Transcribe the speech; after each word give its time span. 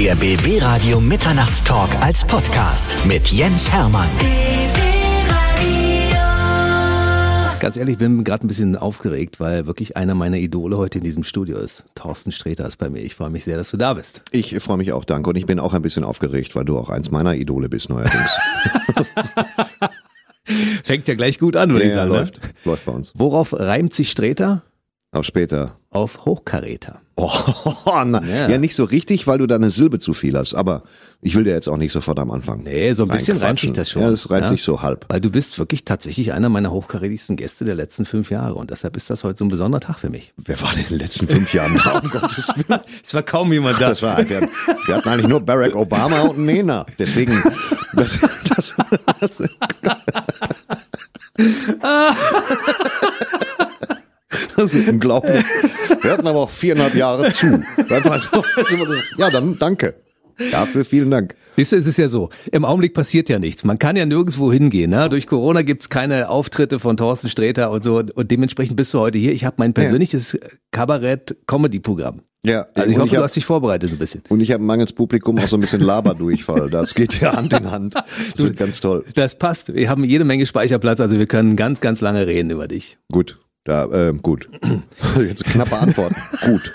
Der 0.00 0.14
BB 0.14 0.62
Radio 0.62 0.98
Mitternachtstalk 0.98 1.90
als 2.00 2.24
Podcast 2.24 2.96
mit 3.06 3.28
Jens 3.28 3.70
Hermann. 3.70 4.08
Ganz 7.60 7.76
ehrlich, 7.76 7.92
ich 7.92 7.98
bin 7.98 8.24
gerade 8.24 8.46
ein 8.46 8.48
bisschen 8.48 8.76
aufgeregt, 8.76 9.40
weil 9.40 9.66
wirklich 9.66 9.98
einer 9.98 10.14
meiner 10.14 10.38
Idole 10.38 10.78
heute 10.78 10.96
in 11.00 11.04
diesem 11.04 11.22
Studio 11.22 11.58
ist. 11.58 11.84
Thorsten 11.94 12.32
Sträter 12.32 12.66
ist 12.66 12.78
bei 12.78 12.88
mir. 12.88 13.00
Ich 13.02 13.14
freue 13.14 13.28
mich 13.28 13.44
sehr, 13.44 13.58
dass 13.58 13.70
du 13.70 13.76
da 13.76 13.92
bist. 13.92 14.22
Ich 14.30 14.56
freue 14.60 14.78
mich 14.78 14.92
auch, 14.94 15.04
danke. 15.04 15.28
Und 15.28 15.36
ich 15.36 15.44
bin 15.44 15.60
auch 15.60 15.74
ein 15.74 15.82
bisschen 15.82 16.04
aufgeregt, 16.04 16.56
weil 16.56 16.64
du 16.64 16.78
auch 16.78 16.88
eins 16.88 17.10
meiner 17.10 17.34
Idole 17.34 17.68
bist 17.68 17.90
neuerdings. 17.90 18.38
Fängt 20.82 21.08
ja 21.08 21.14
gleich 21.14 21.38
gut 21.38 21.56
an, 21.56 21.72
würde 21.72 21.84
Ja, 21.84 21.90
ich 21.90 21.94
sagen. 21.96 22.10
läuft. 22.10 22.42
Ne? 22.42 22.50
Läuft 22.64 22.86
bei 22.86 22.92
uns. 22.92 23.12
Worauf 23.16 23.52
reimt 23.52 23.92
sich 23.92 24.10
Sträter? 24.10 24.62
Auf 25.12 25.24
später. 25.24 25.72
Auf 25.90 26.24
Hochkaräter. 26.24 27.00
Oh, 27.16 27.28
na, 28.06 28.22
Ja. 28.24 28.48
ja. 28.48 28.58
nicht 28.58 28.76
so 28.76 28.84
richtig, 28.84 29.26
weil 29.26 29.38
du 29.38 29.48
da 29.48 29.56
eine 29.56 29.72
Silbe 29.72 29.98
zu 29.98 30.12
viel 30.14 30.38
hast. 30.38 30.54
Aber 30.54 30.84
ich 31.20 31.34
will 31.34 31.42
dir 31.42 31.52
jetzt 31.52 31.68
auch 31.68 31.78
nicht 31.78 31.90
sofort 31.90 32.20
am 32.20 32.30
Anfang. 32.30 32.62
Nee, 32.62 32.92
so 32.92 33.02
ein 33.02 33.08
bisschen 33.08 33.36
reimt 33.38 33.58
sich 33.58 33.72
das 33.72 33.90
schon. 33.90 34.02
Ja, 34.02 34.10
das 34.10 34.30
reimt 34.30 34.42
Ja. 34.44 34.48
sich 34.50 34.62
so 34.62 34.82
halb. 34.82 35.06
Weil 35.08 35.20
du 35.20 35.28
bist 35.28 35.58
wirklich 35.58 35.84
tatsächlich 35.84 36.32
einer 36.32 36.48
meiner 36.48 36.70
hochkarätigsten 36.70 37.34
Gäste 37.36 37.64
der 37.64 37.74
letzten 37.74 38.06
fünf 38.06 38.30
Jahre 38.30 38.54
und 38.54 38.70
deshalb 38.70 38.96
ist 38.96 39.10
das 39.10 39.24
heute 39.24 39.38
so 39.38 39.44
ein 39.46 39.48
besonderer 39.48 39.80
Tag 39.80 39.98
für 39.98 40.10
mich. 40.10 40.32
Wer 40.36 40.62
war 40.62 40.70
denn 40.74 40.84
in 40.84 40.88
den 40.90 40.98
letzten 41.00 41.26
fünf 41.26 41.52
Jahren 41.52 41.74
da? 41.84 41.98
Um 41.98 42.08
Gottes 42.10 42.48
Willen. 42.54 42.80
Es 43.04 43.12
war 43.12 43.24
kaum 43.24 43.52
jemand 43.52 43.80
da. 43.80 43.88
Das 43.88 44.02
war, 44.02 44.16
wir, 44.16 44.42
wir 44.86 44.94
hatten 44.94 45.08
eigentlich 45.08 45.26
nur 45.28 45.40
Barack 45.40 45.74
Obama 45.74 46.20
und 46.20 46.38
Nena. 46.38 46.86
Deswegen, 47.00 47.42
das, 47.94 48.16
das, 48.48 48.76
das, 49.18 49.42
das 54.56 54.74
ist 54.74 54.88
unglaublich. 54.88 55.44
Wir 56.02 56.12
hatten 56.12 56.26
aber 56.26 56.40
auch 56.40 56.50
viereinhalb 56.50 56.94
Jahre 56.94 57.30
zu. 57.30 57.62
Ja, 59.18 59.30
dann 59.30 59.58
danke. 59.58 59.94
Dafür 60.50 60.84
vielen 60.86 61.10
Dank. 61.10 61.34
Siehst 61.56 61.72
du, 61.72 61.76
es 61.76 61.86
ist 61.86 61.98
ja 61.98 62.08
so, 62.08 62.30
im 62.50 62.64
Augenblick 62.64 62.94
passiert 62.94 63.28
ja 63.28 63.38
nichts. 63.38 63.62
Man 63.64 63.78
kann 63.78 63.94
ja 63.96 64.06
nirgendwo 64.06 64.50
hingehen. 64.50 64.90
Ne? 64.90 65.10
Durch 65.10 65.26
Corona 65.26 65.60
gibt's 65.60 65.90
keine 65.90 66.30
Auftritte 66.30 66.78
von 66.78 66.96
Thorsten 66.96 67.28
Sträter 67.28 67.70
und 67.70 67.84
so. 67.84 67.96
Und 68.14 68.30
dementsprechend 68.30 68.76
bist 68.76 68.94
du 68.94 69.00
heute 69.00 69.18
hier. 69.18 69.32
Ich 69.32 69.44
habe 69.44 69.56
mein 69.58 69.74
persönliches 69.74 70.38
Kabarett-Comedy-Programm. 70.70 72.22
Ja, 72.44 72.66
Also 72.74 72.90
ich 72.90 72.96
hoffe, 72.96 73.04
ich 73.06 73.10
du 73.10 73.16
hab- 73.18 73.24
hast 73.24 73.36
dich 73.36 73.44
vorbereitet 73.44 73.90
ein 73.90 73.98
bisschen. 73.98 74.22
Und 74.30 74.40
ich 74.40 74.50
habe 74.52 74.62
mangels 74.62 74.94
Publikum 74.94 75.36
auch 75.38 75.48
so 75.48 75.58
ein 75.58 75.60
bisschen 75.60 75.82
Laberdurchfall. 75.82 76.70
Das 76.70 76.94
geht 76.94 77.20
ja 77.20 77.36
Hand 77.36 77.52
in 77.52 77.70
Hand. 77.70 77.94
Das 78.32 78.42
wird 78.42 78.56
ganz 78.56 78.80
toll. 78.80 79.04
Das 79.14 79.36
passt. 79.36 79.74
Wir 79.74 79.90
haben 79.90 80.04
jede 80.04 80.24
Menge 80.24 80.46
Speicherplatz, 80.46 81.00
also 81.00 81.18
wir 81.18 81.26
können 81.26 81.56
ganz, 81.56 81.80
ganz 81.82 82.00
lange 82.00 82.26
reden 82.26 82.48
über 82.50 82.66
dich. 82.68 82.96
Gut. 83.12 83.38
Da, 83.64 83.84
äh, 83.86 84.14
gut. 84.14 84.48
Jetzt 85.18 85.44
knappe 85.44 85.78
Antwort. 85.78 86.12
gut. 86.44 86.74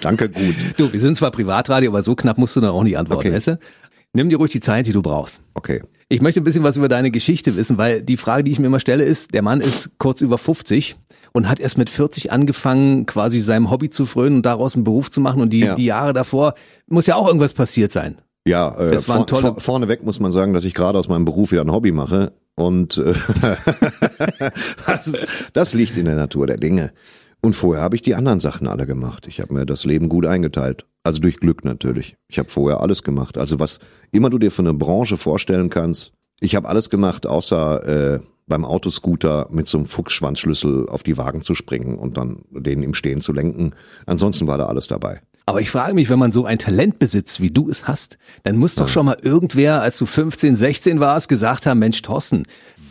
Danke, 0.00 0.28
gut. 0.28 0.54
Du, 0.76 0.92
wir 0.92 1.00
sind 1.00 1.16
zwar 1.16 1.30
Privatradio, 1.30 1.90
aber 1.90 2.02
so 2.02 2.14
knapp 2.14 2.38
musst 2.38 2.54
du 2.56 2.60
dann 2.60 2.70
auch 2.70 2.82
nicht 2.82 2.98
antworten, 2.98 3.26
Okay. 3.28 3.34
weißt 3.34 3.46
du? 3.48 3.58
Nimm 4.14 4.28
dir 4.30 4.36
ruhig 4.38 4.50
die 4.52 4.60
Zeit, 4.60 4.86
die 4.86 4.92
du 4.92 5.02
brauchst. 5.02 5.40
Okay. 5.54 5.82
Ich 6.08 6.22
möchte 6.22 6.40
ein 6.40 6.44
bisschen 6.44 6.62
was 6.62 6.76
über 6.76 6.88
deine 6.88 7.10
Geschichte 7.10 7.56
wissen, 7.56 7.76
weil 7.78 8.02
die 8.02 8.16
Frage, 8.16 8.44
die 8.44 8.52
ich 8.52 8.58
mir 8.58 8.66
immer 8.66 8.80
stelle, 8.80 9.04
ist, 9.04 9.34
der 9.34 9.42
Mann 9.42 9.60
ist 9.60 9.90
kurz 9.98 10.20
über 10.22 10.38
50 10.38 10.96
und 11.32 11.48
hat 11.48 11.60
erst 11.60 11.76
mit 11.76 11.90
40 11.90 12.32
angefangen, 12.32 13.04
quasi 13.04 13.40
seinem 13.40 13.70
Hobby 13.70 13.90
zu 13.90 14.06
frönen 14.06 14.36
und 14.36 14.46
daraus 14.46 14.74
einen 14.74 14.84
Beruf 14.84 15.10
zu 15.10 15.20
machen. 15.20 15.42
Und 15.42 15.50
die, 15.50 15.60
Ja. 15.60 15.74
die 15.74 15.84
Jahre 15.84 16.14
davor 16.14 16.54
muss 16.86 17.06
ja 17.06 17.16
auch 17.16 17.26
irgendwas 17.26 17.52
passiert 17.52 17.92
sein. 17.92 18.16
Ja, 18.46 18.74
äh, 18.78 18.92
Das 18.92 19.08
waren 19.08 19.18
vor, 19.18 19.26
tolle- 19.26 19.42
vor, 19.52 19.60
vorneweg 19.60 20.02
muss 20.02 20.20
man 20.20 20.32
sagen, 20.32 20.54
dass 20.54 20.64
ich 20.64 20.72
gerade 20.72 20.98
aus 20.98 21.08
meinem 21.08 21.26
Beruf 21.26 21.52
wieder 21.52 21.60
ein 21.62 21.72
Hobby 21.72 21.92
mache. 21.92 22.32
Und 22.58 22.98
äh, 22.98 23.14
das, 24.86 25.06
ist, 25.06 25.26
das 25.52 25.74
liegt 25.74 25.96
in 25.96 26.06
der 26.06 26.16
Natur 26.16 26.48
der 26.48 26.56
Dinge. 26.56 26.92
Und 27.40 27.54
vorher 27.54 27.84
habe 27.84 27.94
ich 27.94 28.02
die 28.02 28.16
anderen 28.16 28.40
Sachen 28.40 28.66
alle 28.66 28.84
gemacht. 28.84 29.28
Ich 29.28 29.40
habe 29.40 29.54
mir 29.54 29.64
das 29.64 29.84
Leben 29.84 30.08
gut 30.08 30.26
eingeteilt. 30.26 30.84
Also 31.04 31.20
durch 31.20 31.38
Glück 31.38 31.64
natürlich. 31.64 32.16
Ich 32.26 32.40
habe 32.40 32.48
vorher 32.48 32.80
alles 32.80 33.04
gemacht. 33.04 33.38
Also 33.38 33.60
was 33.60 33.78
immer 34.10 34.28
du 34.28 34.38
dir 34.38 34.50
für 34.50 34.62
eine 34.62 34.74
Branche 34.74 35.16
vorstellen 35.16 35.70
kannst. 35.70 36.12
Ich 36.40 36.56
habe 36.56 36.68
alles 36.68 36.90
gemacht, 36.90 37.28
außer 37.28 38.14
äh, 38.14 38.20
beim 38.48 38.64
Autoscooter 38.64 39.46
mit 39.50 39.68
so 39.68 39.78
einem 39.78 39.86
Fuchsschwanzschlüssel 39.86 40.88
auf 40.88 41.04
die 41.04 41.16
Wagen 41.16 41.42
zu 41.42 41.54
springen 41.54 41.96
und 41.96 42.16
dann 42.16 42.42
den 42.50 42.82
im 42.82 42.94
Stehen 42.94 43.20
zu 43.20 43.32
lenken. 43.32 43.72
Ansonsten 44.06 44.48
war 44.48 44.58
da 44.58 44.66
alles 44.66 44.88
dabei. 44.88 45.20
Aber 45.48 45.62
ich 45.62 45.70
frage 45.70 45.94
mich, 45.94 46.10
wenn 46.10 46.18
man 46.18 46.30
so 46.30 46.44
ein 46.44 46.58
Talent 46.58 46.98
besitzt, 46.98 47.40
wie 47.40 47.50
du 47.50 47.70
es 47.70 47.88
hast, 47.88 48.18
dann 48.42 48.58
muss 48.58 48.74
doch 48.74 48.86
schon 48.86 49.06
mal 49.06 49.16
irgendwer, 49.22 49.80
als 49.80 49.96
du 49.96 50.04
15, 50.04 50.56
16 50.56 51.00
warst, 51.00 51.30
gesagt 51.30 51.64
haben, 51.64 51.78
Mensch, 51.78 52.02
Thorsten, 52.02 52.42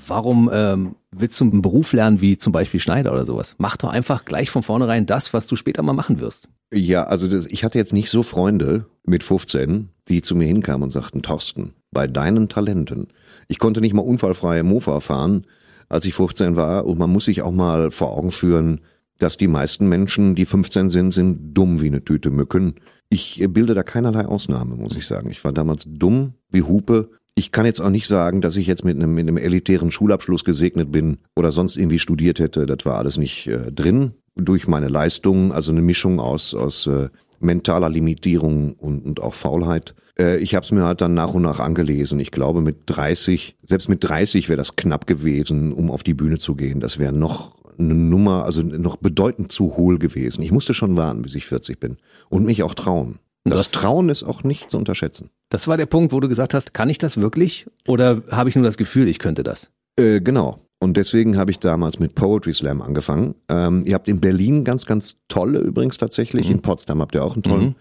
warum 0.07 0.49
ähm, 0.51 0.95
willst 1.11 1.39
du 1.39 1.45
einen 1.45 1.61
Beruf 1.61 1.93
lernen 1.93 2.19
wie 2.19 2.35
zum 2.39 2.53
Beispiel 2.53 2.79
Schneider 2.79 3.13
oder 3.13 3.27
sowas? 3.27 3.53
Mach 3.59 3.77
doch 3.77 3.89
einfach 3.89 4.25
gleich 4.25 4.49
von 4.49 4.63
vornherein 4.63 5.05
das, 5.05 5.35
was 5.35 5.45
du 5.45 5.55
später 5.55 5.83
mal 5.83 5.93
machen 5.93 6.19
wirst. 6.19 6.49
Ja, 6.73 7.03
also 7.03 7.27
das, 7.27 7.45
ich 7.45 7.63
hatte 7.63 7.77
jetzt 7.77 7.93
nicht 7.93 8.09
so 8.09 8.23
Freunde 8.23 8.87
mit 9.05 9.23
15, 9.23 9.89
die 10.07 10.23
zu 10.23 10.35
mir 10.35 10.47
hinkamen 10.47 10.81
und 10.81 10.89
sagten, 10.89 11.21
Thorsten, 11.21 11.73
bei 11.91 12.07
deinen 12.07 12.49
Talenten. 12.49 13.09
Ich 13.47 13.59
konnte 13.59 13.81
nicht 13.81 13.93
mal 13.93 14.01
unfallfrei 14.01 14.63
Mofa 14.63 14.99
fahren, 14.99 15.45
als 15.89 16.05
ich 16.05 16.15
15 16.15 16.55
war. 16.55 16.87
Und 16.87 16.97
man 16.97 17.11
muss 17.11 17.25
sich 17.25 17.43
auch 17.43 17.51
mal 17.51 17.91
vor 17.91 18.17
Augen 18.17 18.31
führen, 18.31 18.81
dass 19.19 19.37
die 19.37 19.47
meisten 19.47 19.89
Menschen, 19.89 20.35
die 20.35 20.45
15 20.45 20.89
sind, 20.89 21.11
sind 21.11 21.53
dumm 21.53 21.81
wie 21.81 21.87
eine 21.87 22.03
Tüte 22.03 22.29
Mücken. 22.29 22.75
Ich 23.09 23.41
äh, 23.41 23.47
bilde 23.47 23.73
da 23.73 23.83
keinerlei 23.83 24.25
Ausnahme, 24.25 24.75
muss 24.75 24.95
ich 24.95 25.07
sagen. 25.07 25.29
Ich 25.29 25.43
war 25.43 25.53
damals 25.53 25.85
dumm 25.87 26.33
wie 26.49 26.63
Hupe. 26.63 27.09
Ich 27.35 27.51
kann 27.51 27.65
jetzt 27.65 27.79
auch 27.79 27.89
nicht 27.89 28.07
sagen, 28.07 28.41
dass 28.41 28.55
ich 28.55 28.67
jetzt 28.67 28.83
mit 28.83 28.95
einem, 28.95 29.13
mit 29.13 29.27
einem 29.27 29.37
elitären 29.37 29.91
Schulabschluss 29.91 30.43
gesegnet 30.43 30.91
bin 30.91 31.17
oder 31.35 31.51
sonst 31.51 31.77
irgendwie 31.77 31.99
studiert 31.99 32.39
hätte. 32.39 32.65
Das 32.65 32.85
war 32.85 32.97
alles 32.97 33.17
nicht 33.17 33.47
äh, 33.47 33.71
drin. 33.71 34.13
Durch 34.35 34.67
meine 34.67 34.87
Leistung, 34.87 35.51
also 35.51 35.71
eine 35.71 35.81
Mischung 35.81 36.19
aus, 36.19 36.53
aus 36.53 36.87
äh, 36.87 37.09
mentaler 37.39 37.89
Limitierung 37.89 38.73
und, 38.73 39.05
und 39.05 39.21
auch 39.21 39.33
Faulheit. 39.33 39.95
Äh, 40.19 40.37
ich 40.37 40.55
habe 40.55 40.63
es 40.63 40.71
mir 40.71 40.83
halt 40.83 41.01
dann 41.01 41.13
nach 41.13 41.33
und 41.33 41.41
nach 41.43 41.59
angelesen. 41.59 42.19
Ich 42.19 42.31
glaube, 42.31 42.61
mit 42.61 42.77
30, 42.87 43.55
selbst 43.63 43.89
mit 43.89 44.03
30 44.03 44.49
wäre 44.49 44.57
das 44.57 44.75
knapp 44.75 45.07
gewesen, 45.07 45.73
um 45.73 45.91
auf 45.91 46.03
die 46.03 46.13
Bühne 46.13 46.37
zu 46.37 46.53
gehen. 46.53 46.79
Das 46.79 46.99
wäre 46.99 47.13
noch 47.13 47.51
eine 47.79 47.93
Nummer, 47.93 48.43
also 48.43 48.61
noch 48.63 48.95
bedeutend 48.95 49.51
zu 49.51 49.77
hohl 49.77 49.99
gewesen. 49.99 50.41
Ich 50.41 50.51
musste 50.51 50.73
schon 50.73 50.97
warten, 50.97 51.21
bis 51.21 51.35
ich 51.35 51.45
40 51.45 51.79
bin. 51.79 51.97
Und 52.29 52.45
mich 52.45 52.63
auch 52.63 52.73
trauen. 52.73 53.19
Das 53.43 53.61
das- 53.63 53.71
Trauen 53.71 54.09
ist 54.09 54.23
auch 54.23 54.43
nicht 54.43 54.69
zu 54.71 54.77
unterschätzen. 54.77 55.29
Das 55.49 55.67
war 55.67 55.77
der 55.77 55.85
Punkt, 55.85 56.11
wo 56.11 56.19
du 56.19 56.27
gesagt 56.27 56.53
hast, 56.53 56.73
kann 56.73 56.89
ich 56.89 56.97
das 56.97 57.17
wirklich? 57.17 57.67
Oder 57.87 58.23
habe 58.31 58.49
ich 58.49 58.55
nur 58.55 58.65
das 58.65 58.77
Gefühl, 58.77 59.07
ich 59.07 59.19
könnte 59.19 59.43
das? 59.43 59.69
Äh, 59.97 60.19
genau. 60.21 60.57
Und 60.79 60.97
deswegen 60.97 61.37
habe 61.37 61.49
ich 61.51 61.59
damals 61.59 61.97
mit 61.99 62.13
Poetry 62.13 62.53
Slam 62.53 62.81
angefangen. 62.81 63.35
Ähm, 63.49 63.83
ihr 63.85 63.95
habt 63.95 64.07
in 64.07 64.19
Berlin 64.19 64.63
ganz, 64.63 64.85
ganz 64.85 65.15
tolle 65.27 65.59
übrigens 65.59 65.97
tatsächlich. 65.97 66.51
In 66.51 66.61
Potsdam 66.61 66.99
habt 67.01 67.15
ihr 67.15 67.23
auch 67.23 67.33
einen 67.33 67.43
tollen. 67.43 67.75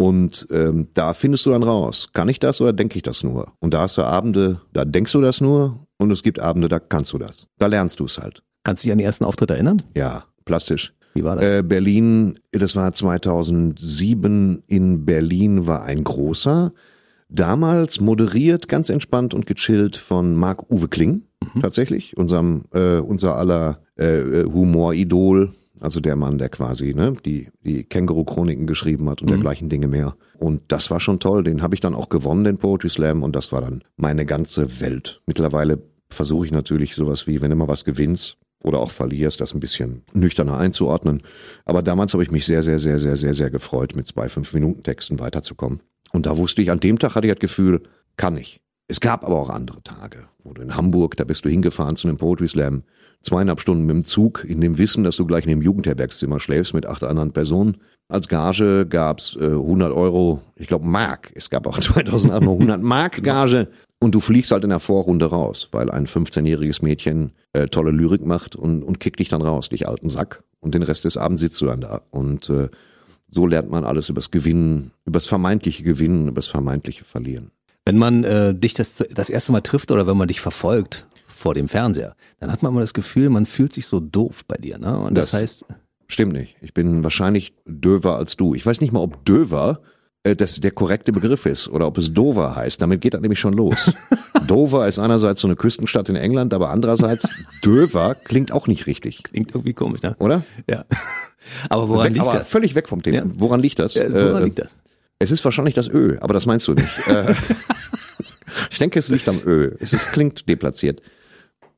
Und 0.00 0.46
ähm, 0.50 0.88
da 0.94 1.12
findest 1.12 1.44
du 1.44 1.50
dann 1.50 1.62
raus, 1.62 2.08
kann 2.14 2.30
ich 2.30 2.40
das 2.40 2.62
oder 2.62 2.72
denke 2.72 2.96
ich 2.96 3.02
das 3.02 3.22
nur? 3.22 3.52
Und 3.58 3.74
da 3.74 3.82
hast 3.82 3.98
du 3.98 4.02
Abende, 4.02 4.62
da 4.72 4.86
denkst 4.86 5.12
du 5.12 5.20
das 5.20 5.42
nur 5.42 5.86
und 5.98 6.10
es 6.10 6.22
gibt 6.22 6.40
Abende, 6.40 6.68
da 6.68 6.78
kannst 6.78 7.12
du 7.12 7.18
das. 7.18 7.48
Da 7.58 7.66
lernst 7.66 8.00
du 8.00 8.06
es 8.06 8.16
halt. 8.16 8.42
Kannst 8.64 8.82
du 8.82 8.86
dich 8.86 8.92
an 8.92 8.98
den 8.98 9.04
ersten 9.04 9.26
Auftritt 9.26 9.50
erinnern? 9.50 9.76
Ja, 9.94 10.24
plastisch. 10.46 10.94
Wie 11.12 11.22
war 11.22 11.36
das? 11.36 11.44
Äh, 11.44 11.62
Berlin, 11.62 12.40
das 12.50 12.76
war 12.76 12.90
2007 12.94 14.62
in 14.66 15.04
Berlin, 15.04 15.66
war 15.66 15.84
ein 15.84 16.02
großer. 16.02 16.72
Damals 17.28 18.00
moderiert, 18.00 18.68
ganz 18.68 18.88
entspannt 18.88 19.34
und 19.34 19.44
gechillt 19.44 19.96
von 19.96 20.34
Marc-Uwe 20.34 20.88
Kling, 20.88 21.24
tatsächlich, 21.60 22.16
unserem, 22.16 22.64
äh, 22.72 23.00
unser 23.00 23.36
aller 23.36 23.82
äh, 23.98 24.20
äh, 24.20 24.44
Humoridol. 24.44 25.52
Also 25.80 26.00
der 26.00 26.16
Mann, 26.16 26.38
der 26.38 26.48
quasi 26.48 26.94
ne, 26.94 27.14
die, 27.24 27.48
die 27.64 27.84
Känguru-Chroniken 27.84 28.66
geschrieben 28.66 29.08
hat 29.08 29.22
und 29.22 29.30
dergleichen 29.30 29.68
Dinge 29.68 29.88
mehr. 29.88 30.14
Und 30.38 30.62
das 30.68 30.90
war 30.90 31.00
schon 31.00 31.20
toll. 31.20 31.42
Den 31.42 31.62
habe 31.62 31.74
ich 31.74 31.80
dann 31.80 31.94
auch 31.94 32.08
gewonnen, 32.08 32.44
den 32.44 32.58
Poetry 32.58 32.90
Slam. 32.90 33.22
Und 33.22 33.34
das 33.34 33.52
war 33.52 33.62
dann 33.62 33.82
meine 33.96 34.26
ganze 34.26 34.80
Welt. 34.80 35.22
Mittlerweile 35.26 35.82
versuche 36.10 36.46
ich 36.46 36.52
natürlich 36.52 36.94
sowas 36.94 37.26
wie, 37.26 37.40
wenn 37.40 37.56
mal 37.56 37.68
was 37.68 37.84
gewinnst, 37.84 38.36
oder 38.62 38.78
auch 38.78 38.90
verlierst, 38.90 39.40
das 39.40 39.54
ein 39.54 39.60
bisschen 39.60 40.02
nüchterner 40.12 40.58
einzuordnen. 40.58 41.22
Aber 41.64 41.82
damals 41.82 42.12
habe 42.12 42.22
ich 42.22 42.30
mich 42.30 42.46
sehr, 42.46 42.62
sehr, 42.62 42.78
sehr, 42.78 42.98
sehr, 42.98 43.16
sehr, 43.16 43.34
sehr 43.34 43.50
gefreut, 43.50 43.96
mit 43.96 44.06
zwei 44.06 44.28
Fünf-Minuten-Texten 44.28 45.18
weiterzukommen. 45.18 45.80
Und 46.12 46.26
da 46.26 46.36
wusste 46.36 46.62
ich, 46.62 46.70
an 46.70 46.80
dem 46.80 46.98
Tag 46.98 47.14
hatte 47.14 47.26
ich 47.26 47.32
das 47.32 47.40
Gefühl, 47.40 47.82
kann 48.16 48.36
ich. 48.36 48.60
Es 48.88 49.00
gab 49.00 49.24
aber 49.24 49.38
auch 49.38 49.50
andere 49.50 49.82
Tage, 49.82 50.24
wo 50.42 50.52
du 50.52 50.62
in 50.62 50.76
Hamburg, 50.76 51.16
da 51.16 51.24
bist 51.24 51.44
du 51.44 51.48
hingefahren 51.48 51.96
zu 51.96 52.08
einem 52.08 52.18
Poetry 52.18 52.48
Slam, 52.48 52.82
zweieinhalb 53.22 53.60
Stunden 53.60 53.84
mit 53.84 53.94
dem 53.94 54.04
Zug, 54.04 54.44
in 54.44 54.60
dem 54.60 54.78
Wissen, 54.78 55.04
dass 55.04 55.16
du 55.16 55.26
gleich 55.26 55.44
in 55.44 55.50
dem 55.50 55.62
Jugendherbergszimmer 55.62 56.40
schläfst 56.40 56.74
mit 56.74 56.86
acht 56.86 57.04
anderen 57.04 57.32
Personen. 57.32 57.78
Als 58.08 58.28
Gage 58.28 58.86
gab's 58.86 59.36
äh, 59.36 59.44
100 59.44 59.92
Euro, 59.92 60.40
ich 60.56 60.66
glaube 60.66 60.86
Mark, 60.86 61.30
es 61.34 61.50
gab 61.50 61.66
auch 61.66 61.78
2008 61.78 62.42
noch 62.42 62.52
100 62.52 62.82
Mark 62.82 63.22
Gage 63.22 63.68
und 64.00 64.14
du 64.14 64.20
fliegst 64.20 64.50
halt 64.50 64.64
in 64.64 64.70
der 64.70 64.80
Vorrunde 64.80 65.26
raus, 65.26 65.68
weil 65.72 65.90
ein 65.90 66.06
15-jähriges 66.06 66.82
Mädchen 66.82 67.32
äh, 67.52 67.66
tolle 67.66 67.90
Lyrik 67.90 68.24
macht 68.24 68.56
und, 68.56 68.82
und 68.82 68.98
kickt 68.98 69.20
dich 69.20 69.28
dann 69.28 69.42
raus, 69.42 69.68
dich 69.68 69.86
alten 69.86 70.08
Sack. 70.08 70.42
Und 70.60 70.74
den 70.74 70.82
Rest 70.82 71.04
des 71.04 71.16
Abends 71.16 71.40
sitzt 71.42 71.60
du 71.60 71.66
dann 71.66 71.82
da. 71.82 72.02
Und 72.10 72.50
äh, 72.50 72.68
so 73.30 73.46
lernt 73.46 73.70
man 73.70 73.84
alles 73.84 74.08
übers 74.08 74.30
Gewinnen, 74.30 74.90
übers 75.04 75.26
vermeintliche 75.26 75.82
Gewinnen, 75.82 76.28
übers 76.28 76.48
vermeintliche 76.48 77.04
Verlieren. 77.04 77.50
Wenn 77.84 77.98
man 77.98 78.24
äh, 78.24 78.54
dich 78.54 78.74
das, 78.74 79.04
das 79.12 79.30
erste 79.30 79.52
Mal 79.52 79.62
trifft 79.62 79.90
oder 79.90 80.06
wenn 80.06 80.16
man 80.16 80.28
dich 80.28 80.40
verfolgt 80.40 81.06
vor 81.40 81.54
dem 81.54 81.68
Fernseher, 81.68 82.14
dann 82.38 82.52
hat 82.52 82.62
man 82.62 82.72
immer 82.72 82.80
das 82.82 82.94
Gefühl, 82.94 83.30
man 83.30 83.46
fühlt 83.46 83.72
sich 83.72 83.86
so 83.86 83.98
doof 83.98 84.44
bei 84.46 84.56
dir. 84.56 84.78
Ne? 84.78 84.98
Und 84.98 85.14
das, 85.16 85.30
Das- 85.32 85.40
heißt, 85.42 85.64
Stimmt 86.06 86.32
nicht. 86.32 86.56
Ich 86.60 86.74
bin 86.74 87.04
wahrscheinlich 87.04 87.54
döver 87.66 88.16
als 88.16 88.36
du. 88.36 88.54
Ich 88.56 88.66
weiß 88.66 88.80
nicht 88.80 88.92
mal, 88.92 88.98
ob 88.98 89.24
döver 89.24 89.80
äh, 90.24 90.34
das 90.34 90.56
der 90.58 90.72
korrekte 90.72 91.12
Begriff 91.12 91.46
ist 91.46 91.68
oder 91.68 91.86
ob 91.86 91.96
es 91.98 92.12
Dover 92.12 92.56
heißt. 92.56 92.82
Damit 92.82 93.00
geht 93.00 93.14
das 93.14 93.20
nämlich 93.20 93.38
schon 93.38 93.52
los. 93.54 93.92
Dover 94.48 94.88
ist 94.88 94.98
einerseits 94.98 95.40
so 95.40 95.46
eine 95.46 95.54
Küstenstadt 95.54 96.08
in 96.08 96.16
England, 96.16 96.52
aber 96.52 96.70
andererseits 96.70 97.28
Dover 97.62 98.16
klingt 98.16 98.50
auch 98.50 98.66
nicht 98.66 98.88
richtig, 98.88 99.22
Klingt 99.22 99.52
irgendwie 99.54 99.72
komisch, 99.72 100.02
ne? 100.02 100.16
oder? 100.18 100.42
Ja. 100.68 100.84
Aber 101.68 101.88
woran 101.88 102.06
Weg, 102.06 102.14
liegt 102.14 102.26
aber 102.26 102.38
das? 102.40 102.48
völlig 102.50 102.74
weg 102.74 102.88
vom 102.88 103.02
Thema. 103.04 103.18
Ja. 103.18 103.24
Woran 103.26 103.60
liegt 103.60 103.78
das? 103.78 103.94
Ja, 103.94 104.10
woran 104.12 104.42
Äh, 104.42 104.44
liegt 104.46 104.58
das? 104.58 104.74
Es 105.20 105.30
ist 105.30 105.44
wahrscheinlich 105.44 105.74
das 105.74 105.88
Ö, 105.88 106.18
aber 106.20 106.34
das 106.34 106.44
meinst 106.44 106.66
du 106.66 106.74
nicht. 106.74 106.90
Äh, 107.06 107.34
ich 108.70 108.78
denke, 108.78 108.98
es 108.98 109.08
liegt 109.08 109.28
am 109.28 109.40
Ö. 109.44 109.76
Es 109.78 109.92
ist, 109.92 110.12
klingt 110.12 110.48
deplatziert. 110.48 111.02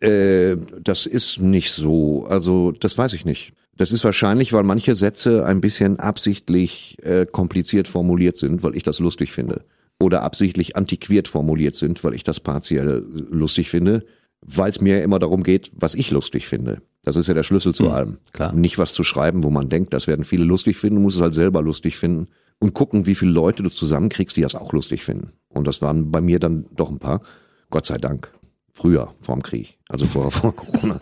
Äh, 0.02 0.56
das 0.82 1.06
ist 1.06 1.40
nicht 1.40 1.70
so. 1.72 2.26
Also, 2.26 2.72
das 2.72 2.98
weiß 2.98 3.14
ich 3.14 3.24
nicht. 3.24 3.52
Das 3.76 3.92
ist 3.92 4.04
wahrscheinlich, 4.04 4.52
weil 4.52 4.64
manche 4.64 4.96
Sätze 4.96 5.46
ein 5.46 5.60
bisschen 5.60 5.98
absichtlich 5.98 6.98
äh, 7.02 7.26
kompliziert 7.26 7.88
formuliert 7.88 8.36
sind, 8.36 8.62
weil 8.62 8.76
ich 8.76 8.82
das 8.82 8.98
lustig 8.98 9.32
finde. 9.32 9.64
Oder 9.98 10.22
absichtlich 10.22 10.76
antiquiert 10.76 11.28
formuliert 11.28 11.74
sind, 11.74 12.02
weil 12.04 12.14
ich 12.14 12.24
das 12.24 12.40
partiell 12.40 13.04
lustig 13.30 13.70
finde. 13.70 14.04
Weil 14.44 14.70
es 14.70 14.80
mir 14.80 15.02
immer 15.04 15.20
darum 15.20 15.44
geht, 15.44 15.70
was 15.74 15.94
ich 15.94 16.10
lustig 16.10 16.48
finde. 16.48 16.82
Das 17.04 17.16
ist 17.16 17.28
ja 17.28 17.34
der 17.34 17.44
Schlüssel 17.44 17.74
zu 17.74 17.90
allem. 17.90 18.18
klar. 18.32 18.52
Nicht 18.52 18.78
was 18.78 18.92
zu 18.92 19.04
schreiben, 19.04 19.44
wo 19.44 19.50
man 19.50 19.68
denkt, 19.68 19.92
das 19.94 20.08
werden 20.08 20.24
viele 20.24 20.44
lustig 20.44 20.76
finden, 20.76 20.96
du 20.96 21.02
musst 21.02 21.16
es 21.16 21.22
halt 21.22 21.34
selber 21.34 21.62
lustig 21.62 21.96
finden 21.96 22.26
und 22.58 22.74
gucken, 22.74 23.06
wie 23.06 23.14
viele 23.14 23.32
Leute 23.32 23.62
du 23.62 23.70
zusammenkriegst, 23.70 24.36
die 24.36 24.42
das 24.42 24.56
auch 24.56 24.72
lustig 24.72 25.04
finden. 25.04 25.30
Und 25.48 25.66
das 25.66 25.80
waren 25.80 26.10
bei 26.10 26.20
mir 26.20 26.40
dann 26.40 26.66
doch 26.74 26.90
ein 26.90 26.98
paar. 26.98 27.22
Gott 27.70 27.86
sei 27.86 27.98
Dank. 27.98 28.32
Früher, 28.74 29.12
vorm 29.20 29.42
Krieg, 29.42 29.78
also 29.88 30.06
vor, 30.06 30.30
vor 30.30 30.54
Corona. 30.54 31.00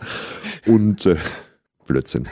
Und 0.65 1.05
äh, 1.05 1.17
Blödsinn. 1.87 2.27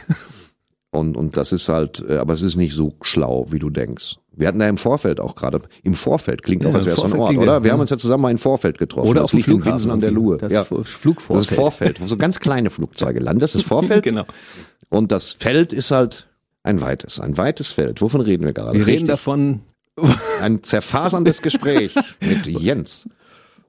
Und, 0.91 1.17
und 1.17 1.37
das 1.37 1.51
ist 1.51 1.69
halt, 1.69 2.03
äh, 2.07 2.17
aber 2.17 2.33
es 2.33 2.41
ist 2.41 2.55
nicht 2.55 2.73
so 2.73 2.95
schlau, 3.01 3.45
wie 3.49 3.59
du 3.59 3.69
denkst. 3.69 4.17
Wir 4.31 4.47
hatten 4.47 4.59
da 4.59 4.67
im 4.67 4.77
Vorfeld 4.77 5.19
auch 5.19 5.35
gerade, 5.35 5.61
im 5.83 5.93
Vorfeld 5.93 6.43
klingt 6.43 6.65
auch 6.65 6.71
Ja, 6.71 6.77
als 6.77 6.85
im 6.85 6.91
wäre 6.91 7.05
es 7.07 7.13
ein 7.13 7.19
Ort, 7.19 7.37
oder? 7.37 7.63
Wir 7.63 7.67
ja. 7.67 7.73
haben 7.73 7.81
uns 7.81 7.89
ja 7.89 7.97
zusammen 7.97 8.23
mal 8.23 8.31
im 8.31 8.37
Vorfeld 8.37 8.77
getroffen. 8.77 9.09
Oder 9.09 9.21
das 9.21 9.25
auf 9.25 9.31
dem 9.31 9.37
liegt 9.37 9.47
in 9.49 9.53
Flughafen 9.55 9.73
Winsen 9.73 9.91
an 9.91 9.99
der. 9.99 10.11
Luhe. 10.11 10.37
Das 10.37 10.51
ja. 10.51 10.63
Flugvorfeld. 10.63 11.47
Das 11.49 11.55
Vorfeld, 11.55 12.01
wo 12.01 12.07
so 12.07 12.17
ganz 12.17 12.39
kleine 12.39 12.69
Flugzeuge 12.69 13.19
landen. 13.19 13.39
Das 13.39 13.53
ist 13.53 13.63
das 13.63 13.67
Vorfeld. 13.67 14.03
Genau. 14.09 14.25
Und 14.89 15.11
das 15.11 15.33
Feld 15.33 15.71
ist 15.71 15.91
halt 15.91 16.27
ein 16.63 16.81
weites, 16.81 17.19
ein 17.19 17.37
weites 17.37 17.71
Feld. 17.71 18.01
Wovon 18.01 18.21
reden 18.21 18.45
wir 18.45 18.53
gerade? 18.53 18.73
Wir 18.73 18.87
reden 18.87 18.89
Richtig. 18.89 19.07
davon, 19.09 19.61
Ein 20.41 20.63
zerfaserndes 20.63 21.41
Gespräch 21.43 21.95
mit 22.21 22.47
Jens. 22.47 23.07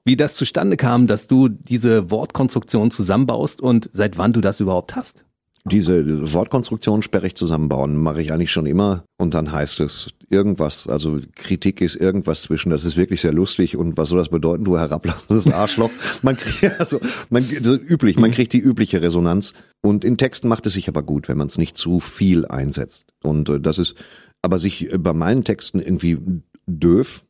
Wie 0.05 0.15
das 0.15 0.35
zustande 0.35 0.77
kam, 0.77 1.07
dass 1.07 1.27
du 1.27 1.47
diese 1.49 2.09
Wortkonstruktion 2.09 2.91
zusammenbaust 2.91 3.61
und 3.61 3.89
seit 3.93 4.17
wann 4.17 4.33
du 4.33 4.41
das 4.41 4.59
überhaupt 4.59 4.95
hast. 4.95 5.25
Diese 5.63 6.33
Wortkonstruktion 6.33 7.03
sperrig 7.03 7.35
zusammenbauen 7.35 7.95
mache 7.95 8.21
ich 8.21 8.33
eigentlich 8.33 8.51
schon 8.51 8.65
immer. 8.65 9.03
Und 9.19 9.35
dann 9.35 9.51
heißt 9.51 9.79
es 9.81 10.09
irgendwas, 10.27 10.87
also 10.87 11.19
Kritik 11.35 11.81
ist 11.81 11.95
irgendwas 11.95 12.41
zwischen, 12.41 12.71
das 12.71 12.83
ist 12.83 12.97
wirklich 12.97 13.21
sehr 13.21 13.31
lustig. 13.31 13.77
Und 13.77 13.95
was 13.95 14.09
soll 14.09 14.17
das 14.17 14.29
bedeuten, 14.29 14.63
du 14.63 14.79
herablassendes 14.79 15.47
Arschloch. 15.53 15.91
Man 16.23 16.35
kriegt, 16.35 16.79
also, 16.79 16.99
man, 17.29 17.45
so 17.61 17.75
üblich, 17.75 18.17
man 18.17 18.31
kriegt 18.31 18.53
die 18.53 18.59
übliche 18.59 19.03
Resonanz. 19.03 19.53
Und 19.83 20.03
in 20.03 20.17
Texten 20.17 20.47
macht 20.47 20.65
es 20.65 20.73
sich 20.73 20.87
aber 20.87 21.03
gut, 21.03 21.29
wenn 21.29 21.37
man 21.37 21.47
es 21.47 21.59
nicht 21.59 21.77
zu 21.77 21.99
viel 21.99 22.47
einsetzt. 22.47 23.13
Und 23.21 23.49
äh, 23.49 23.59
das 23.59 23.77
ist, 23.77 23.95
aber 24.41 24.57
sich 24.57 24.91
äh, 24.91 24.97
bei 24.97 25.13
meinen 25.13 25.43
Texten 25.43 25.79
irgendwie 25.79 26.17
döf, 26.65 27.23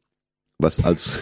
was 0.58 0.82
als 0.82 1.20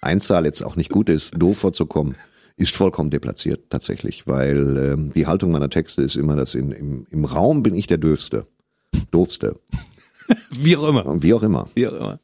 Einzahl 0.00 0.44
jetzt 0.44 0.62
auch 0.62 0.76
nicht 0.76 0.90
gut 0.90 1.08
ist, 1.08 1.32
doof 1.36 1.58
vorzukommen, 1.58 2.14
ist 2.56 2.74
vollkommen 2.76 3.10
deplatziert 3.10 3.70
tatsächlich, 3.70 4.26
weil 4.26 4.76
ähm, 4.76 5.12
die 5.14 5.26
Haltung 5.26 5.52
meiner 5.52 5.70
Texte 5.70 6.02
ist 6.02 6.16
immer, 6.16 6.36
dass 6.36 6.54
in, 6.54 6.70
im, 6.72 7.06
im 7.10 7.24
Raum 7.24 7.62
bin 7.62 7.74
ich 7.74 7.86
der 7.86 7.98
Döfste, 7.98 8.46
Doofste, 9.10 9.60
Wie 10.50 10.76
auch 10.76 10.88
immer. 10.88 11.22
wie 11.22 11.34
auch 11.34 11.42
immer. 11.42 11.68
Wie 11.74 11.86
auch 11.86 11.94
immer. 11.94 12.20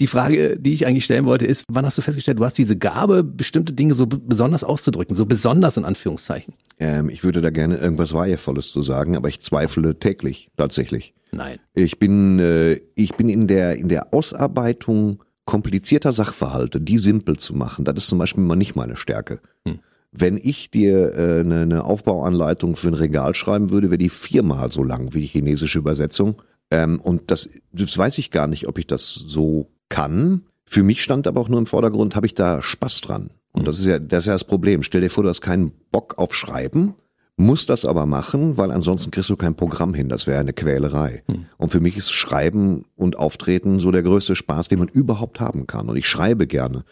Die 0.00 0.08
Frage, 0.08 0.58
die 0.58 0.72
ich 0.72 0.86
eigentlich 0.86 1.04
stellen 1.04 1.24
wollte, 1.24 1.46
ist, 1.46 1.64
wann 1.68 1.86
hast 1.86 1.96
du 1.96 2.02
festgestellt, 2.02 2.40
du 2.40 2.44
hast 2.44 2.58
diese 2.58 2.76
Gabe, 2.76 3.22
bestimmte 3.22 3.74
Dinge 3.74 3.94
so 3.94 4.06
besonders 4.08 4.64
auszudrücken, 4.64 5.14
so 5.14 5.24
besonders 5.24 5.76
in 5.76 5.84
Anführungszeichen? 5.84 6.54
Ähm, 6.80 7.08
ich 7.08 7.22
würde 7.22 7.40
da 7.40 7.50
gerne 7.50 7.76
irgendwas 7.76 8.12
Weihevolles 8.12 8.72
zu 8.72 8.82
sagen, 8.82 9.16
aber 9.16 9.28
ich 9.28 9.40
zweifle 9.40 9.96
täglich 9.96 10.50
tatsächlich. 10.56 11.14
Nein. 11.30 11.60
Ich 11.74 12.00
bin, 12.00 12.40
äh, 12.40 12.80
ich 12.96 13.14
bin 13.14 13.28
in 13.28 13.46
der, 13.46 13.76
in 13.76 13.88
der 13.88 14.12
Ausarbeitung 14.12 15.22
komplizierter 15.44 16.12
Sachverhalte, 16.12 16.80
die 16.80 16.98
simpel 16.98 17.36
zu 17.36 17.54
machen. 17.54 17.84
Das 17.84 17.96
ist 17.96 18.08
zum 18.08 18.18
Beispiel 18.18 18.42
mal 18.42 18.56
nicht 18.56 18.76
meine 18.76 18.96
Stärke. 18.96 19.40
Hm. 19.66 19.80
Wenn 20.10 20.36
ich 20.36 20.70
dir 20.70 21.14
äh, 21.14 21.40
eine, 21.40 21.62
eine 21.62 21.84
Aufbauanleitung 21.84 22.76
für 22.76 22.88
ein 22.88 22.94
Regal 22.94 23.34
schreiben 23.34 23.70
würde, 23.70 23.90
wäre 23.90 23.98
die 23.98 24.08
viermal 24.08 24.70
so 24.70 24.82
lang 24.82 25.12
wie 25.12 25.20
die 25.20 25.26
chinesische 25.26 25.78
Übersetzung. 25.78 26.40
Ähm, 26.70 27.00
und 27.00 27.30
das, 27.30 27.50
das 27.72 27.98
weiß 27.98 28.18
ich 28.18 28.30
gar 28.30 28.46
nicht, 28.46 28.68
ob 28.68 28.78
ich 28.78 28.86
das 28.86 29.12
so 29.12 29.70
kann. 29.88 30.42
Für 30.66 30.82
mich 30.82 31.02
stand 31.02 31.26
aber 31.26 31.40
auch 31.40 31.48
nur 31.48 31.58
im 31.58 31.66
Vordergrund, 31.66 32.16
habe 32.16 32.26
ich 32.26 32.34
da 32.34 32.62
Spaß 32.62 33.00
dran. 33.00 33.30
Und 33.52 33.68
das 33.68 33.78
ist 33.78 33.86
ja, 33.86 33.98
das 33.98 34.24
ist 34.24 34.26
ja 34.26 34.32
das 34.32 34.44
Problem. 34.44 34.82
Stell 34.82 35.00
dir 35.00 35.10
vor, 35.10 35.22
du 35.22 35.28
hast 35.28 35.40
keinen 35.40 35.72
Bock 35.90 36.18
auf 36.18 36.34
Schreiben, 36.34 36.94
musst 37.36 37.68
das 37.68 37.84
aber 37.84 38.06
machen, 38.06 38.56
weil 38.56 38.70
ansonsten 38.70 39.10
kriegst 39.10 39.30
du 39.30 39.36
kein 39.36 39.56
Programm 39.56 39.92
hin. 39.94 40.08
Das 40.08 40.26
wäre 40.26 40.40
eine 40.40 40.52
Quälerei. 40.52 41.24
Und 41.58 41.70
für 41.70 41.80
mich 41.80 41.96
ist 41.96 42.12
Schreiben 42.12 42.84
und 42.94 43.18
Auftreten 43.18 43.80
so 43.80 43.90
der 43.90 44.02
größte 44.02 44.36
Spaß, 44.36 44.68
den 44.68 44.78
man 44.78 44.88
überhaupt 44.88 45.40
haben 45.40 45.66
kann. 45.66 45.88
Und 45.88 45.96
ich 45.96 46.08
schreibe 46.08 46.46
gerne. 46.46 46.84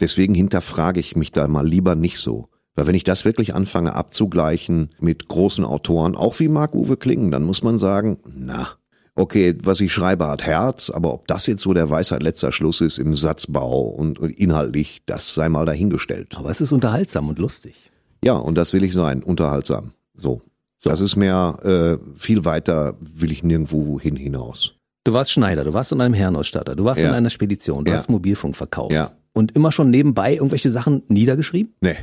Deswegen 0.00 0.34
hinterfrage 0.34 1.00
ich 1.00 1.16
mich 1.16 1.32
da 1.32 1.46
mal 1.48 1.66
lieber 1.66 1.94
nicht 1.94 2.18
so. 2.18 2.48
Weil 2.74 2.86
wenn 2.86 2.94
ich 2.94 3.04
das 3.04 3.24
wirklich 3.24 3.54
anfange 3.54 3.94
abzugleichen 3.94 4.90
mit 5.00 5.28
großen 5.28 5.64
Autoren, 5.64 6.16
auch 6.16 6.38
wie 6.38 6.48
Marc-Uwe 6.48 6.96
Klingen, 6.96 7.30
dann 7.30 7.42
muss 7.42 7.62
man 7.62 7.78
sagen, 7.78 8.18
na, 8.24 8.68
okay, 9.16 9.54
was 9.62 9.80
ich 9.80 9.92
schreibe 9.92 10.26
hat 10.28 10.44
Herz, 10.44 10.88
aber 10.88 11.12
ob 11.12 11.26
das 11.26 11.46
jetzt 11.46 11.62
so 11.62 11.74
der 11.74 11.90
Weisheit 11.90 12.22
letzter 12.22 12.52
Schluss 12.52 12.80
ist 12.80 12.98
im 12.98 13.14
Satzbau 13.14 13.82
und, 13.82 14.18
und 14.18 14.30
inhaltlich, 14.30 15.02
das 15.04 15.34
sei 15.34 15.48
mal 15.48 15.66
dahingestellt. 15.66 16.36
Aber 16.38 16.50
es 16.50 16.60
ist 16.60 16.72
unterhaltsam 16.72 17.28
und 17.28 17.38
lustig. 17.38 17.89
Ja, 18.22 18.34
und 18.34 18.54
das 18.56 18.72
will 18.72 18.84
ich 18.84 18.92
sein, 18.92 19.22
unterhaltsam. 19.22 19.92
So. 20.14 20.42
Das 20.82 21.00
ist 21.00 21.16
mehr, 21.16 21.58
äh, 21.62 22.18
viel 22.18 22.44
weiter 22.44 22.94
will 23.00 23.30
ich 23.30 23.42
nirgendwo 23.42 24.00
hin 24.00 24.16
hinaus. 24.16 24.74
Du 25.04 25.12
warst 25.12 25.30
Schneider, 25.32 25.64
du 25.64 25.72
warst 25.74 25.92
in 25.92 26.00
einem 26.00 26.14
Herrenausstatter, 26.14 26.74
du 26.74 26.84
warst 26.84 27.02
Ja. 27.02 27.08
in 27.10 27.14
einer 27.14 27.30
Spedition, 27.30 27.84
du 27.84 27.90
Ja. 27.90 27.98
hast 27.98 28.08
Mobilfunk 28.10 28.56
verkauft. 28.56 28.92
Ja. 28.92 29.12
Und 29.32 29.52
immer 29.52 29.72
schon 29.72 29.90
nebenbei 29.90 30.34
irgendwelche 30.34 30.70
Sachen 30.70 31.02
niedergeschrieben? 31.08 31.74
Nee, 31.80 31.96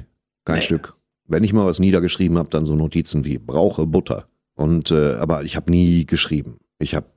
kein 0.46 0.58
Nee. 0.58 0.62
Stück. 0.62 0.96
Wenn 1.28 1.44
ich 1.44 1.54
mal 1.54 1.66
was 1.66 1.80
niedergeschrieben 1.80 2.38
habe, 2.38 2.50
dann 2.50 2.66
so 2.66 2.76
Notizen 2.76 3.26
wie 3.26 3.38
brauche 3.38 3.86
Butter. 3.86 4.26
Und 4.56 4.92
äh, 4.92 5.16
aber 5.16 5.44
ich 5.44 5.56
habe 5.56 5.70
nie 5.72 6.06
geschrieben. 6.06 6.58
Ich 6.80 6.96
habe 6.96 7.08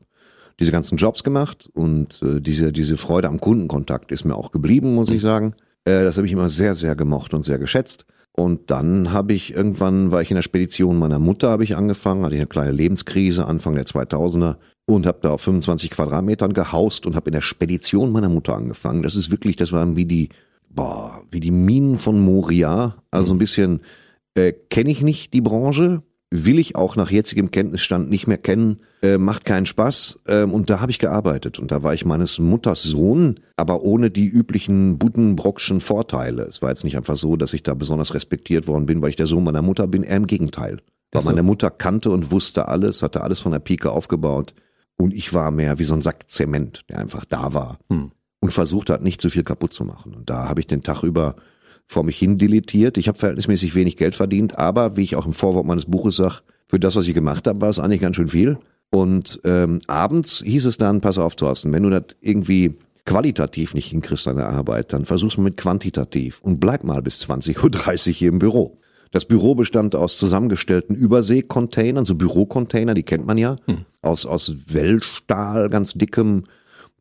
diese 0.59 0.73
ganzen 0.73 0.97
Jobs 0.99 1.23
gemacht 1.25 1.71
und 1.75 2.21
äh, 2.23 2.41
diese 2.41 2.73
diese 2.73 2.97
Freude 2.97 3.29
am 3.29 3.41
Kundenkontakt 3.41 4.13
ist 4.13 4.25
mir 4.25 4.35
auch 4.35 4.51
geblieben, 4.51 4.95
muss 4.95 5.11
ich 5.11 5.23
sagen. 5.23 5.55
Äh, 5.85 6.03
das 6.05 6.17
habe 6.17 6.27
ich 6.27 6.33
immer 6.33 6.51
sehr 6.51 6.75
sehr 6.75 6.97
gemocht 6.97 7.33
und 7.33 7.45
sehr 7.45 7.59
geschätzt. 7.59 8.05
Und 8.33 8.71
dann 8.71 9.13
habe 9.13 9.33
ich 9.33 9.55
irgendwann 9.55 10.13
war 10.13 10.23
ich 10.23 10.31
in 10.31 10.37
der 10.37 10.43
Spedition 10.43 10.99
meiner 10.99 11.19
Mutter 11.19 11.51
habe 11.51 11.65
ich 11.65 11.77
angefangen, 11.77 12.25
hatte 12.25 12.35
ich 12.35 12.41
eine 12.41 12.49
kleine 12.49 12.71
Lebenskrise 12.71 13.47
Anfang 13.47 13.75
der 13.75 13.87
2000er 13.87 14.57
und 14.87 15.07
habe 15.07 15.19
da 15.23 15.31
auf 15.31 15.43
25 15.43 15.91
Quadratmetern 15.91 16.53
gehaust 16.53 17.07
und 17.07 17.17
habe 17.17 17.31
in 17.31 17.35
der 17.35 17.41
Spedition 17.41 18.13
meiner 18.13 18.29
Mutter 18.29 18.55
angefangen. 18.55 19.03
Das 19.03 19.17
ist 19.17 19.31
wirklich, 19.31 19.57
das 19.57 19.73
waren 19.73 19.97
wie 19.97 20.05
die 20.05 20.31
boah, 20.71 21.23
wie 21.31 21.41
die 21.41 21.51
Minen 21.51 21.99
von 21.99 22.21
Moria. 22.21 22.97
Also 23.11 23.33
ein 23.33 23.39
bisschen 23.39 23.81
äh, 24.35 24.53
kenne 24.53 24.91
ich 24.91 25.03
nicht 25.03 25.35
die 25.35 25.41
Branche, 25.41 26.03
will 26.31 26.61
ich 26.61 26.77
auch 26.77 26.95
nach 26.95 27.11
jetzigem 27.11 27.51
Kenntnisstand 27.51 28.09
nicht 28.09 28.29
mehr 28.29 28.39
kennen, 28.39 28.81
äh, 29.03 29.19
macht 29.19 29.45
keinen 29.45 29.67
Spaß. 29.67 30.21
Ähm, 30.29 30.53
und 30.53 30.71
da 30.71 30.81
habe 30.81 30.93
ich 30.93 31.01
gearbeitet 31.01 31.59
und 31.59 31.73
da 31.73 31.83
war 31.83 31.93
ich 31.93 32.05
meines 32.05 32.39
Mutters 32.39 32.83
Sohn, 32.85 33.41
aber 33.57 33.83
ohne 33.83 34.11
die 34.11 34.29
üblichen 34.29 34.99
Buddenbrockschen 34.99 35.81
Vorteile. 35.81 36.45
Es 36.45 36.63
war 36.63 36.69
jetzt 36.69 36.85
nicht 36.85 36.97
einfach 36.97 37.17
so, 37.17 37.37
dass 37.37 37.53
ich 37.53 37.65
da 37.65 37.75
besonders 37.75 38.15
respektiert 38.15 38.69
worden 38.69 38.87
bin, 38.87 39.03
weil 39.03 39.11
ich 39.11 39.17
der 39.17 39.27
Sohn 39.27 39.43
meiner 39.43 39.63
Mutter 39.63 39.89
bin, 39.89 40.05
eher 40.05 40.17
im 40.17 40.29
Gegenteil. 40.29 40.81
Weil 41.13 41.23
so. 41.23 41.31
meine 41.31 41.43
Mutter 41.43 41.71
kannte 41.71 42.11
und 42.11 42.31
wusste 42.31 42.69
alles, 42.69 43.03
hatte 43.03 43.23
alles 43.23 43.41
von 43.41 43.51
der 43.51 43.59
Pike 43.59 43.91
aufgebaut. 43.91 44.55
Und 44.97 45.13
ich 45.13 45.33
war 45.35 45.51
mehr 45.51 45.79
wie 45.81 45.85
so 45.85 45.95
ein 45.95 46.03
Sack 46.03 46.31
Zement, 46.31 46.85
der 46.89 46.99
einfach 46.99 47.25
da 47.25 47.55
war 47.55 47.79
Hm. 47.89 48.13
und 48.41 48.53
versucht 48.53 48.91
hat, 48.91 49.03
nicht 49.03 49.21
zu 49.21 49.31
viel 49.31 49.43
kaputt 49.43 49.73
zu 49.73 49.85
machen. 49.85 50.15
Und 50.15 50.31
da 50.31 50.49
habe 50.49 50.61
ich 50.61 50.69
den 50.69 50.85
Tag 50.85 51.03
über 51.03 51.35
vor 51.91 52.05
mich 52.05 52.19
hin 52.19 52.39
dilettiert. 52.39 52.99
Ich 52.99 53.09
habe 53.09 53.19
verhältnismäßig 53.19 53.75
wenig 53.75 53.97
Geld 53.97 54.15
verdient, 54.15 54.57
aber 54.57 54.97
wie 54.97 55.03
ich 55.03 55.17
auch 55.17 55.27
im 55.27 55.33
Vorwort 55.33 55.67
meines 55.67 55.87
Buches 55.87 56.15
sag, 56.15 56.43
für 56.65 56.79
das, 56.79 56.95
was 56.95 57.09
ich 57.09 57.15
gemacht 57.15 57.49
habe, 57.49 57.61
war 57.61 57.69
es 57.69 57.81
eigentlich 57.81 58.01
ganz 58.01 58.15
schön 58.15 58.29
viel. 58.29 58.59
Und 58.91 59.41
ähm, 59.43 59.81
abends 59.89 60.41
hieß 60.47 60.67
es 60.67 60.77
dann, 60.77 61.01
pass 61.01 61.19
auf, 61.19 61.35
Thorsten, 61.35 61.73
wenn 61.73 61.83
du 61.83 61.91
das 61.91 62.05
irgendwie 62.21 62.77
qualitativ 63.07 63.75
nicht 63.75 63.89
hinkriegst 63.89 64.29
an 64.29 64.37
der 64.37 64.51
Arbeit, 64.51 64.93
dann 64.93 65.05
versuch's 65.05 65.37
mal 65.37 65.43
mit 65.43 65.57
quantitativ 65.57 66.39
und 66.43 66.61
bleib 66.61 66.85
mal 66.85 67.03
bis 67.03 67.25
20.30 67.25 68.09
Uhr 68.09 68.15
hier 68.15 68.29
im 68.29 68.39
Büro. 68.39 68.79
Das 69.11 69.25
Büro 69.25 69.57
bestand 69.57 69.97
aus 69.97 70.17
zusammengestellten 70.17 70.95
Überseekontainern, 70.95 72.05
so 72.05 72.15
Bürocontainer, 72.15 72.95
die 72.95 73.03
kennt 73.03 73.27
man 73.27 73.37
ja, 73.37 73.57
aus, 74.01 74.27
aus 74.27 74.55
Wellstahl, 74.73 75.69
ganz 75.71 75.95
dickem, 75.95 76.45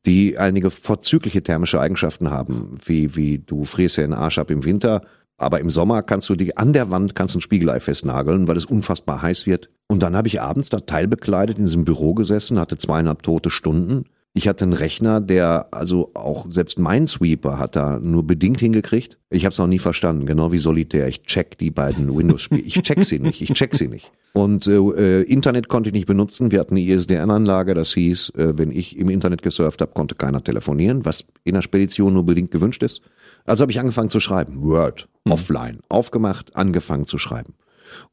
die 0.06 0.38
einige 0.38 0.70
vorzügliche 0.70 1.44
thermische 1.44 1.80
Eigenschaften 1.80 2.32
haben, 2.32 2.78
wie, 2.86 3.16
wie 3.16 3.40
du 3.40 3.66
frierst 3.66 3.98
ja 3.98 4.04
den 4.04 4.14
Arsch 4.14 4.40
ab 4.40 4.52
im 4.52 4.64
Winter, 4.64 5.02
aber 5.40 5.62
im 5.62 5.70
Sommer 5.70 6.04
kannst 6.04 6.30
du 6.30 6.36
die 6.36 6.58
an 6.58 6.74
der 6.74 6.92
Wand 6.92 7.16
kannst 7.16 7.36
ein 7.36 7.42
Spiegelei 7.42 7.80
festnageln, 7.80 8.48
weil 8.48 8.58
es 8.58 8.66
unfassbar 8.66 9.22
heiß 9.22 9.48
wird. 9.48 9.70
Und 9.88 10.04
dann 10.04 10.16
habe 10.16 10.28
ich 10.28 10.42
abends 10.42 10.70
da 10.70 10.82
teilbekleidet 10.82 11.58
in 11.58 11.66
diesem 11.66 11.86
Büro 11.86 12.14
gesessen, 12.14 12.60
hatte 12.60 12.78
zweieinhalb 12.78 13.24
tote 13.24 13.50
Stunden. 13.50 14.04
Ich 14.34 14.48
hatte 14.48 14.66
einen 14.66 14.74
Rechner, 14.74 15.22
der 15.22 15.70
also 15.72 16.12
auch 16.14 16.46
selbst 16.50 16.78
Minesweeper 16.78 17.58
hat 17.58 17.76
da 17.76 18.00
nur 18.00 18.28
bedingt 18.28 18.60
hingekriegt. 18.60 19.18
Ich 19.30 19.46
habe 19.46 19.54
es 19.54 19.58
noch 19.58 19.68
nie 19.68 19.80
verstanden, 19.80 20.26
genau 20.26 20.52
wie 20.52 20.60
Solitär. 20.60 21.08
Ich 21.08 21.24
check 21.24 21.58
die 21.58 21.72
beiden 21.72 22.16
Windows-Spiele. 22.16 22.62
Ich 22.62 22.76
check 22.82 23.04
sie 23.04 23.20
nicht. 23.20 23.42
Ich 23.42 23.54
check 23.54 23.76
sie 23.76 23.88
nicht. 23.88 24.12
Und 24.34 24.68
äh, 24.68 25.22
Internet 25.24 25.70
konnte 25.70 25.90
ich 25.90 25.94
nicht 25.94 26.06
benutzen. 26.06 26.52
Wir 26.52 26.60
hatten 26.60 26.76
eine 26.76 26.86
ISDN-Anlage, 26.86 27.74
das 27.74 27.94
hieß, 27.94 28.30
äh, 28.36 28.58
wenn 28.58 28.72
ich 28.72 28.98
im 28.98 29.10
Internet 29.10 29.42
gesurft 29.42 29.82
habe, 29.82 29.94
konnte 29.94 30.16
keiner 30.16 30.44
telefonieren, 30.44 31.04
was 31.06 31.26
in 31.44 31.56
der 31.56 31.62
Spedition 31.62 32.14
nur 32.14 32.26
bedingt 32.26 32.52
gewünscht 32.52 32.84
ist. 32.84 33.02
Also 33.46 33.64
habe 33.64 33.72
ich 33.72 33.80
angefangen 33.80 34.10
zu 34.10 34.20
schreiben. 34.20 34.62
Word, 34.62 35.10
mhm. 35.26 35.32
offline, 35.32 35.80
aufgemacht, 35.90 36.56
angefangen 36.56 37.06
zu 37.06 37.18
schreiben. 37.18 37.56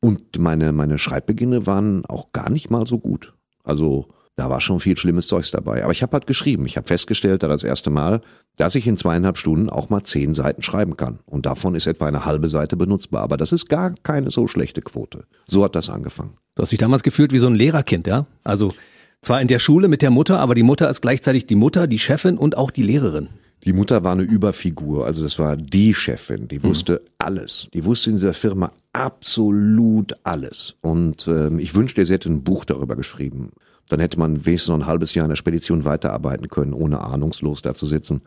Und 0.00 0.38
meine, 0.38 0.72
meine 0.72 0.98
Schreibbeginne 0.98 1.66
waren 1.66 2.04
auch 2.06 2.32
gar 2.32 2.50
nicht 2.50 2.70
mal 2.70 2.86
so 2.86 2.98
gut. 2.98 3.34
Also 3.62 4.08
da 4.36 4.50
war 4.50 4.60
schon 4.60 4.80
viel 4.80 4.96
schlimmes 4.98 5.28
Zeugs 5.28 5.50
dabei. 5.50 5.82
Aber 5.82 5.92
ich 5.92 6.02
habe 6.02 6.12
halt 6.12 6.26
geschrieben. 6.26 6.66
Ich 6.66 6.76
habe 6.76 6.86
festgestellt, 6.86 7.42
da 7.42 7.48
das 7.48 7.64
erste 7.64 7.88
Mal, 7.88 8.20
dass 8.58 8.74
ich 8.74 8.86
in 8.86 8.98
zweieinhalb 8.98 9.38
Stunden 9.38 9.70
auch 9.70 9.88
mal 9.88 10.02
zehn 10.02 10.34
Seiten 10.34 10.62
schreiben 10.62 10.96
kann. 10.96 11.20
Und 11.24 11.46
davon 11.46 11.74
ist 11.74 11.86
etwa 11.86 12.06
eine 12.06 12.26
halbe 12.26 12.50
Seite 12.50 12.76
benutzbar. 12.76 13.22
Aber 13.22 13.38
das 13.38 13.52
ist 13.52 13.68
gar 13.68 13.94
keine 14.02 14.30
so 14.30 14.46
schlechte 14.46 14.82
Quote. 14.82 15.24
So 15.46 15.64
hat 15.64 15.74
das 15.74 15.88
angefangen. 15.88 16.34
Du 16.54 16.62
hast 16.62 16.70
dich 16.70 16.78
damals 16.78 17.02
gefühlt 17.02 17.32
wie 17.32 17.38
so 17.38 17.46
ein 17.46 17.54
Lehrerkind, 17.54 18.06
ja? 18.06 18.26
Also 18.44 18.74
zwar 19.22 19.40
in 19.40 19.48
der 19.48 19.58
Schule 19.58 19.88
mit 19.88 20.02
der 20.02 20.10
Mutter, 20.10 20.38
aber 20.38 20.54
die 20.54 20.62
Mutter 20.62 20.88
ist 20.90 21.00
gleichzeitig 21.00 21.46
die 21.46 21.54
Mutter, 21.54 21.86
die 21.86 21.98
Chefin 21.98 22.36
und 22.36 22.58
auch 22.58 22.70
die 22.70 22.82
Lehrerin. 22.82 23.28
Die 23.64 23.72
Mutter 23.72 24.04
war 24.04 24.12
eine 24.12 24.22
Überfigur, 24.22 25.06
also 25.06 25.24
das 25.24 25.38
war 25.38 25.56
die 25.56 25.92
Chefin, 25.92 26.46
die 26.46 26.62
wusste 26.62 27.00
mhm. 27.02 27.10
alles. 27.18 27.68
Die 27.74 27.84
wusste 27.84 28.10
in 28.10 28.16
dieser 28.16 28.34
Firma 28.34 28.70
absolut 28.92 30.14
alles. 30.22 30.76
Und 30.82 31.26
ähm, 31.26 31.58
ich 31.58 31.74
wünschte, 31.74 32.04
sie 32.04 32.12
hätte 32.12 32.28
ein 32.28 32.44
Buch 32.44 32.64
darüber 32.64 32.94
geschrieben. 32.94 33.50
Dann 33.88 34.00
hätte 34.00 34.18
man 34.18 34.46
wenigstens 34.46 34.70
noch 34.70 34.76
ein 34.76 34.86
halbes 34.86 35.14
Jahr 35.14 35.24
in 35.24 35.30
der 35.30 35.36
Spedition 35.36 35.84
weiterarbeiten 35.84 36.48
können, 36.48 36.72
ohne 36.72 37.00
ahnungslos 37.00 37.62
da 37.62 37.74
zu 37.74 37.86
sitzen. 37.86 38.22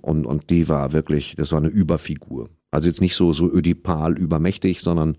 Und, 0.00 0.26
und 0.26 0.50
die 0.50 0.68
war 0.68 0.92
wirklich, 0.92 1.34
das 1.36 1.52
war 1.52 1.58
eine 1.58 1.68
Überfigur. 1.68 2.50
Also 2.70 2.88
jetzt 2.88 3.00
nicht 3.00 3.16
so, 3.16 3.32
so 3.32 3.50
ödipal 3.50 4.16
übermächtig, 4.16 4.80
sondern 4.80 5.16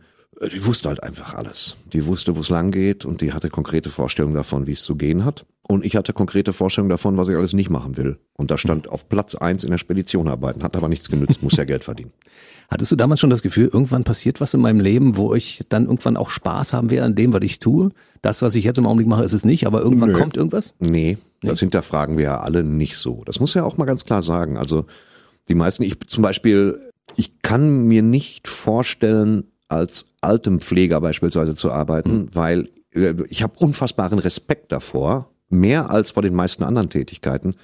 die 0.48 0.66
wusste 0.66 0.90
halt 0.90 1.04
einfach 1.04 1.34
alles. 1.34 1.76
Die 1.92 2.06
wusste, 2.06 2.36
wo 2.38 2.42
es 2.42 2.50
lang 2.50 2.72
geht 2.72 3.04
und 3.04 3.22
die 3.22 3.34
hatte 3.34 3.50
konkrete 3.50 3.90
Vorstellungen 3.90 4.36
davon, 4.36 4.68
wie 4.68 4.72
es 4.72 4.84
zu 4.84 4.96
gehen 4.96 5.26
hat. 5.26 5.46
Und 5.68 5.86
ich 5.86 5.96
hatte 5.96 6.14
konkrete 6.14 6.54
Vorstellungen 6.54 6.90
davon, 6.90 7.18
was 7.18 7.30
ich 7.30 7.36
alles 7.36 7.54
nicht 7.54 7.70
machen 7.70 7.98
will. 7.98 8.18
Und 8.34 8.50
da 8.50 8.58
stand 8.58 8.88
auf 8.88 9.08
Platz 9.08 9.36
eins 9.36 9.64
in 9.64 9.70
der 9.70 9.78
Spedition 9.78 10.28
arbeiten, 10.28 10.64
hat 10.64 10.76
aber 10.76 10.90
nichts 10.90 11.10
genützt, 11.10 11.44
muss 11.44 11.58
ja 11.58 11.66
Geld 11.66 11.84
verdienen. 11.84 12.12
Hattest 12.72 12.92
du 12.92 12.96
damals 12.96 13.20
schon 13.20 13.30
das 13.30 13.42
Gefühl, 13.42 13.70
irgendwann 13.72 14.04
passiert 14.04 14.40
was 14.42 14.54
in 14.54 14.62
meinem 14.62 14.80
Leben, 14.80 15.18
wo 15.18 15.34
ich 15.34 15.64
dann 15.70 15.86
irgendwann 15.86 16.18
auch 16.18 16.30
Spaß 16.30 16.74
haben 16.74 16.90
werde 16.90 17.06
an 17.06 17.16
dem, 17.16 17.34
was 17.34 17.42
ich 17.44 17.60
tue? 17.60 17.92
Das, 18.22 18.42
was 18.42 18.56
ich 18.56 18.64
jetzt 18.64 18.78
im 18.78 18.86
Augenblick 18.86 19.08
mache, 19.08 19.24
ist 19.24 19.34
es 19.34 19.44
nicht, 19.44 19.66
aber 19.66 19.82
irgendwann 19.82 20.12
Nö. 20.12 20.20
kommt 20.20 20.38
irgendwas? 20.38 20.74
Nee, 20.80 20.90
nee, 20.90 21.18
das 21.42 21.60
hinterfragen 21.60 22.18
wir 22.18 22.26
ja 22.26 22.40
alle 22.40 22.64
nicht 22.64 22.98
so. 22.98 23.24
Das 23.26 23.40
muss 23.40 23.56
ja 23.56 23.64
auch 23.64 23.78
mal 23.78 23.86
ganz 23.86 24.06
klar 24.06 24.22
sagen. 24.22 24.58
Also 24.58 24.86
die 25.48 25.56
meisten, 25.56 25.84
ich 25.84 26.00
zum 26.08 26.22
Beispiel, 26.22 26.80
ich 27.16 27.42
kann 27.42 27.88
mir 27.88 28.04
nicht 28.04 28.48
vorstellen, 28.48 29.46
als 29.70 30.06
Altenpfleger 30.22 31.00
beispielsweise 31.00 31.56
zu 31.56 31.72
arbeiten, 31.72 32.24
mhm. 32.24 32.30
weil 32.34 32.70
äh, 32.92 33.14
ich 33.30 33.44
habe 33.44 33.58
unfassbaren 33.60 34.20
Respekt 34.20 34.72
davor, 34.72 35.32
mehr 35.50 35.90
als 35.90 36.12
vor 36.12 36.24
den 36.24 36.36
meisten 36.36 36.64
anderen 36.64 36.90
Tätigkeiten, 36.90 37.56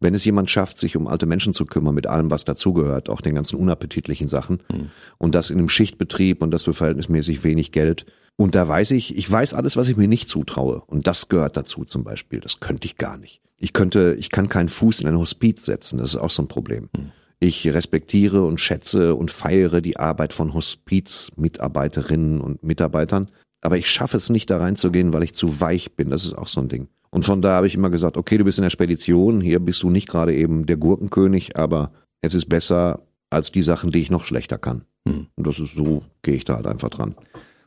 wenn 0.00 0.14
es 0.14 0.24
jemand 0.24 0.50
schafft, 0.50 0.78
sich 0.78 0.96
um 0.96 1.06
alte 1.06 1.26
Menschen 1.26 1.52
zu 1.52 1.66
kümmern, 1.66 1.94
mit 1.94 2.06
allem, 2.06 2.30
was 2.30 2.44
dazugehört, 2.44 3.10
auch 3.10 3.20
den 3.20 3.34
ganzen 3.34 3.56
unappetitlichen 3.56 4.28
Sachen, 4.28 4.62
mhm. 4.72 4.90
und 5.18 5.34
das 5.34 5.50
in 5.50 5.58
einem 5.58 5.68
Schichtbetrieb 5.68 6.42
und 6.42 6.50
das 6.50 6.64
für 6.64 6.72
verhältnismäßig 6.72 7.44
wenig 7.44 7.70
Geld. 7.70 8.06
Und 8.36 8.54
da 8.54 8.66
weiß 8.66 8.92
ich, 8.92 9.16
ich 9.16 9.30
weiß 9.30 9.52
alles, 9.52 9.76
was 9.76 9.88
ich 9.88 9.98
mir 9.98 10.08
nicht 10.08 10.30
zutraue. 10.30 10.82
Und 10.86 11.06
das 11.06 11.28
gehört 11.28 11.58
dazu 11.58 11.84
zum 11.84 12.04
Beispiel. 12.04 12.40
Das 12.40 12.60
könnte 12.60 12.86
ich 12.86 12.96
gar 12.96 13.18
nicht. 13.18 13.42
Ich 13.58 13.74
könnte, 13.74 14.16
ich 14.18 14.30
kann 14.30 14.48
keinen 14.48 14.70
Fuß 14.70 15.00
in 15.00 15.08
ein 15.08 15.18
Hospiz 15.18 15.66
setzen. 15.66 15.98
Das 15.98 16.10
ist 16.10 16.16
auch 16.16 16.30
so 16.30 16.42
ein 16.42 16.48
Problem. 16.48 16.88
Mhm. 16.96 17.12
Ich 17.40 17.66
respektiere 17.66 18.44
und 18.44 18.60
schätze 18.60 19.14
und 19.14 19.30
feiere 19.30 19.80
die 19.80 19.96
Arbeit 19.96 20.34
von 20.34 20.52
Hospizmitarbeiterinnen 20.52 22.38
und 22.40 22.62
Mitarbeitern. 22.62 23.30
Aber 23.62 23.78
ich 23.78 23.90
schaffe 23.90 24.18
es 24.18 24.28
nicht, 24.28 24.50
da 24.50 24.58
reinzugehen, 24.58 25.14
weil 25.14 25.22
ich 25.22 25.32
zu 25.32 25.60
weich 25.60 25.96
bin. 25.96 26.10
Das 26.10 26.24
ist 26.24 26.36
auch 26.36 26.48
so 26.48 26.60
ein 26.60 26.68
Ding. 26.68 26.88
Und 27.10 27.24
von 27.24 27.40
da 27.40 27.56
habe 27.56 27.66
ich 27.66 27.74
immer 27.74 27.90
gesagt, 27.90 28.18
okay, 28.18 28.36
du 28.38 28.44
bist 28.44 28.58
in 28.58 28.62
der 28.62 28.70
Spedition, 28.70 29.40
hier 29.40 29.58
bist 29.58 29.82
du 29.82 29.90
nicht 29.90 30.08
gerade 30.08 30.34
eben 30.34 30.66
der 30.66 30.76
Gurkenkönig, 30.76 31.56
aber 31.56 31.92
es 32.20 32.34
ist 32.34 32.48
besser 32.48 33.00
als 33.30 33.50
die 33.50 33.62
Sachen, 33.62 33.90
die 33.90 34.00
ich 34.00 34.10
noch 34.10 34.26
schlechter 34.26 34.58
kann. 34.58 34.84
Hm. 35.08 35.26
Und 35.34 35.46
das 35.46 35.58
ist 35.58 35.74
so, 35.74 36.02
gehe 36.22 36.34
ich 36.34 36.44
da 36.44 36.56
halt 36.56 36.66
einfach 36.66 36.90
dran. 36.90 37.14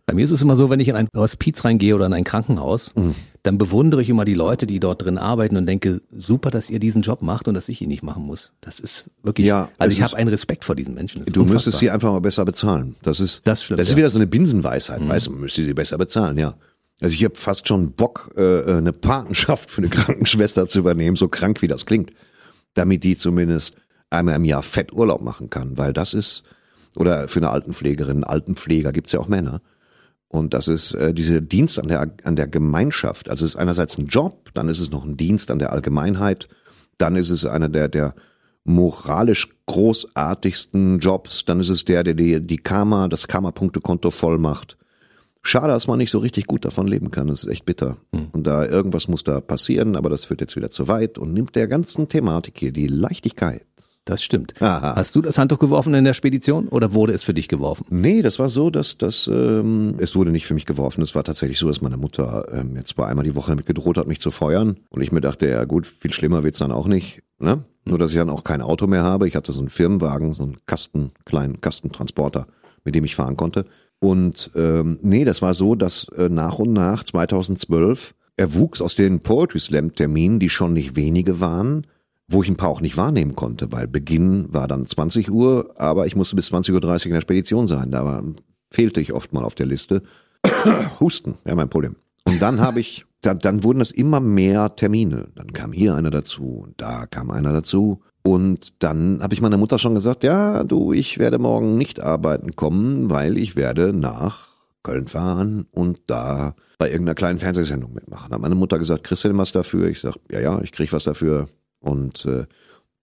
Bei 0.06 0.14
mir 0.14 0.26
ist 0.26 0.32
es 0.32 0.42
immer 0.42 0.58
so, 0.58 0.70
wenn 0.70 0.82
ich 0.82 0.90
in 0.90 0.96
ein 0.96 1.08
Hospiz 1.16 1.64
reingehe 1.64 1.96
oder 1.96 2.08
in 2.08 2.14
ein 2.14 2.26
Krankenhaus, 2.26 2.92
mhm. 2.96 3.16
dann 3.44 3.58
bewundere 3.58 4.02
ich 4.02 4.10
immer 4.10 4.26
die 4.26 4.34
Leute, 4.34 4.68
die 4.68 4.82
dort 4.82 5.02
drin 5.02 5.18
arbeiten 5.18 5.56
und 5.56 5.66
denke, 5.66 6.02
super, 6.12 6.52
dass 6.52 6.70
ihr 6.70 6.80
diesen 6.80 7.04
Job 7.04 7.22
macht 7.22 7.48
und 7.48 7.54
dass 7.54 7.70
ich 7.70 7.82
ihn 7.82 7.88
nicht 7.88 8.04
machen 8.04 8.24
muss. 8.24 8.52
Das 8.60 8.82
ist 8.82 9.06
wirklich, 9.22 9.48
ja, 9.48 9.70
also 9.78 9.94
ich 9.94 10.02
habe 10.02 10.18
einen 10.18 10.28
Respekt 10.28 10.66
vor 10.66 10.76
diesen 10.76 10.94
Menschen. 10.94 11.20
Du 11.20 11.42
unfassbar. 11.42 11.46
müsstest 11.46 11.78
sie 11.80 11.90
einfach 11.90 12.12
mal 12.12 12.20
besser 12.20 12.44
bezahlen. 12.44 12.96
Das 13.02 13.22
ist, 13.22 13.42
das, 13.46 13.64
stimmt, 13.64 13.80
das 13.80 13.88
ist 13.88 13.94
ja. 13.94 13.98
wieder 13.98 14.10
so 14.10 14.20
eine 14.20 14.28
Binsenweisheit, 14.28 15.00
mhm. 15.00 15.08
weißt 15.08 15.28
du, 15.28 15.32
man 15.32 15.42
müsste 15.42 15.64
sie 15.64 15.74
besser 15.74 15.98
bezahlen, 15.98 16.38
ja. 16.38 16.56
Also 17.00 17.14
ich 17.16 17.24
habe 17.24 17.36
fast 17.36 17.68
schon 17.70 17.94
Bock, 17.94 18.32
äh, 18.38 18.42
äh, 18.42 18.78
eine 18.78 18.92
Patenschaft 18.92 19.72
für 19.72 19.82
eine 19.82 19.90
Krankenschwester 19.90 20.68
zu 20.68 20.80
übernehmen, 20.80 21.16
so 21.16 21.30
krank 21.30 21.62
wie 21.62 21.68
das 21.68 21.86
klingt, 21.86 22.12
damit 22.74 23.06
die 23.06 23.16
zumindest 23.16 23.78
einmal 24.10 24.36
im 24.36 24.46
Jahr 24.46 24.64
Fetturlaub 24.64 25.22
machen 25.22 25.50
kann, 25.50 25.78
weil 25.78 25.94
das 25.94 26.14
ist, 26.14 26.44
oder 26.96 27.30
für 27.30 27.40
eine 27.40 27.52
Altenpflegerin, 27.52 28.26
Altenpfleger 28.26 28.92
gibt's 28.92 29.14
ja 29.14 29.22
auch 29.22 29.30
Männer, 29.30 29.62
und 30.34 30.56
das 30.56 30.68
ist 30.68 30.96
äh, 30.96 31.14
dieser 31.14 31.42
Dienst 31.42 31.78
an 31.78 31.90
der, 31.90 32.12
an 32.24 32.36
der 32.36 32.48
Gemeinschaft. 32.48 33.30
Also 33.30 33.46
es 33.46 33.52
ist 33.52 33.56
einerseits 33.56 34.00
ein 34.00 34.08
Job, 34.08 34.50
dann 34.56 34.68
ist 34.68 34.80
es 34.80 34.90
noch 34.90 35.06
ein 35.06 35.16
Dienst 35.16 35.52
an 35.52 35.60
der 35.60 35.72
Allgemeinheit, 35.72 36.48
dann 36.98 37.16
ist 37.16 37.30
es 37.30 37.46
einer 37.46 37.70
der, 37.70 37.88
der 37.88 38.16
moralisch 38.64 39.50
großartigsten 39.68 40.98
Jobs, 40.98 41.46
dann 41.46 41.60
ist 41.60 41.70
es 41.70 41.86
der, 41.86 42.04
der 42.04 42.16
die, 42.16 42.42
die 42.42 42.58
Karma, 42.58 43.08
das 43.10 43.28
Karma-Punktekonto 43.28 44.10
voll 44.10 44.40
macht. 44.40 44.76
Schade, 45.44 45.68
dass 45.68 45.86
man 45.86 46.00
nicht 46.00 46.10
so 46.10 46.18
richtig 46.18 46.48
gut 46.48 46.66
davon 46.66 46.88
leben 46.88 47.12
kann. 47.12 47.28
Das 47.28 47.44
ist 47.44 47.52
echt 47.52 47.66
bitter. 47.66 47.98
Hm. 48.12 48.30
Und 48.32 48.48
da 48.48 48.66
irgendwas 48.66 49.08
muss 49.08 49.24
da 49.24 49.40
passieren, 49.40 49.96
aber 49.96 50.10
das 50.10 50.26
führt 50.26 50.42
jetzt 50.42 50.56
wieder 50.56 50.72
zu 50.72 50.88
weit 50.88 51.20
und 51.20 51.34
nimmt 51.34 51.56
der 51.56 51.68
ganzen 51.68 52.10
Thematik 52.10 52.58
hier 52.58 52.72
die 52.72 52.88
Leichtigkeit. 52.88 53.66
Das 54.06 54.22
stimmt. 54.22 54.54
Aha. 54.62 54.96
Hast 54.98 55.16
du 55.16 55.22
das 55.22 55.38
Handtuch 55.38 55.60
geworfen 55.60 55.94
in 55.94 56.04
der 56.04 56.14
Spedition 56.14 56.68
oder 56.68 56.94
wurde 56.94 57.14
es 57.14 57.24
für 57.24 57.34
dich 57.34 57.48
geworfen? 57.48 57.86
Nee, 57.90 58.22
das 58.22 58.38
war 58.38 58.50
so, 58.50 58.70
dass 58.70 58.98
das 58.98 59.28
ähm, 59.28 59.96
es 59.98 60.16
wurde 60.16 60.32
nicht 60.32 60.46
für 60.46 60.54
mich 60.54 60.66
geworfen. 60.66 61.02
Es 61.02 61.16
war 61.16 61.24
tatsächlich 61.24 61.58
so, 61.58 61.70
dass 61.70 61.82
meine 61.82 61.96
Mutter 61.96 62.46
ähm, 62.52 62.76
jetzt 62.76 62.98
bei 62.98 63.06
einmal 63.06 63.24
die 63.24 63.36
Woche 63.36 63.52
damit 63.52 63.66
gedroht 63.66 63.98
hat, 63.98 64.08
mich 64.08 64.20
zu 64.20 64.30
feuern. 64.30 64.78
Und 64.90 65.02
ich 65.02 65.14
mir 65.14 65.22
dachte, 65.22 65.48
ja 65.48 65.64
gut, 65.64 65.88
viel 65.88 66.12
schlimmer 66.12 66.44
wird's 66.44 66.60
dann 66.60 66.74
auch 66.74 66.88
nicht. 66.88 67.24
Ne? 67.40 67.64
Nur, 67.86 67.98
dass 67.98 68.12
ich 68.12 68.18
dann 68.18 68.30
auch 68.30 68.44
kein 68.44 68.62
Auto 68.62 68.88
mehr 68.88 69.04
habe. 69.04 69.28
Ich 69.28 69.38
hatte 69.38 69.54
so 69.54 69.60
einen 69.60 69.70
Firmenwagen, 69.70 70.34
so 70.34 70.44
einen 70.44 70.58
Kasten, 70.66 71.12
kleinen 71.24 71.62
Kastentransporter, 71.62 72.48
mit 72.84 72.96
dem 72.96 73.06
ich 73.06 73.16
fahren 73.16 73.38
konnte. 73.38 73.66
Und 74.00 74.52
ähm, 74.56 75.00
nee, 75.02 75.24
das 75.24 75.42
war 75.42 75.54
so, 75.54 75.76
dass 75.76 76.10
äh, 76.10 76.28
nach 76.28 76.60
und 76.60 76.74
nach 76.74 77.06
2012 77.06 78.16
erwuchs 78.36 78.82
aus 78.82 78.96
den 78.96 79.22
Poetry 79.22 79.62
Slam 79.62 79.96
Terminen, 79.96 80.40
die 80.40 80.50
schon 80.50 80.74
nicht 80.74 80.98
wenige 80.98 81.40
waren, 81.40 81.88
wo 82.28 82.42
ich 82.42 82.50
ein 82.50 82.58
paar 82.58 82.70
auch 82.70 82.82
nicht 82.82 82.98
wahrnehmen 82.98 83.36
konnte, 83.36 83.72
weil 83.72 83.88
Beginn 83.88 84.54
war 84.54 84.68
dann 84.68 84.86
20 84.86 85.32
Uhr, 85.32 85.74
aber 85.78 86.06
ich 86.06 86.16
musste 86.16 86.36
bis 86.36 86.52
20.30 86.52 86.74
Uhr 86.74 87.06
in 87.08 87.14
der 87.14 87.22
Spedition 87.22 87.68
sein. 87.68 87.92
Da 87.92 88.24
fehlte 88.72 89.02
ich 89.02 89.14
oft 89.14 89.34
mal 89.34 89.44
auf 89.44 89.56
der 89.56 89.66
Liste. 89.66 90.04
Husten, 91.00 91.36
ja 91.46 91.56
mein 91.56 91.70
Problem. 91.70 91.96
Und 92.26 92.42
dann 92.42 92.62
habe 92.62 92.80
ich, 92.80 93.06
dann, 93.22 93.40
dann 93.40 93.64
wurden 93.64 93.82
es 93.82 93.92
immer 93.92 94.20
mehr 94.20 94.76
Termine. 94.76 95.28
Dann 95.36 95.54
kam 95.54 95.72
hier 95.74 95.96
einer 95.96 96.12
dazu 96.12 96.64
und 96.66 96.80
da 96.82 97.06
kam 97.06 97.30
einer 97.30 97.54
dazu. 97.54 98.02
Und 98.24 98.82
dann 98.82 99.22
habe 99.22 99.34
ich 99.34 99.42
meiner 99.42 99.58
Mutter 99.58 99.78
schon 99.78 99.96
gesagt, 99.96 100.24
ja, 100.24 100.64
du, 100.64 100.94
ich 100.94 101.20
werde 101.20 101.40
morgen 101.40 101.78
nicht 101.78 102.02
arbeiten 102.02 102.56
kommen, 102.56 103.10
weil 103.10 103.38
ich 103.38 103.58
werde 103.58 103.94
nach 103.94 104.48
Köln 104.82 105.08
fahren 105.08 105.66
und 105.72 106.02
da 106.08 106.56
bei 106.78 106.90
irgendeiner 106.90 107.16
kleinen 107.16 107.40
Fernsehsendung 107.40 107.94
mitmachen. 107.94 108.30
Da 108.30 108.36
hat 108.36 108.42
meine 108.42 108.56
Mutter 108.56 108.80
gesagt, 108.80 109.04
kriegst 109.04 109.24
du 109.24 109.30
denn 109.30 109.38
was 109.38 109.52
dafür? 109.52 109.88
Ich 109.88 110.00
sag, 110.00 110.16
ja, 110.32 110.40
ja, 110.40 110.62
ich 110.62 110.72
krieg 110.72 110.92
was 110.94 111.04
dafür. 111.04 111.48
Und 111.84 112.26
äh, 112.26 112.46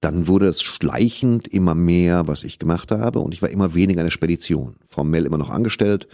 dann 0.00 0.26
wurde 0.26 0.48
es 0.48 0.62
schleichend 0.62 1.46
immer 1.46 1.74
mehr, 1.74 2.26
was 2.26 2.42
ich 2.42 2.58
gemacht 2.58 2.90
habe. 2.90 3.20
Und 3.20 3.34
ich 3.34 3.42
war 3.42 3.50
immer 3.50 3.74
weniger 3.74 4.00
in 4.00 4.06
der 4.06 4.10
Spedition. 4.10 4.76
Formell 4.88 5.26
immer 5.26 5.38
noch 5.38 5.50
angestellt. 5.50 6.08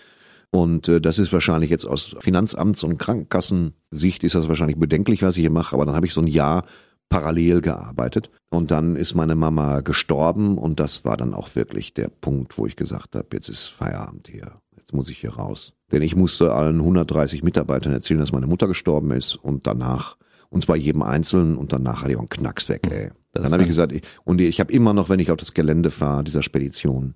Und 0.50 0.88
äh, 0.88 1.00
das 1.00 1.18
ist 1.18 1.32
wahrscheinlich 1.32 1.70
jetzt 1.70 1.86
aus 1.86 2.16
Finanzamts- 2.18 2.84
und 2.84 2.98
Krankenkassensicht 2.98 4.24
ist 4.24 4.34
das 4.34 4.48
wahrscheinlich 4.48 4.78
bedenklich, 4.78 5.22
was 5.22 5.36
ich 5.36 5.42
hier 5.42 5.50
mache. 5.50 5.74
Aber 5.74 5.86
dann 5.86 5.94
habe 5.94 6.06
ich 6.06 6.14
so 6.14 6.20
ein 6.20 6.26
Jahr 6.26 6.64
parallel 7.08 7.60
gearbeitet. 7.60 8.30
Und 8.50 8.72
dann 8.72 8.96
ist 8.96 9.14
meine 9.14 9.36
Mama 9.36 9.80
gestorben. 9.80 10.58
Und 10.58 10.80
das 10.80 11.04
war 11.04 11.16
dann 11.16 11.32
auch 11.32 11.54
wirklich 11.54 11.94
der 11.94 12.08
Punkt, 12.08 12.58
wo 12.58 12.66
ich 12.66 12.74
gesagt 12.74 13.14
habe, 13.14 13.28
jetzt 13.34 13.48
ist 13.48 13.66
Feierabend 13.68 14.28
hier. 14.28 14.60
Jetzt 14.76 14.92
muss 14.92 15.08
ich 15.08 15.18
hier 15.18 15.34
raus. 15.34 15.74
Denn 15.92 16.02
ich 16.02 16.16
musste 16.16 16.52
allen 16.52 16.80
130 16.80 17.44
Mitarbeitern 17.44 17.92
erzählen, 17.92 18.20
dass 18.20 18.32
meine 18.32 18.48
Mutter 18.48 18.66
gestorben 18.66 19.12
ist. 19.12 19.36
Und 19.36 19.68
danach 19.68 20.16
und 20.56 20.62
zwar 20.62 20.76
jedem 20.76 21.02
Einzelnen 21.02 21.58
und 21.58 21.74
danach 21.74 22.00
hatte 22.00 22.12
ich 22.12 22.16
auch 22.16 22.20
einen 22.20 22.30
Knacks 22.30 22.70
weg, 22.70 22.86
ey. 22.90 23.10
Das 23.32 23.42
dann 23.42 23.52
habe 23.52 23.64
ich 23.64 23.68
gesagt, 23.68 23.92
ich, 23.92 24.00
und 24.24 24.40
ich 24.40 24.58
habe 24.58 24.72
immer 24.72 24.94
noch, 24.94 25.10
wenn 25.10 25.20
ich 25.20 25.30
auf 25.30 25.36
das 25.36 25.52
Gelände 25.52 25.90
fahre, 25.90 26.24
dieser 26.24 26.42
Spedition, 26.42 27.14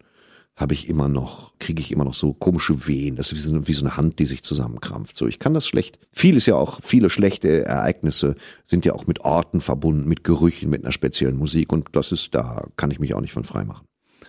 habe 0.57 0.75
ich 0.75 0.91
immer 0.91 1.09
noch, 1.09 1.55
kriege 1.59 1.81
ich 1.81 1.91
immer 1.91 2.05
noch 2.05 2.13
so 2.13 2.35
komische 2.35 2.87
Wehen. 2.87 3.17
Das 3.17 3.33
ist 3.33 3.39
wie 3.39 3.41
so, 3.41 3.55
eine, 3.55 3.67
wie 3.67 3.73
so 3.73 3.83
eine 3.83 3.97
Hand, 3.97 4.19
die 4.19 4.27
sich 4.27 4.43
zusammenkrampft. 4.43 5.17
So, 5.17 5.27
ich 5.27 5.39
kann 5.39 5.55
das 5.55 5.67
schlecht. 5.67 5.99
Vieles 6.13 6.45
ja 6.45 6.57
auch, 6.57 6.81
viele 6.83 7.09
schlechte 7.09 7.65
Ereignisse 7.65 8.35
sind 8.67 8.85
ja 8.85 8.93
auch 8.93 9.07
mit 9.07 9.21
Orten 9.21 9.63
verbunden, 9.63 10.07
mit 10.07 10.23
Gerüchen, 10.23 10.69
mit 10.69 10.85
einer 10.85 10.93
speziellen 10.93 11.39
Musik. 11.39 11.73
Und 11.73 11.89
das 11.93 12.13
ist, 12.13 12.35
da 12.35 12.67
kann 12.77 12.91
ich 12.91 13.01
mich 13.01 13.15
auch 13.15 13.23
nicht 13.23 13.33
von 13.33 13.45
frei 13.45 13.65
machen. 13.65 13.87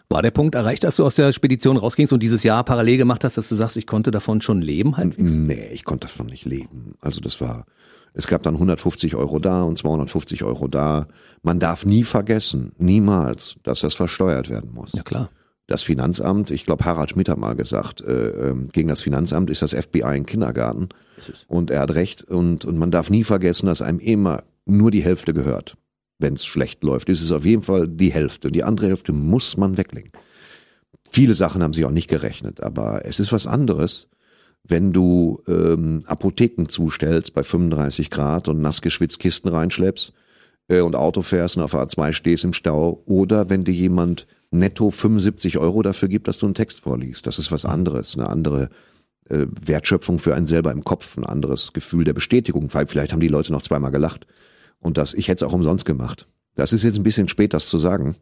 War 0.08 0.22
der 0.22 0.32
Punkt 0.32 0.56
erreicht, 0.56 0.86
dass 0.86 0.96
du 0.96 1.06
aus 1.06 1.15
der 1.15 1.34
Spedition 1.34 1.75
rausgingst 1.75 2.13
und 2.13 2.24
dieses 2.24 2.44
Jahr 2.44 2.63
parallel 2.63 2.96
gemacht 2.96 3.25
hast, 3.25 3.36
dass 3.36 3.50
du 3.50 3.56
sagst, 3.56 3.75
ich 3.75 3.88
konnte 3.88 4.12
davon 4.12 4.39
schon 4.39 4.62
leben 4.62 4.96
halbwegs? 4.96 5.34
Nee, 5.34 5.70
ich 5.74 5.84
konnte 5.84 6.08
davon 6.08 6.27
nicht 6.27 6.46
leben. 6.46 6.94
Also 7.01 7.20
das 7.20 7.41
war, 7.41 7.65
es 8.13 8.27
gab 8.27 8.44
dann 8.44 8.56
150 8.56 9.15
Euro 9.15 9.39
da 9.39 9.63
und 9.63 9.77
250 9.77 10.44
Euro 10.44 10.68
da. 10.68 11.08
Man 11.44 11.60
darf 11.60 11.86
nie 11.86 12.03
vergessen, 12.03 12.74
niemals, 12.77 13.56
dass 13.63 13.82
das 13.82 13.94
versteuert 13.94 14.50
werden 14.50 14.72
muss. 14.74 14.94
Ja 14.94 15.03
klar. 15.03 15.30
Das 15.68 15.84
Finanzamt, 15.84 16.51
ich 16.51 16.65
glaube, 16.65 16.84
Harald 16.84 17.12
Schmidt 17.12 17.30
hat 17.30 17.38
mal 17.38 17.56
gesagt, 17.56 18.01
äh, 18.01 18.50
ähm, 18.50 18.68
gegen 18.74 18.89
das 18.89 19.01
Finanzamt 19.01 19.50
ist 19.50 19.62
das 19.62 19.74
FBI 19.74 20.03
ein 20.03 20.25
Kindergarten. 20.25 20.89
Ist 21.15 21.30
es. 21.30 21.46
Und 21.48 21.72
er 21.72 21.80
hat 21.82 21.91
recht. 21.91 22.24
Und, 22.24 22.65
und 22.65 22.77
man 22.77 22.91
darf 22.91 23.10
nie 23.10 23.24
vergessen, 23.24 23.68
dass 23.68 23.82
einem 23.82 24.00
immer 24.00 24.44
nur 24.65 24.91
die 24.91 25.03
Hälfte 25.03 25.34
gehört. 25.34 25.77
Wenn 26.20 26.34
es 26.34 26.46
schlecht 26.46 26.84
läuft, 26.84 27.08
ist 27.08 27.22
es 27.22 27.32
auf 27.32 27.46
jeden 27.46 27.63
Fall 27.63 27.88
die 27.88 28.12
Hälfte. 28.12 28.51
Die 28.51 28.63
andere 28.63 28.88
Hälfte 28.88 29.13
muss 29.13 29.56
man 29.56 29.77
weglegen. 29.77 30.12
Viele 31.10 31.36
Sachen 31.36 31.63
haben 31.63 31.74
sich 31.74 31.86
auch 31.86 31.91
nicht 31.91 32.10
gerechnet, 32.10 32.62
aber 32.62 33.06
es 33.06 33.20
ist 33.20 33.32
was 33.32 33.48
anderes, 33.48 34.10
wenn 34.63 34.94
du 34.94 35.41
ähm, 35.48 36.03
Apotheken 36.06 36.68
zustellst 36.68 37.34
bei 37.34 37.44
35 37.44 38.10
Grad 38.10 38.48
und 38.48 38.62
nass 38.62 38.82
geschwitzt 38.82 39.20
Kisten 39.20 39.50
reinschleppst 39.50 40.13
äh, 40.68 40.82
und 40.82 40.96
Auto 40.96 41.22
fährst 41.22 41.58
und 41.58 41.63
auf 41.63 41.74
A2 41.74 42.13
stehst 42.13 42.44
im 42.44 42.53
Stau 42.53 43.01
oder 43.06 43.50
wenn 43.50 43.63
dir 43.63 43.74
jemand 43.74 44.27
netto 44.51 44.91
75 44.91 45.58
Euro 45.58 45.82
dafür 45.82 46.10
gibt, 46.10 46.27
dass 46.27 46.38
du 46.38 46.46
einen 46.46 46.56
Text 46.56 46.82
vorliest. 46.82 47.25
Das 47.25 47.39
ist 47.39 47.51
was 47.51 47.65
anderes, 47.65 48.18
eine 48.18 48.30
andere 48.30 48.70
äh, 49.30 49.46
Wertschöpfung 49.65 50.20
für 50.20 50.36
einen 50.36 50.48
selber 50.48 50.72
im 50.72 50.84
Kopf, 50.84 51.18
ein 51.18 51.25
anderes 51.25 51.74
Gefühl 51.74 52.03
der 52.03 52.13
Bestätigung. 52.13 52.70
Vielleicht 52.70 53.13
haben 53.13 53.20
die 53.20 53.27
Leute 53.27 53.53
noch 53.53 53.62
zweimal 53.62 53.91
gelacht 53.91 54.27
und 54.80 54.98
das, 54.98 55.13
ich 55.13 55.27
hätte 55.27 55.46
es 55.46 55.50
auch 55.50 55.53
umsonst 55.53 55.86
gemacht. 55.86 56.27
Das 56.56 56.74
ist 56.74 56.84
jetzt 56.84 56.98
ein 56.98 57.03
bisschen 57.03 57.30
spät, 57.30 57.53
das 57.53 57.70
zu 57.70 57.80
sagen, 57.80 58.15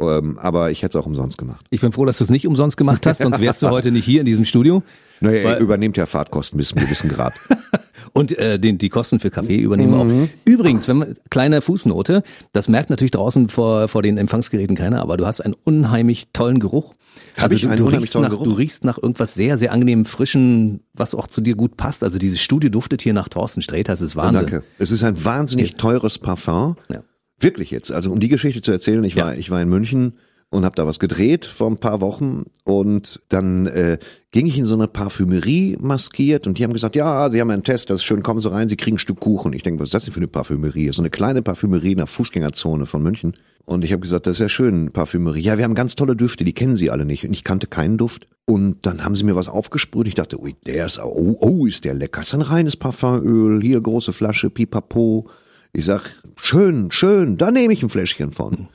ähm, 0.00 0.38
aber 0.38 0.70
ich 0.70 0.82
hätte 0.82 0.96
es 0.98 1.02
auch 1.02 1.06
umsonst 1.06 1.36
gemacht. 1.36 1.66
Ich 1.68 1.82
bin 1.82 1.92
froh, 1.92 2.06
dass 2.06 2.18
du 2.18 2.24
es 2.24 2.30
nicht 2.30 2.46
umsonst 2.46 2.78
gemacht 2.78 3.06
hast, 3.06 3.18
sonst 3.18 3.38
wärst 3.38 3.62
du 3.62 3.68
heute 3.68 3.90
nicht 3.90 4.06
hier 4.06 4.20
in 4.20 4.26
diesem 4.26 4.46
Studio. 4.46 4.82
Naja, 5.20 5.44
Weil- 5.44 5.54
er 5.54 5.60
übernimmt 5.60 5.96
ja 5.96 6.06
Fahrtkosten 6.06 6.56
bis 6.56 6.68
zu 6.68 6.76
einem 6.76 6.86
gewissen 6.86 7.10
Grad. 7.10 7.34
Und 8.12 8.36
äh, 8.38 8.58
den, 8.58 8.78
die 8.78 8.88
Kosten 8.88 9.20
für 9.20 9.28
Kaffee 9.28 9.58
übernehmen 9.58 9.92
wir 9.92 9.98
auch. 9.98 10.28
Übrigens, 10.46 10.88
wenn 10.88 10.96
man, 10.96 11.14
kleine 11.28 11.60
Fußnote, 11.60 12.22
das 12.52 12.66
merkt 12.66 12.88
natürlich 12.88 13.10
draußen 13.10 13.50
vor, 13.50 13.88
vor 13.88 14.02
den 14.02 14.16
Empfangsgeräten 14.16 14.74
keiner, 14.74 15.02
aber 15.02 15.18
du 15.18 15.26
hast 15.26 15.42
einen 15.42 15.54
unheimlich 15.64 16.28
tollen 16.32 16.58
Geruch. 16.58 16.94
Also 17.34 17.42
Hab 17.42 17.52
ich 17.52 17.60
du, 17.62 17.76
du 17.76 17.88
riechst 17.88 18.14
nach, 18.14 18.30
Geruch? 18.30 18.44
Du 18.44 18.52
riechst 18.52 18.84
nach 18.84 18.96
irgendwas 18.96 19.34
sehr, 19.34 19.58
sehr 19.58 19.70
angenehm 19.72 20.06
frischen, 20.06 20.80
was 20.94 21.14
auch 21.14 21.26
zu 21.26 21.42
dir 21.42 21.56
gut 21.56 21.76
passt. 21.76 22.04
Also 22.04 22.18
dieses 22.18 22.40
Studio 22.40 22.70
duftet 22.70 23.02
hier 23.02 23.12
nach 23.12 23.28
Thorsten 23.28 23.60
Sträter, 23.60 23.92
das 23.92 24.00
ist 24.00 24.16
Wahnsinn. 24.16 24.46
Danke. 24.46 24.62
Es 24.78 24.90
ist 24.90 25.02
ein 25.04 25.22
wahnsinnig 25.22 25.74
teures 25.74 26.18
Parfum. 26.18 26.76
Ja. 26.88 27.02
Wirklich 27.38 27.70
jetzt. 27.70 27.92
Also 27.92 28.10
um 28.12 28.20
die 28.20 28.28
Geschichte 28.28 28.62
zu 28.62 28.72
erzählen, 28.72 29.04
ich 29.04 29.16
war, 29.16 29.36
ich 29.36 29.50
war 29.50 29.60
in 29.60 29.68
München 29.68 30.14
und 30.50 30.64
habe 30.64 30.76
da 30.76 30.86
was 30.86 30.98
gedreht 30.98 31.44
vor 31.44 31.68
ein 31.68 31.78
paar 31.78 32.00
Wochen 32.00 32.44
und 32.64 33.20
dann 33.28 33.66
äh, 33.66 33.98
ging 34.30 34.46
ich 34.46 34.58
in 34.58 34.64
so 34.64 34.74
eine 34.74 34.86
Parfümerie 34.86 35.76
maskiert 35.80 36.46
und 36.46 36.58
die 36.58 36.64
haben 36.64 36.72
gesagt, 36.72 36.94
ja, 36.94 37.30
sie 37.30 37.40
haben 37.40 37.50
einen 37.50 37.64
Test, 37.64 37.90
das 37.90 38.00
ist 38.00 38.04
schön, 38.04 38.22
kommen 38.22 38.40
Sie 38.40 38.50
rein, 38.50 38.68
Sie 38.68 38.76
kriegen 38.76 38.96
ein 38.96 39.00
Stück 39.00 39.20
Kuchen. 39.20 39.52
Ich 39.52 39.62
denke, 39.62 39.80
was 39.80 39.88
ist 39.88 39.94
das 39.94 40.04
denn 40.04 40.12
für 40.12 40.20
eine 40.20 40.28
Parfümerie? 40.28 40.90
So 40.92 41.02
eine 41.02 41.10
kleine 41.10 41.42
Parfümerie 41.42 41.92
in 41.92 41.98
der 41.98 42.06
Fußgängerzone 42.06 42.86
von 42.86 43.02
München. 43.02 43.34
Und 43.64 43.84
ich 43.84 43.92
habe 43.92 44.00
gesagt, 44.00 44.26
das 44.26 44.34
ist 44.34 44.40
ja 44.40 44.48
schön, 44.48 44.92
Parfümerie. 44.92 45.40
Ja, 45.40 45.58
wir 45.58 45.64
haben 45.64 45.74
ganz 45.74 45.96
tolle 45.96 46.14
Düfte, 46.14 46.44
die 46.44 46.52
kennen 46.52 46.76
Sie 46.76 46.90
alle 46.90 47.04
nicht. 47.04 47.26
Und 47.26 47.32
ich 47.32 47.42
kannte 47.42 47.66
keinen 47.66 47.98
Duft. 47.98 48.28
Und 48.44 48.86
dann 48.86 49.04
haben 49.04 49.16
sie 49.16 49.24
mir 49.24 49.34
was 49.34 49.48
aufgesprüht. 49.48 50.06
Ich 50.06 50.14
dachte, 50.14 50.40
ui, 50.40 50.54
der 50.66 50.86
ist, 50.86 51.00
oh, 51.00 51.36
oh, 51.40 51.66
ist 51.66 51.84
der 51.84 51.94
lecker. 51.94 52.20
Das 52.20 52.28
ist 52.28 52.34
ein 52.34 52.42
reines 52.42 52.76
Parfümöl, 52.76 53.60
hier 53.60 53.80
große 53.80 54.12
Flasche, 54.12 54.50
pipapo. 54.50 55.28
Ich 55.72 55.84
sag, 55.84 56.02
schön, 56.40 56.92
schön, 56.92 57.36
da 57.36 57.50
nehme 57.50 57.72
ich 57.72 57.82
ein 57.82 57.88
Fläschchen 57.88 58.30
von. 58.30 58.68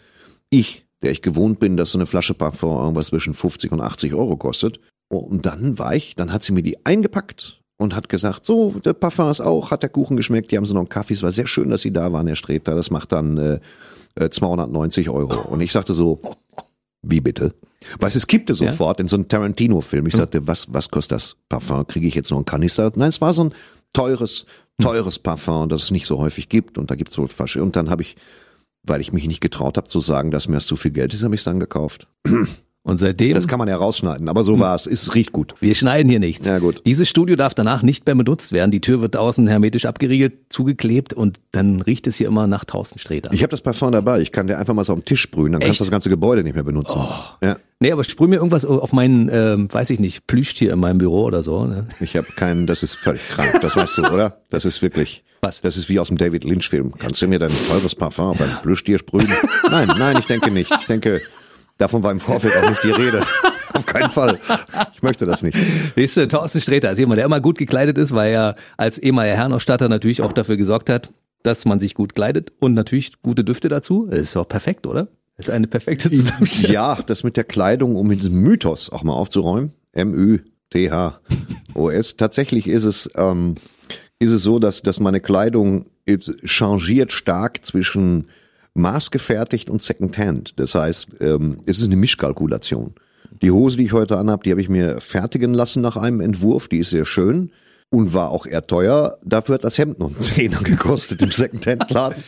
Ich, 0.50 0.86
der 1.02 1.12
ich 1.12 1.22
gewohnt 1.22 1.60
bin, 1.60 1.78
dass 1.78 1.92
so 1.92 1.98
eine 1.98 2.06
Flasche 2.06 2.34
Parfum 2.34 2.78
irgendwas 2.78 3.08
zwischen 3.08 3.34
50 3.34 3.72
und 3.72 3.82
80 3.82 4.14
Euro 4.14 4.38
kostet. 4.38 4.80
Und 5.10 5.46
dann 5.46 5.78
war 5.78 5.96
ich, 5.96 6.16
dann 6.16 6.32
hat 6.32 6.44
sie 6.44 6.54
mir 6.54 6.64
die 6.64 6.86
eingepackt 6.86 7.62
und 7.78 7.96
hat 7.96 8.10
gesagt, 8.10 8.46
so, 8.46 8.72
der 8.86 8.94
Parfum 8.94 9.30
ist 9.30 9.42
auch, 9.42 9.72
hat 9.72 9.82
der 9.82 9.90
Kuchen 9.90 10.16
geschmeckt, 10.16 10.52
die 10.52 10.58
haben 10.58 10.66
so 10.66 10.74
noch 10.74 10.82
einen 10.82 10.90
Kaffee. 10.90 11.16
Es 11.16 11.24
war 11.24 11.32
sehr 11.32 11.48
schön, 11.48 11.70
dass 11.70 11.82
Sie 11.82 11.92
da 11.92 12.14
waren, 12.14 12.28
Herr 12.28 12.36
Sträter. 12.36 12.76
Das 12.76 12.92
macht 12.92 13.12
dann 13.12 13.38
äh, 13.38 13.60
äh, 14.16 14.30
290 14.30 15.10
Euro. 15.10 15.42
Und 15.50 15.62
ich 15.62 15.72
sagte 15.72 15.94
so, 15.94 16.22
wie 17.02 17.22
bitte? 17.22 17.54
Weißt 18.00 18.16
du, 18.16 18.20
es 18.20 18.28
kippte 18.28 18.54
sofort 18.54 19.00
in 19.00 19.08
so 19.08 19.16
einen 19.16 19.28
Tarantino-Film. 19.28 20.06
Ich 20.06 20.16
sagte, 20.16 20.48
was, 20.48 20.72
was 20.72 20.90
kostet 20.92 21.14
das 21.14 21.36
Parfum? 21.50 21.88
Kriege 21.88 22.08
ich 22.08 22.14
jetzt 22.14 22.30
noch 22.30 22.38
einen 22.38 22.46
Kanister? 22.46 22.92
Nein, 22.96 23.10
es 23.10 23.22
war 23.22 23.34
so 23.34 23.46
ein 23.46 23.54
teures, 23.94 24.46
teures 24.80 25.18
Parfum, 25.18 25.68
das 25.68 25.84
es 25.84 25.92
nicht 25.92 26.06
so 26.06 26.20
häufig 26.20 26.48
gibt. 26.48 26.78
Und 26.78 26.92
da 26.92 26.96
gibt's 26.96 27.18
wohl 27.18 27.28
Fasche. 27.28 27.64
Und 27.64 27.76
dann 27.76 27.90
habe 27.90 28.04
ich, 28.04 28.16
weil 28.84 29.02
ich 29.02 29.14
mich 29.14 29.28
nicht 29.28 29.42
getraut 29.42 29.78
habe 29.78 29.88
zu 29.88 30.00
sagen, 30.00 30.32
dass 30.32 30.48
mir 30.48 30.56
das 30.56 30.66
zu 30.66 30.76
viel 30.76 30.92
Geld 30.92 31.14
ist, 31.14 31.24
habe 31.24 31.36
ich 31.36 31.42
es 31.42 31.46
dann 31.46 31.60
gekauft. 31.60 32.08
Und 32.84 32.98
seitdem, 32.98 33.36
Das 33.36 33.48
kann 33.48 33.60
man 33.60 33.68
ja 33.68 33.76
rausschneiden, 33.78 34.28
aber 34.28 34.44
so 34.44 34.60
war 34.60 34.74
es. 34.74 34.88
Es 34.88 35.14
riecht 35.14 35.32
gut. 35.32 35.54
wir 35.60 35.76
schneiden 35.76 36.10
hier 36.10 36.20
nichts. 36.20 36.48
Ja, 36.48 36.58
gut. 36.58 36.82
Dieses 36.88 37.08
Studio 37.08 37.36
darf 37.36 37.54
danach 37.54 37.84
nicht 37.84 38.08
mehr 38.08 38.16
benutzt 38.16 38.52
werden. 38.52 38.72
Die 38.72 38.82
Tür 38.82 39.02
wird 39.02 39.16
außen 39.16 39.46
hermetisch 39.46 39.86
abgeriegelt, 39.86 40.34
zugeklebt 40.50 41.14
und 41.14 41.40
dann 41.52 41.82
riecht 41.82 42.08
es 42.08 42.16
hier 42.16 42.28
immer 42.28 42.48
nach 42.48 42.66
Thorsten 42.66 42.98
Sträter. 42.98 43.32
Ich 43.34 43.44
habe 43.44 43.52
das 43.52 43.62
Parfum 43.62 43.92
dabei. 43.92 44.20
Ich 44.22 44.32
kann 44.32 44.48
dir 44.48 44.58
einfach 44.58 44.74
mal 44.74 44.84
so 44.84 44.94
auf 44.94 45.00
den 45.00 45.06
Tisch 45.06 45.22
sprühen, 45.22 45.52
dann 45.52 45.62
kannst 45.62 45.80
du 45.80 45.84
Echt? 45.84 45.90
das 45.90 45.92
ganze 45.92 46.10
Gebäude 46.10 46.44
nicht 46.44 46.56
mehr 46.56 46.64
benutzen. 46.64 47.00
Ja. 47.44 47.58
Nee, 47.80 47.92
aber 47.92 48.04
sprüh 48.04 48.28
mir 48.28 48.38
irgendwas 48.38 48.66
auf 48.66 48.94
meinen, 48.94 49.30
ähm, 49.32 49.68
weiß 49.72 49.92
ich 49.92 50.00
nicht, 50.00 50.26
Plüschtier 50.26 50.74
in 50.74 50.80
meinem 50.80 50.98
Büro 50.98 51.24
oder 51.26 51.44
so. 51.44 51.66
Ne? 51.66 51.88
Ich 52.00 52.16
habe 52.16 52.28
keinen, 52.36 52.66
das 52.66 52.82
ist 52.82 52.96
völlig 52.96 53.28
krank, 53.30 53.60
das 53.62 53.76
weißt 53.76 54.00
du, 54.00 54.08
oder? 54.08 54.38
Das 54.50 54.66
ist 54.66 54.82
wirklich, 54.82 55.24
Was? 55.42 55.62
das 55.62 55.78
ist 55.78 55.88
wie 55.90 56.00
aus 56.00 56.08
dem 56.08 56.18
David 56.18 56.44
Lynch 56.46 56.68
Film. 56.68 56.94
Kannst 56.98 57.22
du 57.22 57.28
mir 57.28 57.38
dein 57.38 57.52
teures 57.68 57.94
Parfum 57.94 58.26
auf 58.28 58.42
ein 58.42 58.58
Plüschtier 58.64 58.98
sprühen? 58.98 59.32
Nein, 59.70 59.88
nein, 60.00 60.18
ich 60.18 60.26
denke 60.26 60.50
nicht. 60.50 60.72
Ich 60.80 60.88
denke, 60.88 61.22
davon 61.82 62.04
war 62.04 62.12
im 62.12 62.20
Vorfeld 62.20 62.54
auch 62.58 62.70
nicht 62.70 62.84
die 62.84 62.92
Rede. 62.92 63.24
Auf 63.74 63.86
keinen 63.86 64.12
Fall. 64.12 64.38
Ich 64.94 65.02
möchte 65.02 65.26
das 65.26 65.42
nicht. 65.44 65.58
Weißt 65.98 66.18
du, 66.18 66.28
Thorsten 66.28 66.60
Sträter, 66.62 66.90
als 66.90 67.00
jemand, 67.00 67.18
der 67.20 67.26
immer 67.26 67.40
gut 67.40 67.58
gekleidet 67.58 67.98
ist, 67.98 68.14
weil 68.14 68.34
er 68.34 68.56
als 68.78 68.98
ehemaliger 68.98 69.36
Herrenausstatter 69.36 69.88
natürlich 69.90 70.22
auch 70.22 70.34
dafür 70.34 70.58
gesorgt 70.58 70.90
hat, 70.90 71.10
dass 71.44 71.66
man 71.66 71.80
sich 71.80 71.96
gut 71.96 72.14
kleidet 72.14 72.52
und 72.60 72.74
natürlich 72.74 73.22
gute 73.22 73.44
Düfte 73.44 73.70
dazu. 73.70 74.08
Das 74.10 74.20
ist 74.20 74.36
doch 74.36 74.48
perfekt, 74.48 74.86
oder? 74.86 75.08
Das 75.38 75.48
ist 75.48 75.54
eine 75.54 75.68
perfekte 75.68 76.12
Zusammenstellung. 76.12 76.74
Ja, 76.74 77.00
das 77.06 77.24
mit 77.24 77.38
der 77.38 77.46
Kleidung, 77.46 77.96
um 77.96 78.08
mit 78.08 78.20
diesem 78.20 78.42
Mythos 78.42 78.92
auch 78.92 79.04
mal 79.04 79.14
aufzuräumen. 79.14 79.72
M-Ü-T-H-O-S. 79.94 80.58
Tatsächlich 82.18 82.68
ist 82.68 82.84
es, 82.84 83.10
ähm, 83.16 83.56
ist 84.20 84.32
es 84.32 84.44
so, 84.44 84.60
dass, 84.60 84.84
dass 84.84 85.00
meine 85.00 85.22
Kleidung 85.22 85.88
jetzt 86.06 86.32
changiert 86.46 87.12
stark 87.12 87.66
zwischen 87.66 88.28
maßgefertigt 88.74 89.70
und 89.70 89.82
Secondhand. 89.82 90.54
Das 90.60 90.76
heißt, 90.76 91.08
ähm, 91.20 91.60
es 91.66 91.80
ist 91.80 91.86
eine 91.86 91.96
Mischkalkulation. 91.96 92.96
Die 93.42 93.52
Hose, 93.52 93.78
die 93.78 93.84
ich 93.84 93.94
heute 93.94 94.18
anhab, 94.18 94.44
die 94.44 94.52
habe 94.52 94.62
ich 94.62 94.70
mir 94.70 95.02
fertigen 95.02 95.54
lassen 95.54 95.82
nach 95.82 95.98
einem 95.98 96.22
Entwurf. 96.22 96.68
Die 96.68 96.78
ist 96.78 96.92
sehr 96.92 97.06
schön 97.06 97.52
und 97.90 98.14
war 98.14 98.30
auch 98.30 98.46
eher 98.46 98.66
teuer. 98.66 99.18
Dafür 99.24 99.56
hat 99.56 99.64
das 99.64 99.78
Hemd 99.78 100.00
noch 100.00 100.08
einen 100.08 100.20
Zehner 100.22 100.60
gekostet 100.60 101.22
im 101.22 101.32
Secondhand-Laden. 101.32 102.24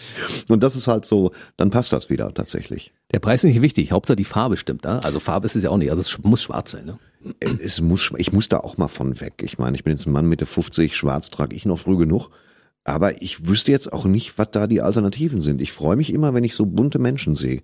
Und 0.49 0.63
das 0.63 0.75
ist 0.75 0.88
halt 0.88 1.06
so, 1.06 1.32
dann 1.58 1.69
passt 1.69 1.93
das 1.93 2.10
wieder 2.10 2.34
tatsächlich. 2.34 2.93
Der 3.13 3.19
Preis 3.19 3.43
ist 3.43 3.49
nicht 3.49 3.62
wichtig, 3.62 3.91
Hauptsache 3.91 4.15
die 4.15 4.25
Farbe 4.25 4.58
stimmt. 4.58 4.84
Ne? 4.84 4.99
Also 5.03 5.19
Farbe 5.19 5.45
ist 5.45 5.56
es 5.56 5.63
ja 5.63 5.69
auch 5.69 5.77
nicht, 5.77 5.89
also 5.89 6.01
es 6.01 6.17
muss 6.23 6.43
schwarz 6.43 6.71
sein. 6.71 6.86
Ne? 6.86 6.99
es 7.60 7.79
muss, 7.82 8.12
ich 8.17 8.34
muss 8.34 8.49
da 8.49 8.58
auch 8.58 8.77
mal 8.77 8.89
von 8.89 9.21
weg. 9.21 9.41
Ich 9.43 9.58
meine, 9.58 9.77
ich 9.77 9.84
bin 9.84 9.91
jetzt 9.91 10.06
ein 10.06 10.12
Mann 10.12 10.27
Mitte 10.27 10.45
50, 10.45 10.95
schwarz 10.95 11.29
trage 11.29 11.56
ich 11.56 11.65
noch 11.65 11.79
früh 11.79 11.97
genug. 11.97 12.29
Aber 12.84 13.22
ich 13.22 13.48
wüsste 13.48 13.72
jetzt 13.72 13.91
auch 13.93 14.06
nicht, 14.06 14.38
was 14.38 14.52
da 14.52 14.67
die 14.67 14.82
Alternativen 14.82 15.41
sind. 15.41 15.62
Ich 15.62 15.72
freue 15.72 15.96
mich 15.96 16.13
immer, 16.13 16.34
wenn 16.34 16.43
ich 16.43 16.56
so 16.56 16.65
bunte 16.65 17.00
Menschen 17.00 17.36
sehe, 17.36 17.62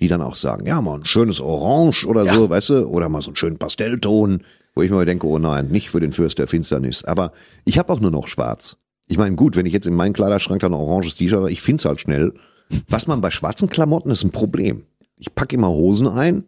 die 0.00 0.08
dann 0.08 0.20
auch 0.20 0.34
sagen, 0.34 0.66
ja, 0.66 0.80
mal 0.80 0.98
ein 0.98 1.06
schönes 1.06 1.40
Orange 1.40 2.06
oder 2.06 2.26
so, 2.26 2.50
weißt 2.50 2.70
du, 2.70 2.86
oder 2.86 3.08
mal 3.08 3.22
so 3.22 3.30
einen 3.30 3.36
schönen 3.36 3.58
Pastellton, 3.58 4.44
wo 4.74 4.82
ich 4.82 4.90
mir 4.90 5.04
denke, 5.06 5.26
oh 5.26 5.38
nein, 5.38 5.68
nicht 5.68 5.90
für 5.90 6.00
den 6.00 6.12
Fürst 6.12 6.38
der 6.38 6.48
Finsternis. 6.48 7.04
Aber 7.04 7.32
ich 7.64 7.78
habe 7.78 7.92
auch 7.92 8.00
nur 8.00 8.10
noch 8.10 8.28
schwarz. 8.28 8.76
Ich 9.08 9.16
meine, 9.16 9.36
gut, 9.36 9.56
wenn 9.56 9.66
ich 9.66 9.72
jetzt 9.72 9.86
in 9.86 9.94
meinen 9.94 10.12
Kleiderschrank 10.12 10.60
dann 10.60 10.72
ein 10.72 10.80
oranges 10.80 11.14
T-Shirt, 11.14 11.38
habe, 11.38 11.50
ich 11.50 11.62
find's 11.62 11.86
halt 11.86 12.00
schnell. 12.00 12.34
Was 12.88 13.06
man 13.06 13.22
bei 13.22 13.30
schwarzen 13.30 13.70
Klamotten 13.70 14.10
ist 14.10 14.22
ein 14.22 14.30
Problem. 14.30 14.84
Ich 15.18 15.34
packe 15.34 15.56
immer 15.56 15.68
Hosen 15.68 16.06
ein 16.06 16.44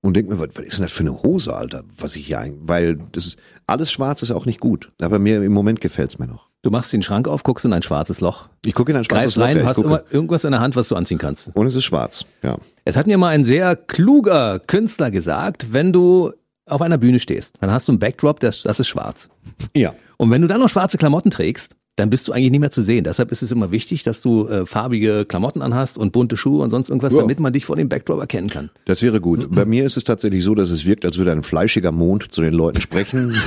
und 0.00 0.16
denke 0.16 0.32
mir, 0.34 0.40
was, 0.40 0.50
was 0.54 0.64
ist 0.64 0.78
denn 0.78 0.84
das 0.84 0.92
für 0.92 1.00
eine 1.00 1.22
Hose, 1.22 1.54
Alter? 1.54 1.82
Was 1.96 2.16
ich 2.16 2.26
hier 2.26 2.38
ein, 2.38 2.58
weil 2.62 2.98
das 3.12 3.26
ist, 3.26 3.38
alles 3.66 3.90
schwarz 3.90 4.22
ist 4.22 4.30
auch 4.30 4.46
nicht 4.46 4.60
gut. 4.60 4.92
Aber 5.02 5.18
mir 5.18 5.42
im 5.42 5.52
Moment 5.52 5.80
gefällt's 5.80 6.18
mir 6.18 6.26
noch. 6.26 6.48
Du 6.62 6.70
machst 6.70 6.92
den 6.92 7.02
Schrank 7.02 7.28
auf, 7.28 7.42
guckst 7.44 7.64
in 7.64 7.72
ein 7.72 7.82
schwarzes 7.82 8.20
Loch, 8.20 8.48
Ich 8.66 8.74
gucke 8.74 8.90
in 8.90 8.98
ein 8.98 9.04
schwarzes 9.04 9.34
greifst 9.34 9.36
Loch, 9.36 9.44
rein, 9.44 9.58
ja, 9.58 9.64
hast 9.64 9.78
immer 9.78 10.02
irgendwas 10.10 10.44
in 10.44 10.50
der 10.50 10.60
Hand, 10.60 10.74
was 10.76 10.88
du 10.88 10.96
anziehen 10.96 11.18
kannst. 11.18 11.54
und 11.54 11.66
es 11.66 11.74
ist 11.74 11.84
schwarz, 11.84 12.24
ja. 12.42 12.56
Es 12.84 12.96
hat 12.96 13.06
mir 13.06 13.16
mal 13.18 13.28
ein 13.28 13.44
sehr 13.44 13.76
kluger 13.76 14.58
Künstler 14.58 15.10
gesagt, 15.10 15.72
wenn 15.72 15.92
du 15.92 16.32
auf 16.66 16.82
einer 16.82 16.98
Bühne 16.98 17.18
stehst, 17.18 17.54
dann 17.60 17.70
hast 17.70 17.88
du 17.88 17.92
einen 17.92 17.98
Backdrop, 17.98 18.40
das, 18.40 18.62
das 18.62 18.80
ist 18.80 18.88
schwarz. 18.88 19.30
Ja. 19.74 19.94
Und 20.16 20.30
wenn 20.30 20.42
du 20.42 20.48
dann 20.48 20.60
noch 20.60 20.68
schwarze 20.68 20.98
Klamotten 20.98 21.30
trägst, 21.30 21.76
dann 21.98 22.10
bist 22.10 22.28
du 22.28 22.32
eigentlich 22.32 22.52
nicht 22.52 22.60
mehr 22.60 22.70
zu 22.70 22.80
sehen. 22.82 23.02
Deshalb 23.02 23.32
ist 23.32 23.42
es 23.42 23.50
immer 23.50 23.72
wichtig, 23.72 24.04
dass 24.04 24.22
du 24.22 24.46
äh, 24.46 24.66
farbige 24.66 25.24
Klamotten 25.24 25.62
anhast 25.62 25.98
und 25.98 26.12
bunte 26.12 26.36
Schuhe 26.36 26.62
und 26.62 26.70
sonst 26.70 26.88
irgendwas, 26.90 27.14
Ja. 27.14 27.20
damit 27.22 27.40
man 27.40 27.52
dich 27.52 27.64
vor 27.64 27.74
dem 27.76 27.88
Backdrop 27.88 28.20
erkennen 28.20 28.48
kann. 28.48 28.70
Das 28.84 29.02
wäre 29.02 29.20
gut. 29.20 29.48
Bei 29.50 29.64
mir 29.64 29.84
ist 29.84 29.96
es 29.96 30.04
tatsächlich 30.04 30.44
so, 30.44 30.54
dass 30.54 30.70
es 30.70 30.86
wirkt, 30.86 31.04
als 31.04 31.18
würde 31.18 31.32
ein 31.32 31.42
fleischiger 31.42 31.90
Mond 31.90 32.32
zu 32.32 32.40
den 32.40 32.54
Leuten 32.54 32.80
sprechen. 32.80 33.34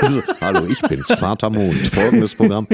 Also, 0.00 0.22
Hallo, 0.40 0.66
ich 0.68 0.80
bin's, 0.82 1.08
Vater 1.12 1.50
Mond. 1.50 1.74
Folgendes 1.74 2.36
Programm. 2.36 2.68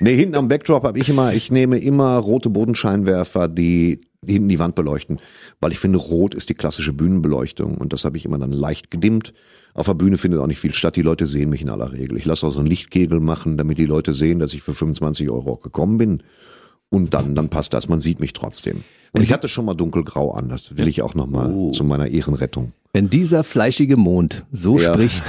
Nee, 0.00 0.16
hinten 0.16 0.34
am 0.34 0.48
Backdrop 0.48 0.82
habe 0.82 0.98
ich 0.98 1.08
immer, 1.08 1.32
ich 1.32 1.52
nehme 1.52 1.78
immer 1.78 2.16
rote 2.16 2.50
Bodenscheinwerfer, 2.50 3.46
die 3.46 4.00
hinten 4.26 4.48
die 4.48 4.58
Wand 4.58 4.74
beleuchten, 4.74 5.20
weil 5.60 5.70
ich 5.70 5.78
finde, 5.78 5.98
rot 5.98 6.34
ist 6.34 6.48
die 6.48 6.54
klassische 6.54 6.92
Bühnenbeleuchtung 6.92 7.76
und 7.78 7.92
das 7.92 8.04
habe 8.04 8.16
ich 8.16 8.24
immer 8.24 8.38
dann 8.38 8.50
leicht 8.50 8.90
gedimmt. 8.90 9.34
Auf 9.76 9.86
der 9.86 9.94
Bühne 9.94 10.16
findet 10.18 10.40
auch 10.40 10.46
nicht 10.46 10.58
viel 10.60 10.72
statt. 10.72 10.96
Die 10.96 11.02
Leute 11.02 11.26
sehen 11.26 11.50
mich 11.50 11.62
in 11.62 11.68
aller 11.70 11.92
Regel. 11.92 12.16
Ich 12.16 12.24
lasse 12.24 12.46
auch 12.46 12.52
so 12.52 12.58
einen 12.60 12.68
Lichtkegel 12.68 13.20
machen, 13.20 13.56
damit 13.56 13.78
die 13.78 13.86
Leute 13.86 14.14
sehen, 14.14 14.38
dass 14.38 14.54
ich 14.54 14.62
für 14.62 14.74
25 14.74 15.30
Euro 15.30 15.52
auch 15.52 15.60
gekommen 15.62 15.98
bin. 15.98 16.22
Und 16.88 17.14
dann, 17.14 17.34
dann 17.34 17.48
passt 17.48 17.72
das. 17.72 17.88
Man 17.88 18.00
sieht 18.00 18.20
mich 18.20 18.32
trotzdem. 18.32 18.84
Und 19.12 19.22
ich 19.22 19.32
hatte 19.32 19.48
schon 19.48 19.64
mal 19.64 19.74
dunkelgrau 19.74 20.32
an. 20.32 20.48
Das 20.48 20.76
will 20.76 20.88
ich 20.88 21.02
auch 21.02 21.14
nochmal 21.14 21.50
Oh. 21.52 21.70
zu 21.72 21.84
meiner 21.84 22.08
Ehrenrettung. 22.08 22.72
Wenn 22.92 23.10
dieser 23.10 23.44
fleischige 23.44 23.96
Mond 23.96 24.44
so 24.52 24.78
Ja. 24.78 24.94
spricht, 24.94 25.22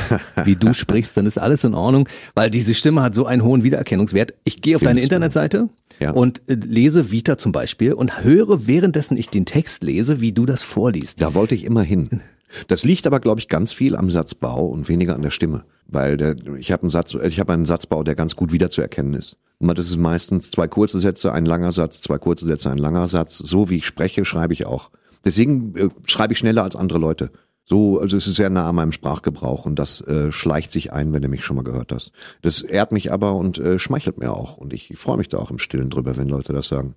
wie 0.46 0.56
du 0.56 0.74
sprichst, 0.74 1.18
dann 1.18 1.26
ist 1.26 1.38
alles 1.38 1.64
in 1.64 1.74
Ordnung, 1.74 2.08
weil 2.36 2.50
diese 2.50 2.74
Stimme 2.74 3.02
hat 3.02 3.16
so 3.16 3.26
einen 3.26 3.44
hohen 3.44 3.64
Wiedererkennungswert. 3.64 4.34
Ich 4.44 4.62
gehe 4.62 4.76
auf 4.76 4.82
deine 4.82 5.00
Findest 5.02 5.12
du? 5.12 5.16
Internetseite 5.16 5.70
Ja. 6.00 6.12
und 6.12 6.42
äh, 6.48 6.54
lese 6.54 7.12
Vita 7.12 7.38
zum 7.38 7.52
Beispiel 7.52 7.94
und 7.94 8.24
höre, 8.24 8.68
währenddessen 8.68 9.18
ich 9.18 9.30
den 9.30 9.46
Text 9.46 9.84
lese, 9.84 10.22
wie 10.22 10.32
du 10.32 10.46
das 10.46 10.64
vorliest. 10.64 11.22
Da 11.22 11.34
wollte 11.34 11.56
ich 11.56 11.64
immer 11.66 11.82
hin. 11.82 12.22
Das 12.68 12.84
liegt 12.84 13.06
aber, 13.08 13.20
glaube 13.20 13.40
ich, 13.40 13.50
ganz 13.50 13.74
viel 13.74 13.96
am 13.96 14.10
Satzbau 14.10 14.68
und 14.68 14.88
weniger 14.88 15.16
an 15.16 15.22
der 15.22 15.32
Stimme. 15.32 15.66
Weil 15.88 16.18
der, 16.18 16.36
ich 16.58 16.72
habe 16.72 16.84
einen 16.84 16.90
Satz, 16.90 17.14
ich 17.14 17.40
habe 17.40 17.54
einen 17.54 17.66
Satzbau, 17.66 18.04
der 18.04 18.16
ganz 18.16 18.36
gut 18.36 18.52
wiederzuerkennen 18.52 19.14
ist. 19.14 19.38
Und 19.60 19.78
das 19.78 19.90
ist 19.90 19.98
meistens 19.98 20.52
zwei 20.52 20.68
kurze 20.68 21.00
Sätze, 21.00 21.34
ein 21.34 21.46
langer 21.46 21.72
Satz, 21.72 22.02
zwei 22.02 22.18
kurze 22.18 22.46
Sätze, 22.46 22.70
ein 22.70 22.78
langer 22.78 23.08
Satz. 23.08 23.38
So 23.38 23.70
wie 23.70 23.78
ich 23.78 23.88
spreche, 23.88 24.24
schreibe 24.26 24.54
ich 24.54 24.66
auch. 24.66 24.92
Deswegen 25.26 25.76
äh, 25.76 25.90
schreibe 26.06 26.34
ich 26.34 26.40
schneller 26.40 26.64
als 26.64 26.76
andere 26.76 27.00
Leute. 27.00 27.32
So, 27.70 28.00
also 28.00 28.16
es 28.16 28.28
ist 28.28 28.38
sehr 28.38 28.50
nah 28.50 28.70
an 28.70 28.76
meinem 28.76 28.94
Sprachgebrauch 28.94 29.66
und 29.66 29.78
das 29.78 30.00
äh, 30.00 30.32
schleicht 30.32 30.72
sich 30.72 30.94
ein, 30.94 31.12
wenn 31.12 31.22
du 31.22 31.28
mich 31.28 31.44
schon 31.44 31.58
mal 31.58 31.64
gehört 31.64 31.92
hast. 31.92 32.14
Das 32.42 32.62
ehrt 32.62 32.94
mich 32.94 33.12
aber 33.12 33.34
und 33.36 33.58
äh, 33.58 33.78
schmeichelt 33.78 34.20
mir 34.20 34.32
auch. 34.32 34.56
Und 34.56 34.72
ich 34.72 34.94
freue 34.96 35.18
mich 35.18 35.28
da 35.28 35.38
auch 35.38 35.52
im 35.52 35.60
Stillen 35.60 35.90
drüber, 35.90 36.16
wenn 36.16 36.30
Leute 36.30 36.54
das 36.54 36.70
sagen. 36.70 36.96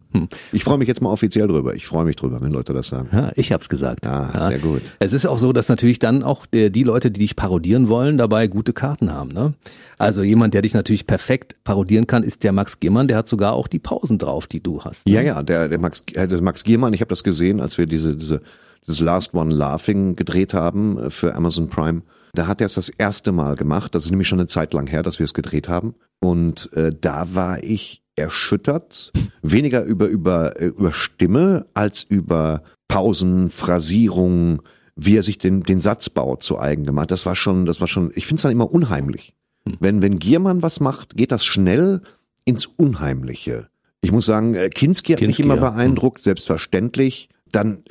Ich 0.53 0.63
freue 0.63 0.79
mich 0.79 0.87
jetzt 0.87 1.03
mal 1.03 1.11
offiziell 1.11 1.49
drüber. 1.49 1.75
Ich 1.75 1.89
freue 1.89 2.05
mich 2.05 2.15
drüber, 2.15 2.41
wenn 2.41 2.53
Leute 2.53 2.73
das 2.73 2.87
sagen. 2.87 3.09
Ja, 3.11 3.33
ich 3.35 3.51
hab's 3.51 3.69
gesagt. 3.69 4.07
Ah, 4.07 4.49
sehr 4.51 4.61
gut. 4.61 4.83
Es 5.01 5.13
ist 5.13 5.27
auch 5.27 5.39
so, 5.39 5.53
dass 5.53 5.69
natürlich 5.69 5.99
dann 5.99 6.23
auch 6.23 6.47
die, 6.47 6.71
die 6.71 6.85
Leute, 6.85 7.11
die 7.11 7.19
dich 7.19 7.35
parodieren 7.35 7.89
wollen, 7.89 8.17
dabei 8.17 8.47
gute 8.47 8.73
Karten 8.73 9.13
haben. 9.13 9.33
Ne? 9.33 9.55
Also 9.99 10.23
jemand, 10.23 10.55
der 10.55 10.63
dich 10.63 10.75
natürlich 10.75 11.05
perfekt 11.05 11.57
parodieren 11.65 12.07
kann, 12.07 12.23
ist 12.23 12.45
der 12.45 12.53
Max 12.53 12.79
Gehmann. 12.79 13.09
Der 13.09 13.17
hat 13.17 13.27
sogar 13.27 13.55
auch 13.55 13.67
die 13.67 13.81
Pausen 13.81 14.19
drauf, 14.19 14.47
die 14.47 14.63
du 14.63 14.83
hast. 14.85 15.09
ne? 15.09 15.15
Ja, 15.15 15.21
ja, 15.21 15.43
der, 15.43 15.69
der 15.69 15.81
Max, 15.81 16.05
äh, 16.15 16.29
der 16.29 16.41
Max 16.41 16.63
Giermann, 16.63 16.95
ich 16.95 17.01
habe 17.01 17.09
das 17.09 17.25
gesehen, 17.25 17.61
als 17.61 17.77
wir 17.77 17.87
diese, 17.87 18.15
diese, 18.17 18.41
dieses 18.87 19.01
Last 19.01 19.35
One 19.35 19.55
Laughing 19.55 20.17
gedreht 20.17 20.55
haben 20.55 20.99
äh, 20.99 21.11
für 21.11 21.35
Amazon 21.35 21.69
Prime. 21.69 22.03
Da 22.33 22.47
hat 22.47 22.61
er 22.61 22.67
es 22.67 22.75
das 22.75 22.89
erste 22.89 23.33
Mal 23.33 23.57
gemacht. 23.57 23.95
Das 23.95 24.05
ist 24.05 24.11
nämlich 24.11 24.29
schon 24.29 24.39
eine 24.39 24.47
Zeit 24.47 24.73
lang 24.73 24.87
her, 24.87 25.03
dass 25.03 25.19
wir 25.19 25.25
es 25.25 25.35
gedreht 25.35 25.69
haben. 25.69 25.95
Und 26.21 26.73
äh, 26.75 26.93
da 26.99 27.35
war 27.35 27.63
ich 27.63 28.03
erschüttert, 28.17 29.13
weniger 29.43 29.83
über, 29.83 30.07
über, 30.07 30.61
äh, 30.61 30.67
über 30.67 30.93
Stimme 30.93 31.67
als 31.75 32.03
über 32.03 32.63
Pausen, 32.89 33.51
Phrasierung, 33.51 34.63
wie 34.97 35.17
er 35.17 35.23
sich 35.23 35.39
den, 35.39 35.63
den 35.63 35.81
Satzbau 35.81 36.37
zu 36.37 36.59
eigen 36.59 36.85
gemacht. 36.85 37.11
Das 37.11 37.27
war 37.27 37.35
schon, 37.35 37.67
das 37.67 37.81
war 37.81 37.89
schon, 37.89 38.13
ich 38.15 38.27
finde 38.27 38.37
es 38.37 38.43
dann 38.43 38.53
immer 38.53 38.71
unheimlich. 38.71 39.35
Wenn, 39.79 40.03
wenn 40.03 40.19
Giermann 40.19 40.63
was 40.63 40.81
macht, 40.81 41.17
geht 41.17 41.33
das 41.33 41.45
schnell 41.45 42.03
ins 42.45 42.67
Unheimliche. 42.67 43.69
Ich 44.01 44.13
muss 44.13 44.27
sagen, 44.27 44.55
äh, 44.55 44.71
Kinski 44.71 45.13
hat 45.13 45.21
mich 45.21 45.37
Kinski, 45.37 45.43
immer 45.43 45.57
ja. 45.57 45.71
beeindruckt, 45.71 46.21
selbstverständlich. 46.21 47.29
Dann 47.53 47.83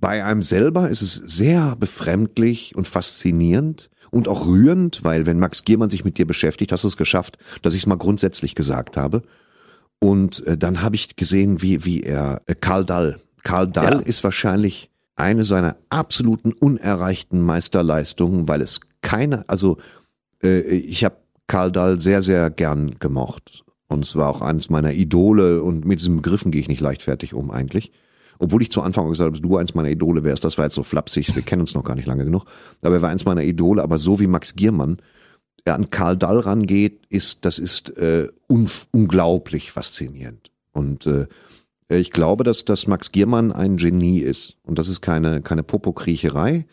bei 0.00 0.24
einem 0.24 0.42
selber 0.42 0.88
ist 0.88 1.02
es 1.02 1.14
sehr 1.14 1.76
befremdlich 1.76 2.74
und 2.76 2.86
faszinierend 2.86 3.90
und 4.10 4.28
auch 4.28 4.46
rührend, 4.46 5.04
weil 5.04 5.26
wenn 5.26 5.38
Max 5.38 5.64
Giermann 5.64 5.90
sich 5.90 6.04
mit 6.04 6.18
dir 6.18 6.26
beschäftigt, 6.26 6.72
hast 6.72 6.84
du 6.84 6.88
es 6.88 6.96
geschafft, 6.96 7.38
dass 7.62 7.74
ich 7.74 7.82
es 7.82 7.86
mal 7.86 7.96
grundsätzlich 7.96 8.54
gesagt 8.54 8.96
habe. 8.96 9.22
Und 10.00 10.46
äh, 10.46 10.56
dann 10.56 10.82
habe 10.82 10.96
ich 10.96 11.16
gesehen, 11.16 11.60
wie, 11.62 11.84
wie 11.84 12.02
er, 12.02 12.42
äh, 12.46 12.54
Karl 12.54 12.84
Dall. 12.84 13.16
Karl 13.42 13.66
Dall 13.66 13.94
Ja. 13.94 13.98
ist 14.00 14.22
wahrscheinlich 14.22 14.90
eine 15.16 15.44
seiner 15.44 15.76
absoluten 15.90 16.52
unerreichten 16.52 17.42
Meisterleistungen, 17.42 18.48
weil 18.48 18.62
es 18.62 18.80
keine, 19.02 19.48
also 19.48 19.78
äh, 20.42 20.60
ich 20.60 21.04
habe 21.04 21.16
Karl 21.48 21.72
Dall 21.72 21.98
sehr, 21.98 22.22
sehr 22.22 22.50
gern 22.50 22.98
gemocht. 23.00 23.64
Und 23.88 24.04
es 24.04 24.14
war 24.14 24.28
auch 24.28 24.42
eines 24.42 24.70
meiner 24.70 24.92
Idole 24.92 25.62
und 25.62 25.84
mit 25.84 25.98
diesen 25.98 26.16
Begriffen 26.16 26.52
gehe 26.52 26.60
ich 26.60 26.68
nicht 26.68 26.80
leichtfertig 26.80 27.34
um 27.34 27.50
eigentlich. 27.50 27.90
Obwohl 28.38 28.62
ich 28.62 28.70
zu 28.70 28.82
Anfang 28.82 29.08
gesagt 29.08 29.34
habe, 29.34 29.40
du 29.40 29.56
eins 29.56 29.74
meiner 29.74 29.90
Idole 29.90 30.24
wärst, 30.24 30.44
das 30.44 30.58
war 30.58 30.66
jetzt 30.66 30.74
so 30.74 30.82
flapsig, 30.82 31.34
wir 31.34 31.42
kennen 31.42 31.62
uns 31.62 31.74
noch 31.74 31.84
gar 31.84 31.94
nicht 31.94 32.06
lange 32.06 32.24
genug. 32.24 32.44
Aber 32.82 32.96
er 32.96 33.02
war 33.02 33.10
eins 33.10 33.24
meiner 33.24 33.42
Idole, 33.42 33.82
aber 33.82 33.98
so 33.98 34.20
wie 34.20 34.26
Max 34.26 34.54
Giermann, 34.54 34.98
er 35.64 35.74
an 35.74 35.90
Karl 35.90 36.16
Dall 36.16 36.38
rangeht, 36.40 37.06
ist, 37.08 37.44
das 37.44 37.58
ist 37.58 37.96
äh, 37.96 38.28
unglaublich 38.46 39.72
faszinierend. 39.72 40.50
Und 40.72 41.06
äh, 41.06 41.26
ich 41.88 42.10
glaube, 42.10 42.44
dass, 42.44 42.64
dass 42.64 42.86
Max 42.86 43.12
Giermann 43.12 43.50
ein 43.52 43.76
Genie 43.76 44.20
ist. 44.20 44.56
Und 44.62 44.78
das 44.78 44.88
ist 44.88 45.00
keine, 45.00 45.40
keine 45.40 45.62
Popokriecherei, 45.62 46.66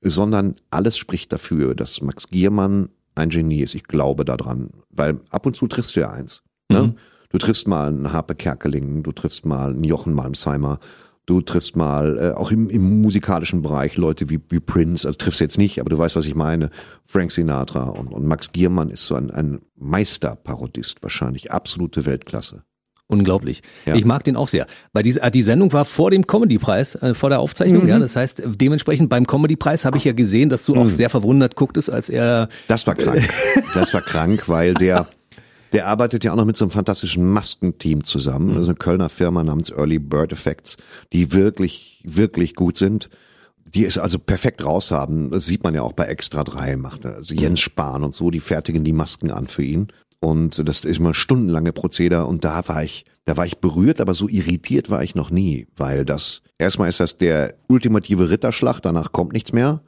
sondern 0.00 0.56
alles 0.70 0.98
spricht 0.98 1.32
dafür, 1.32 1.74
dass 1.74 2.02
Max 2.02 2.28
Giermann 2.28 2.90
ein 3.14 3.30
Genie 3.30 3.62
ist. 3.62 3.74
Ich 3.74 3.84
glaube 3.84 4.24
daran. 4.24 4.70
Weil 4.90 5.20
ab 5.30 5.46
und 5.46 5.56
zu 5.56 5.66
triffst 5.66 5.96
du 5.96 6.00
ja 6.00 6.10
eins. 6.10 6.42
Ne? 6.68 6.82
Mhm. 6.82 6.94
Du 7.30 7.38
triffst 7.38 7.68
mal 7.68 7.88
einen 7.88 8.12
Harpe 8.12 8.34
Kerkeling, 8.34 9.02
du 9.02 9.12
triffst 9.12 9.44
mal 9.44 9.70
einen 9.70 9.84
Jochen 9.84 10.14
Malmsheimer, 10.14 10.78
du 11.26 11.42
triffst 11.42 11.76
mal 11.76 12.18
äh, 12.18 12.30
auch 12.38 12.50
im, 12.50 12.70
im 12.70 13.02
musikalischen 13.02 13.60
Bereich 13.60 13.96
Leute 13.96 14.30
wie, 14.30 14.40
wie 14.48 14.60
Prince, 14.60 15.06
also 15.06 15.16
triffst 15.16 15.40
jetzt 15.40 15.58
nicht, 15.58 15.78
aber 15.78 15.90
du 15.90 15.98
weißt, 15.98 16.16
was 16.16 16.26
ich 16.26 16.34
meine. 16.34 16.70
Frank 17.04 17.32
Sinatra 17.32 17.84
und, 17.84 18.08
und 18.08 18.26
Max 18.26 18.52
Giermann 18.52 18.88
ist 18.90 19.06
so 19.06 19.14
ein, 19.14 19.30
ein 19.30 19.60
Meisterparodist 19.76 21.02
wahrscheinlich, 21.02 21.52
absolute 21.52 22.06
Weltklasse. 22.06 22.62
Unglaublich. 23.10 23.62
Ja. 23.86 23.94
Ich 23.94 24.04
mag 24.04 24.24
den 24.24 24.36
auch 24.36 24.48
sehr. 24.48 24.66
Weil 24.92 25.02
die, 25.02 25.16
äh, 25.18 25.30
die 25.30 25.42
Sendung 25.42 25.72
war 25.72 25.86
vor 25.86 26.10
dem 26.10 26.26
Comedy-Preis, 26.26 26.94
äh, 26.96 27.14
vor 27.14 27.30
der 27.30 27.40
Aufzeichnung, 27.40 27.84
Mhm. 27.84 27.88
ja. 27.88 27.98
Das 27.98 28.16
heißt, 28.16 28.42
dementsprechend 28.44 29.08
beim 29.08 29.26
Comedy-Preis 29.26 29.86
habe 29.86 29.96
ich 29.96 30.04
ja 30.04 30.12
gesehen, 30.12 30.50
dass 30.50 30.64
du 30.64 30.74
auch 30.74 30.88
sehr 30.90 31.08
verwundert 31.08 31.56
gucktest, 31.56 31.90
als 31.90 32.10
er 32.10 32.48
Das 32.68 32.86
war 32.86 32.94
krank. 32.94 33.26
Das 33.74 33.94
war 33.94 34.02
krank, 34.02 34.48
weil 34.48 34.74
der, 34.74 35.08
der 35.72 35.86
arbeitet 35.86 36.24
ja 36.24 36.32
auch 36.32 36.36
noch 36.36 36.44
mit 36.44 36.56
so 36.56 36.64
einem 36.64 36.72
fantastischen 36.72 37.30
Maskenteam 37.30 38.04
zusammen. 38.04 38.56
Also 38.56 38.68
eine 38.68 38.76
Kölner 38.76 39.08
Firma 39.08 39.42
namens 39.42 39.70
Early 39.70 39.98
Bird 39.98 40.32
Effects, 40.32 40.76
die 41.12 41.32
wirklich, 41.32 42.02
wirklich 42.06 42.54
gut 42.54 42.76
sind. 42.76 43.10
Die 43.64 43.84
es 43.84 43.98
also 43.98 44.18
perfekt 44.18 44.64
raus 44.64 44.90
haben. 44.90 45.30
Das 45.30 45.44
sieht 45.44 45.62
man 45.62 45.74
ja 45.74 45.82
auch 45.82 45.92
bei 45.92 46.06
Extra 46.06 46.42
3 46.42 46.76
macht. 46.76 47.04
Also 47.04 47.34
Jens 47.34 47.60
Spahn 47.60 48.02
und 48.02 48.14
so, 48.14 48.30
die 48.30 48.40
fertigen 48.40 48.82
die 48.82 48.94
Masken 48.94 49.30
an 49.30 49.46
für 49.46 49.62
ihn. 49.62 49.88
Und 50.20 50.66
das 50.66 50.84
ist 50.84 51.00
mal 51.00 51.14
stundenlange 51.14 51.72
Prozeder 51.72 52.26
und 52.26 52.44
da 52.44 52.66
war 52.66 52.82
ich, 52.82 53.04
da 53.24 53.36
war 53.36 53.46
ich 53.46 53.58
berührt, 53.58 54.00
aber 54.00 54.14
so 54.14 54.28
irritiert 54.28 54.90
war 54.90 55.02
ich 55.02 55.14
noch 55.14 55.30
nie, 55.30 55.68
weil 55.76 56.04
das, 56.04 56.42
erstmal 56.58 56.88
ist 56.88 56.98
das 56.98 57.18
der 57.18 57.54
ultimative 57.68 58.28
Ritterschlag, 58.28 58.80
danach 58.80 59.12
kommt 59.12 59.32
nichts 59.32 59.52
mehr, 59.52 59.82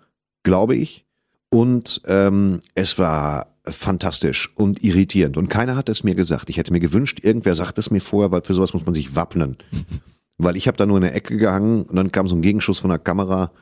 glaube 0.44 0.76
ich. 0.76 1.04
Und 1.50 2.02
ähm, 2.06 2.60
es 2.76 2.96
war 2.98 3.56
fantastisch 3.72 4.50
und 4.56 4.82
irritierend. 4.84 5.36
Und 5.36 5.48
keiner 5.48 5.76
hat 5.76 5.88
es 5.88 6.04
mir 6.04 6.14
gesagt. 6.14 6.48
Ich 6.50 6.56
hätte 6.56 6.72
mir 6.72 6.80
gewünscht, 6.80 7.20
irgendwer 7.22 7.54
sagt 7.54 7.78
es 7.78 7.90
mir 7.90 8.00
vorher, 8.00 8.30
weil 8.30 8.42
für 8.42 8.54
sowas 8.54 8.74
muss 8.74 8.84
man 8.84 8.94
sich 8.94 9.14
wappnen. 9.16 9.56
Weil 10.42 10.56
ich 10.56 10.66
habe 10.68 10.78
da 10.78 10.86
nur 10.86 10.96
in 10.96 11.02
der 11.02 11.14
Ecke 11.14 11.36
gehangen 11.36 11.82
und 11.82 11.96
dann 11.96 12.12
kam 12.12 12.26
so 12.26 12.34
ein 12.34 12.40
Gegenschuss 12.40 12.78
von 12.78 12.88
der 12.88 12.98
Kamera 12.98 13.52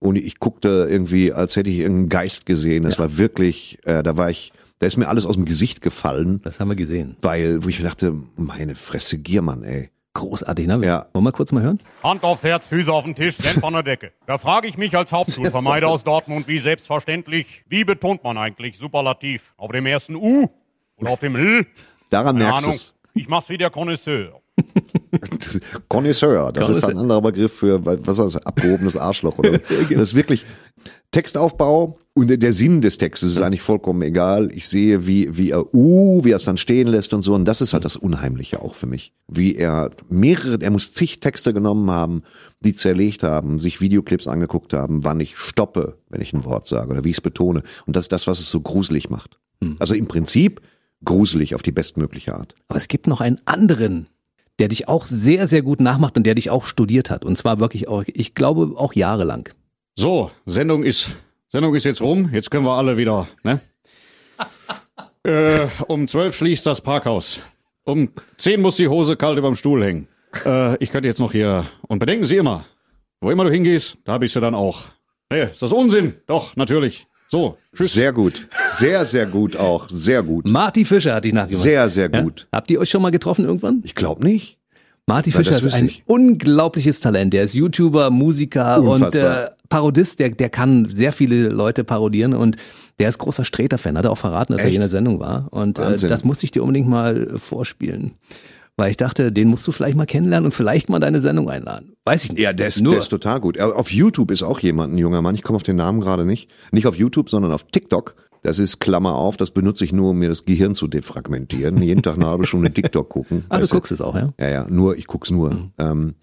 und 0.00 0.16
ich 0.16 0.38
guckte 0.38 0.86
irgendwie, 0.90 1.32
als 1.32 1.56
hätte 1.56 1.70
ich 1.70 1.78
irgendeinen 1.78 2.10
Geist 2.10 2.44
gesehen. 2.44 2.84
Es 2.84 2.98
war 2.98 3.16
wirklich, 3.16 3.78
äh, 3.84 4.02
da 4.02 4.18
war 4.18 4.28
ich, 4.28 4.52
da 4.80 4.86
ist 4.86 4.98
mir 4.98 5.08
alles 5.08 5.24
aus 5.24 5.36
dem 5.36 5.46
Gesicht 5.46 5.80
gefallen, 5.80 6.42
Das 6.42 6.60
haben 6.60 6.68
wir 6.68 6.74
gesehen. 6.76 7.16
weil, 7.22 7.64
wo 7.64 7.68
ich 7.70 7.78
mir 7.78 7.86
dachte, 7.86 8.12
meine 8.36 8.74
Fresse 8.74 9.16
Giermann, 9.16 9.62
ey. 9.62 9.88
Großartig, 10.14 10.66
ne? 10.68 10.80
Ja. 10.84 11.06
Wollen 11.12 11.24
wir 11.24 11.32
kurz 11.32 11.50
mal 11.50 11.62
hören? 11.62 11.80
Hand 12.02 12.22
aufs 12.22 12.44
Herz, 12.44 12.68
Füße 12.68 12.92
auf 12.92 13.04
den 13.04 13.16
Tisch, 13.16 13.36
Senf 13.36 13.64
an 13.64 13.72
der 13.72 13.82
Decke. 13.82 14.12
Da 14.26 14.38
frage 14.38 14.68
ich 14.68 14.76
mich 14.78 14.96
als 14.96 15.12
Hauptschulvermeider 15.12 15.88
aus 15.88 16.04
Dortmund, 16.04 16.46
wie 16.46 16.58
selbstverständlich, 16.60 17.64
wie 17.68 17.84
betont 17.84 18.22
man 18.22 18.38
eigentlich 18.38 18.78
Superlativ? 18.78 19.54
Auf 19.56 19.72
dem 19.72 19.86
ersten 19.86 20.14
U 20.14 20.48
oder 20.96 21.10
auf 21.10 21.20
dem 21.20 21.34
L? 21.34 21.66
Daran 22.10 22.36
Keine 22.36 22.44
merkst 22.50 22.64
du 22.66 22.70
Ahnung. 22.70 22.76
es. 22.76 22.94
Ich 23.14 23.28
mach's 23.28 23.48
wie 23.48 23.58
der 23.58 23.70
Connoisseur. 23.70 24.40
Connoisseur, 25.88 26.52
das 26.52 26.68
ist 26.68 26.84
ein 26.84 26.98
anderer 26.98 27.22
Begriff 27.22 27.52
für, 27.52 27.84
was 27.84 28.18
ist 28.18 28.36
das, 28.36 28.46
abgehobenes 28.46 28.96
Arschloch 28.96 29.38
oder 29.38 29.54
so. 29.54 29.58
Das 29.90 30.08
ist 30.10 30.14
wirklich 30.14 30.44
Textaufbau 31.10 31.98
und 32.14 32.28
der- 32.28 32.36
der 32.36 32.52
Sinn 32.52 32.80
des 32.80 32.98
Textes 32.98 33.32
ist 33.34 33.40
eigentlich 33.40 33.62
vollkommen 33.62 34.02
egal. 34.02 34.50
Ich 34.52 34.68
sehe, 34.68 35.06
wie, 35.06 35.36
wie 35.36 35.50
er, 35.50 35.72
uh, 35.74 36.24
wie 36.24 36.30
er 36.32 36.36
es 36.36 36.44
dann 36.44 36.56
stehen 36.56 36.88
lässt 36.88 37.14
und 37.14 37.22
so 37.22 37.34
und 37.34 37.44
das 37.44 37.60
ist 37.60 37.72
halt 37.72 37.84
das 37.84 37.96
Unheimliche 37.96 38.60
auch 38.62 38.74
für 38.74 38.86
mich. 38.86 39.12
Wie 39.28 39.54
er 39.56 39.90
mehrere, 40.08 40.60
er 40.60 40.70
muss 40.70 40.92
zig 40.92 41.20
Texte 41.20 41.52
genommen 41.54 41.90
haben, 41.90 42.22
die 42.60 42.74
zerlegt 42.74 43.22
haben, 43.22 43.58
sich 43.58 43.80
Videoclips 43.80 44.26
angeguckt 44.26 44.72
haben, 44.72 45.04
wann 45.04 45.20
ich 45.20 45.36
stoppe, 45.36 45.98
wenn 46.08 46.20
ich 46.20 46.32
ein 46.32 46.44
Wort 46.44 46.66
sage 46.66 46.90
oder 46.90 47.04
wie 47.04 47.10
ich 47.10 47.16
es 47.18 47.20
betone. 47.20 47.62
Und 47.86 47.96
das 47.96 48.04
ist 48.04 48.12
das, 48.12 48.26
was 48.26 48.40
es 48.40 48.50
so 48.50 48.60
gruselig 48.60 49.10
macht. 49.10 49.38
Also 49.78 49.94
im 49.94 50.08
Prinzip 50.08 50.60
gruselig 51.06 51.54
auf 51.54 51.62
die 51.62 51.72
bestmögliche 51.72 52.34
Art. 52.34 52.54
Aber 52.68 52.76
es 52.78 52.88
gibt 52.88 53.06
noch 53.06 53.20
einen 53.22 53.40
anderen, 53.46 54.08
der 54.58 54.68
dich 54.68 54.88
auch 54.88 55.06
sehr, 55.06 55.46
sehr 55.46 55.62
gut 55.62 55.80
nachmacht 55.80 56.16
und 56.16 56.24
der 56.24 56.34
dich 56.34 56.50
auch 56.50 56.64
studiert 56.64 57.10
hat. 57.10 57.24
Und 57.24 57.36
zwar 57.36 57.58
wirklich 57.58 57.88
auch, 57.88 58.04
ich 58.06 58.34
glaube, 58.34 58.72
auch 58.76 58.94
jahrelang. 58.94 59.48
So, 59.96 60.30
Sendung 60.46 60.82
ist, 60.82 61.16
Sendung 61.48 61.74
ist 61.74 61.84
jetzt 61.84 62.00
rum. 62.00 62.30
Jetzt 62.32 62.50
können 62.50 62.64
wir 62.64 62.76
alle 62.76 62.96
wieder, 62.96 63.28
ne? 63.42 63.60
äh, 65.24 65.66
um 65.86 66.08
zwölf 66.08 66.36
schließt 66.36 66.66
das 66.66 66.80
Parkhaus. 66.80 67.40
Um 67.84 68.10
zehn 68.36 68.60
muss 68.60 68.76
die 68.76 68.88
Hose 68.88 69.16
kalt 69.16 69.38
überm 69.38 69.54
Stuhl 69.54 69.84
hängen. 69.84 70.08
Äh, 70.44 70.76
ich 70.82 70.90
könnte 70.90 71.08
jetzt 71.08 71.20
noch 71.20 71.32
hier. 71.32 71.66
Und 71.86 71.98
bedenken 71.98 72.24
Sie 72.24 72.36
immer, 72.36 72.64
wo 73.20 73.30
immer 73.30 73.44
du 73.44 73.50
hingehst, 73.50 73.98
da 74.04 74.18
bist 74.18 74.34
du 74.36 74.40
dann 74.40 74.54
auch. 74.54 74.84
Nee, 75.30 75.44
ist 75.44 75.62
das 75.62 75.72
Unsinn? 75.72 76.14
Doch, 76.26 76.56
natürlich. 76.56 77.06
So, 77.34 77.56
tschüss. 77.76 77.92
Sehr 77.94 78.12
gut. 78.12 78.46
Sehr, 78.68 79.04
sehr 79.04 79.26
gut 79.26 79.56
auch. 79.56 79.88
Sehr 79.90 80.22
gut. 80.22 80.46
Marty 80.46 80.84
Fischer 80.84 81.16
hat 81.16 81.24
dich 81.24 81.32
nachgemacht. 81.32 81.62
Sehr, 81.62 81.88
sehr 81.88 82.08
Ja? 82.12 82.20
gut. 82.22 82.46
Habt 82.52 82.70
ihr 82.70 82.78
euch 82.78 82.88
schon 82.90 83.02
mal 83.02 83.10
getroffen 83.10 83.44
irgendwann? 83.44 83.80
Ich 83.82 83.96
glaube 83.96 84.22
nicht. 84.24 84.56
Marty 85.06 85.32
Fischer 85.32 85.50
ist 85.50 85.74
ein 85.74 85.86
ich. 85.86 86.04
unglaubliches 86.06 87.00
Talent. 87.00 87.34
Der 87.34 87.42
ist 87.42 87.54
YouTuber, 87.54 88.10
Musiker 88.10 88.78
und 88.80 88.86
Unfassbar. 89.02 89.46
äh, 89.46 89.50
Parodist. 89.68 90.20
Der, 90.20 90.28
der 90.30 90.48
kann 90.48 90.88
sehr 90.94 91.10
viele 91.10 91.48
Leute 91.48 91.82
parodieren 91.82 92.34
und 92.34 92.56
der 93.00 93.08
ist 93.08 93.18
großer 93.18 93.44
Sträter-Fan. 93.44 93.98
Hat 93.98 94.04
er 94.04 94.12
auch 94.12 94.18
verraten, 94.18 94.52
dass 94.52 94.60
er 94.62 94.66
Echt? 94.66 94.74
hier 94.74 94.76
in 94.78 94.82
der 94.82 94.88
Sendung 94.88 95.18
war. 95.18 95.48
Und 95.50 95.80
äh, 95.80 96.08
das 96.08 96.22
musste 96.22 96.44
ich 96.44 96.52
dir 96.52 96.62
unbedingt 96.62 96.88
mal 96.88 97.32
vorspielen. 97.36 98.12
Weil 98.76 98.90
ich 98.90 98.96
dachte, 98.96 99.30
den 99.30 99.48
musst 99.48 99.66
du 99.68 99.72
vielleicht 99.72 99.96
mal 99.96 100.04
kennenlernen 100.06 100.46
und 100.46 100.52
vielleicht 100.52 100.88
mal 100.88 100.98
deine 100.98 101.20
Sendung 101.20 101.48
einladen. 101.48 101.94
Weiß 102.04 102.24
ich 102.24 102.32
nicht. 102.32 102.40
Ja, 102.40 102.52
der 102.52 102.66
ist, 102.68 102.82
Nur, 102.82 102.92
der 102.94 102.98
ist 103.00 103.08
total 103.08 103.38
gut. 103.40 103.56
Er- 103.56 103.76
Auf 103.76 103.92
YouTube 103.92 104.32
ist 104.32 104.42
auch 104.42 104.58
jemand, 104.60 104.92
ein 104.94 104.98
junger 104.98 105.22
Mann. 105.22 105.36
Ich 105.36 105.42
komme 105.44 105.56
auf 105.56 105.62
den 105.62 105.76
Namen 105.76 106.00
gerade 106.00 106.24
nicht. 106.24 106.50
Nicht 106.72 106.86
auf 106.88 106.96
YouTube, 106.96 107.30
sondern 107.30 107.52
auf 107.52 107.64
TikTok. 107.68 108.16
Das 108.42 108.58
ist 108.58 108.80
Klammer 108.80 109.14
auf. 109.14 109.36
Das 109.36 109.52
benutze 109.52 109.84
ich 109.84 109.92
nur, 109.92 110.10
um 110.10 110.18
mir 110.18 110.28
das 110.28 110.44
Gehirn 110.44 110.74
zu 110.74 110.88
defragmentieren. 110.88 111.80
Jeden 111.82 112.02
Tag 112.02 112.16
eine 112.16 112.26
halbe 112.26 112.46
Stunde 112.46 112.72
TikTok 112.72 113.08
gucken. 113.08 113.44
ah, 113.48 113.58
du 113.60 113.66
guckst 113.68 113.92
es 113.92 114.00
auch, 114.00 114.16
ja? 114.16 114.32
Ja, 114.40 114.48
ja, 114.48 114.66
nur, 114.68 114.96
ich 114.98 115.06
guck's 115.06 115.30
nur. 115.30 115.70
Ähm, 115.78 116.14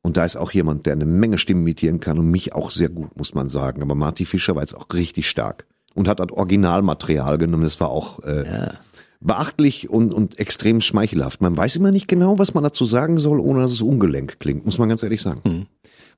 und 0.00 0.16
da 0.16 0.24
ist 0.24 0.36
auch 0.36 0.50
jemand, 0.52 0.86
der 0.86 0.94
eine 0.94 1.04
Menge 1.04 1.36
Stimmen 1.36 1.60
imitieren 1.60 2.00
kann 2.00 2.18
und 2.18 2.30
mich 2.30 2.54
auch 2.54 2.70
sehr 2.70 2.88
gut, 2.88 3.16
muss 3.18 3.34
man 3.34 3.48
sagen. 3.50 3.82
Aber 3.82 3.94
Marty 3.94 4.24
Fischer 4.24 4.54
war 4.54 4.62
jetzt 4.62 4.74
auch 4.74 4.86
richtig 4.94 5.28
stark 5.28 5.66
und 5.94 6.08
hat 6.08 6.20
das 6.20 6.30
Originalmaterial 6.32 7.36
genommen. 7.38 7.64
Das 7.64 7.78
war 7.80 7.90
auch 7.90 8.20
äh, 8.24 8.46
Ja. 8.46 8.74
Beachtlich 9.20 9.90
und, 9.90 10.12
und 10.12 10.38
extrem 10.38 10.80
schmeichelhaft. 10.80 11.40
Man 11.40 11.56
weiß 11.56 11.76
immer 11.76 11.90
nicht 11.90 12.08
genau, 12.08 12.38
was 12.38 12.54
man 12.54 12.62
dazu 12.62 12.84
sagen 12.84 13.18
soll, 13.18 13.40
ohne 13.40 13.60
dass 13.60 13.72
es 13.72 13.82
ungelenk 13.82 14.38
klingt, 14.38 14.64
muss 14.64 14.78
man 14.78 14.88
ganz 14.88 15.02
ehrlich 15.02 15.22
sagen. 15.22 15.66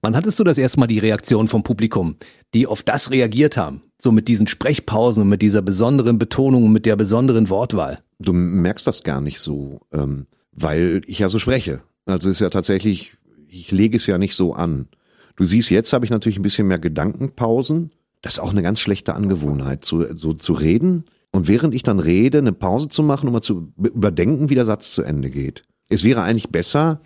Wann 0.03 0.17
hattest 0.17 0.39
du 0.39 0.45
das 0.45 0.59
erste 0.59 0.81
Mal 0.81 0.87
die 0.87 0.99
Reaktion 0.99 1.49
vom 1.49 1.63
Publikum, 1.63 2.17
die 2.55 2.67
auf 2.67 2.83
das 2.83 3.11
reagiert 3.11 3.57
haben? 3.57 3.83
So 4.01 4.13
mit 4.13 4.29
diesen 4.29 4.47
Sprechpausen 4.47 5.23
und 5.23 5.29
mit 5.29 5.43
dieser 5.43 5.61
besonderen 5.61 6.19
Betonung 6.19 6.65
und 6.65 6.73
mit 6.73 6.87
der 6.87 6.97
besonderen 6.97 7.51
Wortwahl. 7.51 7.99
Du 8.19 8.33
merkst 8.33 8.87
das 8.87 9.03
gar 9.03 9.21
nicht 9.21 9.41
so, 9.41 9.81
ähm, 9.93 10.27
weil 10.53 11.03
ich 11.07 11.19
ja 11.19 11.29
so 11.29 11.39
spreche. 11.39 11.83
Also 12.07 12.31
es 12.31 12.37
ist 12.37 12.41
ja 12.41 12.49
tatsächlich, 12.49 13.17
ich 13.49 13.73
lege 13.73 13.99
es 13.99 14.07
ja 14.07 14.17
nicht 14.17 14.35
so 14.35 14.55
an. 14.55 14.89
Du 15.37 15.45
siehst, 15.45 15.71
jetzt 15.71 15.93
habe 15.93 16.05
ich 16.05 16.11
natürlich 16.11 16.39
ein 16.39 16.43
bisschen 16.43 16.67
mehr 16.67 16.79
Gedankenpausen. 16.79 17.93
Das 18.23 18.35
ist 18.35 18.41
auch 18.41 18.51
eine 18.51 18.63
ganz 18.63 18.81
schlechte 18.81 19.15
Angewohnheit, 19.15 19.85
zu, 19.85 20.15
so 20.15 20.33
zu 20.33 20.53
reden 20.55 21.05
und 21.33 21.49
während 21.49 21.75
ich 21.75 21.83
dann 21.83 22.01
rede, 22.01 22.39
eine 22.39 22.53
Pause 22.53 22.89
zu 22.89 23.03
machen, 23.03 23.29
um 23.29 23.35
mal 23.35 23.41
zu 23.41 23.73
be- 23.77 23.89
überdenken, 23.89 24.51
wie 24.51 24.55
der 24.55 24.65
Satz 24.65 24.93
zu 24.93 25.03
Ende 25.03 25.31
geht. 25.31 25.65
Es 25.89 26.05
wäre 26.05 26.23
eigentlich 26.23 26.51
besser, 26.51 27.01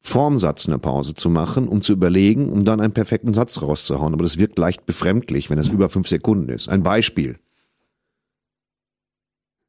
vorm 0.00 0.38
Satz 0.38 0.68
eine 0.68 0.78
Pause 0.78 1.14
zu 1.14 1.30
machen, 1.30 1.66
um 1.66 1.80
zu 1.80 1.92
überlegen, 1.92 2.50
um 2.50 2.64
dann 2.64 2.80
einen 2.80 2.92
perfekten 2.92 3.34
Satz 3.34 3.60
rauszuhauen. 3.60 4.14
Aber 4.14 4.22
das 4.22 4.38
wirkt 4.38 4.58
leicht 4.58 4.86
befremdlich, 4.86 5.50
wenn 5.50 5.58
es 5.58 5.68
über 5.68 5.88
fünf 5.88 6.08
Sekunden 6.08 6.48
ist. 6.48 6.68
Ein 6.68 6.82
Beispiel. 6.82 7.36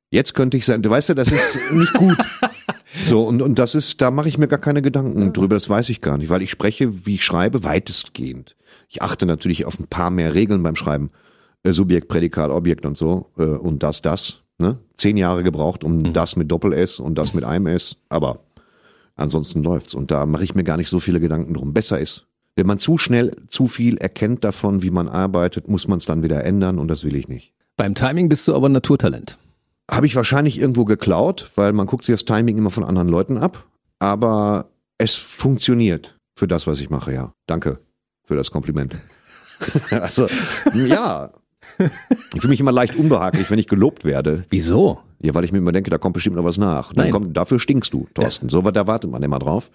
Jetzt 0.09 0.35
könnte 0.35 0.55
ich 0.55 0.65
sagen, 0.65 0.83
du 0.83 0.89
weißt 0.89 1.09
ja, 1.09 1.15
das 1.15 1.31
ist 1.31 1.59
nicht 1.73 1.93
gut. 1.93 2.17
So, 3.03 3.25
und, 3.25 3.41
und 3.41 3.59
das 3.59 3.75
ist, 3.75 3.99
da 3.99 4.11
mache 4.11 4.29
ich 4.29 4.37
mir 4.37 4.47
gar 4.47 4.59
keine 4.59 4.81
Gedanken 4.81 5.33
drüber, 5.33 5.55
das 5.55 5.69
weiß 5.69 5.89
ich 5.89 6.01
gar 6.01 6.17
nicht, 6.17 6.29
weil 6.29 6.41
ich 6.41 6.51
spreche, 6.51 7.05
wie 7.05 7.15
ich 7.15 7.25
schreibe, 7.25 7.63
weitestgehend. 7.63 8.55
Ich 8.87 9.01
achte 9.01 9.25
natürlich 9.25 9.65
auf 9.65 9.79
ein 9.79 9.87
paar 9.87 10.09
mehr 10.09 10.33
Regeln 10.33 10.63
beim 10.63 10.77
Schreiben. 10.77 11.11
Äh, 11.67 11.73
Subjekt, 11.73 12.07
Prädikat, 12.07 12.49
Objekt 12.49 12.85
und 12.85 12.97
so. 12.97 13.27
Äh, 13.37 13.43
und 13.43 13.83
das, 13.83 14.01
das. 14.01 14.43
Ne? 14.59 14.77
Zehn 14.95 15.17
Jahre 15.17 15.43
gebraucht, 15.43 15.83
um 15.83 16.13
das 16.13 16.35
mit 16.35 16.49
Doppel-S 16.49 16.99
und 16.99 17.17
das 17.17 17.33
mit 17.33 17.43
einem 17.43 17.67
S. 17.67 17.97
Aber 18.09 18.39
ansonsten 19.15 19.63
läuft's. 19.63 19.93
Und 19.93 20.11
da 20.11 20.25
mache 20.25 20.43
ich 20.43 20.55
mir 20.55 20.63
gar 20.63 20.77
nicht 20.77 20.89
so 20.89 20.99
viele 20.99 21.19
Gedanken 21.19 21.53
drum. 21.53 21.73
Besser 21.73 21.99
ist. 21.99 22.25
Wenn 22.55 22.65
man 22.65 22.79
zu 22.79 22.97
schnell 22.97 23.35
zu 23.49 23.67
viel 23.67 23.97
erkennt 23.97 24.43
davon, 24.43 24.81
wie 24.81 24.89
man 24.89 25.07
arbeitet, 25.07 25.67
muss 25.67 25.87
man 25.87 25.99
es 25.99 26.05
dann 26.05 26.23
wieder 26.23 26.43
ändern 26.43 26.79
und 26.79 26.87
das 26.87 27.03
will 27.03 27.15
ich 27.15 27.27
nicht. 27.27 27.53
Beim 27.75 27.93
Timing 27.93 28.29
bist 28.29 28.47
du 28.47 28.55
aber 28.55 28.67
ein 28.67 28.71
Naturtalent. 28.71 29.37
Habe 29.91 30.07
ich 30.07 30.15
wahrscheinlich 30.15 30.59
irgendwo 30.59 30.83
geklaut, 30.83 31.51
weil 31.55 31.71
man 31.73 31.85
guckt 31.85 32.05
sich 32.05 32.13
das 32.13 32.25
Timing 32.25 32.57
immer 32.57 32.71
von 32.71 32.83
anderen 32.83 33.09
Leuten 33.09 33.37
ab. 33.37 33.67
Aber 33.99 34.71
es 34.97 35.13
funktioniert 35.13 36.17
für 36.35 36.47
das, 36.47 36.65
was 36.65 36.79
ich 36.79 36.89
mache, 36.89 37.13
ja. 37.13 37.31
Danke 37.45 37.77
für 38.23 38.35
das 38.35 38.49
Kompliment. 38.49 38.95
also, 39.91 40.27
ja. 40.73 41.31
Ich 42.33 42.41
fühle 42.41 42.49
mich 42.51 42.59
immer 42.59 42.71
leicht 42.71 42.95
unbehaglich, 42.95 43.49
wenn 43.51 43.59
ich 43.59 43.67
gelobt 43.67 44.05
werde. 44.05 44.45
Wieso? 44.49 44.99
Ja, 45.21 45.33
weil 45.33 45.43
ich 45.43 45.51
mir 45.51 45.57
immer 45.59 45.71
denke, 45.71 45.89
da 45.89 45.97
kommt 45.97 46.13
bestimmt 46.13 46.35
noch 46.35 46.43
was 46.43 46.57
nach. 46.57 46.93
Dann 46.93 47.05
Nein. 47.05 47.11
kommt, 47.11 47.37
dafür 47.37 47.59
stinkst 47.59 47.93
du, 47.93 48.07
Thorsten. 48.13 48.49
So, 48.49 48.61
da 48.61 48.87
wartet 48.87 49.09
man 49.09 49.23
immer 49.23 49.39
drauf. 49.39 49.71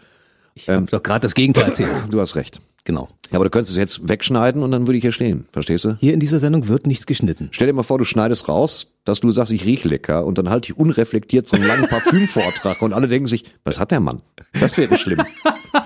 Ich 0.55 0.69
habe 0.69 0.85
doch 0.87 1.03
gerade 1.03 1.21
das 1.21 1.35
Gegenteil 1.35 1.65
erzählt. 1.69 1.91
Du 2.11 2.21
hast 2.21 2.37
recht. 2.37 2.61
Genau. 2.85 3.09
Ja, 3.31 3.37
aber 3.37 3.45
du 3.45 3.51
könntest 3.51 3.71
es 3.71 3.77
jetzt 3.79 4.09
wegschneiden 4.09 4.63
und 4.63 4.73
dann 4.73 4.87
würde 4.87 4.97
ich 4.97 5.03
hier 5.03 5.13
stehen. 5.13 5.47
Verstehst 5.53 5.85
du? 5.85 5.97
Hier 6.01 6.15
in 6.15 6.21
dieser 6.21 6.41
Sendung 6.41 6.67
wird 6.69 6.87
nichts 6.87 7.07
geschnitten. 7.07 7.49
Stell 7.53 7.69
dir 7.69 7.73
mal 7.73 7.85
vor, 7.85 7.99
du 7.99 8.05
schneidest 8.05 8.49
raus, 8.49 8.93
dass 9.05 9.21
du 9.21 9.31
sagst, 9.31 9.53
ich 9.53 9.65
riech 9.65 9.85
lecker 9.85 10.27
und 10.27 10.37
dann 10.37 10.51
halte 10.51 10.73
ich 10.73 10.79
unreflektiert 10.79 11.47
so 11.47 11.57
einen 11.57 11.67
langen 11.67 11.87
Parfümvortrag 11.89 12.83
und 12.83 12.93
alle 12.93 13.09
denken 13.09 13.29
sich, 13.29 13.45
was 13.65 13.79
hat 13.79 13.93
der 13.93 14.01
Mann? 14.01 14.23
Das 14.61 14.77
wäre 14.79 14.97
schlimm. 14.99 15.23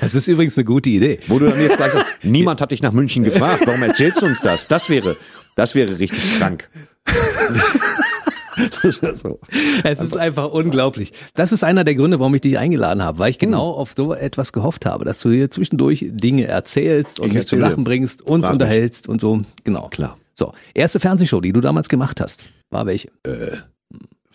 Das 0.00 0.14
ist 0.14 0.28
übrigens 0.28 0.56
eine 0.56 0.64
gute 0.64 0.90
Idee. 0.90 1.20
Wo 1.28 1.38
du 1.38 1.48
dann 1.48 1.60
jetzt 1.60 1.76
gleich 1.76 1.92
sagst, 1.92 2.06
niemand 2.24 2.60
hat 2.60 2.70
dich 2.70 2.82
nach 2.82 2.92
München 2.92 3.24
gefragt, 3.24 3.62
warum 3.66 3.82
erzählst 3.82 4.22
du 4.22 4.26
uns 4.26 4.40
das? 4.40 4.68
Das 4.68 4.88
wäre, 4.88 5.16
das 5.56 5.74
wäre 5.74 5.98
richtig 5.98 6.38
krank. 6.38 6.68
so. 9.16 9.40
Es 9.84 10.00
ist 10.00 10.16
einfach 10.16 10.50
unglaublich. 10.50 11.12
Das 11.34 11.52
ist 11.52 11.64
einer 11.64 11.84
der 11.84 11.94
Gründe, 11.94 12.18
warum 12.18 12.34
ich 12.34 12.40
dich 12.40 12.58
eingeladen 12.58 13.02
habe, 13.02 13.18
weil 13.18 13.30
ich 13.30 13.38
genau 13.38 13.70
auf 13.72 13.92
so 13.96 14.14
etwas 14.14 14.52
gehofft 14.52 14.86
habe, 14.86 15.04
dass 15.04 15.20
du 15.20 15.30
hier 15.30 15.50
zwischendurch 15.50 16.06
Dinge 16.10 16.46
erzählst 16.46 17.20
und 17.20 17.28
Ich 17.28 17.34
mich 17.34 17.46
zum 17.46 17.58
erzähle. 17.58 17.70
Lachen 17.72 17.84
bringst, 17.84 18.22
uns 18.22 18.44
Frag 18.44 18.54
mich. 18.54 18.62
unterhältst 18.62 19.08
und 19.08 19.20
so. 19.20 19.42
Genau. 19.64 19.88
Klar. 19.88 20.18
So, 20.34 20.52
erste 20.74 21.00
Fernsehshow, 21.00 21.40
die 21.40 21.52
du 21.52 21.60
damals 21.60 21.88
gemacht 21.88 22.20
hast, 22.20 22.44
war 22.70 22.86
welche? 22.86 23.10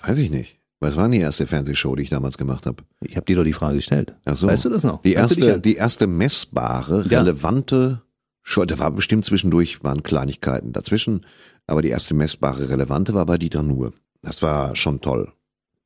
Weiß 0.03 0.17
ich 0.17 0.29
nicht. 0.29 0.59
Was 0.85 0.95
war 0.97 1.03
denn 1.05 1.13
die 1.13 1.19
erste 1.19 1.47
Fernsehshow, 1.47 1.95
die 1.95 2.03
ich 2.03 2.09
damals 2.09 2.37
gemacht 2.37 2.65
habe? 2.65 2.83
Ich 3.01 3.15
habe 3.15 3.25
dir 3.25 3.35
doch 3.37 3.43
die 3.43 3.53
Frage 3.53 3.77
gestellt. 3.77 4.13
Ach 4.25 4.35
so. 4.35 4.47
Weißt 4.47 4.65
du 4.65 4.69
das 4.69 4.83
noch? 4.83 5.01
Die 5.01 5.09
dich 5.09 5.17
erste, 5.17 5.59
die 5.59 5.75
erste 5.75 6.05
messbare, 6.07 7.03
Ja. 7.09 7.19
relevante 7.19 8.01
Show, 8.43 8.65
da 8.65 8.77
war 8.77 8.91
bestimmt 8.91 9.25
zwischendurch, 9.25 9.83
waren 9.83 10.03
Kleinigkeiten 10.03 10.71
dazwischen, 10.73 11.25
aber 11.65 11.81
die 11.81 11.89
erste 11.89 12.13
messbare, 12.13 12.69
relevante 12.69 13.13
war 13.15 13.25
bei 13.25 13.37
Dieter 13.39 13.63
Nuhr. 13.63 13.93
Das 14.21 14.41
war 14.43 14.75
schon 14.75 15.01
toll. 15.01 15.31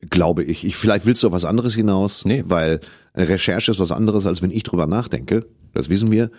Glaube 0.09 0.43
ich. 0.43 0.65
ich. 0.65 0.75
Vielleicht 0.77 1.05
willst 1.05 1.23
du 1.23 1.27
auf 1.27 1.33
was 1.33 1.45
anderes 1.45 1.75
hinaus, 1.75 2.25
Nee. 2.25 2.43
weil 2.47 2.79
Recherche 3.15 3.71
ist 3.71 3.79
was 3.79 3.91
anderes, 3.91 4.25
als 4.25 4.41
wenn 4.41 4.51
ich 4.51 4.63
drüber 4.63 4.87
nachdenke. 4.87 5.45
Das 5.73 5.89
wissen 5.89 6.11
wir. 6.11 6.31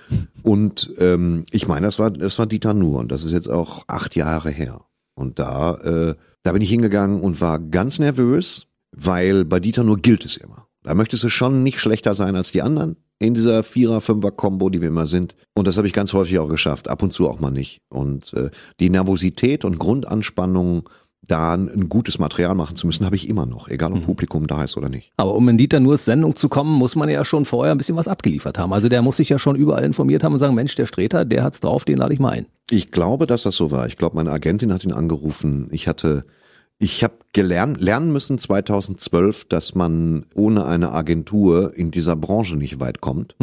Und 0.42 0.90
ähm, 0.98 1.44
ich 1.52 1.68
meine, 1.68 1.86
das 1.86 1.98
war, 1.98 2.10
das 2.10 2.38
war 2.38 2.46
Dieter 2.46 2.74
Nuhr 2.74 2.98
und 2.98 3.10
das 3.12 3.24
ist 3.24 3.32
jetzt 3.32 3.48
auch 3.48 3.84
acht 3.86 4.14
Jahre 4.16 4.50
her. 4.50 4.80
Und 5.14 5.38
da, 5.38 5.74
äh, 5.76 6.14
da 6.42 6.52
bin 6.52 6.62
ich 6.62 6.70
hingegangen 6.70 7.20
und 7.20 7.40
war 7.40 7.58
ganz 7.58 7.98
nervös, 7.98 8.66
weil 8.92 9.44
bei 9.44 9.60
Dieter 9.60 9.84
Nuhr 9.84 9.98
gilt 9.98 10.24
es 10.24 10.36
immer. 10.36 10.66
Da 10.82 10.94
möchtest 10.94 11.24
du 11.24 11.28
schon 11.28 11.62
nicht 11.62 11.80
schlechter 11.80 12.14
sein 12.14 12.36
als 12.36 12.52
die 12.52 12.62
anderen 12.62 12.96
in 13.18 13.34
dieser 13.34 13.62
Vierer-, 13.62 14.00
Fünfer-Kombo, 14.00 14.70
die 14.70 14.80
wir 14.80 14.88
immer 14.88 15.06
sind. 15.06 15.34
Und 15.54 15.66
das 15.66 15.76
habe 15.76 15.86
ich 15.86 15.92
ganz 15.92 16.12
häufig 16.14 16.38
auch 16.38 16.48
geschafft, 16.48 16.88
ab 16.88 17.02
und 17.02 17.12
zu 17.12 17.28
auch 17.28 17.38
mal 17.38 17.50
nicht. 17.50 17.82
Und 17.90 18.32
äh, 18.32 18.50
die 18.80 18.88
Nervosität 18.88 19.66
und 19.66 19.78
Grundanspannung, 19.78 20.88
da 21.22 21.54
ein, 21.54 21.88
gutes 21.88 22.18
Material 22.18 22.54
machen 22.54 22.76
zu 22.76 22.86
müssen, 22.86 23.04
habe 23.04 23.16
ich 23.16 23.28
immer 23.28 23.46
noch, 23.46 23.68
egal 23.68 23.92
ob 23.92 24.02
Publikum 24.02 24.46
da 24.46 24.64
ist 24.64 24.76
oder 24.76 24.88
nicht. 24.88 25.12
Aber 25.16 25.34
um 25.34 25.48
in 25.48 25.58
Dieter 25.58 25.80
Nuhrs 25.80 26.04
Sendung 26.04 26.34
zu 26.34 26.48
kommen, 26.48 26.72
muss 26.72 26.96
man 26.96 27.08
ja 27.08 27.24
schon 27.24 27.44
vorher 27.44 27.72
ein 27.72 27.78
bisschen 27.78 27.96
was 27.96 28.08
abgeliefert 28.08 28.58
haben. 28.58 28.72
Also 28.72 28.88
der 28.88 29.02
muss 29.02 29.18
sich 29.18 29.28
ja 29.28 29.38
schon 29.38 29.56
überall 29.56 29.84
informiert 29.84 30.24
haben 30.24 30.32
und 30.32 30.38
sagen, 30.38 30.54
Mensch, 30.54 30.74
der 30.74 30.86
Streter, 30.86 31.24
der 31.24 31.44
hat's 31.44 31.60
drauf, 31.60 31.84
den 31.84 31.98
lade 31.98 32.14
ich 32.14 32.20
mal 32.20 32.30
ein. 32.30 32.46
Ich 32.70 32.90
glaube, 32.90 33.26
dass 33.26 33.42
das 33.42 33.56
so 33.56 33.70
war. 33.70 33.86
Ich 33.86 33.96
glaube, 33.96 34.16
meine 34.16 34.32
Agentin 34.32 34.72
hat 34.72 34.84
ihn 34.84 34.92
angerufen. 34.92 35.68
Ich 35.70 35.86
hatte, 35.86 36.24
ich 36.78 37.04
habe 37.04 37.14
gelernt, 37.32 37.80
lernen 37.80 38.12
müssen 38.12 38.38
2012, 38.38 39.44
dass 39.44 39.74
man 39.74 40.26
ohne 40.34 40.64
eine 40.64 40.92
Agentur 40.92 41.74
in 41.74 41.90
dieser 41.90 42.16
Branche 42.16 42.56
nicht 42.56 42.80
weit 42.80 43.00
kommt. 43.00 43.36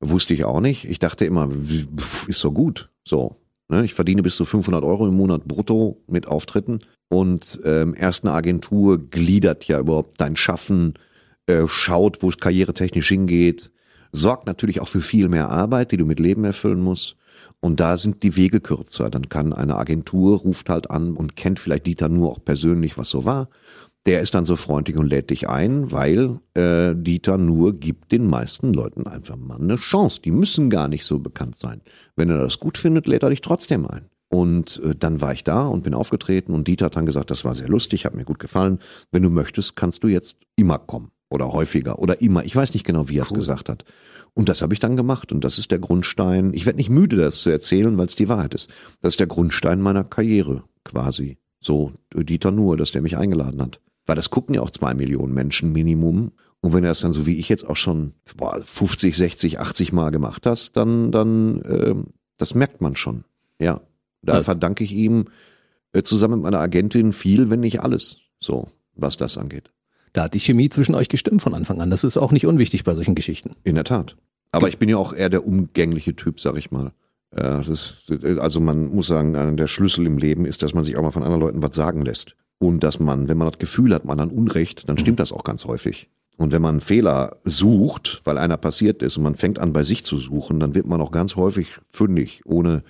Wusste 0.00 0.34
ich 0.34 0.44
auch 0.44 0.60
nicht. 0.60 0.84
Ich 0.88 0.98
dachte 0.98 1.24
immer, 1.24 1.48
ist 2.26 2.40
so 2.40 2.50
gut. 2.50 2.90
So. 3.04 3.36
Ne? 3.68 3.84
Ich 3.84 3.94
verdiene 3.94 4.22
bis 4.22 4.36
zu 4.36 4.44
500 4.44 4.84
Euro 4.84 5.06
im 5.06 5.14
Monat 5.14 5.44
brutto 5.44 6.02
mit 6.08 6.26
Auftritten. 6.26 6.80
Und 7.12 7.60
ähm, 7.66 7.94
erst 7.94 8.24
eine 8.24 8.32
Agentur 8.32 8.96
gliedert 8.96 9.64
ja 9.68 9.78
überhaupt 9.78 10.18
dein 10.18 10.34
Schaffen, 10.34 10.94
äh, 11.46 11.66
schaut, 11.66 12.22
wo 12.22 12.30
es 12.30 12.38
karrieretechnisch 12.38 13.08
hingeht, 13.08 13.70
sorgt 14.12 14.46
natürlich 14.46 14.80
auch 14.80 14.88
für 14.88 15.02
viel 15.02 15.28
mehr 15.28 15.50
Arbeit, 15.50 15.92
die 15.92 15.98
du 15.98 16.06
mit 16.06 16.20
Leben 16.20 16.42
erfüllen 16.44 16.80
musst. 16.80 17.16
Und 17.60 17.80
da 17.80 17.98
sind 17.98 18.22
die 18.22 18.34
Wege 18.36 18.60
kürzer. 18.60 19.10
Dann 19.10 19.28
kann 19.28 19.52
eine 19.52 19.76
Agentur, 19.76 20.38
ruft 20.38 20.70
halt 20.70 20.90
an 20.90 21.14
und 21.14 21.36
kennt 21.36 21.60
vielleicht 21.60 21.84
Dieter 21.84 22.08
nur 22.08 22.30
auch 22.30 22.42
persönlich, 22.42 22.96
was 22.96 23.10
so 23.10 23.26
war. 23.26 23.50
Der 24.06 24.20
ist 24.20 24.34
dann 24.34 24.46
so 24.46 24.56
freundlich 24.56 24.96
und 24.96 25.06
lädt 25.06 25.28
dich 25.28 25.50
ein, 25.50 25.92
weil 25.92 26.40
äh, 26.54 26.94
Dieter 26.96 27.36
nur 27.36 27.78
gibt 27.78 28.10
den 28.10 28.26
meisten 28.26 28.72
Leuten 28.72 29.06
einfach 29.06 29.36
mal 29.36 29.60
eine 29.60 29.76
Chance. 29.76 30.22
Die 30.22 30.30
müssen 30.30 30.70
gar 30.70 30.88
nicht 30.88 31.04
so 31.04 31.18
bekannt 31.18 31.56
sein. 31.56 31.82
Wenn 32.16 32.30
er 32.30 32.38
das 32.38 32.58
gut 32.58 32.78
findet, 32.78 33.06
lädt 33.06 33.22
er 33.22 33.28
dich 33.28 33.42
trotzdem 33.42 33.86
ein. 33.86 34.08
Und 34.32 34.80
äh, 34.82 34.94
dann 34.98 35.20
war 35.20 35.34
ich 35.34 35.44
da 35.44 35.66
und 35.66 35.84
bin 35.84 35.92
aufgetreten 35.92 36.54
und 36.54 36.66
Dieter 36.66 36.86
hat 36.86 36.96
dann 36.96 37.04
gesagt, 37.04 37.30
das 37.30 37.44
war 37.44 37.54
sehr 37.54 37.68
lustig, 37.68 38.06
hat 38.06 38.14
mir 38.14 38.24
gut 38.24 38.38
gefallen. 38.38 38.78
Wenn 39.10 39.22
du 39.22 39.28
möchtest, 39.28 39.76
kannst 39.76 40.02
du 40.04 40.08
jetzt 40.08 40.36
immer 40.56 40.78
kommen 40.78 41.10
oder 41.28 41.52
häufiger 41.52 41.98
oder 41.98 42.22
immer. 42.22 42.42
Ich 42.42 42.56
weiß 42.56 42.72
nicht 42.72 42.86
genau, 42.86 43.10
wie 43.10 43.18
er 43.18 43.24
es 43.24 43.34
gesagt 43.34 43.68
hat. 43.68 43.84
Und 44.32 44.48
das 44.48 44.62
habe 44.62 44.72
ich 44.72 44.80
dann 44.80 44.96
gemacht 44.96 45.32
und 45.32 45.44
das 45.44 45.58
ist 45.58 45.70
der 45.70 45.80
Grundstein. 45.80 46.54
Ich 46.54 46.64
werde 46.64 46.78
nicht 46.78 46.88
müde, 46.88 47.16
das 47.16 47.42
zu 47.42 47.50
erzählen, 47.50 47.98
weil 47.98 48.06
es 48.06 48.16
die 48.16 48.30
Wahrheit 48.30 48.54
ist. 48.54 48.70
Das 49.02 49.12
ist 49.12 49.20
der 49.20 49.26
Grundstein 49.26 49.82
meiner 49.82 50.02
Karriere 50.02 50.64
quasi. 50.82 51.36
So 51.60 51.92
Dieter 52.14 52.52
Nuhr, 52.52 52.78
dass 52.78 52.92
der 52.92 53.02
mich 53.02 53.18
eingeladen 53.18 53.60
hat. 53.60 53.80
Weil 54.06 54.16
das 54.16 54.30
gucken 54.30 54.54
ja 54.54 54.62
auch 54.62 54.70
zwei 54.70 54.94
Millionen 54.94 55.34
Menschen 55.34 55.72
Minimum. 55.72 56.32
Und 56.62 56.72
wenn 56.72 56.84
du 56.84 56.88
das 56.88 57.00
dann 57.00 57.12
so 57.12 57.26
wie 57.26 57.36
ich 57.36 57.50
jetzt 57.50 57.68
auch 57.68 57.76
schon 57.76 58.14
boah, 58.34 58.58
50, 58.64 59.14
60, 59.14 59.60
80 59.60 59.92
Mal 59.92 60.08
gemacht 60.10 60.46
hast, 60.46 60.74
dann, 60.74 61.12
dann, 61.12 61.60
äh, 61.60 61.94
das 62.38 62.54
merkt 62.54 62.80
man 62.80 62.96
schon. 62.96 63.24
Ja. 63.60 63.82
Da 64.22 64.34
Also- 64.34 64.44
verdanke 64.44 64.84
ich 64.84 64.92
ihm 64.94 65.26
äh, 65.92 66.02
zusammen 66.02 66.34
mit 66.36 66.42
meiner 66.44 66.60
Agentin 66.60 67.12
viel, 67.12 67.50
wenn 67.50 67.60
nicht 67.60 67.80
alles. 67.80 68.18
So, 68.38 68.68
was 68.94 69.16
das 69.16 69.36
angeht. 69.38 69.70
Da 70.12 70.24
hat 70.24 70.34
die 70.34 70.40
Chemie 70.40 70.68
zwischen 70.68 70.94
euch 70.94 71.08
gestimmt 71.08 71.42
von 71.42 71.54
Anfang 71.54 71.80
an. 71.80 71.90
Das 71.90 72.04
ist 72.04 72.16
auch 72.16 72.32
nicht 72.32 72.46
unwichtig 72.46 72.84
bei 72.84 72.94
solchen 72.94 73.14
Geschichten. 73.14 73.56
In 73.64 73.74
der 73.74 73.84
Tat. 73.84 74.16
Aber 74.52 74.68
ich 74.68 74.78
bin 74.78 74.88
ja 74.88 74.96
auch 74.98 75.12
eher 75.14 75.30
der 75.30 75.46
umgängliche 75.46 76.14
Typ, 76.16 76.38
sag 76.40 76.56
ich 76.58 76.70
mal. 76.70 76.88
Äh, 77.30 77.42
Das 77.42 77.68
ist, 77.68 78.10
also 78.38 78.60
man 78.60 78.94
muss 78.94 79.06
sagen, 79.06 79.34
einer 79.36 79.52
der 79.56 79.66
Schlüssel 79.66 80.06
im 80.06 80.18
Leben 80.18 80.44
ist, 80.44 80.62
dass 80.62 80.74
man 80.74 80.84
sich 80.84 80.96
auch 80.96 81.02
mal 81.02 81.10
von 81.10 81.22
anderen 81.22 81.40
Leuten 81.40 81.62
was 81.62 81.74
sagen 81.74 82.02
lässt. 82.04 82.36
Und 82.58 82.84
dass 82.84 83.00
man, 83.00 83.28
wenn 83.28 83.38
man 83.38 83.48
das 83.50 83.58
Gefühl 83.58 83.92
hat, 83.94 84.04
man 84.04 84.20
hat 84.20 84.30
Unrecht, 84.30 84.88
dann 84.88 84.98
stimmt 84.98 85.18
das 85.20 85.32
auch 85.32 85.44
ganz 85.44 85.64
häufig. 85.64 86.10
Und 86.36 86.52
wenn 86.52 86.62
man 86.62 86.74
einen 86.76 86.80
Fehler 86.80 87.36
sucht, 87.44 88.20
weil 88.24 88.38
einer 88.38 88.56
passiert 88.56 89.02
ist 89.02 89.16
und 89.16 89.22
man 89.22 89.34
fängt 89.34 89.58
an 89.58 89.72
bei 89.72 89.82
sich 89.82 90.04
zu 90.04 90.16
suchen, 90.18 90.60
dann 90.60 90.74
wird 90.74 90.86
man 90.86 91.00
auch 91.00 91.10
ganz 91.12 91.36
häufig 91.36 91.78
fündig, 91.88 92.42
ohne, 92.44 92.82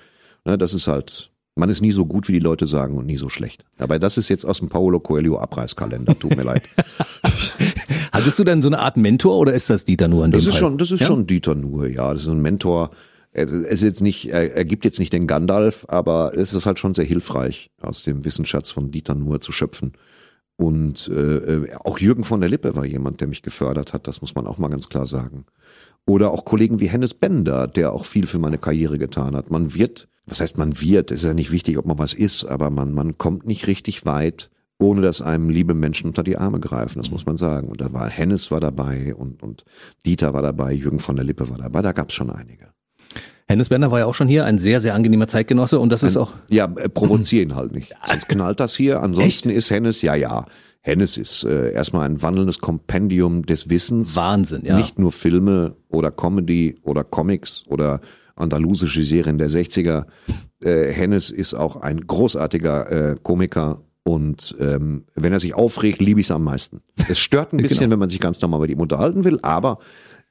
ne, 0.44 0.58
das 0.58 0.74
ist 0.74 0.86
halt, 0.88 1.30
man 1.54 1.68
ist 1.70 1.80
nie 1.82 1.92
so 1.92 2.06
gut, 2.06 2.28
wie 2.28 2.32
die 2.32 2.38
Leute 2.38 2.66
sagen 2.66 2.96
und 2.96 3.06
nie 3.06 3.16
so 3.16 3.28
schlecht. 3.28 3.64
Aber 3.78 3.98
das 3.98 4.16
ist 4.18 4.28
jetzt 4.28 4.44
aus 4.44 4.58
dem 4.60 4.68
Paulo 4.68 5.00
Coelho 5.00 5.38
Abreißkalender, 5.38 6.18
tut 6.18 6.36
mir 6.36 6.44
leid. 6.44 6.62
Hattest 8.12 8.38
du 8.38 8.44
denn 8.44 8.62
so 8.62 8.68
eine 8.68 8.78
Art 8.78 8.96
Mentor 8.96 9.36
oder 9.38 9.52
ist 9.54 9.70
das 9.70 9.84
Dieter 9.84 10.08
nur 10.08 10.24
in 10.24 10.30
dem 10.30 10.38
Das 10.38 10.44
ist 10.46 10.52
Fall? 10.52 10.60
schon, 10.60 10.78
das 10.78 10.90
ist 10.90 11.00
Ja? 11.00 11.06
schon 11.06 11.26
Dieter 11.26 11.54
Nuhr, 11.54 11.88
ja. 11.88 12.12
Das 12.12 12.22
ist 12.22 12.28
ein 12.28 12.42
Mentor. 12.42 12.90
Er 13.32 13.48
ist 13.48 13.82
jetzt 13.82 14.02
nicht, 14.02 14.28
er, 14.28 14.54
er 14.54 14.64
gibt 14.66 14.84
jetzt 14.84 14.98
nicht 14.98 15.12
den 15.12 15.26
Gandalf, 15.26 15.86
aber 15.88 16.36
es 16.36 16.52
ist 16.52 16.66
halt 16.66 16.78
schon 16.78 16.92
sehr 16.92 17.06
hilfreich, 17.06 17.70
aus 17.80 18.02
dem 18.02 18.24
Wissensschatz 18.26 18.70
von 18.70 18.90
Dieter 18.90 19.14
Nuhr 19.14 19.40
zu 19.40 19.52
schöpfen. 19.52 19.92
Und 20.62 21.08
äh, 21.08 21.38
äh, 21.38 21.74
auch 21.82 21.98
Jürgen 21.98 22.22
von 22.22 22.38
der 22.38 22.48
Lippe 22.48 22.76
war 22.76 22.84
jemand, 22.84 23.20
der 23.20 23.26
mich 23.26 23.42
gefördert 23.42 23.92
hat, 23.92 24.06
das 24.06 24.20
muss 24.20 24.36
man 24.36 24.46
auch 24.46 24.58
mal 24.58 24.68
ganz 24.68 24.88
klar 24.88 25.08
sagen. 25.08 25.44
Oder 26.06 26.30
auch 26.30 26.44
Kollegen 26.44 26.78
wie 26.78 26.88
Hennes 26.88 27.14
Bender, 27.14 27.66
der 27.66 27.92
auch 27.92 28.04
viel 28.04 28.28
für 28.28 28.38
meine 28.38 28.58
Karriere 28.58 28.96
getan 28.96 29.34
hat. 29.34 29.50
Man 29.50 29.74
wird, 29.74 30.06
was 30.24 30.40
heißt 30.40 30.58
man 30.58 30.80
wird, 30.80 31.10
ist 31.10 31.24
ja 31.24 31.34
nicht 31.34 31.50
wichtig, 31.50 31.78
ob 31.78 31.86
man 31.86 31.98
was 31.98 32.14
ist, 32.14 32.44
aber 32.44 32.70
man, 32.70 32.92
man 32.92 33.18
kommt 33.18 33.44
nicht 33.44 33.66
richtig 33.66 34.06
weit, 34.06 34.50
ohne 34.78 35.02
dass 35.02 35.20
einem 35.20 35.50
liebe 35.50 35.74
Menschen 35.74 36.06
unter 36.06 36.22
die 36.22 36.38
Arme 36.38 36.60
greifen, 36.60 37.00
das 37.02 37.10
muss 37.10 37.26
man 37.26 37.36
sagen. 37.36 37.68
Und 37.68 37.80
da 37.80 37.92
war 37.92 38.08
Hennes 38.08 38.52
war 38.52 38.60
dabei 38.60 39.16
und, 39.16 39.42
und 39.42 39.64
Dieter 40.06 40.32
war 40.32 40.42
dabei, 40.42 40.72
Jürgen 40.72 41.00
von 41.00 41.16
der 41.16 41.24
Lippe 41.24 41.50
war 41.50 41.58
dabei, 41.58 41.82
da 41.82 41.90
gab's 41.90 42.14
schon 42.14 42.30
einige. 42.30 42.68
Hennes 43.48 43.68
Bender 43.68 43.90
war 43.90 43.98
ja 43.98 44.06
auch 44.06 44.14
schon 44.14 44.28
hier, 44.28 44.44
ein 44.44 44.58
sehr, 44.58 44.80
sehr 44.80 44.94
angenehmer 44.94 45.28
Zeitgenosse 45.28 45.78
und 45.78 45.90
das 45.90 46.02
ist 46.02 46.16
auch, 46.16 46.32
Ja, 46.48 46.64
äh, 46.76 46.88
provozier 46.88 47.42
ihn 47.42 47.54
halt 47.54 47.72
nicht. 47.72 47.92
Sonst 48.06 48.28
knallt 48.28 48.60
das 48.60 48.74
hier. 48.76 49.02
Ansonsten 49.02 49.50
ist 49.50 49.70
Hennes, 49.70 50.02
ja, 50.02 50.14
ja. 50.14 50.46
Hennes 50.80 51.16
ist 51.16 51.44
äh, 51.44 51.72
erstmal 51.72 52.08
ein 52.08 52.22
wandelndes 52.22 52.58
Kompendium 52.58 53.46
des 53.46 53.70
Wissens. 53.70 54.16
Wahnsinn, 54.16 54.64
ja. 54.64 54.76
Nicht 54.76 54.98
nur 54.98 55.12
Filme 55.12 55.76
oder 55.88 56.10
Comedy 56.10 56.76
oder 56.82 57.04
Comics 57.04 57.62
oder 57.68 58.00
andalusische 58.34 59.04
Serien 59.04 59.38
der 59.38 59.48
60er. 59.50 60.06
Äh, 60.62 60.92
Hennes 60.92 61.30
ist 61.30 61.54
auch 61.54 61.76
ein 61.76 62.00
großartiger 62.06 63.12
äh, 63.12 63.16
Komiker 63.22 63.78
und 64.04 64.56
ähm, 64.58 65.04
wenn 65.14 65.32
er 65.32 65.38
sich 65.38 65.54
aufregt, 65.54 66.00
liebe 66.00 66.18
ich 66.20 66.26
es 66.26 66.30
am 66.32 66.42
meisten. 66.42 66.80
Es 67.08 67.20
stört 67.20 67.52
ein 67.52 67.56
bisschen, 67.62 67.90
wenn 67.90 67.98
man 67.98 68.08
sich 68.08 68.18
ganz 68.18 68.40
normal 68.40 68.60
mit 68.60 68.70
ihm 68.70 68.80
unterhalten 68.80 69.24
will, 69.24 69.38
aber 69.42 69.78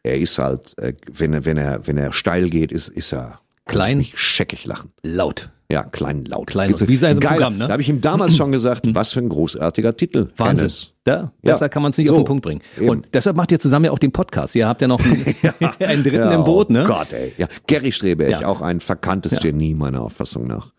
er 0.04 0.18
ist 0.20 0.38
halt, 0.38 0.78
äh, 0.78 0.94
wenn 1.12 1.34
er, 1.34 1.46
wenn 1.46 1.58
er, 1.58 1.86
wenn 1.88 1.98
er 1.98 2.12
steil 2.14 2.50
geht, 2.50 2.72
ist, 2.72 2.90
ist 2.90 3.14
er 3.14 3.40
Klein. 3.66 4.04
scheckig 4.14 4.66
lachen. 4.66 4.92
laut. 5.04 5.50
Ja, 5.72 5.84
klein 5.84 6.26
laut. 6.26 6.48
Klein 6.48 6.72
laut. 6.72 6.86
Wie 6.90 6.98
sein 6.98 7.18
Geil. 7.22 7.32
Programm, 7.32 7.58
ne? 7.58 7.68
Da 7.68 7.72
habe 7.72 7.82
ich 7.82 7.88
ihm 7.88 8.02
damals 8.02 8.36
schon 8.36 8.52
gesagt, 8.52 8.82
was 8.94 9.14
für 9.14 9.22
ein 9.22 9.30
großartiger 9.30 9.96
Titel. 9.96 10.28
Wahnsinn. 10.36 10.70
Da, 11.06 11.32
besser 11.42 11.66
Ja. 11.66 11.70
kann 11.70 11.82
man 11.82 11.92
es 11.92 11.98
nicht 11.98 12.08
So. 12.10 12.16
auf 12.16 12.20
den 12.22 12.26
Punkt 12.26 12.44
bringen. 12.44 12.62
Eben. 12.78 12.90
Und 12.90 13.08
deshalb 13.14 13.38
macht 13.38 13.54
ihr 13.54 13.60
zusammen 13.62 13.86
ja 13.86 13.92
auch 13.92 14.00
den 14.00 14.12
Podcast. 14.12 14.54
Ihr 14.56 14.68
habt 14.68 14.82
ja 14.82 14.90
noch 14.90 15.00
einen, 15.00 15.34
einen 15.80 16.04
dritten 16.04 16.30
im 16.32 16.44
Boot, 16.44 16.70
ne? 16.72 16.84
Oh 16.84 16.88
Gott, 16.88 17.14
ey. 17.14 17.32
Ja, 17.38 17.48
Gary 17.68 17.94
Strebeck, 17.94 18.32
Ja. 18.32 18.48
auch 18.48 18.60
ein 18.60 18.82
verkanntes 18.82 19.40
Genie 19.40 19.74
meiner 19.74 20.02
Auffassung 20.02 20.46
nach. 20.46 20.72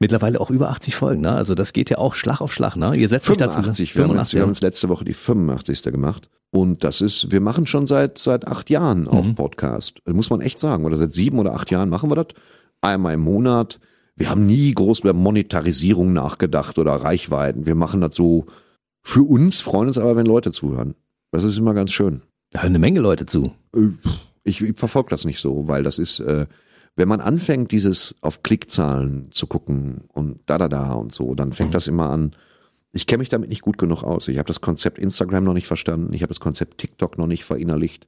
Mittlerweile 0.00 0.40
auch 0.40 0.50
über 0.50 0.70
80 0.70 0.96
Folgen, 0.96 1.22
ne? 1.22 1.32
Also 1.32 1.54
das 1.54 1.72
geht 1.72 1.88
ja 1.90 1.98
auch 1.98 2.14
Schlag 2.14 2.40
auf 2.40 2.52
Schlag, 2.52 2.76
ne? 2.76 2.94
Ihr 2.96 3.08
setzt 3.08 3.30
euch 3.30 3.36
da 3.36 3.46
zusammen. 3.48 3.72
85, 3.72 3.96
wir, 3.96 4.04
haben 4.04 4.10
uns, 4.18 4.34
wir 4.34 4.40
haben 4.42 4.48
85, 4.48 4.48
uns 4.48 4.60
letzte 4.62 4.88
Woche 4.88 5.04
die 5.04 5.14
85. 5.14 5.82
gemacht. 5.84 6.28
Und 6.50 6.84
das 6.84 7.00
ist, 7.00 7.30
wir 7.32 7.40
machen 7.40 7.66
schon 7.66 7.86
seit, 7.86 8.18
seit 8.18 8.46
acht 8.46 8.70
Jahren 8.70 9.08
auch 9.08 9.24
Mhm. 9.24 9.34
Podcast. 9.34 10.00
Das 10.04 10.14
muss 10.14 10.30
man 10.30 10.40
echt 10.40 10.58
sagen. 10.58 10.84
Oder 10.84 10.96
seit 10.96 11.12
sieben 11.12 11.38
oder 11.38 11.54
acht 11.54 11.70
Jahren 11.70 11.88
machen 11.88 12.10
wir 12.10 12.16
das. 12.16 12.26
Einmal 12.80 13.14
im 13.14 13.20
Monat. 13.20 13.80
Wir 14.16 14.30
haben 14.30 14.46
nie 14.46 14.72
groß 14.72 15.00
über 15.00 15.12
Monetarisierung 15.12 16.12
nachgedacht 16.12 16.78
oder 16.78 16.92
Reichweiten. 16.92 17.66
Wir 17.66 17.74
machen 17.74 18.00
das 18.00 18.14
so 18.14 18.46
für 19.02 19.22
uns, 19.22 19.60
freuen 19.60 19.88
uns 19.88 19.98
aber, 19.98 20.16
wenn 20.16 20.26
Leute 20.26 20.50
zuhören. 20.52 20.94
Das 21.32 21.44
ist 21.44 21.58
immer 21.58 21.74
ganz 21.74 21.92
schön. 21.92 22.22
Da 22.50 22.60
hören 22.60 22.70
eine 22.70 22.78
Menge 22.78 23.00
Leute 23.00 23.26
zu. 23.26 23.52
Äh, 23.74 23.88
Ich, 24.44 24.60
ich 24.60 24.78
verfolge 24.78 25.08
das 25.10 25.24
nicht 25.24 25.40
so, 25.40 25.66
weil 25.66 25.82
das 25.82 25.98
ist, 25.98 26.20
äh, 26.20 26.46
wenn 26.96 27.08
man 27.08 27.20
anfängt, 27.20 27.72
dieses 27.72 28.14
auf 28.20 28.42
Klickzahlen 28.42 29.30
zu 29.32 29.46
gucken 29.46 30.02
und 30.12 30.40
da 30.46 30.58
da 30.58 30.68
da 30.68 30.92
und 30.92 31.12
so, 31.12 31.34
dann 31.34 31.52
fängt 31.52 31.74
das 31.74 31.88
immer 31.88 32.10
an. 32.10 32.36
Ich 32.92 33.06
kenne 33.06 33.18
mich 33.18 33.28
damit 33.28 33.48
nicht 33.48 33.62
gut 33.62 33.78
genug 33.78 34.04
aus. 34.04 34.28
Ich 34.28 34.38
habe 34.38 34.46
das 34.46 34.60
Konzept 34.60 34.98
Instagram 34.98 35.42
noch 35.42 35.54
nicht 35.54 35.66
verstanden. 35.66 36.12
Ich 36.12 36.22
habe 36.22 36.30
das 36.30 36.38
Konzept 36.38 36.78
TikTok 36.78 37.18
noch 37.18 37.26
nicht 37.26 37.44
verinnerlicht. 37.44 38.06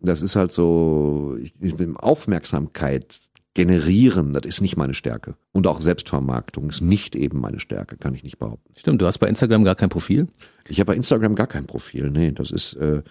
Das 0.00 0.22
ist 0.22 0.36
halt 0.36 0.52
so, 0.52 1.36
ich, 1.40 1.54
bin 1.76 1.96
Aufmerksamkeit 1.96 3.18
generieren, 3.54 4.32
das 4.32 4.44
ist 4.46 4.60
nicht 4.60 4.76
meine 4.76 4.94
Stärke. 4.94 5.34
Und 5.52 5.66
auch 5.66 5.80
Selbstvermarktung 5.80 6.68
ist 6.68 6.80
nicht 6.80 7.16
eben 7.16 7.40
meine 7.40 7.60
Stärke, 7.60 7.96
kann 7.96 8.14
ich 8.14 8.22
nicht 8.22 8.38
behaupten. 8.38 8.72
Stimmt, 8.76 9.02
du 9.02 9.06
hast 9.06 9.18
bei 9.18 9.28
Instagram 9.28 9.64
gar 9.64 9.74
kein 9.74 9.88
Profil. 9.88 10.28
Ich 10.68 10.78
habe 10.78 10.92
bei 10.92 10.96
Instagram 10.96 11.34
gar 11.34 11.46
kein 11.46 11.66
Profil. 11.66 12.10
Nee, 12.10 12.32
das 12.32 12.50
ist, 12.50 12.74
äh, 12.74 13.02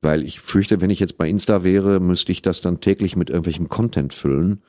weil 0.00 0.24
ich 0.24 0.40
fürchte, 0.40 0.80
wenn 0.80 0.90
ich 0.90 1.00
jetzt 1.00 1.18
bei 1.18 1.28
Insta 1.28 1.62
wäre, 1.62 2.00
müsste 2.00 2.32
ich 2.32 2.42
das 2.42 2.60
dann 2.60 2.80
täglich 2.80 3.16
mit 3.16 3.30
irgendwelchem 3.30 3.68
Content 3.68 4.12
füllen. 4.12 4.62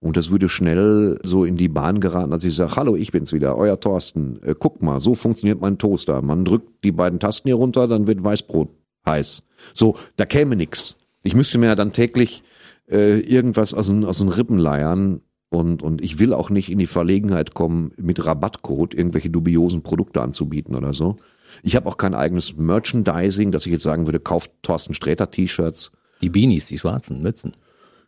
Und 0.00 0.16
das 0.16 0.30
würde 0.32 0.48
schnell 0.48 1.20
so 1.22 1.44
in 1.44 1.56
die 1.56 1.68
Bahn 1.68 2.00
geraten, 2.00 2.32
dass 2.32 2.42
ich 2.42 2.56
sage, 2.56 2.74
hallo, 2.74 2.96
ich 2.96 3.12
bin's 3.12 3.32
wieder, 3.32 3.56
euer 3.56 3.78
Thorsten. 3.78 4.40
Äh, 4.42 4.56
guck 4.58 4.82
mal, 4.82 5.00
so 5.00 5.14
funktioniert 5.14 5.60
mein 5.60 5.78
Toaster. 5.78 6.22
Man 6.22 6.44
drückt 6.44 6.84
die 6.84 6.90
beiden 6.90 7.20
Tasten 7.20 7.48
hier 7.48 7.54
runter, 7.54 7.86
dann 7.86 8.08
wird 8.08 8.24
Weißbrot 8.24 8.68
heiß. 9.06 9.44
So, 9.72 9.96
da 10.16 10.26
käme 10.26 10.56
nix. 10.56 10.96
Ich 11.22 11.36
müsste 11.36 11.58
mir 11.58 11.66
ja 11.66 11.76
dann 11.76 11.92
täglich 11.92 12.42
äh, 12.90 13.20
irgendwas 13.20 13.74
aus 13.74 13.86
den, 13.86 14.04
aus 14.04 14.18
den 14.18 14.28
Rippen 14.28 14.58
leiern. 14.58 15.20
Und, 15.50 15.82
und 15.82 16.02
ich 16.02 16.18
will 16.18 16.32
auch 16.32 16.50
nicht 16.50 16.72
in 16.72 16.78
die 16.78 16.86
Verlegenheit 16.86 17.54
kommen, 17.54 17.92
mit 17.96 18.26
Rabattcode 18.26 18.94
irgendwelche 18.94 19.30
dubiosen 19.30 19.82
Produkte 19.82 20.20
anzubieten 20.20 20.74
oder 20.74 20.94
so. 20.94 21.18
Ich 21.62 21.76
habe 21.76 21.88
auch 21.88 21.96
kein 21.96 22.14
eigenes 22.14 22.56
Merchandising, 22.56 23.52
dass 23.52 23.66
ich 23.66 23.72
jetzt 23.72 23.82
sagen 23.82 24.06
würde, 24.06 24.20
kauft 24.20 24.50
Thorsten 24.62 24.94
Sträter 24.94 25.30
T-Shirts. 25.30 25.90
Die 26.20 26.28
Beanies, 26.30 26.66
die 26.66 26.78
schwarzen 26.78 27.20
Mützen. 27.22 27.54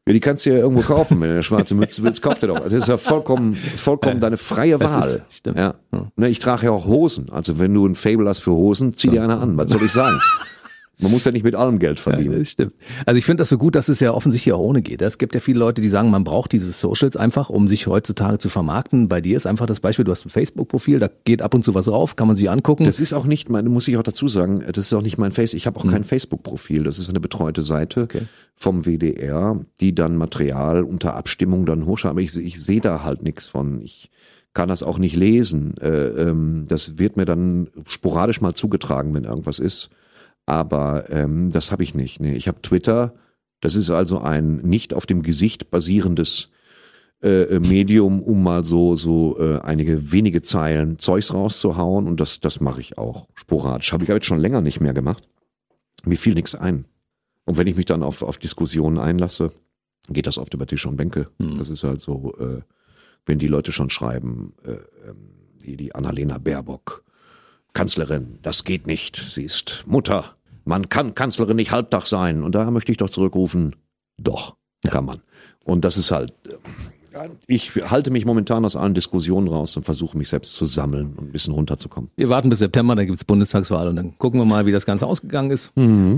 Ja, 0.06 0.12
die 0.12 0.20
kannst 0.20 0.44
du 0.44 0.50
ja 0.50 0.58
irgendwo 0.58 0.82
kaufen, 0.82 1.18
wenn 1.20 1.28
du 1.28 1.34
eine 1.34 1.42
schwarze 1.42 1.74
Mütze 1.74 2.02
willst, 2.02 2.20
kauf 2.20 2.38
dir 2.38 2.48
doch. 2.48 2.60
Das 2.62 2.72
ist 2.72 2.88
ja 2.88 2.98
vollkommen, 2.98 3.54
vollkommen 3.54 4.20
deine 4.20 4.36
freie 4.36 4.76
Das 4.76 4.92
Wahl. 4.94 5.08
ist- 5.08 5.36
stimmt. 5.38 5.56
Ja. 5.56 5.74
Ne, 6.16 6.28
ich 6.28 6.38
trage 6.40 6.66
ja 6.66 6.72
auch 6.72 6.84
Hosen. 6.84 7.30
Also 7.30 7.58
wenn 7.58 7.72
du 7.72 7.86
ein 7.86 7.94
Fable 7.94 8.28
hast 8.28 8.40
für 8.40 8.50
Hosen, 8.52 8.92
zieh 8.92 9.08
dir 9.08 9.22
eine 9.24 9.38
an. 9.38 9.56
Was 9.56 9.70
soll 9.70 9.82
ich 9.82 9.92
sagen? 9.92 10.18
Man 11.04 11.12
muss 11.12 11.24
ja 11.24 11.30
nicht 11.30 11.44
mit 11.44 11.54
allem 11.54 11.78
Geld 11.78 11.98
Ja, 11.98 12.02
verdienen. 12.02 12.38
das 12.40 12.48
stimmt. 12.48 12.72
Also 13.06 13.16
ich 13.18 13.24
finde 13.24 13.42
das 13.42 13.48
so 13.50 13.58
gut, 13.58 13.76
dass 13.76 13.88
es 13.88 14.00
ja 14.00 14.12
offensichtlich 14.12 14.52
auch 14.52 14.58
ohne 14.60 14.82
geht. 14.82 15.00
Es 15.02 15.18
gibt 15.18 15.34
ja 15.34 15.40
viele 15.40 15.60
Leute, 15.60 15.80
die 15.80 15.88
sagen, 15.88 16.10
man 16.10 16.24
braucht 16.24 16.50
diese 16.52 16.72
Socials 16.72 17.16
einfach, 17.16 17.50
um 17.50 17.68
sich 17.68 17.86
heutzutage 17.86 18.38
zu 18.38 18.48
vermarkten. 18.48 19.08
Bei 19.08 19.20
dir 19.20 19.36
ist 19.36 19.46
einfach 19.46 19.66
das 19.66 19.78
Beispiel, 19.80 20.04
du 20.04 20.10
hast 20.10 20.24
ein 20.26 20.30
Facebook-Profil, 20.30 20.98
da 20.98 21.08
geht 21.24 21.42
ab 21.42 21.54
und 21.54 21.62
zu 21.62 21.74
was 21.74 21.88
rauf, 21.88 22.16
kann 22.16 22.26
man 22.26 22.34
sich 22.36 22.50
angucken. 22.50 22.84
Das 22.84 22.98
ist 22.98 23.12
auch 23.12 23.26
nicht 23.26 23.48
mein, 23.50 23.66
muss 23.66 23.86
ich 23.86 23.96
auch 23.96 24.02
dazu 24.02 24.26
sagen, 24.26 24.60
das 24.66 24.86
ist 24.86 24.94
auch 24.94 25.02
nicht 25.02 25.18
mein 25.18 25.30
Face. 25.30 25.54
Ich 25.54 25.66
habe 25.66 25.78
auch 25.78 25.84
Mhm. 25.84 25.90
kein 25.90 26.04
Facebook-Profil. 26.04 26.82
Das 26.82 26.98
ist 26.98 27.08
eine 27.08 27.20
betreute 27.20 27.62
Seite 27.62 28.08
vom 28.56 28.84
WDR, 28.86 29.60
die 29.80 29.94
dann 29.94 30.16
Material 30.16 30.82
unter 30.82 31.14
Abstimmung 31.14 31.66
dann 31.66 31.86
hochschaut. 31.86 32.10
Aber 32.12 32.20
ich, 32.20 32.34
ich 32.36 32.60
sehe 32.64 32.80
da 32.80 33.04
halt 33.04 33.22
nichts 33.22 33.46
von. 33.46 33.80
Ich 33.82 34.10
kann 34.54 34.68
das 34.68 34.84
auch 34.84 34.98
nicht 34.98 35.16
lesen. 35.16 35.74
Äh, 35.80 35.88
ähm, 36.06 36.66
das 36.68 36.96
wird 36.96 37.16
mir 37.16 37.24
dann 37.24 37.68
sporadisch 37.88 38.40
mal 38.40 38.54
zugetragen, 38.54 39.12
wenn 39.12 39.24
irgendwas 39.24 39.58
ist. 39.58 39.90
Aber 40.46 41.10
ähm, 41.10 41.50
das 41.50 41.72
habe 41.72 41.82
ich 41.82 41.94
nicht. 41.94 42.20
Nee, 42.20 42.34
ich 42.34 42.48
habe 42.48 42.62
Twitter. 42.62 43.14
Das 43.60 43.76
ist 43.76 43.90
also 43.90 44.20
ein 44.20 44.56
nicht 44.56 44.92
auf 44.92 45.06
dem 45.06 45.22
Gesicht 45.22 45.70
basierendes 45.70 46.50
äh, 47.22 47.58
Medium, 47.58 48.22
um 48.22 48.42
mal 48.42 48.64
so 48.64 48.96
so 48.96 49.38
äh, 49.38 49.60
einige 49.60 50.12
wenige 50.12 50.42
Zeilen 50.42 50.98
Zeugs 50.98 51.32
rauszuhauen 51.32 52.06
und 52.06 52.20
das 52.20 52.40
das 52.40 52.60
mache 52.60 52.80
ich 52.80 52.98
auch 52.98 53.28
sporadisch. 53.34 53.92
Habe 53.92 54.04
ich 54.04 54.10
aber 54.10 54.18
jetzt 54.18 54.26
schon 54.26 54.40
länger 54.40 54.60
nicht 54.60 54.80
mehr 54.80 54.92
gemacht. 54.92 55.26
Mir 56.04 56.18
fiel 56.18 56.34
nichts 56.34 56.54
ein. 56.54 56.84
Und 57.46 57.56
wenn 57.56 57.66
ich 57.66 57.76
mich 57.76 57.86
dann 57.86 58.02
auf 58.02 58.22
auf 58.22 58.36
Diskussionen 58.36 58.98
einlasse, 58.98 59.50
geht 60.10 60.26
das 60.26 60.36
oft 60.36 60.52
über 60.52 60.66
Tisch 60.66 60.84
und 60.84 60.96
Bänke. 60.96 61.28
Das 61.38 61.70
ist 61.70 61.84
halt 61.84 62.00
so, 62.02 62.34
äh, 62.38 62.60
wenn 63.24 63.38
die 63.38 63.46
Leute 63.46 63.72
schon 63.72 63.90
schreiben, 63.90 64.54
äh, 64.64 64.72
ähm, 65.08 65.30
wie 65.58 65.76
die 65.76 65.94
Annalena 65.94 66.38
Baerbock, 66.38 67.04
Kanzlerin, 67.74 68.38
das 68.42 68.64
geht 68.64 68.86
nicht. 68.86 69.16
Sie 69.16 69.42
ist 69.42 69.84
Mutter. 69.86 70.36
Man 70.64 70.88
kann 70.88 71.14
Kanzlerin 71.14 71.56
nicht 71.56 71.72
halbtag 71.72 72.06
sein. 72.06 72.42
Und 72.42 72.54
da 72.54 72.70
möchte 72.70 72.92
ich 72.92 72.98
doch 72.98 73.10
zurückrufen, 73.10 73.76
doch, 74.16 74.56
kann 74.88 75.04
man. 75.04 75.20
Und 75.64 75.84
das 75.84 75.96
ist 75.96 76.10
halt, 76.10 76.32
äh, 76.48 77.28
ich 77.46 77.72
halte 77.90 78.10
mich 78.10 78.24
momentan 78.24 78.64
aus 78.64 78.76
allen 78.76 78.94
Diskussionen 78.94 79.48
raus 79.48 79.76
und 79.76 79.84
versuche 79.84 80.16
mich 80.16 80.28
selbst 80.28 80.54
zu 80.54 80.66
sammeln 80.66 81.14
und 81.16 81.28
ein 81.28 81.32
bisschen 81.32 81.54
runterzukommen. 81.54 82.10
Wir 82.16 82.28
warten 82.28 82.48
bis 82.48 82.60
September, 82.60 82.94
dann 82.94 83.06
gibt's 83.06 83.24
Bundestagswahl 83.24 83.88
und 83.88 83.96
dann 83.96 84.18
gucken 84.18 84.40
wir 84.40 84.46
mal, 84.46 84.66
wie 84.66 84.72
das 84.72 84.86
Ganze 84.86 85.06
ausgegangen 85.06 85.50
ist. 85.50 85.70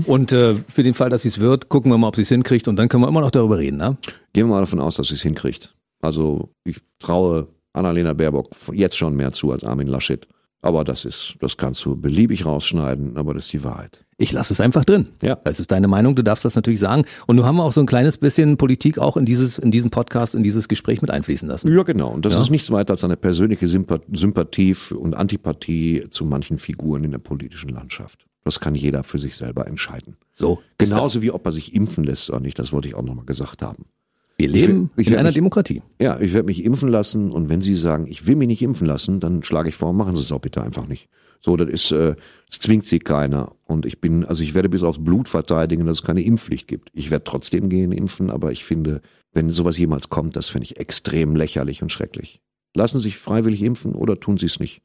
Und 0.05 0.31
äh, 0.31 0.55
für 0.55 0.83
den 0.83 0.93
Fall, 0.93 1.09
dass 1.09 1.23
sie 1.23 1.29
es 1.29 1.39
wird, 1.39 1.69
gucken 1.69 1.91
wir 1.91 1.97
mal, 1.97 2.07
ob 2.07 2.15
sie 2.15 2.23
es 2.23 2.29
hinkriegt 2.29 2.67
und 2.67 2.77
dann 2.77 2.89
können 2.89 3.03
wir 3.03 3.07
immer 3.07 3.21
noch 3.21 3.31
darüber 3.31 3.57
reden. 3.57 3.77
Ne? 3.77 3.97
Gehen 4.33 4.47
wir 4.47 4.55
mal 4.55 4.61
davon 4.61 4.79
aus, 4.79 4.95
dass 4.95 5.07
sie 5.07 5.15
es 5.15 5.21
hinkriegt. 5.21 5.75
Also 6.01 6.49
ich 6.63 6.81
traue 6.99 7.47
Annalena 7.73 8.13
Baerbock 8.13 8.49
jetzt 8.73 8.97
schon 8.97 9.15
mehr 9.15 9.31
zu 9.31 9.51
als 9.51 9.63
Armin 9.63 9.87
Laschet. 9.87 10.27
Aber 10.61 10.83
das 10.83 11.05
ist, 11.05 11.35
das 11.39 11.55
kannst 11.57 11.85
du 11.85 11.95
beliebig 11.95 12.45
rausschneiden, 12.45 13.15
aber 13.17 13.33
das 13.35 13.45
ist 13.45 13.53
die 13.53 13.63
Wahrheit. 13.63 14.03
Ich 14.17 14.31
lasse 14.31 14.51
es 14.51 14.59
einfach 14.59 14.83
drin. 14.83 15.09
Ja. 15.21 15.35
Das 15.35 15.59
ist 15.59 15.71
deine 15.71 15.87
Meinung, 15.87 16.15
du 16.15 16.23
darfst 16.23 16.43
das 16.43 16.55
natürlich 16.55 16.79
sagen. 16.79 17.05
Und 17.27 17.35
nun 17.35 17.45
haben 17.45 17.57
wir 17.57 17.63
auch 17.63 17.71
so 17.71 17.79
ein 17.81 17.85
kleines 17.85 18.17
bisschen 18.17 18.57
Politik 18.57 18.97
auch 18.97 19.15
in 19.17 19.25
dieses, 19.25 19.59
in 19.59 19.69
diesen 19.69 19.91
Podcast, 19.91 20.33
in 20.33 20.41
dieses 20.41 20.67
Gespräch 20.67 21.01
mit 21.01 21.11
einfließen 21.11 21.47
lassen. 21.47 21.71
Ja, 21.71 21.83
genau. 21.83 22.09
Und 22.09 22.25
das 22.25 22.33
Ja. 22.33 22.41
ist 22.41 22.49
nichts 22.49 22.71
weiter 22.71 22.93
als 22.93 23.03
eine 23.03 23.17
persönliche 23.17 23.67
Sympa- 23.67 24.01
Sympathie 24.11 24.75
und 24.95 25.15
Antipathie 25.15 26.05
zu 26.09 26.25
manchen 26.25 26.57
Figuren 26.57 27.03
in 27.03 27.11
der 27.11 27.19
politischen 27.19 27.69
Landschaft. 27.69 28.25
Das 28.43 28.59
kann 28.59 28.73
jeder 28.75 29.03
für 29.03 29.19
sich 29.19 29.35
selber 29.37 29.67
entscheiden. 29.67 30.17
So. 30.33 30.59
Genauso 30.79 31.21
wie 31.21 31.31
ob 31.31 31.45
er 31.45 31.51
sich 31.51 31.75
impfen 31.75 32.03
lässt 32.03 32.29
oder 32.31 32.39
nicht. 32.39 32.57
Das 32.57 32.71
wollte 32.73 32.87
ich 32.87 32.95
auch 32.95 33.03
nochmal 33.03 33.25
gesagt 33.25 33.61
haben. 33.61 33.85
Wir 34.39 34.49
leben 34.49 34.91
ich 34.97 35.07
in 35.07 35.11
werd 35.13 35.19
einer 35.21 35.29
mich- 35.29 35.35
Demokratie. 35.35 35.81
Ja, 35.99 36.19
ich 36.19 36.33
werde 36.33 36.45
mich 36.45 36.63
impfen 36.63 36.89
lassen 36.89 37.31
und 37.31 37.49
wenn 37.49 37.61
Sie 37.61 37.73
sagen, 37.75 38.05
ich 38.07 38.27
will 38.27 38.35
mich 38.35 38.47
nicht 38.47 38.61
impfen 38.61 38.85
lassen, 38.85 39.19
dann 39.19 39.41
schlage 39.43 39.69
ich 39.69 39.75
vor, 39.75 39.93
machen 39.93 40.15
Sie 40.15 40.21
es 40.21 40.31
auch 40.31 40.39
bitte 40.41 40.61
einfach 40.61 40.87
nicht. 40.87 41.09
So, 41.39 41.55
das 41.57 41.69
ist, 41.69 41.91
äh, 41.91 42.15
es 42.49 42.59
zwingt 42.59 42.85
Sie 42.85 42.99
keiner. 42.99 43.55
Und 43.65 43.85
ich 43.85 43.99
bin, 43.99 44.25
also 44.25 44.43
ich 44.43 44.53
werde 44.53 44.69
bis 44.69 44.83
aufs 44.83 45.03
Blut 45.03 45.27
verteidigen, 45.27 45.85
dass 45.85 45.99
es 45.99 46.03
keine 46.03 46.21
Impfpflicht 46.21 46.67
gibt. 46.67 46.89
Ich 46.93 47.09
werde 47.11 47.23
trotzdem 47.25 47.69
gehen 47.69 47.91
impfen, 47.91 48.29
aber 48.29 48.51
ich 48.51 48.63
finde, 48.63 49.01
wenn 49.33 49.51
sowas 49.51 49.77
jemals 49.77 50.09
kommt, 50.09 50.35
das 50.35 50.49
finde 50.49 50.65
ich 50.65 50.77
extrem 50.79 51.35
lächerlich 51.35 51.81
und 51.81 51.91
schrecklich. 51.91 52.41
Lassen 52.75 52.99
Sie 52.99 53.05
sich 53.05 53.17
freiwillig 53.17 53.63
impfen 53.63 53.95
oder 53.95 54.19
tun 54.19 54.37
Sie 54.37 54.45
es 54.47 54.59
nicht. 54.59 54.81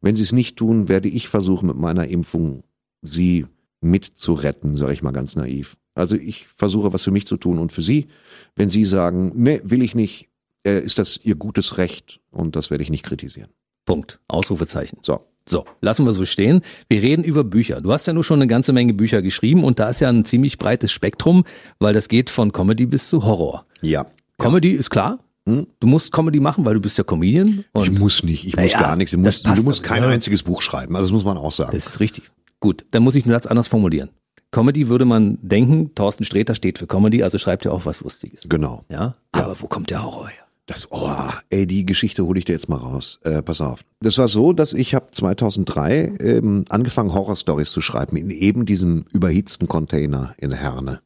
Wenn 0.00 0.16
Sie 0.16 0.22
es 0.22 0.32
nicht 0.32 0.56
tun, 0.56 0.88
werde 0.88 1.08
ich 1.08 1.28
versuchen, 1.28 1.66
mit 1.66 1.76
meiner 1.76 2.06
Impfung 2.08 2.64
Sie 3.02 3.46
mitzuretten, 3.80 4.76
sage 4.76 4.92
ich 4.94 5.02
mal 5.02 5.12
ganz 5.12 5.36
naiv. 5.36 5.76
Also 5.94 6.16
ich 6.16 6.46
versuche, 6.56 6.92
was 6.92 7.04
für 7.04 7.10
mich 7.10 7.26
zu 7.26 7.36
tun 7.36 7.58
und 7.58 7.72
für 7.72 7.82
Sie. 7.82 8.08
Wenn 8.56 8.70
Sie 8.70 8.84
sagen, 8.84 9.32
nee, 9.34 9.60
will 9.64 9.82
ich 9.82 9.94
nicht, 9.94 10.28
äh, 10.66 10.80
ist 10.80 10.98
das 10.98 11.18
Ihr 11.22 11.36
gutes 11.36 11.78
Recht 11.78 12.20
und 12.30 12.56
das 12.56 12.70
werde 12.70 12.82
ich 12.82 12.90
nicht 12.90 13.04
kritisieren. 13.04 13.50
Punkt. 13.86 14.20
Ausrufezeichen. 14.28 14.98
So. 15.02 15.20
So, 15.46 15.66
lassen 15.82 16.06
wir 16.06 16.14
so 16.14 16.24
stehen. 16.24 16.62
Wir 16.88 17.02
reden 17.02 17.22
über 17.22 17.44
Bücher. 17.44 17.82
Du 17.82 17.92
hast 17.92 18.06
ja 18.06 18.14
nur 18.14 18.24
schon 18.24 18.38
eine 18.38 18.46
ganze 18.46 18.72
Menge 18.72 18.94
Bücher 18.94 19.20
geschrieben 19.20 19.62
und 19.62 19.78
da 19.78 19.90
ist 19.90 20.00
ja 20.00 20.08
ein 20.08 20.24
ziemlich 20.24 20.56
breites 20.56 20.90
Spektrum, 20.90 21.44
weil 21.78 21.92
das 21.92 22.08
geht 22.08 22.30
von 22.30 22.50
Comedy 22.50 22.86
bis 22.86 23.10
zu 23.10 23.24
Horror. 23.24 23.66
Ja. 23.82 24.06
Comedy 24.38 24.70
ist 24.70 24.88
klar. 24.88 25.18
Hm? 25.46 25.66
Du 25.80 25.86
musst 25.86 26.12
Comedy 26.12 26.40
machen, 26.40 26.64
weil 26.64 26.72
du 26.72 26.80
bist 26.80 26.96
ja 26.96 27.04
Comedian. 27.04 27.64
Ich 27.76 27.90
muss 27.90 28.22
nicht, 28.22 28.46
ich 28.46 28.56
muss 28.56 28.72
Naja, 28.72 28.80
gar 28.80 28.96
nichts. 28.96 29.12
Du 29.12 29.18
musst, 29.18 29.46
du 29.46 29.62
musst 29.62 29.82
kein 29.82 30.02
ja. 30.02 30.08
einziges 30.08 30.42
Buch 30.42 30.62
schreiben, 30.62 30.96
also 30.96 31.08
das 31.08 31.12
muss 31.12 31.24
man 31.24 31.36
auch 31.36 31.52
sagen. 31.52 31.72
Das 31.72 31.86
ist 31.86 32.00
richtig. 32.00 32.30
Gut, 32.60 32.86
dann 32.92 33.02
muss 33.02 33.14
ich 33.14 33.24
den 33.24 33.32
Satz 33.32 33.46
anders 33.46 33.68
formulieren. 33.68 34.08
Comedy 34.54 34.86
würde 34.86 35.04
man 35.04 35.36
denken, 35.42 35.96
Thorsten 35.96 36.22
Sträter 36.22 36.54
steht 36.54 36.78
für 36.78 36.86
Comedy, 36.86 37.24
also 37.24 37.38
schreibt 37.38 37.64
er 37.64 37.72
auch 37.72 37.86
was 37.86 38.02
Lustiges. 38.02 38.42
Genau. 38.48 38.84
Ja? 38.88 39.16
Aber 39.32 39.60
wo 39.60 39.66
kommt 39.66 39.90
der 39.90 40.04
Horror 40.04 40.28
her? 40.28 40.44
Das, 40.66 40.92
oh, 40.92 41.10
ey, 41.50 41.66
die 41.66 41.84
Geschichte 41.84 42.24
hole 42.24 42.38
ich 42.38 42.44
dir 42.44 42.52
jetzt 42.52 42.68
mal 42.68 42.76
raus. 42.76 43.18
Äh, 43.24 43.42
pass 43.42 43.60
auf. 43.60 43.80
Das 44.00 44.16
war 44.16 44.28
so, 44.28 44.52
dass 44.52 44.72
ich 44.72 44.94
habe 44.94 45.06
2003 45.10 46.18
ähm, 46.20 46.64
angefangen, 46.68 47.12
Horrorstories 47.12 47.72
zu 47.72 47.80
schreiben 47.80 48.16
in 48.16 48.30
eben 48.30 48.64
diesem 48.64 49.06
überhitzten 49.12 49.66
Container 49.66 50.36
in 50.38 50.52
Herne 50.52 51.00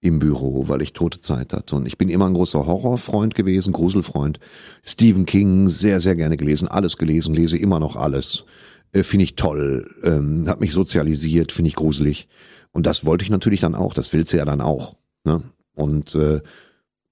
im 0.00 0.20
Büro, 0.20 0.68
weil 0.68 0.80
ich 0.80 0.92
tote 0.92 1.18
Zeit 1.18 1.52
hatte. 1.52 1.74
Und 1.74 1.86
ich 1.86 1.98
bin 1.98 2.08
immer 2.08 2.26
ein 2.26 2.34
großer 2.34 2.66
Horrorfreund 2.66 3.34
gewesen, 3.34 3.72
Gruselfreund. 3.72 4.38
Stephen 4.84 5.26
King, 5.26 5.68
sehr, 5.68 6.00
sehr 6.00 6.14
gerne 6.14 6.36
gelesen, 6.36 6.68
alles 6.68 6.98
gelesen, 6.98 7.34
lese 7.34 7.58
immer 7.58 7.80
noch 7.80 7.96
alles. 7.96 8.44
Äh, 8.92 9.02
finde 9.02 9.24
ich 9.24 9.34
toll, 9.34 9.90
ähm, 10.04 10.48
hat 10.48 10.60
mich 10.60 10.72
sozialisiert, 10.72 11.52
finde 11.52 11.68
ich 11.68 11.76
gruselig. 11.76 12.28
Und 12.72 12.86
das 12.86 13.04
wollte 13.04 13.24
ich 13.24 13.30
natürlich 13.30 13.60
dann 13.60 13.74
auch, 13.74 13.94
das 13.94 14.12
willst 14.12 14.32
du 14.32 14.36
ja 14.36 14.44
dann 14.44 14.60
auch. 14.60 14.96
Ne? 15.24 15.42
Und 15.74 16.14
äh, 16.14 16.40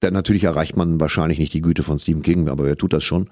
dann 0.01 0.13
natürlich 0.13 0.45
erreicht 0.45 0.77
man 0.77 1.01
wahrscheinlich 1.01 1.39
nicht 1.39 1.53
die 1.53 1.63
Güte 1.63 1.83
von 1.83 1.99
Stephen 1.99 2.23
King, 2.23 2.49
aber 2.49 2.69
er 2.69 2.77
tut 2.77 2.93
das 2.93 3.03
schon. 3.05 3.31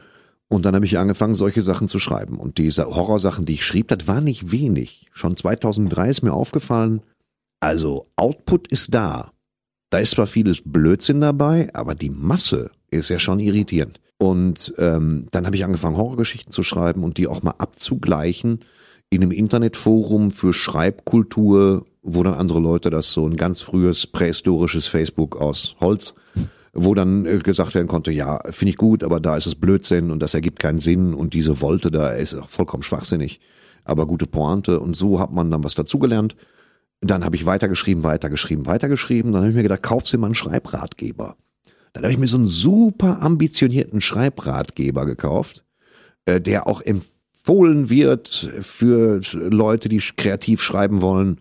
Und 0.49 0.65
dann 0.65 0.75
habe 0.75 0.85
ich 0.85 0.99
angefangen, 0.99 1.35
solche 1.35 1.63
Sachen 1.63 1.89
zu 1.89 1.99
schreiben. 1.99 2.39
Und 2.39 2.59
diese 2.59 2.87
Horrorsachen, 2.87 3.45
die 3.45 3.55
ich 3.55 3.67
schrieb, 3.67 3.89
das 3.89 4.07
war 4.07 4.21
nicht 4.21 4.53
wenig. 4.53 5.09
Schon 5.13 5.37
2003 5.37 6.09
ist 6.09 6.23
mir 6.23 6.33
aufgefallen, 6.33 7.03
also 7.61 8.07
Output 8.17 8.69
ist 8.69 8.95
da. 8.95 9.33
Da 9.91 9.99
ist 9.99 10.13
zwar 10.13 10.27
vieles 10.27 10.63
Blödsinn 10.65 11.21
dabei, 11.21 11.71
aber 11.75 11.95
die 11.95 12.11
Masse 12.11 12.71
ist 12.91 13.09
ja 13.09 13.19
schon 13.19 13.41
irritierend. 13.41 14.01
Und 14.19 14.75
ähm, 14.79 15.27
dann 15.31 15.47
habe 15.47 15.57
ich 15.57 15.65
angefangen, 15.65 15.97
Horrorgeschichten 15.97 16.53
zu 16.53 16.63
schreiben 16.63 17.05
und 17.05 17.19
die 17.19 17.27
auch 17.27 17.43
mal 17.43 17.55
abzugleichen 17.59 18.61
in 19.11 19.23
einem 19.23 19.31
Internetforum 19.31 20.31
für 20.31 20.53
Schreibkultur, 20.53 21.87
wo 22.07 22.23
dann 22.23 22.35
andere 22.35 22.61
Leute 22.61 22.89
das 22.89 23.13
so 23.13 23.27
ein 23.29 23.37
ganz 23.37 23.63
frühes 23.63 24.07
prähistorisches 24.07 24.87
Facebook 24.87 25.37
aus 25.37 25.77
Holz, 25.81 26.15
wo 26.73 26.95
dann 26.95 27.27
äh, 27.27 27.39
gesagt 27.39 27.75
werden 27.75 27.89
konnte, 27.89 28.13
ja, 28.13 28.39
finde 28.51 28.71
ich 28.71 28.77
gut, 28.77 29.03
aber 29.03 29.19
da 29.19 29.37
ist 29.37 29.47
es 29.47 29.55
Blödsinn 29.57 30.11
und 30.11 30.21
das 30.21 30.35
ergibt 30.35 30.61
keinen 30.61 30.79
Sinn 30.79 31.15
und 31.15 31.35
diese 31.35 31.61
Wolte 31.61 31.91
da 31.91 32.11
ist 32.11 32.35
auch 32.35 32.49
vollkommen 32.49 32.83
schwachsinnig, 32.83 33.41
aber 33.85 34.07
gute 34.07 34.27
Pointe 34.27 34.79
und 34.79 34.97
so 34.97 35.19
hat 35.19 35.33
man 35.33 35.51
dann 35.51 35.65
was 35.65 35.75
dazugelernt. 35.75 36.37
Dann 37.01 37.25
habe 37.25 37.37
ich 37.37 37.45
weitergeschrieben, 37.45 38.05
weitergeschrieben, 38.05 38.67
weitergeschrieben. 38.67 39.33
Dann 39.33 39.43
habe 39.43 39.51
ich 39.51 39.57
mir 39.57 39.63
gedacht, 39.63 39.83
kaufst 39.83 40.13
du 40.13 40.19
mal 40.19 40.29
einen 40.29 40.35
Schreibratgeber. 40.35 41.37
Dann 41.93 42.05
habe 42.05 42.13
ich 42.13 42.19
mir 42.19 42.29
so 42.29 42.39
einen 42.39 42.47
super 42.47 43.21
ambitionierten 43.21 44.01
Schreibratgeber 44.01 45.05
gekauft, 45.07 45.65
äh, 46.25 46.41
der 46.41 46.67
auch 46.67 46.81
empfohlen 46.81 47.91
wird 47.91 48.51
für 48.61 49.21
Leute, 49.33 49.89
die 49.89 49.99
kreativ 49.99 50.63
schreiben 50.63 51.03
wollen. 51.03 51.41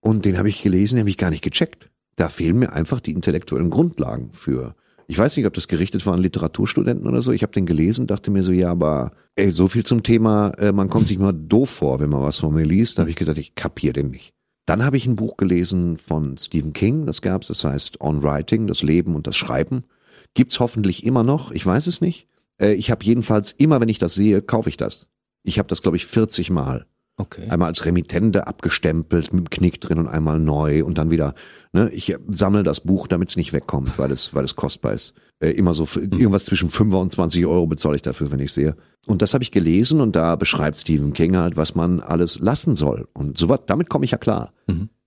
Und 0.00 0.24
den 0.24 0.38
habe 0.38 0.48
ich 0.48 0.62
gelesen, 0.62 0.96
den 0.96 1.02
habe 1.02 1.10
ich 1.10 1.16
gar 1.16 1.30
nicht 1.30 1.44
gecheckt. 1.44 1.90
Da 2.16 2.28
fehlen 2.28 2.58
mir 2.58 2.72
einfach 2.72 3.00
die 3.00 3.12
intellektuellen 3.12 3.70
Grundlagen 3.70 4.32
für. 4.32 4.74
Ich 5.06 5.18
weiß 5.18 5.36
nicht, 5.36 5.46
ob 5.46 5.54
das 5.54 5.68
gerichtet 5.68 6.06
war 6.06 6.14
an 6.14 6.20
Literaturstudenten 6.20 7.08
oder 7.08 7.22
so. 7.22 7.32
Ich 7.32 7.42
habe 7.42 7.52
den 7.52 7.66
gelesen, 7.66 8.06
dachte 8.06 8.30
mir 8.30 8.42
so, 8.42 8.52
ja, 8.52 8.70
aber 8.70 9.12
ey, 9.34 9.50
so 9.50 9.66
viel 9.66 9.84
zum 9.84 10.02
Thema, 10.02 10.50
äh, 10.58 10.72
man 10.72 10.88
kommt 10.88 11.08
sich 11.08 11.18
mal 11.18 11.32
doof 11.32 11.70
vor, 11.70 12.00
wenn 12.00 12.10
man 12.10 12.22
was 12.22 12.38
von 12.38 12.54
mir 12.54 12.64
liest. 12.64 12.96
Da 12.96 13.02
habe 13.02 13.10
ich 13.10 13.16
gedacht, 13.16 13.38
ich 13.38 13.54
kapier 13.54 13.92
den 13.92 14.10
nicht. 14.10 14.32
Dann 14.66 14.84
habe 14.84 14.96
ich 14.96 15.06
ein 15.06 15.16
Buch 15.16 15.36
gelesen 15.36 15.98
von 15.98 16.38
Stephen 16.38 16.72
King, 16.72 17.06
das 17.06 17.22
gab's, 17.22 17.48
das 17.48 17.64
heißt 17.64 18.00
On 18.00 18.22
Writing, 18.22 18.68
das 18.68 18.82
Leben 18.82 19.16
und 19.16 19.26
das 19.26 19.36
Schreiben. 19.36 19.82
Gibt's 20.34 20.60
hoffentlich 20.60 21.04
immer 21.04 21.24
noch, 21.24 21.50
ich 21.50 21.66
weiß 21.66 21.88
es 21.88 22.00
nicht. 22.00 22.28
Äh, 22.62 22.74
ich 22.74 22.90
habe 22.92 23.04
jedenfalls 23.04 23.50
immer, 23.50 23.80
wenn 23.80 23.88
ich 23.88 23.98
das 23.98 24.14
sehe, 24.14 24.42
kaufe 24.42 24.68
ich 24.68 24.76
das. 24.76 25.08
Ich 25.42 25.58
habe 25.58 25.66
das, 25.66 25.82
glaube 25.82 25.96
ich, 25.96 26.06
40 26.06 26.50
Mal. 26.50 26.86
Okay. 27.20 27.50
Einmal 27.50 27.68
als 27.68 27.84
Remittende 27.84 28.46
abgestempelt 28.46 29.34
mit 29.34 29.44
dem 29.44 29.50
Knick 29.50 29.78
drin 29.78 29.98
und 29.98 30.08
einmal 30.08 30.40
neu 30.40 30.84
und 30.84 30.96
dann 30.96 31.10
wieder. 31.10 31.34
Ne, 31.72 31.90
ich 31.90 32.16
sammle 32.28 32.62
das 32.62 32.80
Buch, 32.80 33.06
damit 33.08 33.28
es 33.28 33.36
nicht 33.36 33.52
wegkommt, 33.52 33.98
weil 33.98 34.10
es, 34.10 34.34
weil 34.34 34.44
es 34.44 34.56
kostbar 34.56 34.94
ist. 34.94 35.12
Äh, 35.38 35.50
immer 35.50 35.74
so 35.74 35.84
für, 35.84 36.00
irgendwas 36.00 36.46
zwischen 36.46 36.70
5 36.70 36.94
und 36.94 37.12
20 37.12 37.44
Euro 37.44 37.66
bezahle 37.66 37.96
ich 37.96 38.02
dafür, 38.02 38.32
wenn 38.32 38.40
ich 38.40 38.52
sehe. 38.52 38.74
Und 39.06 39.20
das 39.20 39.34
habe 39.34 39.44
ich 39.44 39.50
gelesen 39.50 40.00
und 40.00 40.16
da 40.16 40.34
beschreibt 40.36 40.78
Stephen 40.78 41.12
King 41.12 41.36
halt, 41.36 41.58
was 41.58 41.74
man 41.74 42.00
alles 42.00 42.38
lassen 42.38 42.74
soll. 42.74 43.06
Und 43.12 43.36
so 43.36 43.50
was, 43.50 43.60
damit 43.66 43.90
komme 43.90 44.06
ich 44.06 44.12
ja 44.12 44.18
klar. 44.18 44.54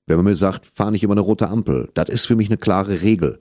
Wenn 0.05 0.18
man 0.18 0.26
mir 0.26 0.36
sagt, 0.36 0.68
fahr 0.68 0.91
nicht 0.91 1.03
über 1.03 1.14
eine 1.14 1.22
rote 1.22 1.49
Ampel, 1.49 1.89
das 1.95 2.09
ist 2.09 2.28
für 2.28 2.36
mich 2.36 2.49
eine 2.49 2.57
klare 2.57 3.01
Regel. 3.01 3.39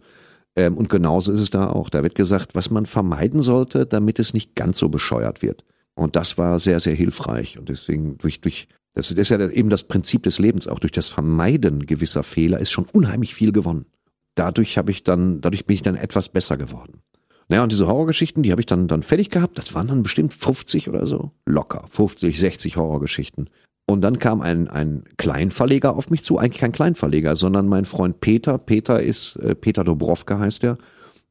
Ähm, 0.56 0.76
und 0.78 0.88
genauso 0.88 1.32
ist 1.32 1.40
es 1.40 1.50
da 1.50 1.68
auch. 1.68 1.90
Da 1.90 2.02
wird 2.02 2.14
gesagt, 2.14 2.54
was 2.54 2.70
man 2.70 2.86
vermeiden 2.86 3.42
sollte, 3.42 3.84
damit 3.84 4.18
es 4.18 4.32
nicht 4.32 4.54
ganz 4.54 4.78
so 4.78 4.88
bescheuert 4.88 5.42
wird. 5.42 5.64
Und 5.94 6.16
das 6.16 6.38
war 6.38 6.58
sehr, 6.58 6.80
sehr 6.80 6.94
hilfreich. 6.94 7.58
Und 7.58 7.68
deswegen 7.68 8.18
durch, 8.18 8.40
durch, 8.40 8.68
das 8.94 9.10
ist 9.10 9.28
ja 9.28 9.38
eben 9.50 9.70
das 9.70 9.84
Prinzip 9.84 10.22
des 10.22 10.38
Lebens, 10.38 10.68
auch 10.68 10.78
durch 10.78 10.92
das 10.92 11.08
Vermeiden 11.08 11.86
gewisser 11.86 12.22
Fehler 12.22 12.58
ist 12.58 12.70
schon 12.70 12.86
unheimlich 12.92 13.34
viel 13.34 13.52
gewonnen. 13.52 13.86
Dadurch 14.34 14.78
habe 14.78 14.90
ich 14.90 15.02
dann, 15.04 15.40
dadurch 15.40 15.66
bin 15.66 15.74
ich 15.74 15.82
dann 15.82 15.96
etwas 15.96 16.30
besser 16.30 16.56
geworden. 16.56 17.02
Naja, 17.48 17.64
und 17.64 17.72
diese 17.72 17.86
Horrorgeschichten, 17.86 18.42
die 18.42 18.50
habe 18.50 18.62
ich 18.62 18.66
dann, 18.66 18.88
dann 18.88 19.02
fertig 19.02 19.28
gehabt. 19.28 19.58
Das 19.58 19.74
waren 19.74 19.88
dann 19.88 20.02
bestimmt 20.02 20.32
50 20.32 20.88
oder 20.88 21.06
so. 21.06 21.32
Locker. 21.44 21.84
50, 21.90 22.38
60 22.38 22.76
Horrorgeschichten. 22.76 23.50
Und 23.86 24.00
dann 24.00 24.18
kam 24.18 24.40
ein, 24.40 24.68
ein 24.68 25.04
Kleinverleger 25.18 25.94
auf 25.94 26.08
mich 26.08 26.22
zu, 26.22 26.38
eigentlich 26.38 26.60
kein 26.60 26.72
Kleinverleger, 26.72 27.36
sondern 27.36 27.66
mein 27.66 27.84
Freund 27.84 28.20
Peter. 28.20 28.56
Peter 28.56 29.02
ist, 29.02 29.36
äh, 29.36 29.54
Peter 29.54 29.84
Dobrowka 29.84 30.38
heißt 30.38 30.64
er. 30.64 30.78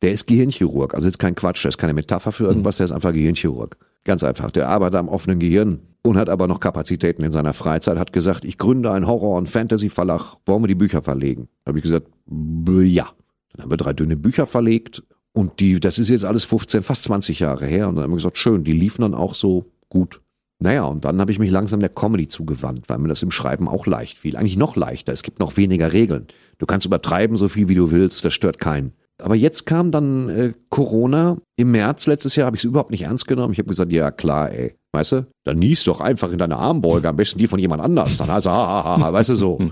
Der 0.01 0.11
ist 0.11 0.27
Gehirnchirurg. 0.27 0.93
Also 0.93 1.07
jetzt 1.07 1.19
kein 1.19 1.35
Quatsch, 1.35 1.65
das 1.65 1.75
ist 1.75 1.77
keine 1.77 1.93
Metapher 1.93 2.31
für 2.31 2.43
irgendwas, 2.43 2.77
der 2.77 2.85
ist 2.85 2.91
einfach 2.91 3.13
Gehirnchirurg. 3.13 3.77
Ganz 4.03 4.23
einfach. 4.23 4.51
Der 4.51 4.67
arbeitet 4.69 4.99
am 4.99 5.09
offenen 5.09 5.39
Gehirn 5.39 5.79
und 6.03 6.17
hat 6.17 6.29
aber 6.29 6.47
noch 6.47 6.59
Kapazitäten 6.59 7.23
in 7.23 7.31
seiner 7.31 7.53
Freizeit, 7.53 7.97
hat 7.97 8.13
gesagt, 8.13 8.45
ich 8.45 8.57
gründe 8.57 8.91
einen 8.91 9.07
Horror- 9.07 9.37
und 9.37 9.49
Fantasy-Verlag, 9.49 10.37
wollen 10.45 10.63
wir 10.63 10.67
die 10.67 10.75
Bücher 10.75 11.01
verlegen? 11.01 11.47
Habe 11.67 11.77
ich 11.77 11.83
gesagt, 11.83 12.07
ja. 12.27 13.09
Dann 13.53 13.63
haben 13.63 13.69
wir 13.69 13.77
drei 13.77 13.93
dünne 13.93 14.15
Bücher 14.15 14.47
verlegt 14.47 15.03
und 15.33 15.59
die, 15.59 15.79
das 15.79 15.99
ist 15.99 16.09
jetzt 16.09 16.25
alles 16.25 16.45
15, 16.45 16.83
fast 16.83 17.03
20 17.03 17.39
Jahre 17.39 17.65
her 17.65 17.89
und 17.89 17.95
dann 17.95 18.05
haben 18.05 18.11
wir 18.11 18.17
gesagt, 18.17 18.37
schön, 18.37 18.63
die 18.63 18.71
liefen 18.71 19.01
dann 19.01 19.13
auch 19.13 19.35
so 19.35 19.65
gut. 19.89 20.21
Naja, 20.59 20.83
und 20.83 21.05
dann 21.05 21.19
habe 21.19 21.31
ich 21.31 21.39
mich 21.39 21.49
langsam 21.49 21.79
der 21.79 21.89
Comedy 21.89 22.27
zugewandt, 22.27 22.87
weil 22.87 22.99
mir 22.99 23.07
das 23.07 23.23
im 23.23 23.31
Schreiben 23.31 23.67
auch 23.67 23.87
leicht 23.87 24.19
fiel. 24.19 24.37
Eigentlich 24.37 24.57
noch 24.57 24.75
leichter. 24.75 25.11
Es 25.11 25.23
gibt 25.23 25.39
noch 25.39 25.57
weniger 25.57 25.91
Regeln. 25.91 26.27
Du 26.59 26.67
kannst 26.67 26.85
übertreiben, 26.85 27.35
so 27.35 27.49
viel 27.49 27.67
wie 27.67 27.75
du 27.75 27.89
willst, 27.89 28.23
das 28.23 28.33
stört 28.33 28.59
keinen. 28.59 28.93
Aber 29.21 29.35
jetzt 29.35 29.65
kam 29.65 29.91
dann 29.91 30.29
äh, 30.29 30.53
Corona. 30.69 31.37
Im 31.55 31.71
März 31.71 32.07
letztes 32.07 32.35
Jahr 32.35 32.47
habe 32.47 32.55
ich 32.55 32.61
es 32.61 32.65
überhaupt 32.65 32.91
nicht 32.91 33.03
ernst 33.03 33.27
genommen. 33.27 33.53
Ich 33.53 33.59
habe 33.59 33.69
gesagt, 33.69 33.91
ja 33.91 34.11
klar, 34.11 34.51
ey, 34.51 34.75
weißt 34.93 35.11
du, 35.13 35.27
dann 35.43 35.59
nies 35.59 35.83
doch 35.83 36.01
einfach 36.01 36.31
in 36.31 36.37
deine 36.37 36.57
Armbeuge, 36.57 37.07
am 37.07 37.15
besten 37.15 37.39
die 37.39 37.47
von 37.47 37.59
jemand 37.59 37.81
anders. 37.81 38.17
Dann 38.17 38.29
also, 38.29 38.49
ha, 38.49 38.67
ha, 38.67 38.83
ha, 38.83 38.99
ha, 38.99 39.13
weißt 39.13 39.29
du 39.29 39.35
so. 39.35 39.71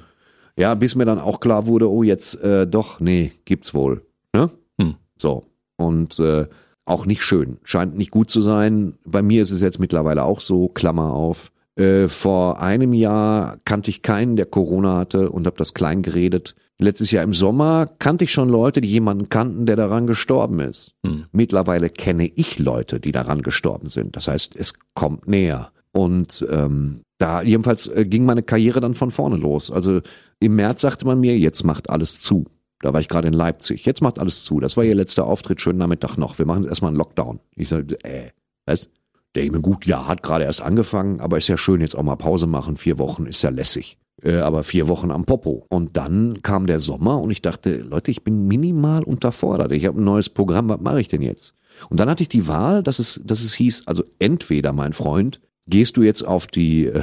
Ja, 0.58 0.76
bis 0.76 0.96
mir 0.96 1.06
dann 1.06 1.20
auch 1.20 1.40
klar 1.40 1.68
wurde, 1.68 1.90
oh 1.90 2.04
jetzt 2.04 2.42
äh, 2.42 2.68
doch, 2.68 3.00
nee, 3.00 3.32
gibt's 3.46 3.74
wohl. 3.74 4.06
Ne? 4.34 4.50
Hm. 4.80 4.96
So. 5.18 5.46
Und 5.78 6.20
äh, 6.20 6.48
auch 6.86 7.06
nicht 7.06 7.24
schön. 7.24 7.60
Scheint 7.64 7.98
nicht 7.98 8.12
gut 8.12 8.30
zu 8.30 8.42
sein. 8.42 8.98
Bei 9.06 9.22
mir 9.22 9.42
ist 9.42 9.52
es 9.52 9.62
jetzt 9.62 9.80
mittlerweile 9.80 10.24
auch 10.24 10.42
so, 10.42 10.68
Klammer 10.68 11.14
auf. 11.14 11.52
Äh, 11.78 12.10
vor 12.10 12.62
einem 12.62 12.94
Jahr 12.94 13.58
kannte 13.64 13.90
ich 13.90 14.02
keinen, 14.02 14.36
der 14.36 14.48
Corona 14.48 14.98
hatte 14.98 15.30
und 15.30 15.46
habe 15.46 15.56
das 15.58 15.74
klein 15.74 16.02
geredet. 16.02 16.56
Letztes 16.82 17.12
Jahr 17.12 17.26
im 17.26 17.34
Sommer 17.34 17.88
kannte 18.00 18.24
ich 18.24 18.32
schon 18.32 18.48
Leute, 18.48 18.80
die 18.80 18.88
jemanden 18.88 19.28
kannten, 19.28 19.66
der 19.66 19.76
daran 19.76 20.08
gestorben 20.08 20.62
ist. 20.62 20.96
Hm. 21.06 21.26
Mittlerweile 21.34 21.90
kenne 21.90 22.32
ich 22.34 22.58
Leute, 22.58 23.02
die 23.02 23.12
daran 23.12 23.42
gestorben 23.42 23.90
sind. 23.90 24.16
Das 24.16 24.30
heißt, 24.30 24.56
es 24.56 24.74
kommt 24.94 25.28
näher. 25.28 25.72
Und 25.92 26.48
ähm, 26.50 27.02
da 27.18 27.42
jedenfalls 27.42 27.88
äh, 27.88 28.06
ging 28.06 28.24
meine 28.24 28.44
Karriere 28.44 28.80
dann 28.80 28.96
von 28.96 29.12
vorne 29.12 29.36
los. 29.36 29.72
Also 29.72 30.00
im 30.40 30.56
März 30.56 30.80
sagte 30.80 31.06
man 31.06 31.20
mir, 31.20 31.38
jetzt 31.38 31.66
macht 31.66 31.90
alles 31.90 32.22
zu. 32.22 32.46
Da 32.80 32.94
war 32.94 33.02
ich 33.02 33.10
gerade 33.10 33.28
in 33.28 33.34
Leipzig. 33.34 33.86
Jetzt 33.86 34.02
macht 34.02 34.18
alles 34.18 34.46
zu. 34.46 34.62
Das 34.62 34.78
war 34.78 34.86
ihr 34.86 34.96
letzter 34.96 35.26
Auftritt, 35.26 35.60
schönen 35.60 35.80
Nachmittag 35.80 36.16
noch. 36.16 36.40
Wir 36.40 36.46
machen 36.46 36.64
jetzt 36.64 36.70
erstmal 36.70 36.90
einen 36.90 36.98
Lockdown. 36.98 37.42
Ich 37.56 37.68
sagte, 37.68 38.02
äh, 38.06 38.30
was? 38.66 38.90
Der 39.36 39.52
mir 39.52 39.62
gut, 39.62 39.86
ja, 39.86 40.08
hat 40.08 40.24
gerade 40.24 40.46
erst 40.46 40.64
angefangen, 40.64 41.20
aber 41.20 41.38
ist 41.38 41.48
ja 41.50 41.58
schön, 41.58 41.82
jetzt 41.82 41.96
auch 41.96 42.02
mal 42.02 42.16
Pause 42.16 42.48
machen. 42.48 42.78
Vier 42.78 42.98
Wochen 42.98 43.28
ist 43.28 43.44
ja 43.44 43.52
lässig. 43.52 43.99
Äh, 44.24 44.38
aber 44.38 44.64
vier 44.64 44.88
Wochen 44.88 45.12
am 45.12 45.26
Popo. 45.26 45.66
Und 45.70 45.96
dann 45.96 46.42
kam 46.42 46.68
der 46.68 46.80
Sommer 46.80 47.22
und 47.22 47.32
ich 47.32 47.42
dachte, 47.42 47.78
Leute, 47.78 48.12
ich 48.12 48.24
bin 48.24 48.48
minimal 48.48 49.04
unterfordert. 49.04 49.72
Ich 49.72 49.86
habe 49.86 50.00
ein 50.00 50.04
neues 50.04 50.30
Programm, 50.30 50.70
was 50.70 50.82
mache 50.82 51.02
ich 51.02 51.08
denn 51.08 51.22
jetzt? 51.22 51.54
Und 51.90 52.00
dann 52.00 52.10
hatte 52.10 52.24
ich 52.24 52.30
die 52.30 52.48
Wahl, 52.48 52.84
dass 52.84 53.00
es, 53.00 53.22
dass 53.24 53.42
es 53.42 53.54
hieß, 53.54 53.84
also 53.88 54.04
entweder, 54.20 54.74
mein 54.74 54.94
Freund, 54.94 55.40
gehst 55.68 55.98
du 55.98 56.02
jetzt 56.02 56.24
auf 56.24 56.48
die 56.48 56.88
äh, 56.88 57.02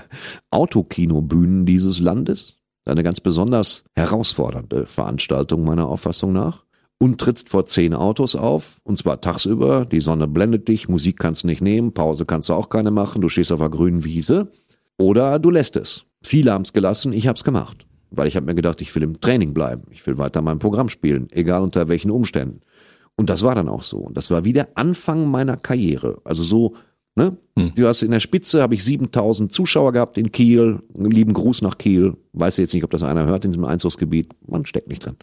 Autokinobühnen 0.50 1.64
dieses 1.64 2.00
Landes, 2.00 2.56
eine 2.84 3.02
ganz 3.02 3.20
besonders 3.20 3.84
herausfordernde 3.94 4.86
Veranstaltung 4.86 5.64
meiner 5.64 5.88
Auffassung 5.88 6.32
nach, 6.32 6.64
und 7.00 7.20
trittst 7.20 7.48
vor 7.48 7.64
zehn 7.64 7.94
Autos 7.94 8.34
auf, 8.34 8.80
und 8.82 8.98
zwar 8.98 9.20
tagsüber, 9.20 9.86
die 9.86 10.00
Sonne 10.00 10.26
blendet 10.26 10.66
dich, 10.66 10.88
Musik 10.88 11.18
kannst 11.18 11.44
du 11.44 11.46
nicht 11.46 11.62
nehmen, 11.62 11.94
Pause 11.94 12.26
kannst 12.26 12.48
du 12.48 12.54
auch 12.54 12.68
keine 12.68 12.90
machen, 12.90 13.22
du 13.22 13.28
stehst 13.28 13.52
auf 13.52 13.60
der 13.60 13.68
grünen 13.68 14.04
Wiese, 14.04 14.50
oder 14.98 15.38
du 15.38 15.50
lässt 15.50 15.76
es. 15.76 16.04
Viele 16.22 16.52
haben 16.52 16.62
es 16.62 16.72
gelassen, 16.72 17.12
ich 17.12 17.26
habe 17.26 17.36
es 17.36 17.44
gemacht, 17.44 17.86
weil 18.10 18.26
ich 18.26 18.36
habe 18.36 18.46
mir 18.46 18.54
gedacht, 18.54 18.80
ich 18.80 18.94
will 18.94 19.02
im 19.02 19.20
Training 19.20 19.54
bleiben, 19.54 19.84
ich 19.90 20.06
will 20.06 20.18
weiter 20.18 20.42
mein 20.42 20.58
Programm 20.58 20.88
spielen, 20.88 21.28
egal 21.30 21.62
unter 21.62 21.88
welchen 21.88 22.10
Umständen. 22.10 22.60
Und 23.18 23.30
das 23.30 23.42
war 23.42 23.56
dann 23.56 23.68
auch 23.68 23.82
so. 23.82 23.98
Und 23.98 24.16
das 24.16 24.30
war 24.30 24.44
wie 24.44 24.52
der 24.52 24.68
Anfang 24.76 25.28
meiner 25.28 25.56
Karriere. 25.56 26.20
Also 26.22 26.44
so, 26.44 26.74
ne? 27.16 27.36
Hm. 27.58 27.72
Du 27.74 27.88
hast 27.88 28.02
in 28.02 28.12
der 28.12 28.20
Spitze 28.20 28.62
habe 28.62 28.74
ich 28.74 28.84
7000 28.84 29.52
Zuschauer 29.52 29.92
gehabt 29.92 30.16
in 30.16 30.30
Kiel. 30.30 30.80
Einen 30.94 31.10
lieben 31.10 31.32
Gruß 31.32 31.62
nach 31.62 31.78
Kiel. 31.78 32.16
Weiß 32.32 32.58
jetzt 32.58 32.74
nicht, 32.74 32.84
ob 32.84 32.90
das 32.92 33.02
einer 33.02 33.26
hört 33.26 33.44
in 33.44 33.50
diesem 33.50 33.64
Einzugsgebiet. 33.64 34.34
Man 34.46 34.66
steckt 34.66 34.88
nicht 34.88 35.04
drin. 35.04 35.16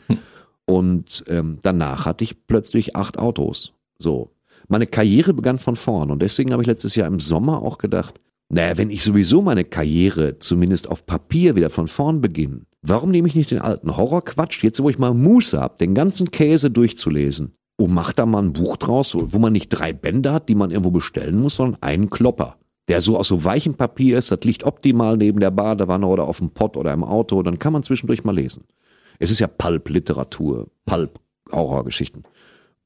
Und 0.66 1.24
ähm, 1.30 1.60
danach 1.64 2.06
hatte 2.06 2.26
ich 2.26 2.48
plötzlich 2.48 2.98
acht 2.98 3.18
Autos. 3.18 3.72
So. 3.98 4.32
Meine 4.68 4.88
Karriere 4.88 5.34
begann 5.34 5.58
von 5.58 5.78
vorn. 5.78 6.12
Und 6.12 6.22
deswegen 6.22 6.52
habe 6.52 6.64
ich 6.64 6.68
letztes 6.68 6.96
Jahr 6.96 7.08
im 7.08 7.22
Sommer 7.22 7.62
auch 7.62 7.78
gedacht, 7.78 8.20
naja, 8.50 8.78
wenn 8.78 8.92
ich 8.92 9.04
sowieso 9.04 9.42
meine 9.42 9.64
Karriere 9.64 10.38
zumindest 10.38 10.88
auf 10.88 11.06
Papier 11.06 11.56
wieder 11.56 11.70
von 11.70 11.88
vorn 11.88 12.22
beginne, 12.22 12.62
warum 12.82 13.12
nehme 13.12 13.28
ich 13.28 13.36
nicht 13.36 13.52
den 13.52 13.60
alten 13.60 13.98
Horrorquatsch, 13.98 14.64
jetzt 14.64 14.82
wo 14.82 14.90
ich 14.90 15.00
mal 15.00 15.14
Muße 15.14 15.60
habe, 15.60 15.78
den 15.80 15.96
ganzen 15.96 16.30
Käse 16.30 16.70
durchzulesen 16.70 17.56
und 17.78 17.94
mach 17.94 18.14
da 18.14 18.26
mal 18.26 18.44
ein 18.44 18.54
Buch 18.54 18.78
draus, 18.78 19.16
wo 19.18 19.40
man 19.40 19.54
nicht 19.54 19.70
drei 19.70 19.94
Bände 19.94 20.32
hat, 20.32 20.48
die 20.48 20.56
man 20.56 20.72
irgendwo 20.72 20.92
bestellen 20.92 21.40
muss, 21.40 21.56
sondern 21.56 21.82
einen 21.82 22.10
Klopper, 22.10 22.58
der 22.88 23.02
so 23.02 23.18
aus 23.18 23.28
so 23.28 23.44
weichem 23.44 23.74
Papier 23.74 24.20
ist, 24.20 24.32
das 24.32 24.42
liegt 24.44 24.64
optimal 24.64 25.18
neben 25.18 25.40
der 25.40 25.52
Badewanne 25.52 26.06
oder 26.06 26.26
auf 26.26 26.38
dem 26.38 26.52
Pott 26.52 26.78
oder 26.78 26.94
im 26.94 27.04
Auto, 27.04 27.42
dann 27.42 27.60
kann 27.60 27.74
man 27.74 27.84
zwischendurch 27.84 28.24
mal 28.24 28.36
lesen. 28.36 28.64
Es 29.18 29.32
ist 29.32 29.40
ja 29.40 29.48
Pulp-Literatur, 29.48 30.68
Pulp-Horrorgeschichten. 30.86 32.24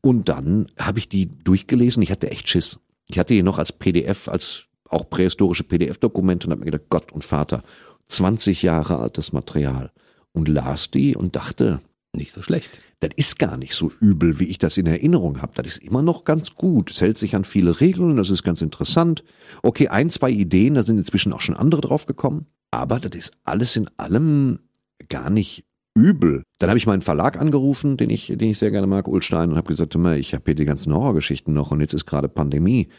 Und 0.02 0.30
dann 0.30 0.68
habe 0.78 1.00
ich 1.00 1.10
die 1.10 1.30
durchgelesen, 1.30 2.02
ich 2.02 2.12
hatte 2.12 2.32
echt 2.32 2.48
Schiss. 2.48 2.80
Ich 3.10 3.20
hatte 3.20 3.34
die 3.34 3.44
noch 3.44 3.58
als 3.58 3.74
PDF, 3.74 4.30
als 4.30 4.69
auch 4.90 5.10
prähistorische 5.10 5.64
PDF-Dokumente 5.64 6.48
und 6.48 6.52
habe 6.52 6.60
mir 6.62 6.72
gedacht, 6.72 6.90
Gott 6.90 7.12
und 7.12 7.24
Vater, 7.24 7.64
20 8.08 8.64
Jahre 8.64 8.98
altes 8.98 9.34
Material. 9.34 9.92
Und 10.32 10.48
las 10.48 10.92
die 10.92 11.16
und 11.16 11.36
dachte, 11.36 11.80
Nicht 12.16 12.34
so 12.34 12.42
schlecht. 12.42 12.82
das 13.00 13.12
ist 13.16 13.40
gar 13.40 13.58
nicht 13.58 13.74
so 13.74 13.92
übel, 14.00 14.40
wie 14.40 14.46
ich 14.46 14.58
das 14.58 14.78
in 14.78 14.86
Erinnerung 14.86 15.42
habe. 15.42 15.54
Das 15.56 15.66
ist 15.68 15.84
immer 15.84 16.02
noch 16.02 16.24
ganz 16.24 16.56
gut. 16.56 16.92
Es 16.92 17.02
hält 17.02 17.18
sich 17.18 17.36
an 17.36 17.46
viele 17.46 17.80
Regeln, 17.82 18.16
das 18.18 18.30
ist 18.30 18.44
ganz 18.44 18.62
interessant. 18.62 19.24
Okay, 19.64 19.88
ein, 19.88 20.10
zwei 20.10 20.30
Ideen, 20.30 20.76
da 20.76 20.84
sind 20.84 20.98
inzwischen 20.98 21.34
auch 21.34 21.42
schon 21.42 21.56
andere 21.56 21.82
drauf 21.82 22.06
gekommen. 22.06 22.46
Aber 22.72 23.00
das 23.00 23.16
ist 23.16 23.32
alles 23.44 23.76
in 23.76 23.90
allem 23.98 24.60
gar 25.08 25.30
nicht 25.30 25.66
übel. 25.96 26.44
Dann 26.60 26.70
habe 26.70 26.78
ich 26.78 26.86
meinen 26.88 27.02
Verlag 27.02 27.40
angerufen, 27.40 27.98
den 27.98 28.10
ich, 28.10 28.28
den 28.28 28.50
ich 28.52 28.60
sehr 28.60 28.72
gerne 28.72 28.88
mag, 28.88 29.08
Ulstein, 29.08 29.50
und 29.50 29.58
habe 29.58 29.68
gesagt, 29.68 29.96
mal, 29.96 30.18
ich 30.18 30.34
habe 30.34 30.44
hier 30.46 30.56
die 30.56 30.66
ganzen 30.66 30.94
Horrorgeschichten 30.94 31.54
noch 31.54 31.72
und 31.72 31.82
jetzt 31.82 31.94
ist 31.94 32.06
gerade 32.06 32.30
Pandemie. 32.30 32.90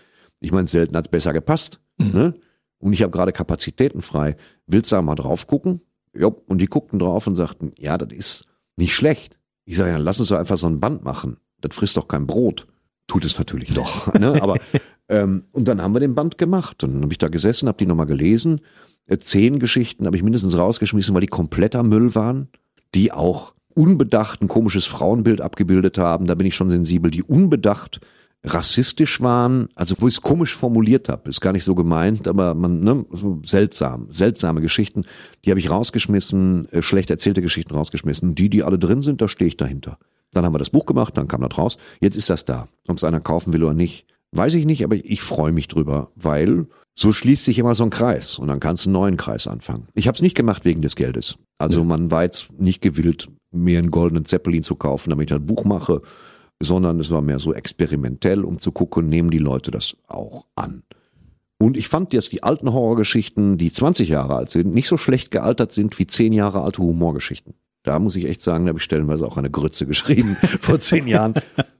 Ich 0.41 0.53
meine, 0.53 0.68
selten 0.68 0.97
hat's 0.97 1.09
besser 1.09 1.32
gepasst. 1.32 1.80
Ne? 1.99 2.34
Und 2.78 2.93
ich 2.95 3.03
habe 3.03 3.12
gerade 3.12 3.32
Kapazitäten 3.32 4.03
frei. 4.03 4.36
Willst 4.66 4.91
du 4.91 4.97
da 4.97 5.03
mal 5.03 5.14
drauf 5.14 5.47
gucken? 5.47 5.82
Ja, 6.14 6.28
und 6.47 6.59
die 6.59 6.66
guckten 6.66 6.99
drauf 6.99 7.26
und 7.26 7.36
sagten, 7.36 7.72
ja, 7.78 7.99
das 7.99 8.16
ist 8.16 8.45
nicht 8.76 8.95
schlecht. 8.95 9.38
Ich 9.64 9.76
sage, 9.76 9.91
ja, 9.91 9.97
dann 9.97 10.05
lass 10.05 10.18
uns 10.18 10.30
doch 10.30 10.38
einfach 10.38 10.59
so 10.59 10.66
ein 10.66 10.80
Band 10.80 11.05
machen. 11.05 11.36
Das 11.61 11.76
frisst 11.76 11.97
doch 11.97 12.09
kein 12.09 12.26
Brot. 12.26 12.66
Tut 13.07 13.24
es 13.24 13.38
natürlich 13.38 13.74
doch. 13.74 14.12
Ne? 14.18 14.43
Aber 14.43 14.57
ähm, 15.09 15.45
und 15.53 15.68
dann 15.68 15.82
haben 15.82 15.95
wir 15.95 16.01
den 16.01 16.14
Band 16.14 16.38
gemacht. 16.38 16.82
Und 16.82 16.95
dann 16.95 17.03
habe 17.03 17.12
ich 17.12 17.18
da 17.18 17.28
gesessen, 17.28 17.68
habe 17.68 17.78
die 17.78 17.86
nochmal 17.86 18.07
gelesen. 18.07 18.61
Äh, 19.07 19.18
Zehn 19.18 19.59
Geschichten 19.59 20.07
habe 20.07 20.16
ich 20.16 20.22
mindestens 20.22 20.57
rausgeschmissen, 20.57 21.14
weil 21.14 21.20
die 21.20 21.26
kompletter 21.26 21.82
Müll 21.82 22.14
waren, 22.14 22.49
die 22.95 23.12
auch 23.12 23.55
unbedacht 23.74 24.43
ein 24.43 24.49
komisches 24.49 24.86
Frauenbild 24.86 25.41
abgebildet 25.41 25.99
haben. 25.99 26.26
Da 26.26 26.34
bin 26.34 26.47
ich 26.47 26.57
schon 26.57 26.70
sensibel. 26.70 27.11
Die 27.11 27.22
unbedacht 27.22 28.01
rassistisch 28.45 29.20
waren, 29.20 29.68
also 29.74 29.95
wo 29.99 30.09
ich 30.09 30.14
es 30.14 30.22
komisch 30.22 30.57
formuliert 30.57 31.09
habe, 31.09 31.28
ist 31.28 31.41
gar 31.41 31.53
nicht 31.53 31.64
so 31.64 31.74
gemeint, 31.74 32.26
aber 32.26 32.55
man, 32.55 32.80
ne, 32.80 33.05
so 33.12 33.41
seltsam, 33.45 34.07
seltsame 34.11 34.61
Geschichten, 34.61 35.05
die 35.45 35.51
habe 35.51 35.61
ich 35.61 35.70
rausgeschmissen, 35.70 36.68
äh, 36.72 36.82
schlecht 36.82 37.11
erzählte 37.11 37.43
Geschichten 37.43 37.74
rausgeschmissen. 37.74 38.34
Die, 38.34 38.49
die 38.49 38.62
alle 38.62 38.78
drin 38.78 39.03
sind, 39.03 39.20
da 39.20 39.28
stehe 39.28 39.49
ich 39.49 39.57
dahinter. 39.57 39.99
Dann 40.32 40.45
haben 40.45 40.55
wir 40.55 40.59
das 40.59 40.70
Buch 40.70 40.86
gemacht, 40.86 41.16
dann 41.16 41.28
kam 41.28 41.43
das 41.43 41.59
raus. 41.59 41.76
Jetzt 42.01 42.16
ist 42.16 42.30
das 42.30 42.45
da. 42.45 42.66
Ob 42.88 42.97
es 42.97 43.05
einer 43.05 43.20
kaufen 43.20 43.53
will 43.53 43.64
oder 43.64 43.74
nicht, 43.74 44.07
weiß 44.32 44.55
ich 44.55 44.64
nicht, 44.64 44.84
aber 44.84 44.97
ich 44.97 45.22
freue 45.22 45.53
mich 45.53 45.68
drüber, 45.68 46.11
weil 46.14 46.66
so 46.95 47.12
schließt 47.12 47.45
sich 47.45 47.59
immer 47.59 47.74
so 47.74 47.84
ein 47.84 47.91
Kreis 47.91 48.38
und 48.38 48.49
dann 48.49 48.61
kannst 48.61 48.84
du 48.84 48.88
einen 48.88 48.95
neuen 48.95 49.16
Kreis 49.16 49.47
anfangen. 49.47 49.88
Ich 49.95 50.07
habe 50.07 50.14
es 50.14 50.22
nicht 50.22 50.36
gemacht 50.36 50.64
wegen 50.64 50.82
des 50.82 50.97
Geldes. 50.97 51.36
Also 51.59 51.84
man 51.84 52.11
war 52.11 52.22
jetzt 52.22 52.61
nicht 52.61 52.80
gewillt, 52.80 53.28
mir 53.51 53.78
einen 53.78 53.91
goldenen 53.91 54.24
Zeppelin 54.24 54.62
zu 54.62 54.76
kaufen, 54.76 55.11
damit 55.11 55.30
ich 55.30 55.34
ein 55.34 55.47
Buch 55.47 55.64
mache, 55.64 56.03
sondern 56.61 57.00
es 57.00 57.11
war 57.11 57.22
mehr 57.22 57.38
so 57.38 57.54
experimentell, 57.54 58.44
um 58.44 58.58
zu 58.58 58.70
gucken, 58.70 59.08
nehmen 59.08 59.30
die 59.30 59.38
Leute 59.38 59.70
das 59.70 59.96
auch 60.06 60.46
an. 60.54 60.82
Und 61.58 61.76
ich 61.76 61.88
fand 61.88 62.12
jetzt 62.12 62.32
die 62.32 62.42
alten 62.42 62.72
Horrorgeschichten, 62.72 63.58
die 63.58 63.72
20 63.72 64.08
Jahre 64.08 64.36
alt 64.36 64.50
sind, 64.50 64.72
nicht 64.72 64.88
so 64.88 64.96
schlecht 64.96 65.30
gealtert 65.30 65.72
sind 65.72 65.98
wie 65.98 66.06
10 66.06 66.32
Jahre 66.32 66.62
alte 66.62 66.82
Humorgeschichten. 66.82 67.54
Da 67.82 67.98
muss 67.98 68.16
ich 68.16 68.26
echt 68.26 68.42
sagen, 68.42 68.64
da 68.64 68.70
habe 68.70 68.78
ich 68.78 68.84
stellenweise 68.84 69.26
auch 69.26 69.36
eine 69.36 69.50
Grütze 69.50 69.86
geschrieben 69.86 70.36
vor 70.61 70.80
10 70.80 71.06
Jahren. 71.06 71.34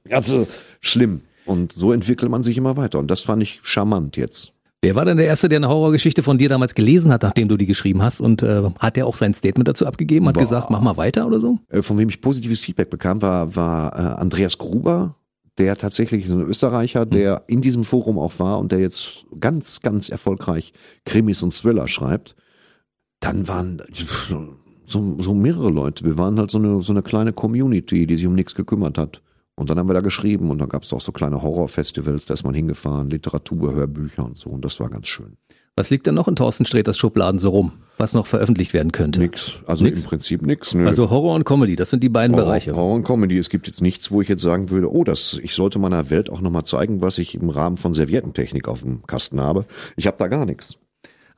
Also 0.09 0.47
schlimm. 0.81 1.21
Und 1.45 1.73
so 1.73 1.91
entwickelt 1.91 2.29
man 2.29 2.43
sich 2.43 2.57
immer 2.57 2.77
weiter. 2.77 2.99
Und 2.99 3.09
das 3.09 3.21
fand 3.21 3.41
ich 3.41 3.59
charmant 3.63 4.17
jetzt. 4.17 4.53
Wer 4.83 4.95
war 4.95 5.05
denn 5.05 5.17
der 5.17 5.27
Erste, 5.27 5.47
der 5.47 5.57
eine 5.57 5.69
Horrorgeschichte 5.69 6.23
von 6.23 6.39
dir 6.39 6.49
damals 6.49 6.73
gelesen 6.73 7.11
hat, 7.13 7.21
nachdem 7.21 7.47
du 7.47 7.55
die 7.55 7.67
geschrieben 7.67 8.01
hast? 8.01 8.19
Und 8.19 8.41
äh, 8.41 8.63
hat 8.79 8.95
der 8.95 9.05
auch 9.05 9.15
sein 9.15 9.35
Statement 9.35 9.67
dazu 9.67 9.85
abgegeben? 9.85 10.27
Hat 10.27 10.33
Boah. 10.33 10.39
gesagt, 10.41 10.71
mach 10.71 10.81
mal 10.81 10.97
weiter 10.97 11.27
oder 11.27 11.39
so? 11.39 11.59
Äh, 11.69 11.83
Von 11.83 11.99
wem 11.99 12.09
ich 12.09 12.19
positives 12.19 12.61
Feedback 12.61 12.89
bekam, 12.89 13.21
war, 13.21 13.55
war 13.55 13.93
äh, 13.93 14.19
Andreas 14.19 14.57
Gruber, 14.57 15.15
der 15.59 15.75
tatsächlich 15.75 16.27
ein 16.27 16.41
Österreicher, 16.41 17.05
der 17.05 17.43
in 17.45 17.61
diesem 17.61 17.83
Forum 17.83 18.17
auch 18.17 18.39
war 18.39 18.57
und 18.57 18.71
der 18.71 18.79
jetzt 18.79 19.27
ganz, 19.39 19.81
ganz 19.81 20.09
erfolgreich 20.09 20.73
Krimis 21.05 21.43
und 21.43 21.53
Thriller 21.53 21.87
schreibt. 21.87 22.35
dann 23.19 23.47
waren 23.47 23.83
so, 24.87 25.21
so 25.21 25.33
mehrere 25.35 25.69
Leute. 25.69 26.03
Wir 26.05 26.17
waren 26.17 26.39
halt 26.39 26.49
so 26.49 26.57
eine, 26.57 26.81
so 26.81 26.91
eine 26.91 27.03
kleine 27.03 27.33
Community, 27.33 28.07
die 28.07 28.17
sich 28.17 28.25
um 28.25 28.33
nichts 28.33 28.55
gekümmert 28.55 28.97
hat. 28.97 29.21
Und 29.61 29.69
dann 29.69 29.77
haben 29.79 29.87
wir 29.87 29.93
da 29.93 30.01
geschrieben 30.01 30.49
und 30.49 30.57
dann 30.59 30.69
gab 30.69 30.83
es 30.83 30.91
auch 30.91 30.99
so 31.01 31.11
kleine 31.11 31.41
Horrorfestivals, 31.41 32.25
da 32.25 32.33
ist 32.33 32.43
man 32.43 32.53
hingefahren, 32.53 33.09
Literatur, 33.09 33.73
Hörbücher 33.73 34.25
und 34.25 34.37
so 34.37 34.49
und 34.49 34.65
das 34.65 34.79
war 34.79 34.89
ganz 34.89 35.07
schön. 35.07 35.37
Was 35.77 35.89
liegt 35.89 36.05
denn 36.05 36.15
noch 36.15 36.27
in 36.27 36.35
Thorsten 36.35 36.65
Sträters 36.65 36.97
Schubladen 36.97 37.39
so 37.39 37.49
rum, 37.49 37.71
was 37.97 38.13
noch 38.13 38.27
veröffentlicht 38.27 38.73
werden 38.73 38.91
könnte? 38.91 39.19
Nix. 39.21 39.59
Also 39.65 39.85
Nix? 39.85 39.99
im 39.99 40.03
Prinzip 40.03 40.41
nix. 40.41 40.73
Nö. 40.73 40.85
Also 40.85 41.09
Horror 41.09 41.33
und 41.35 41.45
Comedy, 41.45 41.77
das 41.77 41.91
sind 41.91 42.01
die 42.03 42.09
beiden 42.09 42.35
Horror, 42.35 42.47
Bereiche. 42.47 42.75
Horror 42.75 42.95
und 42.95 43.03
Comedy. 43.05 43.37
Es 43.37 43.49
gibt 43.49 43.67
jetzt 43.67 43.81
nichts, 43.81 44.11
wo 44.11 44.19
ich 44.21 44.27
jetzt 44.27 44.41
sagen 44.41 44.69
würde, 44.69 44.91
oh, 44.91 45.05
das, 45.05 45.39
ich 45.41 45.53
sollte 45.53 45.79
meiner 45.79 46.09
Welt 46.09 46.29
auch 46.29 46.41
nochmal 46.41 46.65
zeigen, 46.65 46.99
was 47.01 47.19
ich 47.19 47.35
im 47.35 47.49
Rahmen 47.49 47.77
von 47.77 47.93
Serviettentechnik 47.93 48.67
auf 48.67 48.81
dem 48.81 49.05
Kasten 49.07 49.39
habe. 49.39 49.65
Ich 49.95 50.07
habe 50.07 50.17
da 50.17 50.27
gar 50.27 50.45
nichts. 50.45 50.77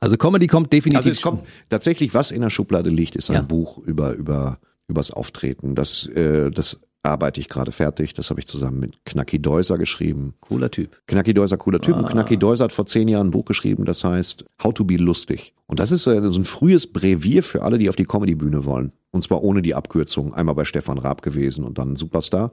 Also 0.00 0.16
Comedy 0.16 0.48
kommt 0.48 0.72
definitiv. 0.72 0.96
Also 0.96 1.10
es 1.10 1.22
kommt 1.22 1.44
tatsächlich, 1.68 2.12
was 2.14 2.30
in 2.32 2.40
der 2.40 2.50
Schublade 2.50 2.90
liegt, 2.90 3.14
ist 3.16 3.30
ein 3.30 3.34
Ja. 3.34 3.42
Buch 3.42 3.78
über 3.78 4.14
über 4.14 4.58
übers 4.88 5.10
Auftreten. 5.12 5.74
Das 5.76 6.06
äh, 6.08 6.50
das 6.50 6.80
arbeite 7.04 7.40
ich 7.40 7.48
gerade 7.48 7.72
fertig. 7.72 8.14
Das 8.14 8.30
habe 8.30 8.40
ich 8.40 8.46
zusammen 8.46 8.80
mit 8.80 9.04
Knacki 9.04 9.40
Deuser 9.40 9.78
geschrieben. 9.78 10.34
cooler 10.40 10.70
Typ. 10.70 11.00
Knacki 11.06 11.34
Deuser, 11.34 11.56
cooler 11.56 11.80
Typ. 11.80 11.94
Ah. 11.94 11.98
Und 12.00 12.08
Knacki 12.08 12.36
Deuser 12.38 12.64
hat 12.64 12.72
vor 12.72 12.86
zehn 12.86 13.08
Jahren 13.08 13.28
ein 13.28 13.30
Buch 13.30 13.44
geschrieben, 13.44 13.84
das 13.84 14.02
heißt 14.04 14.44
How 14.62 14.72
to 14.72 14.84
be 14.84 14.96
lustig. 14.96 15.54
Und 15.66 15.80
das 15.80 15.92
ist 15.92 16.06
äh, 16.06 16.30
so 16.30 16.38
ein 16.38 16.44
frühes 16.44 16.92
Brevier 16.92 17.42
für 17.42 17.62
alle, 17.62 17.78
die 17.78 17.88
auf 17.88 17.96
die 17.96 18.04
Comedy-Bühne 18.04 18.64
wollen. 18.64 18.92
Und 19.10 19.22
zwar 19.22 19.42
ohne 19.42 19.62
die 19.62 19.74
Abkürzung. 19.74 20.34
Einmal 20.34 20.54
bei 20.54 20.64
Stefan 20.64 20.98
Raab 20.98 21.22
gewesen 21.22 21.64
und 21.64 21.78
dann 21.78 21.96
Superstar. 21.96 22.50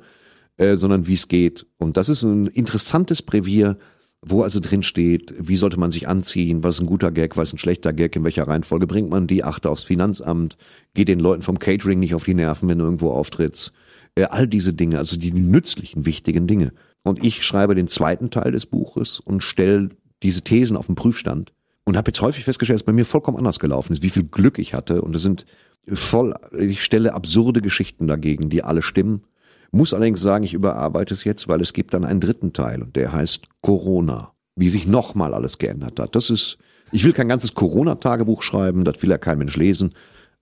Äh, 0.57 0.77
sondern 0.77 1.07
wie 1.07 1.13
es 1.13 1.27
geht. 1.27 1.65
Und 1.77 1.97
das 1.97 2.09
ist 2.09 2.23
ein 2.23 2.47
interessantes 2.47 3.21
Brevier, 3.21 3.77
wo 4.21 4.43
also 4.43 4.59
drin 4.59 4.83
steht, 4.83 5.33
wie 5.39 5.55
sollte 5.55 5.79
man 5.79 5.91
sich 5.91 6.07
anziehen, 6.07 6.63
was 6.63 6.75
ist 6.75 6.81
ein 6.81 6.87
guter 6.87 7.11
Gag, 7.11 7.37
was 7.37 7.49
ist 7.49 7.53
ein 7.55 7.57
schlechter 7.57 7.93
Gag, 7.93 8.15
in 8.15 8.23
welcher 8.23 8.47
Reihenfolge 8.47 8.85
bringt 8.85 9.09
man 9.09 9.25
die, 9.25 9.43
achte 9.43 9.69
aufs 9.69 9.83
Finanzamt, 9.83 10.57
geht 10.93 11.07
den 11.07 11.19
Leuten 11.19 11.41
vom 11.41 11.57
Catering 11.57 11.99
nicht 11.99 12.13
auf 12.13 12.25
die 12.25 12.35
Nerven, 12.35 12.69
wenn 12.69 12.77
du 12.77 12.83
irgendwo 12.83 13.11
auftrittst. 13.11 13.73
Äh, 14.15 14.23
all 14.25 14.47
diese 14.47 14.73
Dinge, 14.73 14.97
also 14.97 15.17
die 15.17 15.31
nützlichen, 15.31 16.05
wichtigen 16.05 16.47
Dinge. 16.47 16.73
Und 17.03 17.23
ich 17.23 17.45
schreibe 17.45 17.75
den 17.75 17.87
zweiten 17.87 18.29
Teil 18.29 18.51
des 18.51 18.65
Buches 18.65 19.19
und 19.19 19.41
stelle 19.41 19.89
diese 20.21 20.41
Thesen 20.41 20.77
auf 20.77 20.87
den 20.87 20.95
Prüfstand 20.95 21.51
und 21.85 21.97
habe 21.97 22.09
jetzt 22.09 22.21
häufig 22.21 22.43
festgestellt, 22.43 22.79
dass 22.79 22.85
bei 22.85 22.93
mir 22.93 23.05
vollkommen 23.05 23.37
anders 23.37 23.59
gelaufen 23.59 23.93
ist, 23.93 24.03
wie 24.03 24.09
viel 24.09 24.23
Glück 24.23 24.59
ich 24.59 24.73
hatte. 24.73 25.01
Und 25.01 25.15
es 25.15 25.21
sind 25.21 25.45
voll, 25.91 26.35
ich 26.57 26.83
stelle 26.83 27.13
absurde 27.13 27.61
Geschichten 27.61 28.07
dagegen, 28.07 28.49
die 28.49 28.63
alle 28.63 28.81
stimmen. 28.81 29.23
Muss 29.71 29.93
allerdings 29.93 30.21
sagen, 30.21 30.43
ich 30.43 30.53
überarbeite 30.53 31.13
es 31.13 31.23
jetzt, 31.23 31.47
weil 31.47 31.61
es 31.61 31.73
gibt 31.73 31.93
dann 31.93 32.03
einen 32.03 32.19
dritten 32.19 32.53
Teil 32.53 32.83
und 32.83 32.95
der 32.95 33.13
heißt 33.13 33.47
Corona. 33.61 34.33
Wie 34.55 34.69
sich 34.69 34.85
nochmal 34.85 35.33
alles 35.33 35.57
geändert 35.57 35.97
hat. 35.99 36.13
Das 36.13 36.29
ist, 36.29 36.57
ich 36.91 37.05
will 37.05 37.13
kein 37.13 37.29
ganzes 37.29 37.55
Corona-Tagebuch 37.55 38.43
schreiben, 38.43 38.83
das 38.83 39.01
will 39.01 39.09
ja 39.09 39.17
kein 39.17 39.37
Mensch 39.37 39.55
lesen. 39.55 39.93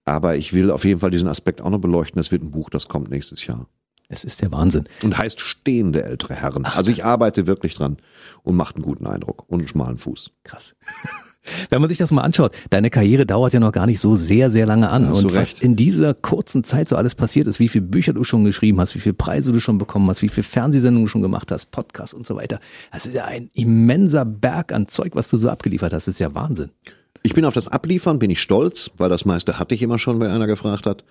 Aber 0.09 0.35
ich 0.35 0.53
will 0.53 0.71
auf 0.71 0.85
jeden 0.85 0.99
Fall 0.99 1.11
diesen 1.11 1.27
Aspekt 1.27 1.61
auch 1.61 1.69
noch 1.69 1.79
beleuchten. 1.79 2.19
Das 2.19 2.31
wird 2.31 2.41
ein 2.41 2.49
Buch, 2.49 2.71
das 2.71 2.87
kommt 2.87 3.11
nächstes 3.11 3.45
Jahr. 3.45 3.67
Es 4.07 4.23
ist 4.23 4.41
der 4.41 4.51
Wahnsinn. 4.51 4.85
Und 5.03 5.19
heißt 5.19 5.39
stehende 5.39 6.03
ältere 6.03 6.33
Herren. 6.33 6.65
Also 6.65 6.89
ich 6.89 7.05
arbeite 7.05 7.45
wirklich 7.45 7.75
dran 7.75 7.97
und 8.41 8.55
macht 8.55 8.75
einen 8.75 8.83
guten 8.83 9.05
Eindruck 9.05 9.43
und 9.47 9.59
einen 9.59 9.67
schmalen 9.67 9.99
Fuß. 9.99 10.31
Krass. 10.43 10.73
Wenn 11.69 11.79
man 11.79 11.89
sich 11.89 11.99
das 11.99 12.11
mal 12.11 12.23
anschaut, 12.23 12.55
deine 12.71 12.89
Karriere 12.89 13.25
dauert 13.27 13.53
ja 13.53 13.59
noch 13.59 13.71
gar 13.71 13.85
nicht 13.85 13.99
so 13.99 14.15
sehr, 14.15 14.49
sehr 14.49 14.65
lange 14.65 14.89
an. 14.89 15.05
Und 15.05 15.33
was 15.33 15.53
in 15.53 15.75
dieser 15.75 16.15
kurzen 16.15 16.63
Zeit 16.63 16.89
so 16.89 16.95
alles 16.95 17.13
passiert 17.13 17.45
ist, 17.47 17.59
wie 17.59 17.69
viele 17.69 17.85
Bücher 17.85 18.13
du 18.13 18.23
schon 18.23 18.43
geschrieben 18.43 18.79
hast, 18.79 18.95
wie 18.95 18.99
viele 18.99 19.13
Preise 19.13 19.51
du 19.51 19.59
schon 19.59 19.77
bekommen 19.77 20.09
hast, 20.09 20.23
wie 20.23 20.29
viele 20.29 20.43
Fernsehsendungen 20.43 21.05
du 21.05 21.09
schon 21.09 21.21
gemacht 21.21 21.51
hast, 21.51 21.71
Podcasts 21.71 22.13
und 22.13 22.25
so 22.25 22.35
weiter. 22.35 22.59
Das 22.91 23.05
ist 23.05 23.13
ja 23.13 23.25
ein 23.25 23.49
immenser 23.53 24.25
Berg 24.25 24.71
an 24.71 24.87
Zeug, 24.87 25.11
was 25.13 25.29
du 25.29 25.37
so 25.37 25.49
abgeliefert 25.49 25.93
hast. 25.93 26.07
Das 26.07 26.15
ist 26.15 26.19
ja 26.19 26.33
Wahnsinn. 26.33 26.71
Ich 27.23 27.33
bin 27.33 27.45
auf 27.45 27.53
das 27.53 27.67
Abliefern, 27.67 28.19
bin 28.19 28.29
ich 28.29 28.41
stolz, 28.41 28.91
weil 28.97 29.09
das 29.09 29.25
meiste 29.25 29.59
hatte 29.59 29.75
ich 29.75 29.81
immer 29.81 29.99
schon, 29.99 30.19
wenn 30.19 30.31
einer 30.31 30.47
gefragt 30.47 30.85
hat. 30.85 31.03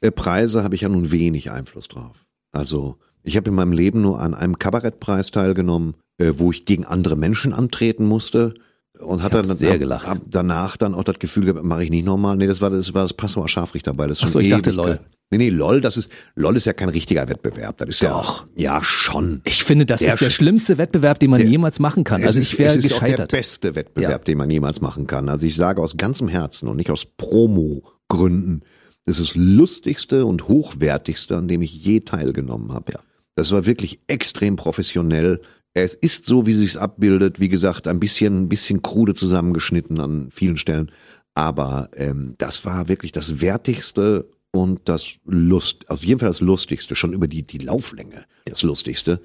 Äh, 0.00 0.10
Preise 0.10 0.62
habe 0.62 0.74
ich 0.74 0.82
ja 0.82 0.88
nun 0.88 1.10
wenig 1.10 1.50
Einfluss 1.50 1.88
drauf. 1.88 2.26
Also 2.52 2.98
ich 3.22 3.36
habe 3.36 3.48
in 3.48 3.56
meinem 3.56 3.72
Leben 3.72 4.02
nur 4.02 4.20
an 4.20 4.34
einem 4.34 4.58
Kabarettpreis 4.58 5.30
teilgenommen, 5.30 5.94
äh, 6.18 6.32
wo 6.36 6.50
ich 6.50 6.66
gegen 6.66 6.84
andere 6.84 7.16
Menschen 7.16 7.52
antreten 7.52 8.04
musste 8.04 8.54
und 8.98 9.22
hatte 9.22 9.42
dann 9.42 9.56
sehr 9.56 9.78
gelacht. 9.78 10.20
Danach 10.26 10.76
dann 10.76 10.94
auch 10.94 11.04
das 11.04 11.18
Gefühl 11.18 11.46
gehabt, 11.46 11.64
mache 11.64 11.84
ich 11.84 11.90
nicht 11.90 12.04
nochmal. 12.04 12.36
Nee, 12.36 12.46
das 12.46 12.60
war 12.60 12.70
das 12.70 12.92
war 12.94 13.02
das 13.02 13.14
Passauer 13.14 13.48
Scharfrichter 13.48 13.92
dabei. 13.92 14.06
Das 14.06 14.18
ist 14.18 14.24
Ach 14.24 14.28
so, 14.28 14.38
ich 14.40 14.50
dachte 14.50 14.70
LOL. 14.70 15.00
Nee, 15.30 15.38
nee, 15.38 15.48
LOL, 15.50 15.80
das 15.80 15.96
ist 15.96 16.10
LOL 16.36 16.56
ist 16.56 16.66
ja 16.66 16.72
kein 16.74 16.90
richtiger 16.90 17.28
Wettbewerb. 17.28 17.78
Das 17.78 17.88
ist 17.88 18.02
Doch. 18.04 18.46
ja 18.54 18.74
ja 18.76 18.82
schon. 18.84 19.40
Ich 19.44 19.64
finde, 19.64 19.84
das 19.86 20.00
Der 20.00 20.10
ist 20.14 20.20
der 20.20 20.28
Sch- 20.30 20.34
schlimmste 20.34 20.78
Wettbewerb, 20.78 21.18
den 21.18 21.30
man 21.30 21.40
Der- 21.40 21.48
jemals 21.48 21.80
machen 21.80 22.04
kann. 22.04 22.22
Also 22.22 22.38
ist- 22.38 22.52
ich 22.52 22.58
wäre 22.58 22.68
Es 22.70 22.76
ist 22.76 22.92
auch 22.92 22.98
der 23.00 23.08
gescheitert. 23.08 23.30
beste 23.32 23.74
Wettbewerb, 23.74 24.10
Ja. 24.12 24.18
den 24.18 24.38
man 24.38 24.50
jemals 24.50 24.80
machen 24.80 25.06
kann. 25.06 25.28
Also 25.28 25.46
ich 25.46 25.56
sage 25.56 25.82
aus 25.82 25.96
ganzem 25.96 26.28
Herzen 26.28 26.68
und 26.68 26.76
nicht 26.76 26.90
aus 26.90 27.04
Promo-Gründen, 27.16 28.62
das 29.06 29.18
ist 29.18 29.30
das 29.30 29.36
lustigste 29.36 30.24
und 30.26 30.48
hochwertigste, 30.48 31.36
an 31.36 31.48
dem 31.48 31.62
ich 31.62 31.84
je 31.84 32.00
teilgenommen 32.00 32.72
habe. 32.72 32.92
Ja. 32.92 33.00
Das 33.34 33.50
war 33.52 33.66
wirklich 33.66 34.00
extrem 34.06 34.56
professionell. 34.56 35.40
Es 35.74 35.94
ist 35.94 36.26
so, 36.26 36.46
wie 36.46 36.52
es 36.52 36.58
sich 36.58 36.80
abbildet. 36.80 37.40
Wie 37.40 37.48
gesagt, 37.48 37.88
ein 37.88 37.98
bisschen, 37.98 38.42
ein 38.44 38.48
bisschen 38.48 38.82
krude 38.82 39.14
zusammengeschnitten 39.14 39.98
an 39.98 40.28
vielen 40.30 40.56
Stellen. 40.56 40.90
Aber 41.34 41.90
ähm, 41.96 42.34
das 42.38 42.64
war 42.64 42.88
wirklich 42.88 43.10
das 43.10 43.40
Wertigste 43.40 44.28
und 44.54 44.82
das 44.88 45.16
Lust, 45.26 45.90
auf 45.90 46.04
jeden 46.04 46.20
Fall 46.20 46.28
das 46.28 46.40
Lustigste, 46.40 46.94
schon 46.94 47.12
über 47.12 47.26
die, 47.26 47.42
die 47.42 47.58
Lauflänge 47.58 48.24
das 48.44 48.62
Lustigste. 48.62 49.20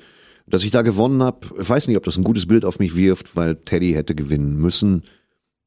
Dass 0.47 0.63
ich 0.63 0.71
da 0.71 0.82
gewonnen 0.82 1.21
habe, 1.21 1.47
ich 1.61 1.69
weiß 1.69 1.88
nicht, 1.88 1.97
ob 1.97 2.03
das 2.03 2.17
ein 2.17 2.23
gutes 2.23 2.47
Bild 2.47 2.65
auf 2.65 2.80
mich 2.80 2.95
wirft, 2.95 3.36
weil 3.36 3.55
Teddy 3.55 3.93
hätte 3.93 4.15
gewinnen 4.15 4.57
müssen, 4.57 5.03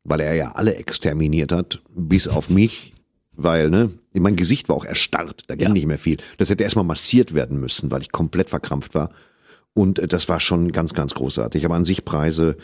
weil 0.03 0.19
er 0.19 0.35
ja 0.35 0.53
alle 0.53 0.75
exterminiert 0.75 1.53
hat, 1.53 1.81
bis 1.95 2.27
auf 2.27 2.51
mich, 2.51 2.93
weil, 3.31 3.71
ne, 3.71 3.91
mein 4.15 4.35
Gesicht 4.35 4.69
war 4.69 4.75
auch 4.75 4.85
erstarrt, 4.85 5.45
da 5.47 5.55
ging 5.55 5.69
Ja. 5.69 5.73
nicht 5.73 5.87
mehr 5.87 5.99
viel. 5.99 6.17
Das 6.39 6.51
hätte 6.51 6.65
erstmal 6.65 6.85
massiert 6.85 7.33
werden 7.33 7.61
müssen, 7.61 7.93
weil 7.93 8.03
ich 8.03 8.11
komplett 8.11 8.51
verkrampft 8.51 8.97
war. 8.97 9.11
Und 9.75 10.01
äh, 10.01 10.09
das 10.09 10.29
war 10.29 10.41
schon 10.41 10.73
ganz, 10.73 10.93
ganz 10.93 11.15
großartig. 11.15 11.65
Aber 11.65 11.77
an 11.77 11.85
sich 11.85 12.05
Preise 12.05 12.57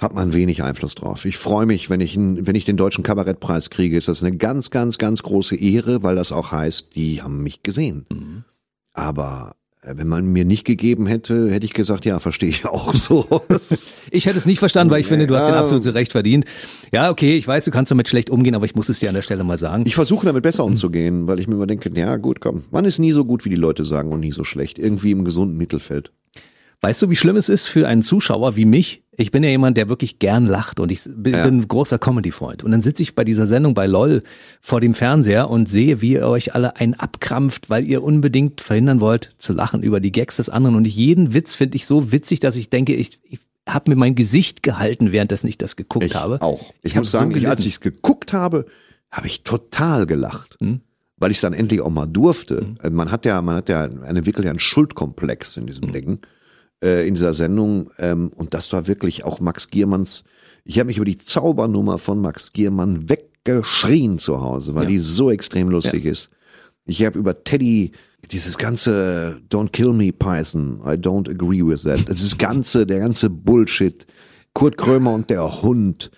hat 0.00 0.14
man 0.14 0.34
wenig 0.34 0.62
Einfluss 0.62 0.94
drauf. 0.94 1.24
Ich 1.24 1.36
freue 1.36 1.66
mich, 1.66 1.88
wenn 1.88 2.00
ich, 2.00 2.16
wenn 2.16 2.54
ich 2.54 2.64
den 2.64 2.76
deutschen 2.76 3.04
Kabarettpreis 3.04 3.70
kriege, 3.70 3.96
ist 3.96 4.08
das 4.08 4.22
eine 4.22 4.36
ganz, 4.36 4.70
ganz, 4.70 4.98
ganz 4.98 5.22
große 5.22 5.56
Ehre, 5.56 6.02
weil 6.02 6.16
das 6.16 6.32
auch 6.32 6.52
heißt, 6.52 6.96
die 6.96 7.22
haben 7.22 7.42
mich 7.42 7.62
gesehen. 7.62 8.44
Aber 8.92 9.54
äh, 9.84 9.94
wenn 9.96 10.08
man 10.08 10.26
mir 10.26 10.44
nicht 10.44 10.64
gegeben 10.64 11.06
hätte, 11.06 11.50
hätte 11.50 11.64
ich 11.64 11.74
gesagt, 11.74 12.04
ja, 12.04 12.18
verstehe 12.18 12.48
ich 12.48 12.66
auch 12.66 12.94
so. 12.94 13.26
Ich 14.10 14.26
hätte 14.26 14.38
es 14.38 14.46
nicht 14.46 14.58
verstanden, 14.58 14.92
weil 14.92 15.00
ich 15.00 15.06
finde, 15.06 15.26
du 15.26 15.36
hast 15.36 15.46
den 15.46 15.54
absolut 15.54 15.86
Recht 15.94 16.12
verdient. 16.12 16.44
Ja, 16.92 17.10
okay, 17.10 17.36
ich 17.36 17.46
weiß, 17.46 17.64
du 17.64 17.70
kannst 17.70 17.90
damit 17.90 18.08
schlecht 18.08 18.30
umgehen, 18.30 18.54
aber 18.54 18.66
ich 18.66 18.74
muss 18.74 18.88
es 18.88 19.00
dir 19.00 19.08
an 19.08 19.14
der 19.14 19.22
Stelle 19.22 19.44
mal 19.44 19.58
sagen. 19.58 19.84
Ich 19.86 19.94
versuche 19.94 20.26
damit 20.26 20.42
besser 20.42 20.64
umzugehen, 20.64 21.26
weil 21.26 21.40
ich 21.40 21.48
mir 21.48 21.54
immer 21.54 21.66
denke, 21.66 21.90
ja 21.94 22.16
gut, 22.16 22.40
komm, 22.40 22.64
man 22.70 22.84
ist 22.84 22.98
nie 22.98 23.12
so 23.12 23.24
gut, 23.24 23.44
wie 23.44 23.48
die 23.48 23.56
Leute 23.56 23.84
sagen 23.84 24.12
und 24.12 24.20
nie 24.20 24.32
so 24.32 24.44
schlecht. 24.44 24.78
Irgendwie 24.78 25.10
im 25.10 25.24
gesunden 25.24 25.56
Mittelfeld. 25.56 26.12
Weißt 26.80 27.00
du, 27.00 27.10
wie 27.10 27.16
schlimm 27.16 27.36
es 27.36 27.48
ist 27.48 27.66
für 27.66 27.88
einen 27.88 28.02
Zuschauer 28.02 28.56
wie 28.56 28.66
mich? 28.66 29.03
Ich 29.16 29.30
bin 29.30 29.42
ja 29.44 29.50
jemand, 29.50 29.76
der 29.76 29.88
wirklich 29.88 30.18
gern 30.18 30.46
lacht 30.46 30.80
und 30.80 30.90
ich 30.92 31.02
bin, 31.04 31.34
Ja. 31.34 31.44
ein 31.44 31.66
großer 31.68 31.98
Comedy-Freund. 31.98 32.64
Und 32.64 32.70
dann 32.72 32.82
sitze 32.82 33.02
ich 33.02 33.14
bei 33.14 33.24
dieser 33.24 33.46
Sendung 33.46 33.74
bei 33.74 33.86
LOL 33.86 34.22
vor 34.60 34.80
dem 34.80 34.94
Fernseher 34.94 35.50
und 35.50 35.68
sehe, 35.68 36.00
wie 36.00 36.12
ihr 36.14 36.26
euch 36.26 36.54
alle 36.54 36.76
einen 36.76 36.94
abkrampft, 36.94 37.70
weil 37.70 37.86
ihr 37.88 38.02
unbedingt 38.02 38.60
verhindern 38.60 39.00
wollt, 39.00 39.34
zu 39.38 39.52
lachen 39.52 39.82
über 39.82 40.00
die 40.00 40.12
Gags 40.12 40.36
des 40.36 40.48
anderen. 40.48 40.74
Und 40.76 40.86
jeden 40.86 41.34
Witz 41.34 41.54
finde 41.54 41.76
ich 41.76 41.86
so 41.86 42.10
witzig, 42.12 42.40
dass 42.40 42.56
ich 42.56 42.70
denke, 42.70 42.94
ich, 42.94 43.18
ich 43.28 43.38
habe 43.68 43.90
mir 43.90 43.96
mein 43.96 44.14
Gesicht 44.14 44.62
gehalten, 44.62 45.12
währenddessen 45.12 45.46
ich 45.48 45.56
das 45.58 45.76
geguckt 45.76 46.04
Ich 46.06 46.14
habe. 46.14 46.42
auch. 46.42 46.72
Ich, 46.82 46.96
hab 46.96 47.02
muss 47.02 47.12
sagen, 47.12 47.30
so 47.30 47.36
ich, 47.36 47.48
als 47.48 47.60
ich 47.60 47.74
es 47.74 47.80
geguckt 47.80 48.32
habe, 48.32 48.66
habe 49.10 49.26
ich 49.26 49.42
total 49.44 50.06
gelacht. 50.06 50.56
Hm? 50.60 50.80
Weil 51.16 51.30
ich 51.30 51.36
es 51.36 51.40
dann 51.42 51.52
endlich 51.54 51.80
auch 51.80 51.90
mal 51.90 52.06
durfte. 52.06 52.66
Äh, 52.82 52.90
Man 52.90 53.10
hat 53.12 53.24
ja, 53.24 53.40
man 53.40 53.54
hat 53.56 53.68
ja 53.68 53.84
einen, 53.84 54.26
wirklich 54.26 54.48
einen 54.50 54.58
Schuldkomplex 54.58 55.56
in 55.56 55.62
Hm. 55.62 55.66
diesem 55.68 55.92
Ding, 55.92 56.18
äh, 56.84 57.06
in 57.08 57.14
dieser 57.14 57.32
Sendung. 57.32 57.90
Ähm, 57.98 58.30
und 58.36 58.54
das 58.54 58.72
war 58.72 58.86
wirklich 58.86 59.24
auch 59.24 59.40
Max 59.40 59.70
Giermanns. 59.70 60.22
Ich 60.64 60.78
habe 60.78 60.86
mich 60.86 60.96
über 60.98 61.04
die 61.04 61.18
Zaubernummer 61.18 61.98
von 61.98 62.20
Max 62.20 62.52
Giermann 62.52 63.08
weggeschrien 63.08 64.18
zu 64.18 64.40
Hause, 64.40 64.74
weil 64.74 64.84
Ja. 64.84 64.88
die 64.90 64.98
so 65.00 65.30
extrem 65.30 65.68
lustig 65.70 66.04
ist. 66.04 66.30
Ich 66.86 67.04
habe 67.04 67.18
über 67.18 67.42
Teddy 67.42 67.92
dieses 68.30 68.56
ganze 68.58 69.40
Don't 69.50 69.70
kill 69.70 69.92
me 69.92 70.12
Python, 70.12 70.80
I 70.84 70.96
don't 70.96 71.28
agree 71.30 71.64
with 71.64 71.82
that. 71.82 72.08
Das 72.08 72.36
ganze, 72.38 72.86
der 72.86 73.00
ganze 73.00 73.30
Bullshit. 73.30 74.06
Kurt 74.54 74.76
Krömer 74.76 75.12
und 75.12 75.30
der 75.30 75.62
Hund. 75.62 76.10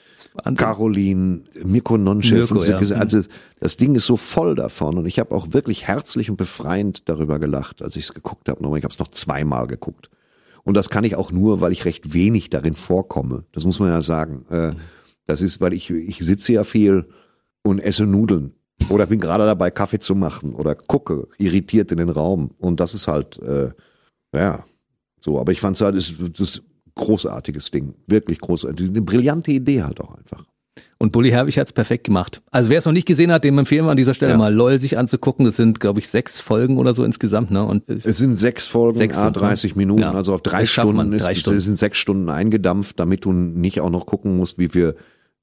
Caroline, 0.57 1.43
Mirko 1.65 1.97
Nonchev 1.97 2.37
Mirko, 2.37 2.55
und 2.55 2.61
so, 2.61 2.71
ja. 2.71 2.81
Mhm. 2.81 2.93
also 3.01 3.23
das 3.61 3.77
Ding 3.77 3.95
ist 3.95 4.05
so 4.07 4.17
voll 4.17 4.55
davon 4.55 4.99
und 4.99 5.07
ich 5.07 5.19
habe 5.19 5.35
auch 5.35 5.53
wirklich 5.53 5.87
herzlich 5.87 6.31
und 6.31 6.37
befreiend 6.37 7.09
darüber 7.09 7.39
gelacht, 7.39 7.83
als 7.83 7.97
ich 7.97 8.05
es 8.05 8.15
geguckt 8.15 8.49
habe. 8.49 8.61
Ich 8.61 8.85
habe 8.85 8.93
es 8.93 8.99
noch 8.99 9.09
zweimal 9.09 9.67
geguckt. 9.67 10.11
Und 10.67 10.75
das 10.75 10.91
kann 10.91 11.05
ich 11.05 11.15
auch 11.17 11.33
nur, 11.33 11.61
weil 11.63 11.73
ich 11.73 11.85
recht 11.87 12.13
wenig 12.13 12.51
darin 12.51 12.75
vorkomme. 12.75 13.45
Das 13.53 13.65
muss 13.65 13.81
man 13.81 13.89
ja 13.89 14.03
sagen. 14.03 14.45
Äh, 14.51 14.73
Das 15.27 15.41
ist, 15.43 15.61
weil 15.61 15.73
ich, 15.73 15.91
ich 15.91 16.19
sitze 16.19 16.53
ja 16.53 16.63
viel 16.65 17.09
und 17.65 17.81
esse 17.81 18.05
Nudeln. 18.05 18.53
Oder 18.91 19.07
bin 19.07 19.19
gerade 19.19 19.47
dabei, 19.47 19.71
Kaffee 19.71 19.99
zu 19.99 20.15
machen 20.15 20.55
oder 20.55 20.75
gucke 20.75 21.27
irritiert 21.39 21.91
in 21.91 21.99
den 21.99 22.11
Raum. 22.11 22.51
Und 22.59 22.79
das 22.79 22.95
ist 22.95 23.09
halt, 23.09 23.39
äh, 23.39 23.71
ja, 24.35 24.63
so. 25.21 25.41
Aber 25.41 25.51
ich 25.51 25.61
fand 25.61 25.77
es 25.77 25.81
halt, 25.81 25.97
das, 25.97 26.13
das 26.39 26.63
großartiges 26.95 27.71
Ding. 27.71 27.95
Wirklich 28.07 28.39
großartig. 28.41 28.89
Eine 28.89 29.03
brillante 29.03 29.53
Idee 29.53 29.83
halt 29.83 30.01
auch 30.01 30.15
einfach. 30.15 30.45
Und 30.99 31.13
Bully 31.13 31.31
Herbig 31.31 31.59
hat's 31.59 31.73
perfekt 31.73 32.05
gemacht. 32.05 32.43
Also 32.51 32.71
wer 32.71 32.79
es 32.79 32.85
noch 32.87 32.93
nicht 32.93 33.07
gesehen 33.07 33.31
hat, 33.33 33.45
dem 33.45 33.59
empfehlen 33.59 33.85
wir 33.85 33.91
an 33.91 33.97
dieser 33.97 34.15
Stelle 34.15 34.33
Ja. 34.33 34.39
mal 34.39 34.55
LOL 34.55 34.79
sich 34.81 34.97
anzugucken. 34.97 35.45
Das 35.45 35.57
sind, 35.57 35.79
glaube 35.81 36.01
ich, 36.01 36.09
sechs 36.09 36.41
Folgen 36.41 36.79
oder 36.79 36.95
so 36.95 37.05
insgesamt. 37.05 37.51
Ne? 37.51 37.65
Und 37.65 37.89
Es 37.89 38.19
sind 38.19 38.37
sechs 38.37 38.67
Folgen, 38.67 38.97
Sechs 38.99 39.17
a 39.19 39.25
sind's, 39.25 39.41
30 39.41 39.75
ne? 39.75 39.79
Minuten, 39.79 40.01
Ja. 40.03 40.13
also 40.13 40.35
auf 40.35 40.41
drei 40.43 40.59
man, 40.59 40.67
Stunden 40.67 41.13
ist 41.13 41.27
drei 41.27 41.33
es 41.33 41.41
Stunden. 41.41 41.61
sind 41.61 41.77
sechs 41.79 41.99
Stunden 41.99 42.29
eingedampft, 42.31 42.99
damit 42.99 43.25
du 43.25 43.33
nicht 43.33 43.81
auch 43.81 43.91
noch 43.91 44.07
gucken 44.07 44.37
musst, 44.37 44.59
wie 44.59 44.73
wir 44.75 44.95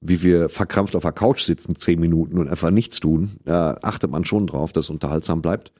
wie 0.06 0.22
wir 0.22 0.50
verkrampft 0.50 0.94
auf 0.96 1.02
der 1.02 1.12
Couch 1.12 1.40
sitzen, 1.44 1.76
zehn 1.76 1.98
Minuten 1.98 2.36
und 2.38 2.46
einfach 2.48 2.70
nichts 2.70 3.00
tun. 3.00 3.30
Da 3.46 3.78
achtet 3.80 4.10
man 4.10 4.26
schon 4.26 4.46
drauf, 4.46 4.70
dass 4.70 4.90
unterhaltsam 4.90 5.40
bleibt. 5.40 5.72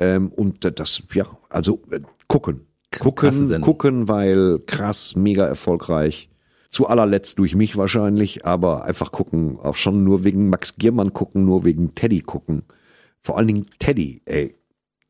Ähm, 0.00 0.32
und 0.32 0.64
das, 0.80 1.00
ja, 1.14 1.26
also 1.48 1.80
äh, 1.92 2.00
gucken. 2.26 2.62
Gucken, 2.98 3.60
gucken, 3.62 4.08
weil 4.08 4.58
krass, 4.66 5.14
mega 5.14 5.46
erfolgreich. 5.46 6.28
Zu 6.72 6.88
allerletzt 6.88 7.38
durch 7.38 7.54
mich 7.54 7.76
wahrscheinlich, 7.76 8.44
aber 8.46 8.84
einfach 8.86 9.12
gucken. 9.12 9.58
Auch 9.60 9.76
schon 9.76 10.02
nur 10.04 10.24
wegen 10.24 10.48
Max 10.48 10.74
Giermann 10.76 11.12
gucken, 11.12 11.44
nur 11.44 11.64
wegen 11.64 11.94
Teddy 11.94 12.22
gucken. 12.22 12.64
Vor 13.20 13.36
allen 13.38 13.46
Dingen 13.46 13.66
Teddy, 13.78 14.22
ey. 14.24 14.56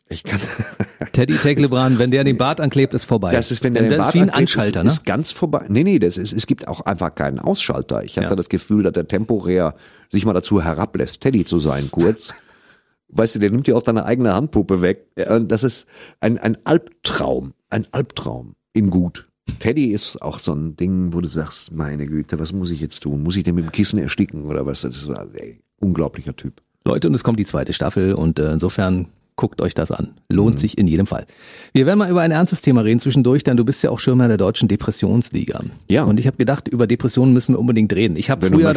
Ich 0.08 0.24
kann, 0.24 0.40
Teddy 1.12 1.34
Tecklebrand, 1.34 1.98
wenn 1.98 2.10
der 2.10 2.24
den 2.24 2.36
Bart 2.36 2.60
anklebt, 2.60 2.92
ist 2.94 3.04
vorbei. 3.04 3.30
das 3.30 3.50
ist, 3.50 3.62
wenn 3.62 3.74
der 3.74 3.84
den 3.88 3.96
Bart 3.98 4.08
ist 4.08 4.14
wie 4.14 4.18
ein 4.22 4.28
anklebt, 4.28 4.56
Anschalter, 4.58 4.80
ist, 4.80 4.84
ne? 4.84 4.90
ist 4.90 5.04
ganz 5.06 5.30
vorbei. 5.32 5.64
Nee, 5.68 5.84
nee, 5.84 5.98
das 5.98 6.18
ist, 6.18 6.32
es 6.32 6.46
gibt 6.46 6.66
auch 6.68 6.80
einfach 6.82 7.14
keinen 7.14 7.38
Ausschalter. 7.38 8.02
Ich 8.04 8.18
hatte 8.18 8.28
Ja. 8.30 8.36
das 8.36 8.48
Gefühl, 8.50 8.82
dass 8.82 8.92
der 8.92 9.06
temporär 9.06 9.74
sich 10.10 10.26
mal 10.26 10.34
dazu 10.34 10.60
herablässt, 10.62 11.20
Teddy 11.22 11.44
zu 11.44 11.60
sein, 11.60 11.88
kurz. 11.90 12.34
weißt 13.08 13.36
du, 13.36 13.38
der 13.38 13.50
nimmt 13.50 13.68
dir 13.68 13.76
auch 13.76 13.82
deine 13.82 14.04
eigene 14.04 14.34
Handpuppe 14.34 14.82
weg. 14.82 15.06
Und 15.28 15.50
Das 15.52 15.62
ist 15.62 15.86
ein, 16.20 16.38
ein 16.38 16.58
Albtraum. 16.64 17.54
Ein 17.70 17.86
Albtraum 17.92 18.56
in 18.74 18.90
gut. 18.90 19.28
Teddy 19.58 19.92
ist 19.92 20.20
auch 20.22 20.38
so 20.38 20.52
ein 20.52 20.76
Ding, 20.76 21.12
wo 21.12 21.20
du 21.20 21.28
sagst, 21.28 21.72
meine 21.72 22.06
Güte, 22.06 22.38
was 22.38 22.52
muss 22.52 22.70
ich 22.70 22.80
jetzt 22.80 23.00
tun? 23.00 23.22
Muss 23.22 23.36
ich 23.36 23.44
den 23.44 23.54
mit 23.54 23.64
dem 23.64 23.72
Kissen 23.72 23.98
ersticken 23.98 24.44
oder 24.44 24.66
was? 24.66 24.82
Das 24.82 24.96
ist 24.96 25.02
so, 25.02 25.14
ey, 25.14 25.60
unglaublicher 25.80 26.34
Typ. 26.36 26.62
Leute, 26.84 27.08
und 27.08 27.14
es 27.14 27.22
kommt 27.22 27.38
die 27.38 27.44
zweite 27.44 27.72
Staffel 27.72 28.14
und 28.14 28.38
äh, 28.38 28.52
insofern 28.52 29.08
guckt 29.42 29.60
euch 29.60 29.74
das 29.74 29.90
an. 29.90 30.10
Lohnt 30.28 30.54
Mhm. 30.54 30.58
sich 30.60 30.78
in 30.78 30.86
jedem 30.86 31.06
Fall. 31.06 31.26
Wir 31.72 31.84
werden 31.84 31.98
mal 31.98 32.08
über 32.08 32.20
ein 32.20 32.30
ernstes 32.30 32.60
Thema 32.60 32.82
reden 32.82 33.00
zwischendurch, 33.00 33.42
denn 33.42 33.56
du 33.56 33.64
bist 33.64 33.82
ja 33.82 33.90
auch 33.90 33.98
Schirmherr 33.98 34.28
der 34.28 34.36
deutschen 34.36 34.68
Depressionsliga. 34.68 35.64
Ja. 35.88 36.04
Und 36.04 36.20
ich 36.20 36.28
habe 36.28 36.36
gedacht, 36.36 36.68
über 36.68 36.86
Depressionen 36.86 37.32
müssen 37.34 37.54
wir 37.54 37.58
unbedingt 37.58 37.92
reden. 37.92 38.14
Ich 38.16 38.30
habe 38.30 38.46
früher, 38.46 38.72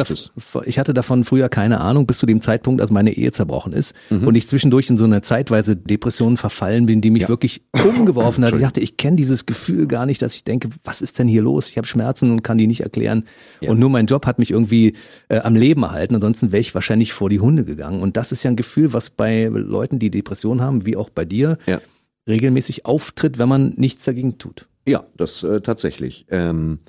ich 0.64 0.78
hatte 0.80 0.92
davon 0.92 1.22
früher 1.24 1.48
keine 1.48 1.80
Ahnung, 1.80 2.04
bis 2.08 2.18
zu 2.18 2.26
dem 2.26 2.40
Zeitpunkt, 2.40 2.80
als 2.80 2.90
meine 2.90 3.12
Ehe 3.16 3.30
zerbrochen 3.30 3.72
ist 3.72 3.94
Mhm. 4.10 4.26
und 4.26 4.34
ich 4.34 4.48
zwischendurch 4.48 4.90
in 4.90 4.96
so 4.96 5.04
eine 5.04 5.22
zeitweise 5.22 5.76
Depression 5.76 6.36
verfallen 6.36 6.86
bin, 6.86 7.00
die 7.00 7.10
mich 7.10 7.28
wirklich 7.28 7.62
umgeworfen 7.72 8.44
hat. 8.44 8.52
Ich 8.52 8.60
dachte, 8.60 8.80
ich 8.80 8.96
kenne 8.96 9.14
dieses 9.16 9.46
Gefühl 9.46 9.86
gar 9.86 10.04
nicht, 10.04 10.20
dass 10.20 10.34
ich 10.34 10.42
denke, 10.42 10.70
was 10.82 11.00
ist 11.00 11.20
denn 11.20 11.28
hier 11.28 11.42
los? 11.42 11.68
Ich 11.70 11.76
habe 11.78 11.86
Schmerzen 11.86 12.32
und 12.32 12.42
kann 12.42 12.58
die 12.58 12.66
nicht 12.66 12.80
erklären. 12.80 13.24
Und 13.60 13.78
nur 13.78 13.88
mein 13.90 14.06
Job 14.06 14.26
hat 14.26 14.40
mich 14.40 14.50
irgendwie 14.50 14.94
äh, 15.28 15.38
am 15.38 15.54
Leben 15.54 15.84
erhalten. 15.84 16.16
Ansonsten 16.16 16.50
wäre 16.50 16.60
ich 16.60 16.74
wahrscheinlich 16.74 17.12
vor 17.12 17.30
die 17.30 17.38
Hunde 17.38 17.64
gegangen. 17.64 18.02
Und 18.02 18.16
das 18.16 18.32
ist 18.32 18.42
ja 18.42 18.50
ein 18.50 18.56
Gefühl, 18.56 18.92
was 18.92 19.10
bei 19.10 19.44
Leuten, 19.44 19.98
die 20.00 20.10
Depression 20.56 20.60
haben, 20.60 20.86
wie 20.86 20.96
auch 20.96 21.10
bei 21.10 21.24
dir, 21.24 21.58
Ja. 21.66 21.80
regelmäßig 22.28 22.86
auftritt, 22.86 23.38
wenn 23.38 23.48
man 23.48 23.74
nichts 23.76 24.04
dagegen 24.04 24.38
tut. 24.38 24.66
Ja, 24.86 25.04
das 25.16 25.42
äh, 25.42 25.60
tatsächlich. 25.60 26.26
Ähm, 26.30 26.80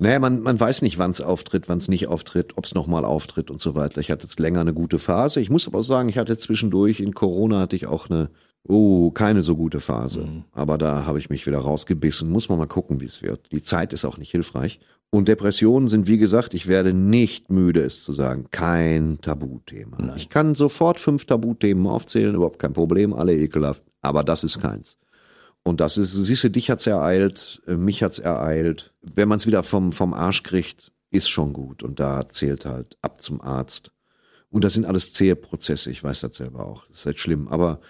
naja, 0.00 0.20
man, 0.20 0.42
man 0.42 0.58
weiß 0.60 0.82
nicht, 0.82 0.98
wann 0.98 1.10
es 1.10 1.20
auftritt, 1.20 1.68
wann 1.68 1.78
es 1.78 1.88
nicht 1.88 2.06
auftritt, 2.06 2.56
ob 2.56 2.64
es 2.64 2.74
nochmal 2.74 3.04
auftritt 3.04 3.50
und 3.50 3.60
so 3.60 3.74
weiter. 3.74 4.00
Ich 4.00 4.10
hatte 4.10 4.24
jetzt 4.24 4.38
länger 4.38 4.60
eine 4.60 4.72
gute 4.74 4.98
Phase. 4.98 5.40
Ich 5.40 5.50
muss 5.50 5.66
aber 5.66 5.78
auch 5.80 5.82
sagen, 5.84 6.08
ich 6.08 6.18
hatte 6.18 6.38
zwischendurch 6.38 7.00
in 7.00 7.14
Corona 7.14 7.58
hatte 7.60 7.74
ich 7.74 7.86
auch 7.86 8.08
eine, 8.08 8.30
oh, 8.68 9.10
keine 9.10 9.42
so 9.42 9.56
gute 9.56 9.80
Phase. 9.80 10.28
Aber 10.52 10.78
da 10.78 11.04
habe 11.06 11.18
ich 11.18 11.30
mich 11.30 11.46
wieder 11.46 11.58
rausgebissen. 11.58 12.30
Muss 12.30 12.48
man 12.48 12.58
mal 12.58 12.66
gucken, 12.66 13.00
wie 13.00 13.06
es 13.06 13.22
wird. 13.22 13.50
Die 13.50 13.62
Zeit 13.62 13.92
ist 13.92 14.04
auch 14.04 14.18
nicht 14.18 14.30
hilfreich. 14.30 14.78
Und 15.10 15.28
Depressionen 15.28 15.88
sind, 15.88 16.06
wie 16.06 16.18
gesagt, 16.18 16.52
ich 16.52 16.66
werde 16.66 16.92
nicht 16.92 17.50
müde, 17.50 17.80
es 17.80 18.02
zu 18.02 18.12
sagen, 18.12 18.48
kein 18.50 19.18
Tabuthema. 19.22 20.14
Ich 20.16 20.28
kann 20.28 20.54
sofort 20.54 21.00
fünf 21.00 21.24
Tabuthemen 21.24 21.86
aufzählen, 21.86 22.34
überhaupt 22.34 22.58
kein 22.58 22.74
Problem, 22.74 23.14
alle 23.14 23.34
ekelhaft. 23.34 23.82
Aber 24.02 24.22
das 24.22 24.44
ist 24.44 24.60
keins. 24.60 24.98
Und 25.62 25.80
das 25.80 25.96
ist, 25.96 26.12
siehst 26.12 26.44
du, 26.44 26.50
dich 26.50 26.70
hat's 26.70 26.86
ereilt, 26.86 27.62
äh, 27.66 27.76
mich 27.76 28.02
hat's 28.02 28.18
ereilt. 28.18 28.94
Wenn 29.02 29.28
man 29.28 29.38
es 29.38 29.46
wieder 29.46 29.62
vom, 29.62 29.92
vom 29.92 30.14
Arsch 30.14 30.42
kriegt, 30.42 30.92
ist 31.10 31.28
schon 31.28 31.52
gut. 31.52 31.82
Und 31.82 32.00
da 32.00 32.28
zählt 32.28 32.66
halt 32.66 32.96
ab 33.02 33.20
zum 33.20 33.40
Arzt. 33.40 33.92
Und 34.50 34.64
das 34.64 34.74
sind 34.74 34.84
alles 34.84 35.12
zähe 35.12 35.36
Prozesse, 35.36 35.90
ich 35.90 36.02
weiß 36.02 36.20
das 36.20 36.36
selber 36.36 36.66
auch. 36.66 36.86
Das 36.88 37.00
ist 37.00 37.06
halt 37.06 37.18
schlimm. 37.18 37.48
Aber 37.48 37.80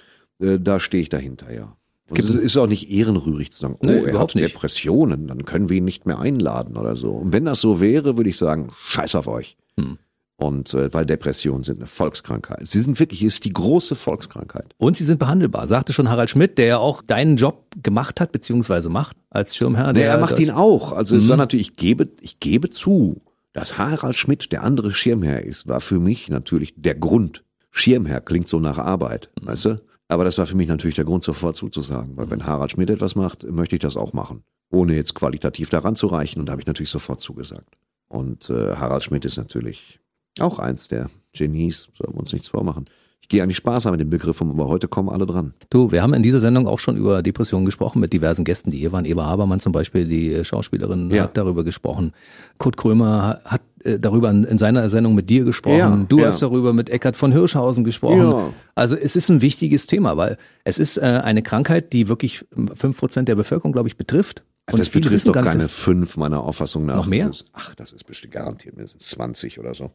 äh, 0.40 0.58
da 0.58 0.80
stehe 0.80 1.02
ich 1.02 1.08
dahinter, 1.08 1.52
ja. 1.52 1.76
Es 2.14 2.30
ist 2.30 2.56
auch 2.56 2.66
nicht 2.66 2.90
ehrenrührig 2.90 3.52
zu 3.52 3.60
sagen, 3.60 3.76
oh, 3.80 3.86
Nee, 3.86 4.04
er 4.04 4.18
hat 4.18 4.34
nicht. 4.34 4.48
Depressionen, 4.48 5.26
dann 5.26 5.44
können 5.44 5.68
wir 5.68 5.76
ihn 5.78 5.84
nicht 5.84 6.06
mehr 6.06 6.18
einladen 6.18 6.76
oder 6.76 6.96
so. 6.96 7.10
Und 7.10 7.32
wenn 7.32 7.44
das 7.44 7.60
so 7.60 7.80
wäre, 7.80 8.16
würde 8.16 8.30
ich 8.30 8.38
sagen, 8.38 8.68
scheiß 8.88 9.14
auf 9.14 9.26
euch. 9.26 9.56
Hm. 9.78 9.98
Und 10.40 10.72
äh, 10.72 10.94
weil 10.94 11.04
Depressionen 11.04 11.64
sind 11.64 11.78
eine 11.78 11.88
Volkskrankheit. 11.88 12.68
Sie 12.68 12.80
sind 12.80 13.00
wirklich, 13.00 13.24
ist 13.24 13.44
die 13.44 13.52
große 13.52 13.96
Volkskrankheit. 13.96 14.72
Und 14.78 14.96
sie 14.96 15.02
sind 15.02 15.18
behandelbar, 15.18 15.66
sagte 15.66 15.92
schon 15.92 16.08
Harald 16.08 16.30
Schmidt, 16.30 16.58
der 16.58 16.66
ja 16.66 16.78
auch 16.78 17.02
deinen 17.02 17.36
Job 17.36 17.66
gemacht 17.82 18.20
hat, 18.20 18.30
beziehungsweise 18.30 18.88
macht 18.88 19.16
als 19.30 19.56
Schirmherr. 19.56 19.92
Nee, 19.92 20.00
Der 20.00 20.12
er 20.12 20.18
macht 20.18 20.38
ihn 20.38 20.52
auch. 20.52 20.92
Also 20.92 21.16
es 21.16 21.28
war 21.28 21.36
natürlich, 21.36 21.70
ich 21.70 21.76
gebe, 21.76 22.08
ich 22.20 22.38
gebe 22.38 22.70
zu, 22.70 23.20
dass 23.52 23.78
Harald 23.78 24.14
Schmidt 24.14 24.52
der 24.52 24.62
andere 24.62 24.92
Schirmherr 24.92 25.44
ist, 25.44 25.66
war 25.66 25.80
für 25.80 25.98
mich 25.98 26.28
natürlich 26.28 26.72
der 26.76 26.94
Grund. 26.94 27.42
Schirmherr 27.72 28.20
klingt 28.20 28.48
so 28.48 28.60
nach 28.60 28.78
Arbeit, 28.78 29.30
weißt 29.42 29.64
du? 29.64 29.80
Aber 30.08 30.24
das 30.24 30.38
war 30.38 30.46
für 30.46 30.56
mich 30.56 30.68
natürlich 30.68 30.96
der 30.96 31.04
Grund, 31.04 31.22
sofort 31.22 31.54
zuzusagen. 31.54 32.16
Weil 32.16 32.30
wenn 32.30 32.46
Harald 32.46 32.72
Schmidt 32.72 32.90
etwas 32.90 33.14
macht, 33.14 33.44
möchte 33.44 33.76
ich 33.76 33.82
das 33.82 33.96
auch 33.96 34.14
machen. 34.14 34.42
Ohne 34.70 34.94
jetzt 34.94 35.14
qualitativ 35.14 35.68
daran 35.68 35.96
zu 35.96 36.06
reichen. 36.06 36.40
Und 36.40 36.46
da 36.46 36.52
habe 36.52 36.62
ich 36.62 36.66
natürlich 36.66 36.90
sofort 36.90 37.20
zugesagt. 37.20 37.76
Und 38.08 38.48
äh, 38.48 38.74
Harald 38.74 39.04
Schmidt 39.04 39.26
ist 39.26 39.36
natürlich 39.36 40.00
auch 40.40 40.58
eins 40.58 40.88
der 40.88 41.10
Genies, 41.32 41.88
sollen 41.96 42.14
wir 42.14 42.20
uns 42.20 42.32
nichts 42.32 42.48
vormachen. 42.48 42.88
Ich 43.28 43.30
gehe 43.30 43.42
eigentlich 43.42 43.58
sparsam 43.58 43.92
mit 43.92 44.00
dem 44.00 44.08
Begriff 44.08 44.40
um, 44.40 44.50
aber 44.52 44.68
heute 44.68 44.88
kommen 44.88 45.10
alle 45.10 45.26
dran. 45.26 45.52
Du, 45.68 45.92
wir 45.92 46.00
haben 46.02 46.14
in 46.14 46.22
dieser 46.22 46.40
Sendung 46.40 46.66
auch 46.66 46.78
schon 46.78 46.96
über 46.96 47.22
Depressionen 47.22 47.66
gesprochen 47.66 48.00
mit 48.00 48.14
diversen 48.14 48.42
Gästen, 48.42 48.70
die 48.70 48.78
hier 48.78 48.90
waren. 48.90 49.04
Eva 49.04 49.26
Habermann 49.26 49.60
zum 49.60 49.70
Beispiel, 49.70 50.06
die 50.06 50.42
Schauspielerin, 50.46 51.10
Ja. 51.10 51.24
hat 51.24 51.36
darüber 51.36 51.62
gesprochen. 51.62 52.14
Kurt 52.56 52.78
Krömer 52.78 53.42
hat 53.44 53.60
äh, 53.84 53.98
darüber 53.98 54.30
in, 54.30 54.44
in 54.44 54.56
seiner 54.56 54.88
Sendung 54.88 55.14
mit 55.14 55.28
dir 55.28 55.44
gesprochen. 55.44 55.76
Ja, 55.76 56.06
du 56.08 56.20
ja. 56.20 56.28
hast 56.28 56.40
darüber 56.40 56.72
mit 56.72 56.88
Eckart 56.88 57.18
von 57.18 57.30
Hirschhausen 57.30 57.84
gesprochen. 57.84 58.30
Ja. 58.30 58.52
Also 58.74 58.96
es 58.96 59.14
ist 59.14 59.28
ein 59.28 59.42
wichtiges 59.42 59.86
Thema, 59.86 60.16
weil 60.16 60.38
es 60.64 60.78
ist 60.78 60.96
äh, 60.96 61.02
eine 61.02 61.42
Krankheit, 61.42 61.92
die 61.92 62.08
wirklich 62.08 62.46
fünf 62.76 62.98
Prozent 62.98 63.28
der 63.28 63.34
Bevölkerung, 63.34 63.72
glaube 63.72 63.88
ich, 63.88 63.98
betrifft. 63.98 64.42
Also 64.64 64.78
das 64.78 64.88
betrifft 64.88 65.28
doch 65.28 65.34
keine 65.34 65.68
fünf 65.68 66.16
meiner 66.16 66.40
Auffassung 66.42 66.86
nach. 66.86 66.96
Noch 66.96 67.06
mehr? 67.06 67.30
Ach, 67.52 67.74
das 67.74 67.92
ist 67.92 68.04
bestimmt 68.04 68.32
garantiert 68.32 68.74
mindestens 68.74 69.06
20 69.08 69.58
oder 69.58 69.74
so. 69.74 69.90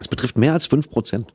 Es 0.00 0.08
betrifft 0.08 0.36
mehr 0.36 0.54
als 0.54 0.66
fünf 0.66 0.90
Prozent. 0.90 1.32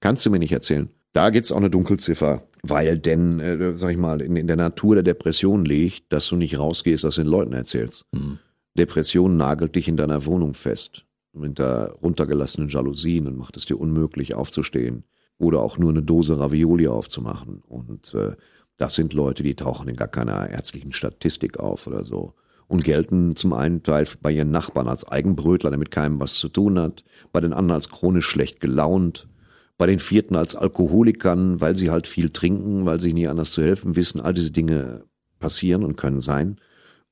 Kannst 0.00 0.24
du 0.26 0.30
mir 0.30 0.38
nicht 0.38 0.52
erzählen. 0.52 0.90
Da 1.12 1.30
gibt's 1.30 1.52
auch 1.52 1.58
eine 1.58 1.70
Dunkelziffer, 1.70 2.42
weil 2.62 2.98
denn, 2.98 3.38
äh, 3.38 3.72
sag 3.72 3.92
ich 3.92 3.96
mal, 3.96 4.20
in, 4.20 4.36
in 4.36 4.48
der 4.48 4.56
Natur 4.56 4.96
der 4.96 5.04
Depression 5.04 5.64
liegt, 5.64 6.12
dass 6.12 6.28
du 6.28 6.36
nicht 6.36 6.58
rausgehst, 6.58 7.04
das 7.04 7.14
den 7.14 7.28
Leuten 7.28 7.52
erzählst. 7.52 8.04
Hm. 8.12 8.38
Depression 8.76 9.36
nagelt 9.36 9.76
dich 9.76 9.86
in 9.86 9.96
deiner 9.96 10.26
Wohnung 10.26 10.54
fest. 10.54 11.06
Hinter 11.32 11.96
runtergelassenen 12.02 12.68
Jalousien 12.68 13.26
und 13.26 13.36
macht 13.36 13.56
es 13.56 13.66
dir 13.66 13.78
unmöglich 13.78 14.34
aufzustehen. 14.34 15.04
Oder 15.38 15.60
auch 15.60 15.78
nur 15.78 15.90
eine 15.90 16.02
Dose 16.02 16.38
Ravioli 16.38 16.88
aufzumachen. 16.88 17.62
Und 17.66 18.12
äh, 18.14 18.32
das 18.76 18.96
sind 18.96 19.12
Leute, 19.12 19.44
die 19.44 19.54
tauchen 19.54 19.88
in 19.88 19.96
gar 19.96 20.08
keiner 20.08 20.50
ärztlichen 20.50 20.92
Statistik 20.92 21.58
auf 21.58 21.86
oder 21.86 22.04
so. 22.04 22.34
Und 22.66 22.82
gelten 22.82 23.36
zum 23.36 23.52
einen 23.52 23.82
Teil 23.82 24.06
bei 24.20 24.32
ihren 24.32 24.50
Nachbarn 24.50 24.88
als 24.88 25.06
Eigenbrötler, 25.06 25.70
der 25.70 25.78
mit 25.78 25.90
keinem 25.90 26.18
was 26.18 26.34
zu 26.34 26.48
tun 26.48 26.78
hat, 26.78 27.04
bei 27.32 27.40
den 27.40 27.52
anderen 27.52 27.76
als 27.76 27.88
chronisch 27.88 28.26
schlecht 28.26 28.58
gelaunt, 28.58 29.28
bei 29.76 29.86
den 29.86 29.98
vierten 29.98 30.36
als 30.36 30.54
Alkoholikern, 30.54 31.60
weil 31.60 31.76
sie 31.76 31.90
halt 31.90 32.06
viel 32.06 32.30
trinken, 32.30 32.86
weil 32.86 33.00
sie 33.00 33.12
nie 33.12 33.26
anders 33.26 33.52
zu 33.52 33.62
helfen 33.62 33.96
wissen. 33.96 34.20
All 34.20 34.34
diese 34.34 34.50
Dinge 34.50 35.04
passieren 35.40 35.84
und 35.84 35.96
können 35.96 36.20
sein. 36.20 36.58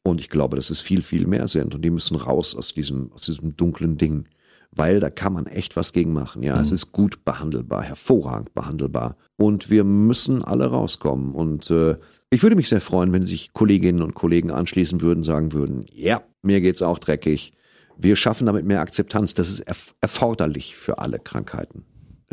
Und 0.05 0.21
ich 0.21 0.29
glaube, 0.29 0.57
dass 0.57 0.71
es 0.71 0.81
viel, 0.81 1.03
viel 1.03 1.27
mehr 1.27 1.49
sind. 1.49 1.75
Und 1.75 1.83
die 1.83 1.91
müssen 1.91 2.17
raus 2.17 2.57
aus 2.57 2.75
diesem, 2.75 3.13
aus 3.13 3.23
diesem 3.23 3.57
dunklen 3.57 3.99
Ding. 3.99 4.29
Weil 4.75 5.01
da 5.01 5.11
kann 5.11 5.35
man 5.35 5.47
echt 5.47 5.77
was 5.77 5.93
gegen 5.93 6.13
machen. 6.15 6.43
Ja, 6.43 6.61
es 6.61 6.73
ist 6.73 6.93
gut 6.93 7.25
behandelbar, 7.27 7.83
hervorragend 7.83 8.55
behandelbar. 8.55 9.17
Und 9.37 9.69
wir 9.69 9.85
müssen 9.85 10.43
alle 10.43 10.67
rauskommen. 10.67 11.35
Und 11.35 11.71
äh, 11.71 11.97
ich 12.31 12.43
würde 12.43 12.57
mich 12.57 12.71
sehr 12.71 12.81
freuen, 12.81 13.13
wenn 13.13 13.25
sich 13.25 13.53
Kolleginnen 13.53 14.01
und 14.01 14.15
Kollegen 14.15 14.51
anschließen 14.51 15.03
würden, 15.03 15.23
sagen 15.25 15.53
würden, 15.53 15.85
ja, 15.93 16.23
mir 16.41 16.63
geht's 16.63 16.81
auch 16.81 16.99
dreckig. 16.99 17.53
Wir 17.99 18.17
schaffen 18.17 18.47
damit 18.47 18.65
mehr 18.65 18.81
Akzeptanz. 18.81 19.35
Das 19.35 19.51
ist 19.51 19.61
erf 19.61 19.95
erforderlich 20.01 20.75
für 20.75 20.99
alle 20.99 21.19
Krankheiten. 21.19 21.85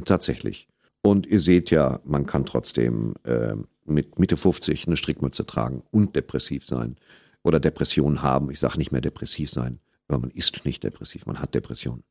Tatsächlich. 0.06 0.68
Und 1.02 1.26
ihr 1.26 1.40
seht 1.40 1.72
ja, 1.72 2.00
man 2.04 2.26
kann 2.26 2.46
trotzdem 2.46 3.14
äh, 3.24 3.56
mit 3.86 4.20
Mitte 4.20 4.38
50 4.38 4.88
eine 4.88 4.98
Strickmütze 4.98 5.46
tragen 5.46 5.84
und 5.92 6.16
depressiv 6.16 6.66
sein. 6.66 6.98
Oder 7.44 7.60
Depressionen 7.60 8.22
haben. 8.22 8.52
Ich 8.52 8.60
sage 8.60 8.78
nicht 8.78 8.92
mehr 8.92 9.02
depressiv 9.02 9.50
sein, 9.50 9.80
weil 10.08 10.20
man 10.20 10.30
ist 10.32 10.66
nicht 10.66 10.84
depressiv, 10.84 11.26
man 11.26 11.40
hat 11.40 11.56
Depressionen. 11.56 12.04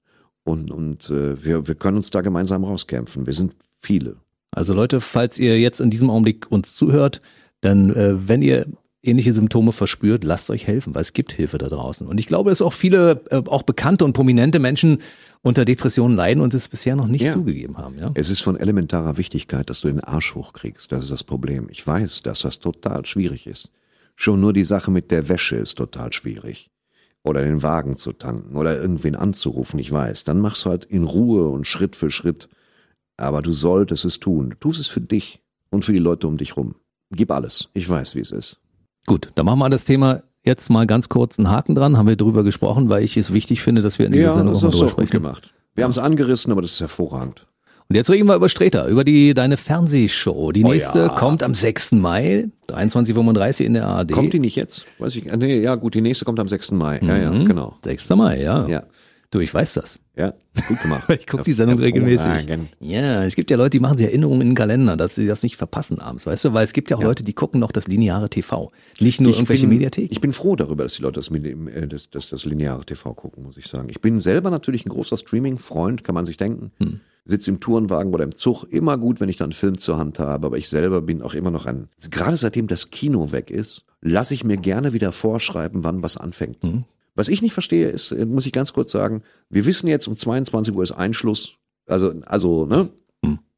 Und, 0.44 0.70
und 0.70 1.10
äh, 1.10 1.44
wir, 1.44 1.68
wir 1.68 1.74
können 1.74 1.98
uns 1.98 2.08
da 2.10 2.22
gemeinsam 2.22 2.64
rauskämpfen. 2.64 3.26
Wir 3.26 3.34
sind 3.34 3.54
viele. 3.78 4.16
Also 4.50 4.72
Leute, 4.72 5.02
falls 5.02 5.38
ihr 5.38 5.60
jetzt 5.60 5.80
in 5.80 5.90
diesem 5.90 6.08
Augenblick 6.08 6.50
uns 6.50 6.74
zuhört, 6.74 7.20
dann, 7.60 7.94
äh, 7.94 8.28
wenn 8.28 8.40
ihr 8.40 8.66
ähnliche 9.08 9.32
Symptome 9.32 9.72
verspürt, 9.72 10.24
lasst 10.24 10.50
euch 10.50 10.66
helfen, 10.66 10.94
weil 10.94 11.02
es 11.02 11.12
gibt 11.12 11.32
Hilfe 11.32 11.58
da 11.58 11.68
draußen. 11.68 12.06
Und 12.06 12.18
ich 12.20 12.26
glaube, 12.26 12.50
dass 12.50 12.62
auch 12.62 12.72
viele, 12.72 13.22
äh, 13.30 13.42
auch 13.46 13.62
bekannte 13.62 14.04
und 14.04 14.12
prominente 14.12 14.58
Menschen 14.58 14.98
unter 15.42 15.64
Depressionen 15.64 16.16
leiden 16.16 16.42
und 16.42 16.52
es 16.54 16.68
bisher 16.68 16.96
noch 16.96 17.06
nicht 17.08 17.22
Ja. 17.24 17.32
zugegeben 17.32 17.78
haben. 17.78 17.98
Ja? 17.98 18.10
Es 18.14 18.28
ist 18.30 18.42
von 18.42 18.56
elementarer 18.56 19.16
Wichtigkeit, 19.16 19.68
dass 19.70 19.80
du 19.80 19.88
den 19.88 20.00
Arsch 20.00 20.34
hochkriegst. 20.34 20.90
Das 20.92 21.04
ist 21.04 21.10
das 21.10 21.24
Problem. 21.24 21.68
Ich 21.70 21.86
weiß, 21.86 22.22
dass 22.22 22.40
das 22.40 22.58
total 22.58 23.06
schwierig 23.06 23.46
ist. 23.46 23.70
Schon 24.16 24.40
nur 24.40 24.52
die 24.52 24.64
Sache 24.64 24.90
mit 24.90 25.10
der 25.10 25.28
Wäsche 25.28 25.56
ist 25.56 25.76
total 25.78 26.12
schwierig. 26.12 26.70
Oder 27.22 27.42
den 27.42 27.62
Wagen 27.62 27.96
zu 27.96 28.12
tanken 28.12 28.56
oder 28.56 28.80
irgendwen 28.80 29.14
anzurufen, 29.16 29.78
ich 29.78 29.90
weiß. 29.92 30.24
Dann 30.24 30.40
machst 30.40 30.64
du 30.64 30.70
halt 30.70 30.84
in 30.84 31.04
Ruhe 31.04 31.48
und 31.48 31.66
Schritt 31.66 31.94
für 31.96 32.10
Schritt. 32.10 32.48
Aber 33.16 33.42
du 33.42 33.52
solltest 33.52 34.04
es 34.04 34.18
tun. 34.20 34.50
Du 34.50 34.56
tust 34.56 34.80
es 34.80 34.88
für 34.88 35.00
dich 35.00 35.40
und 35.70 35.84
für 35.84 35.92
die 35.92 35.98
Leute 35.98 36.26
um 36.26 36.36
dich 36.38 36.56
rum. 36.56 36.74
Gib 37.10 37.30
alles. 37.30 37.68
Ich 37.74 37.88
weiß, 37.88 38.14
wie 38.14 38.20
es 38.20 38.30
ist. 38.32 38.58
Gut, 39.08 39.30
dann 39.34 39.44
machen 39.46 39.58
wir 39.58 39.68
das 39.70 39.84
Thema 39.84 40.22
jetzt 40.44 40.70
mal 40.70 40.86
ganz 40.86 41.08
kurz 41.08 41.38
einen 41.38 41.50
Haken 41.50 41.74
dran. 41.74 41.96
Haben 41.98 42.06
wir 42.08 42.16
drüber 42.16 42.44
gesprochen, 42.44 42.88
weil 42.88 43.02
ich 43.02 43.16
es 43.16 43.32
wichtig 43.32 43.60
finde, 43.62 43.82
dass 43.82 43.98
wir 43.98 44.06
in 44.06 44.12
dieser 44.12 44.26
Ja, 44.26 44.34
Sendung 44.34 44.54
das 44.54 44.62
auch 44.62 44.68
mal 44.68 44.72
hast 44.72 44.80
du 44.80 44.86
drüber 44.86 44.92
sprechen. 45.06 45.10
gemacht. 45.22 45.52
Wir 45.74 45.84
haben 45.84 45.90
es 45.90 45.98
angerissen, 45.98 46.52
aber 46.52 46.62
das 46.62 46.72
ist 46.72 46.80
hervorragend. 46.80 47.46
Und 47.90 47.96
jetzt 47.96 48.10
reden 48.10 48.28
wir 48.28 48.34
über 48.36 48.48
Streter, 48.50 48.86
über 48.86 49.02
die 49.02 49.32
deine 49.32 49.56
Fernsehshow. 49.56 50.52
Die 50.52 50.62
Oh 50.64 50.68
nächste 50.68 50.98
ja. 51.00 51.08
kommt 51.08 51.42
am 51.42 51.54
6. 51.54 51.92
Mai, 51.92 52.48
23.35 52.68 53.64
in 53.64 53.74
der 53.74 53.86
ARD. 53.86 54.12
Kommt 54.12 54.32
die 54.32 54.40
nicht 54.40 54.56
jetzt? 54.56 54.84
Weiß 54.98 55.16
ich. 55.16 55.32
ah, 55.32 55.36
Nee, 55.36 55.60
ja, 55.62 55.74
gut, 55.74 55.94
die 55.94 56.00
nächste 56.02 56.24
kommt 56.26 56.38
am 56.40 56.48
6. 56.48 56.72
Mai. 56.72 57.00
Ja, 57.02 57.16
ja, 57.16 57.30
Mhm. 57.30 57.46
genau. 57.46 57.76
6. 57.84 58.10
Mai, 58.10 58.42
ja. 58.42 58.66
Ja. 58.68 58.82
Du, 59.30 59.40
ich 59.40 59.52
weiß 59.52 59.74
das. 59.74 59.98
Ja, 60.16 60.32
gut 60.66 60.80
gemacht. 60.80 61.04
Ich 61.20 61.26
gucke 61.26 61.42
die 61.42 61.52
Sendung 61.52 61.78
regelmäßig. 61.78 62.48
Ja, 62.80 63.24
es 63.24 63.36
gibt 63.36 63.50
ja 63.50 63.58
Leute, 63.58 63.70
die 63.70 63.80
machen 63.80 63.98
sich 63.98 64.06
Erinnerungen 64.06 64.40
in 64.40 64.48
den 64.50 64.54
Kalender, 64.54 64.96
dass 64.96 65.14
sie 65.14 65.26
das 65.26 65.42
nicht 65.42 65.56
verpassen 65.56 66.00
abends, 66.00 66.26
weißt 66.26 66.46
du? 66.46 66.54
Weil 66.54 66.64
es 66.64 66.72
gibt 66.72 66.90
ja 66.90 66.96
auch 66.96 67.02
Leute, 67.02 67.22
die 67.22 67.34
gucken 67.34 67.60
noch 67.60 67.70
das 67.70 67.88
lineare 67.88 68.30
TV. 68.30 68.70
Nicht 69.00 69.20
nur 69.20 69.32
irgendwelche 69.32 69.66
bin, 69.66 69.76
Mediatheken. 69.76 70.08
Ich 70.10 70.20
bin 70.20 70.32
froh 70.32 70.56
darüber, 70.56 70.84
dass 70.84 70.94
die 70.94 71.02
Leute 71.02 71.20
das, 71.20 71.30
äh, 71.30 71.86
das, 71.86 72.08
das, 72.08 72.30
das 72.30 72.44
lineare 72.46 72.84
TV 72.86 73.12
gucken, 73.12 73.42
muss 73.42 73.58
ich 73.58 73.66
sagen. 73.66 73.88
Ich 73.90 74.00
bin 74.00 74.20
selber 74.20 74.50
natürlich 74.50 74.86
ein 74.86 74.90
großer 74.90 75.18
Streaming-Freund, 75.18 76.04
kann 76.04 76.14
man 76.14 76.24
sich 76.24 76.38
denken. 76.38 76.72
Hm. 76.78 77.00
Sitze 77.26 77.50
im 77.50 77.60
Tourenwagen 77.60 78.14
oder 78.14 78.24
im 78.24 78.34
Zug, 78.34 78.64
immer 78.64 78.96
gut, 78.96 79.20
wenn 79.20 79.28
ich 79.28 79.36
dann 79.36 79.46
einen 79.46 79.52
Film 79.52 79.76
zur 79.76 79.98
Hand 79.98 80.18
habe, 80.18 80.46
aber 80.46 80.56
ich 80.56 80.70
selber 80.70 81.02
bin 81.02 81.20
auch 81.20 81.34
immer 81.34 81.50
noch 81.50 81.66
ein, 81.66 81.88
gerade 82.10 82.38
seitdem 82.38 82.68
das 82.68 82.90
Kino 82.90 83.32
weg 83.32 83.50
ist, 83.50 83.84
lasse 84.00 84.32
ich 84.32 84.44
mir 84.44 84.56
gerne 84.56 84.94
wieder 84.94 85.12
vorschreiben, 85.12 85.84
wann 85.84 86.02
was 86.02 86.16
anfängt. 86.16 86.62
Hm. 86.62 86.84
Was 87.18 87.26
ich 87.26 87.42
nicht 87.42 87.52
verstehe, 87.52 87.88
ist, 87.88 88.12
äh, 88.12 88.24
muss 88.26 88.46
ich 88.46 88.52
ganz 88.52 88.72
kurz 88.72 88.92
sagen, 88.92 89.24
wir 89.50 89.64
wissen 89.64 89.88
jetzt 89.88 90.06
um 90.06 90.16
22 90.16 90.72
Uhr 90.72 90.84
ist 90.84 90.92
Einschluss, 90.92 91.56
also, 91.88 92.14
also, 92.26 92.64
ne? 92.64 92.90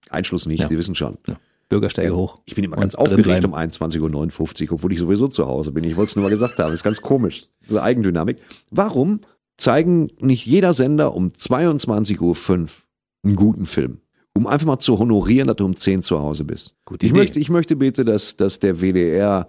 Einschluss 0.08 0.46
nicht, 0.46 0.66
Sie 0.66 0.78
wissen 0.78 0.94
schon. 0.94 1.18
Hm. 1.24 1.34
Ja. 1.34 1.40
Bürgersteige 1.68 2.16
hoch. 2.16 2.40
Ich 2.46 2.54
bin 2.54 2.64
immer 2.64 2.76
ganz 2.76 2.94
aufgeregt 2.94 3.44
um 3.44 3.54
21.59 3.54 4.64
Uhr, 4.64 4.72
obwohl 4.72 4.92
ich 4.92 4.98
sowieso 4.98 5.28
zu 5.28 5.46
Hause 5.46 5.72
bin. 5.72 5.84
Ich 5.84 5.94
wollte 5.96 6.08
es 6.08 6.16
nur 6.16 6.22
mal 6.22 6.30
gesagt 6.30 6.58
haben. 6.58 6.70
Das 6.70 6.80
ist 6.80 6.84
ganz 6.84 7.02
komisch. 7.02 7.48
Diese 7.68 7.82
Eigendynamik. 7.82 8.38
Warum 8.70 9.20
zeigen 9.58 10.10
nicht 10.18 10.46
jeder 10.46 10.72
Sender 10.72 11.14
um 11.14 11.28
22.05 11.28 12.20
Uhr 12.22 12.68
einen 13.22 13.36
guten 13.36 13.66
Film? 13.66 14.00
Um 14.34 14.46
einfach 14.46 14.66
mal 14.66 14.78
zu 14.78 14.98
honorieren, 14.98 15.48
dass 15.48 15.56
du 15.56 15.66
um 15.66 15.76
10 15.76 16.02
zu 16.02 16.18
Hause 16.18 16.44
bist. 16.44 16.74
Gute 16.86 17.04
ich 17.04 17.12
Idee. 17.12 17.20
möchte, 17.20 17.38
ich 17.38 17.50
möchte 17.50 17.76
bitte, 17.76 18.06
dass, 18.06 18.36
dass 18.36 18.58
der 18.58 18.80
WDR 18.80 19.46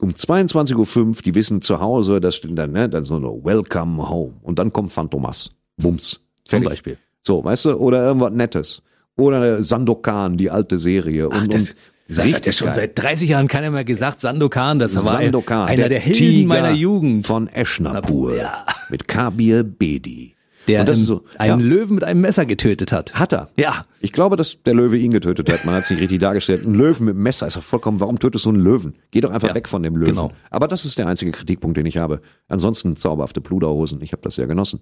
um 0.00 0.10
22.05 0.10 0.98
Uhr, 0.98 1.14
die 1.24 1.34
wissen 1.34 1.62
zu 1.62 1.80
Hause, 1.80 2.20
das 2.20 2.36
steht 2.36 2.56
dann, 2.56 2.72
ne, 2.72 2.88
dann 2.88 3.04
so 3.04 3.16
eine 3.16 3.26
Welcome 3.26 4.08
Home. 4.08 4.34
Und 4.42 4.58
dann 4.58 4.72
kommt 4.72 4.92
Phantomas. 4.92 5.50
Bums. 5.76 6.20
Zum 6.44 6.62
Fertig. 6.62 6.68
Beispiel. 6.68 6.98
So, 7.22 7.44
weißt 7.44 7.66
du, 7.66 7.74
oder 7.74 8.04
irgendwas 8.04 8.32
Nettes. 8.32 8.82
Oder 9.16 9.62
Sandokan, 9.62 10.36
die 10.36 10.50
alte 10.50 10.78
Serie. 10.78 11.28
Und, 11.28 11.36
Ach, 11.36 11.46
das, 11.48 11.70
und 11.70 11.76
das 12.08 12.32
hat 12.32 12.46
ja 12.46 12.52
schon 12.52 12.66
geil. 12.68 12.76
seit 12.76 12.98
30 12.98 13.28
Jahren 13.28 13.48
keiner 13.48 13.70
mehr 13.70 13.84
gesagt. 13.84 14.20
Sandokan, 14.20 14.78
das 14.78 14.96
war 14.96 15.20
Sandokan, 15.20 15.68
einer 15.68 15.88
der, 15.88 16.00
Helden 16.00 16.18
Tiger 16.18 16.48
meiner 16.48 16.72
Jugend. 16.72 17.26
Von 17.26 17.48
Eschnapur. 17.48 18.36
Ja. 18.36 18.64
Mit 18.88 19.06
Kabir 19.06 19.62
Bedi. 19.64 20.34
Der 20.68 20.80
einen, 20.82 20.94
so, 20.94 21.22
einen 21.38 21.60
ja. 21.60 21.66
Löwen 21.66 21.94
mit 21.94 22.04
einem 22.04 22.20
Messer 22.20 22.44
getötet 22.46 22.92
hat. 22.92 23.14
Hat 23.14 23.32
er. 23.32 23.48
Ja. 23.56 23.84
Ich 24.00 24.12
glaube, 24.12 24.36
dass 24.36 24.62
der 24.64 24.74
Löwe 24.74 24.98
ihn 24.98 25.10
getötet 25.10 25.50
hat. 25.50 25.64
Man 25.64 25.74
hat 25.74 25.84
es 25.84 25.90
nicht 25.90 26.00
richtig 26.00 26.20
dargestellt. 26.20 26.64
Ein 26.66 26.74
Löwen 26.74 27.06
mit 27.06 27.14
einem 27.14 27.22
Messer 27.22 27.46
ist 27.46 27.56
doch 27.56 27.62
vollkommen, 27.62 27.98
warum 27.98 28.18
tötest 28.18 28.44
du 28.44 28.50
einen 28.50 28.60
Löwen? 28.60 28.94
Geh 29.10 29.20
doch 29.20 29.30
einfach 29.30 29.48
Ja, 29.48 29.54
weg 29.54 29.68
von 29.68 29.82
dem 29.82 29.96
Löwen. 29.96 30.12
genau. 30.14 30.32
Aber 30.50 30.68
das 30.68 30.84
ist 30.84 30.98
der 30.98 31.06
einzige 31.06 31.32
Kritikpunkt, 31.32 31.76
den 31.76 31.86
ich 31.86 31.96
habe. 31.96 32.20
Ansonsten 32.48 32.94
zauberhafte 32.96 33.40
Pluderhosen. 33.40 34.00
Ich 34.02 34.12
habe 34.12 34.22
das 34.22 34.34
sehr 34.34 34.46
genossen. 34.46 34.80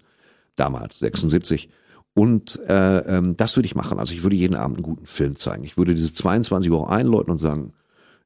Damals, 0.56 0.98
76. 0.98 1.68
Und 2.14 2.58
äh, 2.68 2.98
ähm, 2.98 3.36
das 3.36 3.56
würde 3.56 3.66
ich 3.66 3.76
machen. 3.76 3.98
Also 4.00 4.12
ich 4.12 4.24
würde 4.24 4.34
jeden 4.34 4.56
Abend 4.56 4.78
einen 4.78 4.82
guten 4.82 5.06
Film 5.06 5.36
zeigen. 5.36 5.62
Ich 5.62 5.76
würde 5.76 5.94
diese 5.94 6.12
22 6.12 6.70
Uhr 6.70 6.90
einläuten 6.90 7.30
und 7.30 7.38
sagen, 7.38 7.72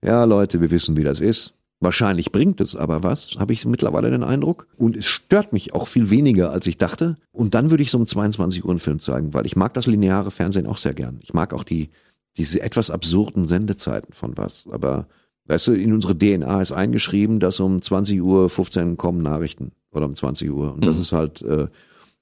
ja 0.02 0.24
Leute, 0.24 0.60
wir 0.62 0.70
wissen, 0.70 0.96
wie 0.96 1.04
das 1.04 1.20
ist. 1.20 1.54
Wahrscheinlich 1.82 2.30
bringt 2.30 2.60
es 2.60 2.76
aber 2.76 3.02
was, 3.02 3.36
habe 3.40 3.52
ich 3.52 3.64
mittlerweile 3.66 4.08
den 4.10 4.22
Eindruck. 4.22 4.68
Und 4.76 4.96
es 4.96 5.06
stört 5.06 5.52
mich 5.52 5.74
auch 5.74 5.88
viel 5.88 6.10
weniger, 6.10 6.52
als 6.52 6.66
ich 6.68 6.78
dachte. 6.78 7.16
Und 7.32 7.54
dann 7.54 7.70
würde 7.70 7.82
ich 7.82 7.90
so 7.90 7.98
um 7.98 8.06
22 8.06 8.64
Uhr 8.64 8.70
einen 8.70 8.78
Film 8.78 9.00
zeigen, 9.00 9.34
weil 9.34 9.46
ich 9.46 9.56
mag 9.56 9.74
das 9.74 9.86
lineare 9.86 10.30
Fernsehen 10.30 10.68
auch 10.68 10.76
sehr 10.78 10.94
gern. 10.94 11.18
Ich 11.22 11.34
mag 11.34 11.52
auch 11.52 11.64
die, 11.64 11.90
diese 12.36 12.62
etwas 12.62 12.90
absurden 12.92 13.46
Sendezeiten 13.46 14.14
von 14.14 14.38
was. 14.38 14.68
Aber 14.70 15.06
weißt 15.46 15.66
du, 15.66 15.72
in 15.72 15.92
unsere 15.92 16.16
DNA 16.16 16.62
ist 16.62 16.70
eingeschrieben, 16.70 17.40
dass 17.40 17.58
um 17.58 17.82
20 17.82 18.22
Uhr 18.22 18.48
15 18.48 18.96
kommen 18.96 19.20
Nachrichten 19.22 19.72
oder 19.90 20.06
um 20.06 20.14
20 20.14 20.52
Uhr. 20.52 20.72
Und 20.74 20.86
das 20.86 21.00
ist 21.00 21.10
halt, 21.10 21.42
äh, 21.42 21.66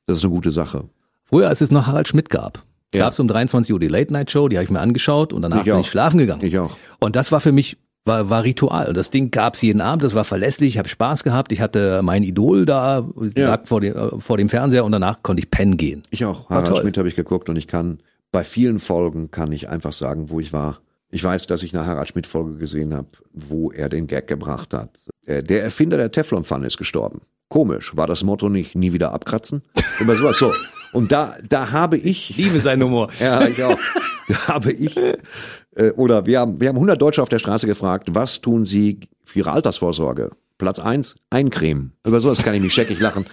das 0.06 0.16
ist 0.18 0.24
eine 0.24 0.32
gute 0.32 0.52
Sache. 0.52 0.84
Früher, 1.26 1.48
als 1.48 1.60
es 1.60 1.70
noch 1.70 1.86
Harald 1.86 2.08
Schmidt 2.08 2.30
gab, 2.30 2.62
Ja. 2.94 3.00
gab 3.04 3.12
es 3.12 3.20
um 3.20 3.28
23 3.28 3.74
Uhr 3.74 3.78
die 3.78 3.88
Late 3.88 4.10
Night 4.10 4.30
Show, 4.30 4.48
die 4.48 4.56
habe 4.56 4.64
ich 4.64 4.70
mir 4.70 4.80
angeschaut 4.80 5.34
und 5.34 5.42
danach 5.42 5.58
Ich 5.58 5.64
bin 5.64 5.78
ich 5.80 5.86
schlafen 5.90 6.16
gegangen. 6.16 6.42
Ich 6.44 6.58
auch. 6.58 6.76
Und 6.98 7.14
das 7.14 7.30
war 7.30 7.40
für 7.40 7.52
mich 7.52 7.76
war, 8.04 8.30
war 8.30 8.44
Ritual. 8.44 8.92
Das 8.92 9.10
Ding 9.10 9.30
gab's 9.30 9.62
jeden 9.62 9.80
Abend, 9.80 10.04
das 10.04 10.14
war 10.14 10.24
verlässlich, 10.24 10.70
ich 10.70 10.78
habe 10.78 10.88
Spaß 10.88 11.22
gehabt, 11.24 11.52
ich 11.52 11.60
hatte 11.60 12.00
mein 12.02 12.22
Idol 12.22 12.64
da, 12.66 13.06
Ja. 13.36 13.48
lag 13.48 13.66
vor 13.66 13.80
dem, 13.80 13.94
äh, 13.96 14.20
vor 14.20 14.36
dem 14.36 14.48
Fernseher 14.48 14.84
und 14.84 14.92
danach 14.92 15.22
konnte 15.22 15.42
ich 15.42 15.50
pennen 15.50 15.76
gehen. 15.76 16.02
Ich 16.10 16.24
auch. 16.24 16.48
War 16.50 16.58
Harald 16.58 16.68
toll. 16.74 16.80
Schmidt 16.82 16.98
habe 16.98 17.08
ich 17.08 17.16
geguckt 17.16 17.48
und 17.48 17.56
ich 17.56 17.66
kann 17.66 17.98
bei 18.32 18.44
vielen 18.44 18.78
Folgen 18.78 19.30
kann 19.30 19.50
ich 19.52 19.68
einfach 19.68 19.92
sagen, 19.92 20.30
wo 20.30 20.40
ich 20.40 20.52
war. 20.52 20.78
Ich 21.12 21.24
weiß, 21.24 21.48
dass 21.48 21.64
ich 21.64 21.74
eine 21.76 21.86
Harald 21.86 22.08
Schmidt 22.08 22.28
Folge 22.28 22.54
gesehen 22.56 22.94
habe, 22.94 23.08
wo 23.32 23.72
er 23.72 23.88
den 23.88 24.06
Gag 24.06 24.28
gebracht 24.28 24.72
hat. 24.72 24.90
Äh, 25.26 25.42
Der 25.42 25.62
Erfinder 25.64 25.96
der 25.96 26.12
Teflonpfanne 26.12 26.66
ist 26.66 26.78
gestorben. 26.78 27.22
Komisch, 27.48 27.96
war 27.96 28.06
das 28.06 28.22
Motto 28.22 28.48
nicht 28.48 28.76
nie 28.76 28.92
wieder 28.92 29.12
abkratzen? 29.12 29.62
Immer 30.00 30.14
sowas 30.14 30.38
so. 30.38 30.52
Und 30.92 31.10
da 31.10 31.34
da 31.48 31.72
habe 31.72 31.96
ich 31.96 32.36
Liebe 32.36 32.60
sein 32.60 32.80
Humor. 32.82 33.10
ja, 33.20 33.46
ich 33.46 33.62
auch. 33.64 33.78
Da 34.28 34.46
habe 34.46 34.70
ich, 34.70 34.94
äh, 35.80 35.90
oder 35.92 36.26
wir 36.26 36.40
haben, 36.40 36.60
wir 36.60 36.68
haben 36.68 36.76
100 36.76 37.00
Deutsche 37.00 37.22
auf 37.22 37.28
der 37.28 37.38
Straße 37.38 37.66
gefragt, 37.66 38.08
was 38.12 38.40
tun 38.40 38.64
sie 38.64 39.00
für 39.24 39.40
ihre 39.40 39.52
Altersvorsorge? 39.52 40.30
Platz 40.58 40.78
eins, 40.78 41.16
eincremen. 41.30 41.92
Über 42.04 42.20
sowas 42.20 42.42
kann 42.42 42.54
ich 42.54 42.60
mich 42.60 42.74
scheckig 42.74 43.00
lachen. 43.00 43.26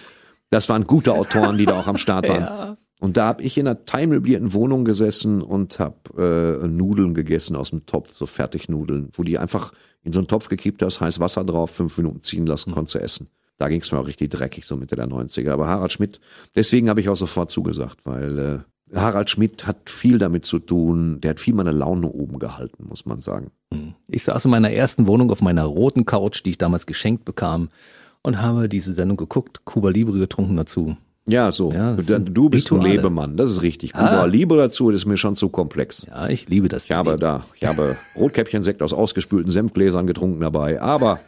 Das 0.50 0.70
waren 0.70 0.86
gute 0.86 1.14
Autoren, 1.14 1.58
die 1.58 1.66
da 1.66 1.78
auch 1.78 1.88
am 1.88 1.98
Start 1.98 2.30
waren. 2.30 2.78
Und 3.00 3.16
da 3.16 3.28
habe 3.28 3.44
ich 3.44 3.58
in 3.58 3.68
einer 3.68 3.86
teilmöblierten 3.86 4.54
Wohnung 4.54 4.84
gesessen 4.84 5.44
und 5.44 5.78
habe 5.78 6.64
äh, 6.64 6.68
Nudeln 6.68 7.14
gegessen 7.14 7.56
aus 7.56 7.70
dem 7.70 7.86
Topf, 7.86 8.16
so 8.16 8.26
Fertignudeln, 8.26 9.10
wo 9.14 9.22
die 9.22 9.38
einfach 9.38 9.72
in 10.04 10.14
so 10.14 10.20
einen 10.20 10.28
Topf 10.28 10.50
gekippt 10.50 10.82
hast, 10.82 11.00
heiß 11.00 11.20
Wasser 11.20 11.44
drauf, 11.44 11.70
fünf 11.70 11.96
Minuten 12.00 12.24
ziehen 12.24 12.48
lassen, 12.48 12.72
konntest 12.72 12.96
du 12.96 13.00
essen. 13.00 13.30
Da 13.60 13.70
ging 13.70 13.82
es 13.82 13.92
mir 13.92 14.00
auch 14.00 14.08
richtig 14.08 14.32
dreckig, 14.32 14.66
so 14.66 14.76
Mitte 14.76 14.96
der 14.96 15.08
90er. 15.08 15.52
Aber 15.52 15.68
Harald 15.68 15.92
Schmidt, 15.92 16.20
deswegen 16.56 16.90
habe 16.90 17.00
ich 17.00 17.10
auch 17.10 17.16
sofort 17.16 17.52
zugesagt, 17.52 18.00
weil 18.04 18.40
äh, 18.40 18.60
Harald 18.94 19.30
Schmidt 19.30 19.68
hat 19.68 19.90
viel 19.90 20.18
damit 20.18 20.46
zu 20.46 20.60
tun, 20.60 21.20
der 21.22 21.32
hat 21.32 21.40
viel 21.40 21.54
meine 21.54 21.72
Laune 21.72 22.08
oben 22.08 22.40
gehalten, 22.40 22.86
muss 22.88 23.06
man 23.06 23.22
sagen. 23.22 23.52
Ich 24.08 24.24
saß 24.24 24.46
in 24.46 24.52
meiner 24.52 24.72
ersten 24.72 25.08
Wohnung 25.08 25.30
auf 25.32 25.42
meiner 25.42 25.66
roten 25.66 26.06
Couch, 26.06 26.44
die 26.46 26.52
ich 26.52 26.58
damals 26.58 26.86
geschenkt 26.86 27.26
bekam 27.26 27.70
und 28.22 28.42
habe 28.42 28.70
diese 28.70 28.94
Sendung 28.94 29.18
geguckt, 29.18 29.66
Cuba 29.66 29.90
Libre 29.90 30.18
getrunken 30.18 30.56
dazu. 30.56 30.96
Ja, 31.30 31.52
so. 31.52 31.74
Ja, 31.74 31.92
du, 31.94 32.50
bist 32.50 32.72
ein 32.72 32.78
Rituale. 32.78 32.96
Lebemann, 32.96 33.36
das 33.36 33.52
ist 33.52 33.62
richtig. 33.62 33.94
Ah. 33.94 34.00
Kuba 34.00 34.26
Liebe 34.26 34.56
dazu, 34.56 34.90
das 34.92 35.02
ist 35.02 35.06
mir 35.06 35.18
schon 35.18 35.36
zu 35.36 35.50
komplex. 35.50 36.08
Ja, 36.08 36.30
ich 36.30 36.48
liebe 36.48 36.70
das. 36.70 36.86
Ich 36.86 36.92
habe 36.92 37.18
da, 37.18 37.44
ich 37.54 37.66
habe 37.66 37.98
Rotkäppchensekt 38.16 38.82
aus 38.82 38.94
ausgespülten 38.94 39.52
Senfgläsern 39.52 40.08
getrunken 40.08 40.40
dabei, 40.40 40.82
aber 40.82 41.20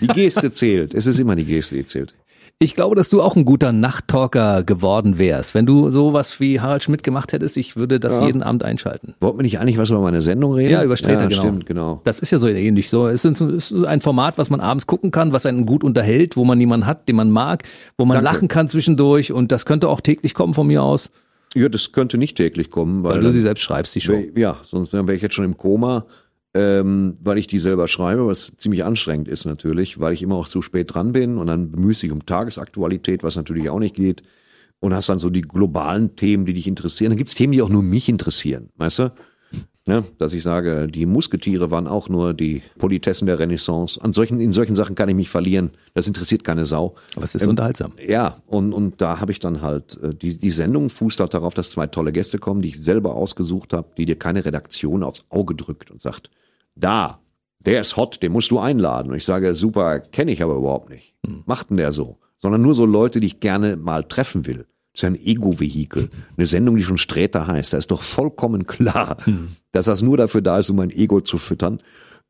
die 0.00 0.08
Geste 0.08 0.50
zählt. 0.50 0.94
Es 0.94 1.06
ist 1.06 1.20
immer 1.20 1.36
die 1.36 1.44
Geste, 1.44 1.76
die 1.76 1.84
zählt. 1.84 2.14
Ich 2.58 2.74
glaube, 2.74 2.96
dass 2.96 3.10
du 3.10 3.20
auch 3.20 3.36
ein 3.36 3.44
guter 3.44 3.70
Nachttalker 3.72 4.62
geworden 4.64 5.18
wärst. 5.18 5.54
Wenn 5.54 5.66
du 5.66 5.90
sowas 5.90 6.40
wie 6.40 6.58
Harald 6.58 6.82
Schmidt 6.82 7.02
gemacht 7.02 7.34
hättest, 7.34 7.58
ich 7.58 7.76
würde 7.76 8.00
das 8.00 8.14
Ja. 8.18 8.24
jeden 8.26 8.42
Abend 8.42 8.62
einschalten. 8.62 9.12
Wollten 9.20 9.36
wir 9.38 9.42
nicht 9.42 9.58
eigentlich 9.60 9.76
was 9.76 9.90
über 9.90 10.00
meine 10.00 10.22
Sendung 10.22 10.54
reden? 10.54 10.72
Ja, 10.72 10.82
über 10.82 10.96
Streter, 10.96 11.20
ja, 11.24 11.28
genau. 11.28 11.42
stimmt, 11.42 11.66
genau. 11.66 12.00
Das 12.04 12.18
ist 12.18 12.30
ja 12.30 12.38
so 12.38 12.48
ähnlich. 12.48 12.88
So, 12.88 13.08
es 13.08 13.26
ist 13.26 13.74
ein 13.84 14.00
Format, 14.00 14.38
was 14.38 14.48
man 14.48 14.60
abends 14.60 14.86
gucken 14.86 15.10
kann, 15.10 15.34
was 15.34 15.44
einen 15.44 15.66
gut 15.66 15.84
unterhält, 15.84 16.38
wo 16.38 16.46
man 16.46 16.58
jemanden 16.58 16.86
hat, 16.86 17.06
den 17.10 17.16
man 17.16 17.30
mag, 17.30 17.62
wo 17.98 18.06
man 18.06 18.14
Danke. 18.14 18.32
lachen 18.32 18.48
kann 18.48 18.70
zwischendurch 18.70 19.32
und 19.32 19.52
das 19.52 19.66
könnte 19.66 19.90
auch 19.90 20.00
täglich 20.00 20.32
kommen 20.32 20.54
von 20.54 20.66
mir 20.66 20.82
aus, 20.82 21.10
Ja, 21.54 21.68
das 21.68 21.92
könnte 21.92 22.16
nicht 22.16 22.38
täglich 22.38 22.70
kommen, 22.70 23.02
weil, 23.02 23.16
weil 23.16 23.20
du 23.20 23.32
sie 23.32 23.42
selbst 23.42 23.64
schreibst, 23.64 23.94
die 23.94 24.00
Show. 24.00 24.16
ja, 24.34 24.56
sonst 24.62 24.94
wäre 24.94 25.12
ich 25.14 25.20
jetzt 25.20 25.34
schon 25.34 25.44
im 25.44 25.58
Koma, 25.58 26.06
ähm, 26.56 27.18
weil 27.20 27.36
ich 27.36 27.46
die 27.46 27.58
selber 27.58 27.86
schreibe, 27.86 28.26
was 28.26 28.56
ziemlich 28.56 28.82
anstrengend 28.82 29.28
ist 29.28 29.44
natürlich, 29.44 30.00
weil 30.00 30.14
ich 30.14 30.22
immer 30.22 30.36
auch 30.36 30.48
zu 30.48 30.62
spät 30.62 30.94
dran 30.94 31.12
bin 31.12 31.36
und 31.36 31.48
dann 31.48 31.70
bemühst 31.70 32.02
dich 32.02 32.10
um 32.10 32.24
Tagesaktualität, 32.24 33.22
was 33.22 33.36
natürlich 33.36 33.68
auch 33.68 33.78
nicht 33.78 33.94
geht. 33.94 34.22
Und 34.80 34.94
hast 34.94 35.08
dann 35.08 35.18
so 35.18 35.30
die 35.30 35.42
globalen 35.42 36.16
Themen, 36.16 36.44
die 36.44 36.52
dich 36.52 36.66
interessieren. 36.66 37.10
Dann 37.10 37.16
gibt's 37.16 37.34
Themen, 37.34 37.52
die 37.52 37.62
auch 37.62 37.70
nur 37.70 37.82
mich 37.82 38.10
interessieren, 38.10 38.68
weißt 38.76 38.98
du? 38.98 39.12
Ne? 39.86 40.04
Dass 40.18 40.32
ich 40.32 40.42
sage, 40.42 40.88
die 40.88 41.06
Musketiere 41.06 41.70
waren 41.70 41.86
auch 41.86 42.08
nur 42.08 42.34
die 42.34 42.62
Politessen 42.76 43.26
der 43.26 43.38
Renaissance. 43.38 44.02
An 44.02 44.12
solchen, 44.12 44.40
in 44.40 44.52
solchen 44.52 44.74
Sachen 44.74 44.96
kann 44.96 45.08
ich 45.08 45.14
mich 45.14 45.30
verlieren. 45.30 45.70
Das 45.94 46.08
interessiert 46.08 46.42
keine 46.42 46.66
Sau. 46.66 46.96
Aber 47.14 47.24
es 47.24 47.36
ist 47.36 47.46
unterhaltsam. 47.46 47.92
Ja, 48.06 48.36
und, 48.46 48.72
und 48.72 49.00
da 49.00 49.20
habe 49.20 49.30
ich 49.30 49.38
dann 49.38 49.62
halt, 49.62 49.98
äh, 50.02 50.12
die, 50.12 50.38
die 50.38 50.50
Sendung 50.50 50.90
fußt 50.90 51.20
halt 51.20 51.34
darauf, 51.34 51.54
dass 51.54 51.70
zwei 51.70 51.86
tolle 51.86 52.10
Gäste 52.10 52.38
kommen, 52.38 52.62
die 52.62 52.68
ich 52.68 52.82
selber 52.82 53.14
ausgesucht 53.14 53.72
habe, 53.72 53.88
die 53.96 54.06
dir 54.06 54.18
keine 54.18 54.44
Redaktion 54.44 55.04
aufs 55.04 55.24
Auge 55.30 55.54
drückt 55.54 55.92
und 55.92 56.00
sagt, 56.00 56.30
da, 56.76 57.20
der 57.58 57.80
ist 57.80 57.96
hot, 57.96 58.22
den 58.22 58.32
musst 58.32 58.50
du 58.50 58.58
einladen. 58.58 59.10
Und 59.10 59.16
ich 59.16 59.24
sage, 59.24 59.54
super, 59.54 59.98
kenne 59.98 60.30
ich 60.30 60.42
aber 60.42 60.54
überhaupt 60.54 60.90
nicht. 60.90 61.14
Macht 61.46 61.70
denn 61.70 61.78
der 61.78 61.92
so? 61.92 62.18
Sondern 62.38 62.62
nur 62.62 62.74
so 62.74 62.86
Leute, 62.86 63.18
die 63.18 63.26
ich 63.26 63.40
gerne 63.40 63.76
mal 63.76 64.04
treffen 64.04 64.46
will. 64.46 64.66
Das 64.92 65.02
ist 65.02 65.04
ein 65.04 65.20
Ego-Vehikel. 65.20 66.10
Eine 66.36 66.46
Sendung, 66.46 66.76
die 66.76 66.82
schon 66.82 66.98
Sträter 66.98 67.46
heißt. 67.46 67.72
Da 67.72 67.78
ist 67.78 67.90
doch 67.90 68.02
vollkommen 68.02 68.66
klar, 68.66 69.16
dass 69.72 69.86
das 69.86 70.02
nur 70.02 70.16
dafür 70.16 70.42
da 70.42 70.58
ist, 70.58 70.70
um 70.70 70.76
mein 70.76 70.90
Ego 70.90 71.20
zu 71.20 71.38
füttern. 71.38 71.80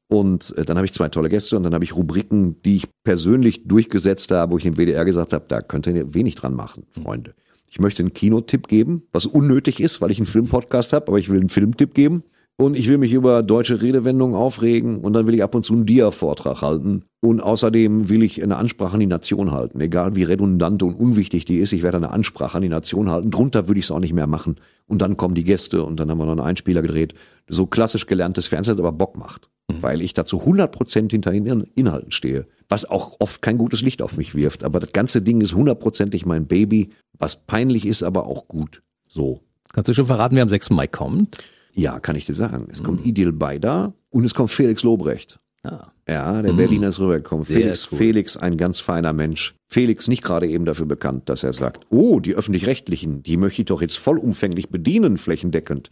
Und 0.09 0.55
äh, 0.57 0.65
dann 0.65 0.77
habe 0.77 0.87
ich 0.87 0.93
zwei 0.93 1.09
tolle 1.09 1.29
Gäste 1.29 1.57
und 1.57 1.65
dann 1.65 1.75
habe 1.75 1.85
ich 1.85 1.97
Rubriken, 1.97 2.63
die 2.63 2.77
ich 2.77 2.89
persönlich 3.03 3.67
durchgesetzt 3.67 4.31
habe, 4.31 4.53
wo 4.53 4.59
ich 4.59 4.67
im 4.67 4.77
WDR 4.77 5.05
gesagt 5.05 5.33
habe, 5.33 5.45
da 5.49 5.61
könnt 5.61 5.87
ihr 5.87 6.15
wenig 6.15 6.37
dran 6.37 6.55
machen, 6.55 6.85
Freunde. 6.91 7.35
Ich 7.69 7.81
möchte 7.81 8.03
einen 8.03 8.15
Kinotipp 8.15 8.69
geben, 8.69 9.03
was 9.13 9.27
unnötig 9.27 9.81
ist, 9.81 10.01
weil 10.01 10.13
ich 10.13 10.19
einen 10.19 10.27
Filmpodcast 10.27 10.93
habe, 10.93 11.09
aber 11.09 11.19
ich 11.19 11.29
will 11.29 11.41
einen 11.41 11.49
Filmtipp 11.49 11.93
geben. 11.95 12.23
Und 12.59 12.75
ich 12.75 12.89
will 12.89 12.97
mich 12.97 13.13
über 13.13 13.43
deutsche 13.43 13.83
Redewendungen 13.83 14.35
aufregen 14.35 15.01
und 15.01 15.13
dann 15.13 15.27
will 15.27 15.35
ich 15.35 15.43
ab 15.43 15.55
und 15.55 15.65
zu 15.65 15.75
einen 15.75 15.85
Dia-Vortrag 15.85 16.63
halten. 16.63 17.05
Und 17.21 17.43
außerdem 17.43 18.09
will 18.09 18.23
ich 18.23 18.43
eine 18.43 18.57
Ansprache 18.57 18.95
an 18.95 19.01
die 19.01 19.07
Nation 19.07 19.51
halten. 19.53 19.79
Egal 19.79 20.17
wie 20.17 20.23
redundant 20.23 20.83
und 20.83 20.95
unwichtig 20.95 21.45
die 21.45 21.59
ist, 21.59 21.73
ich 21.75 21.83
werde 21.83 21.99
eine 21.99 22.13
Ansprache 22.13 22.57
an 22.57 22.63
die 22.63 22.71
Nation 22.71 23.11
halten. 23.11 23.31
Drunter 23.31 23.69
würde 23.69 23.79
ich 23.79 23.85
es 23.87 23.91
auch 23.91 24.01
nicht 24.01 24.15
mehr 24.15 24.27
machen. 24.27 24.57
Und 24.87 25.03
dann 25.03 25.19
kommen 25.19 25.35
die 25.35 25.45
Gäste 25.45 25.83
und 25.85 26.01
dann 26.01 26.11
haben 26.11 26.17
wir 26.17 26.25
noch 26.25 26.33
einen 26.33 26.41
Einspieler 26.41 26.81
gedreht. 26.81 27.13
So 27.47 27.67
klassisch 27.67 28.07
gelerntes 28.07 28.47
Fernsehen, 28.47 28.77
das 28.79 28.87
aber 28.87 28.97
Bock 28.97 29.19
macht. 29.19 29.51
Weil 29.71 30.01
ich 30.01 30.15
dazu 30.15 30.39
100% 30.41 31.11
hinter 31.11 31.33
den 31.33 31.45
In- 31.45 31.67
Inhalten 31.75 32.11
stehe. 32.11 32.47
Was 32.71 32.89
auch 32.89 33.17
oft 33.21 33.43
kein 33.43 33.59
gutes 33.59 33.83
Licht 33.83 34.01
auf 34.01 34.17
mich 34.17 34.35
wirft. 34.35 34.65
Aber 34.65 34.81
das 34.81 34.93
ganze 34.95 35.21
Ding 35.21 35.43
ist 35.43 35.55
hundertprozentig 35.55 36.25
mein 36.25 36.47
Baby. 36.47 36.91
Was 37.19 37.37
peinlich 37.37 37.85
ist, 37.85 38.03
aber 38.03 38.27
auch 38.27 38.49
gut. 38.49 38.83
So. 39.09 39.41
Kannst 39.75 39.89
du 39.89 39.93
schon 39.95 40.07
verraten, 40.07 40.37
wer 40.37 40.43
am 40.43 40.49
6. 40.49 40.71
Mai 40.71 40.87
kommt? 40.87 41.37
Ja, 41.77 42.01
kann 42.01 42.17
ich 42.17 42.25
dir 42.25 42.35
sagen. 42.35 42.69
Es 42.73 42.83
kommt 42.83 43.05
Idil 43.05 43.33
Beida 43.33 43.93
und 44.11 44.25
es 44.25 44.35
kommt 44.35 44.51
Felix 44.51 44.83
Lobrecht. 44.83 45.39
Ah. 45.63 45.93
Ja, 46.09 46.41
der 46.41 46.53
Berliner 46.53 46.89
ist 46.89 47.01
rübergekommen. 47.01 47.45
Sehr 47.45 47.61
Felix, 47.61 47.91
cool. 47.91 47.99
Felix, 47.99 48.37
ein 48.37 48.57
ganz 48.57 48.79
feiner 48.81 49.13
Mensch. 49.13 49.55
Felix 49.69 50.09
nicht 50.09 50.23
gerade 50.23 50.47
eben 50.47 50.65
dafür 50.65 50.87
bekannt, 50.87 51.29
dass 51.29 51.43
er 51.43 51.53
sagt, 51.53 51.85
oh, 51.91 52.21
die 52.21 52.35
Öffentlich-Rechtlichen, 52.35 53.23
die 53.23 53.37
möchte 53.37 53.63
ich 53.63 53.67
doch 53.67 53.83
jetzt 53.83 53.99
vollumfänglich 53.99 54.71
bedienen, 54.71 55.19
flächendeckend. 55.19 55.91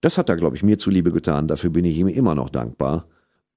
Das 0.00 0.16
hat 0.16 0.28
er, 0.28 0.36
glaube 0.36 0.56
ich, 0.56 0.62
mir 0.62 0.78
zuliebe 0.78 1.10
getan. 1.10 1.48
Dafür 1.48 1.70
bin 1.70 1.84
ich 1.84 1.96
ihm 1.98 2.08
immer 2.08 2.34
noch 2.34 2.48
dankbar. 2.48 3.08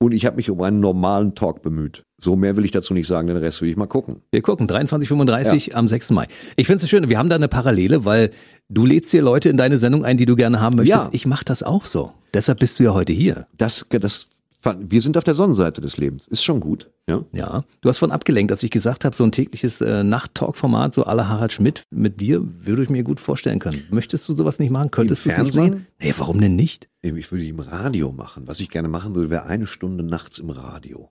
Und 0.02 0.14
ich 0.14 0.26
habe 0.26 0.38
mich 0.38 0.50
um 0.50 0.62
einen 0.62 0.80
normalen 0.80 1.36
Talk 1.36 1.62
bemüht. 1.62 2.06
So 2.18 2.38
mehr 2.38 2.56
will 2.56 2.64
ich 2.64 2.72
dazu 2.72 2.94
nicht 2.94 3.06
sagen, 3.06 3.28
den 3.28 3.36
Rest 3.36 3.62
will 3.62 3.70
ich 3.70 3.76
mal 3.76 3.86
gucken. 3.86 4.22
Wir 4.32 4.42
gucken, 4.42 4.66
23.35 4.66 5.74
am 5.74 5.90
6. 5.90 6.12
Mai. 6.12 6.28
Ich 6.56 6.68
finde 6.68 6.84
es 6.84 6.90
schön, 6.90 7.10
wir 7.10 7.18
haben 7.18 7.30
da 7.30 7.36
eine 7.36 7.50
Parallele, 7.50 8.06
weil 8.06 8.32
du 8.70 8.86
lädst 8.86 9.12
dir 9.12 9.22
Leute 9.22 9.50
in 9.50 9.58
deine 9.58 9.78
Sendung 9.78 10.06
ein, 10.06 10.16
die 10.16 10.26
du 10.26 10.38
gerne 10.38 10.62
haben 10.62 10.78
möchtest. 10.78 11.08
Ja. 11.08 11.10
Ich 11.12 11.26
mache 11.26 11.44
das 11.44 11.64
auch 11.64 11.86
so. 11.86 12.14
Deshalb 12.34 12.60
bist 12.60 12.80
du 12.80 12.84
ja 12.84 12.94
heute 12.94 13.12
hier. 13.12 13.48
Das, 13.58 13.86
das, 13.90 14.30
wir 14.64 15.02
sind 15.02 15.18
auf 15.18 15.26
der 15.26 15.36
Sonnenseite 15.36 15.82
des 15.82 15.98
Lebens. 15.98 16.28
Ist 16.28 16.46
schon 16.46 16.62
gut. 16.62 16.90
Ja. 17.10 17.26
Ja, 17.32 17.64
du 17.82 17.90
hast 17.90 17.98
von 17.98 18.12
abgelenkt, 18.12 18.52
als 18.52 18.62
ich 18.64 18.72
gesagt 18.72 19.04
habe, 19.04 19.16
so 19.16 19.24
ein 19.24 19.32
tägliches 19.32 19.82
äh, 19.82 20.04
Nacht-Talk-Format, 20.04 20.94
so 20.94 21.04
aller 21.04 21.28
Harald 21.28 21.52
Schmidt 21.52 21.84
mit 21.90 22.20
dir, 22.20 22.42
würde 22.44 22.84
ich 22.84 22.90
mir 22.90 23.04
gut 23.04 23.20
vorstellen 23.20 23.60
können. 23.60 23.82
Möchtest 23.90 24.30
du 24.30 24.36
sowas 24.36 24.60
nicht 24.60 24.70
machen? 24.70 24.92
Könntest 24.92 25.26
du 25.26 25.30
es 25.30 25.38
nicht 25.38 25.56
machen? 25.56 25.88
Nee, 26.00 26.14
warum 26.18 26.40
denn 26.40 26.56
nicht? 26.56 26.88
Ich 27.02 27.32
würde 27.32 27.46
im 27.46 27.60
Radio 27.60 28.12
machen. 28.12 28.48
Was 28.48 28.60
ich 28.60 28.70
gerne 28.70 28.88
machen 28.88 29.16
würde, 29.16 29.30
wäre 29.30 29.46
eine 29.46 29.68
Stunde 29.68 30.04
nachts 30.04 30.40
im 30.40 30.50
Radio. 30.50 31.10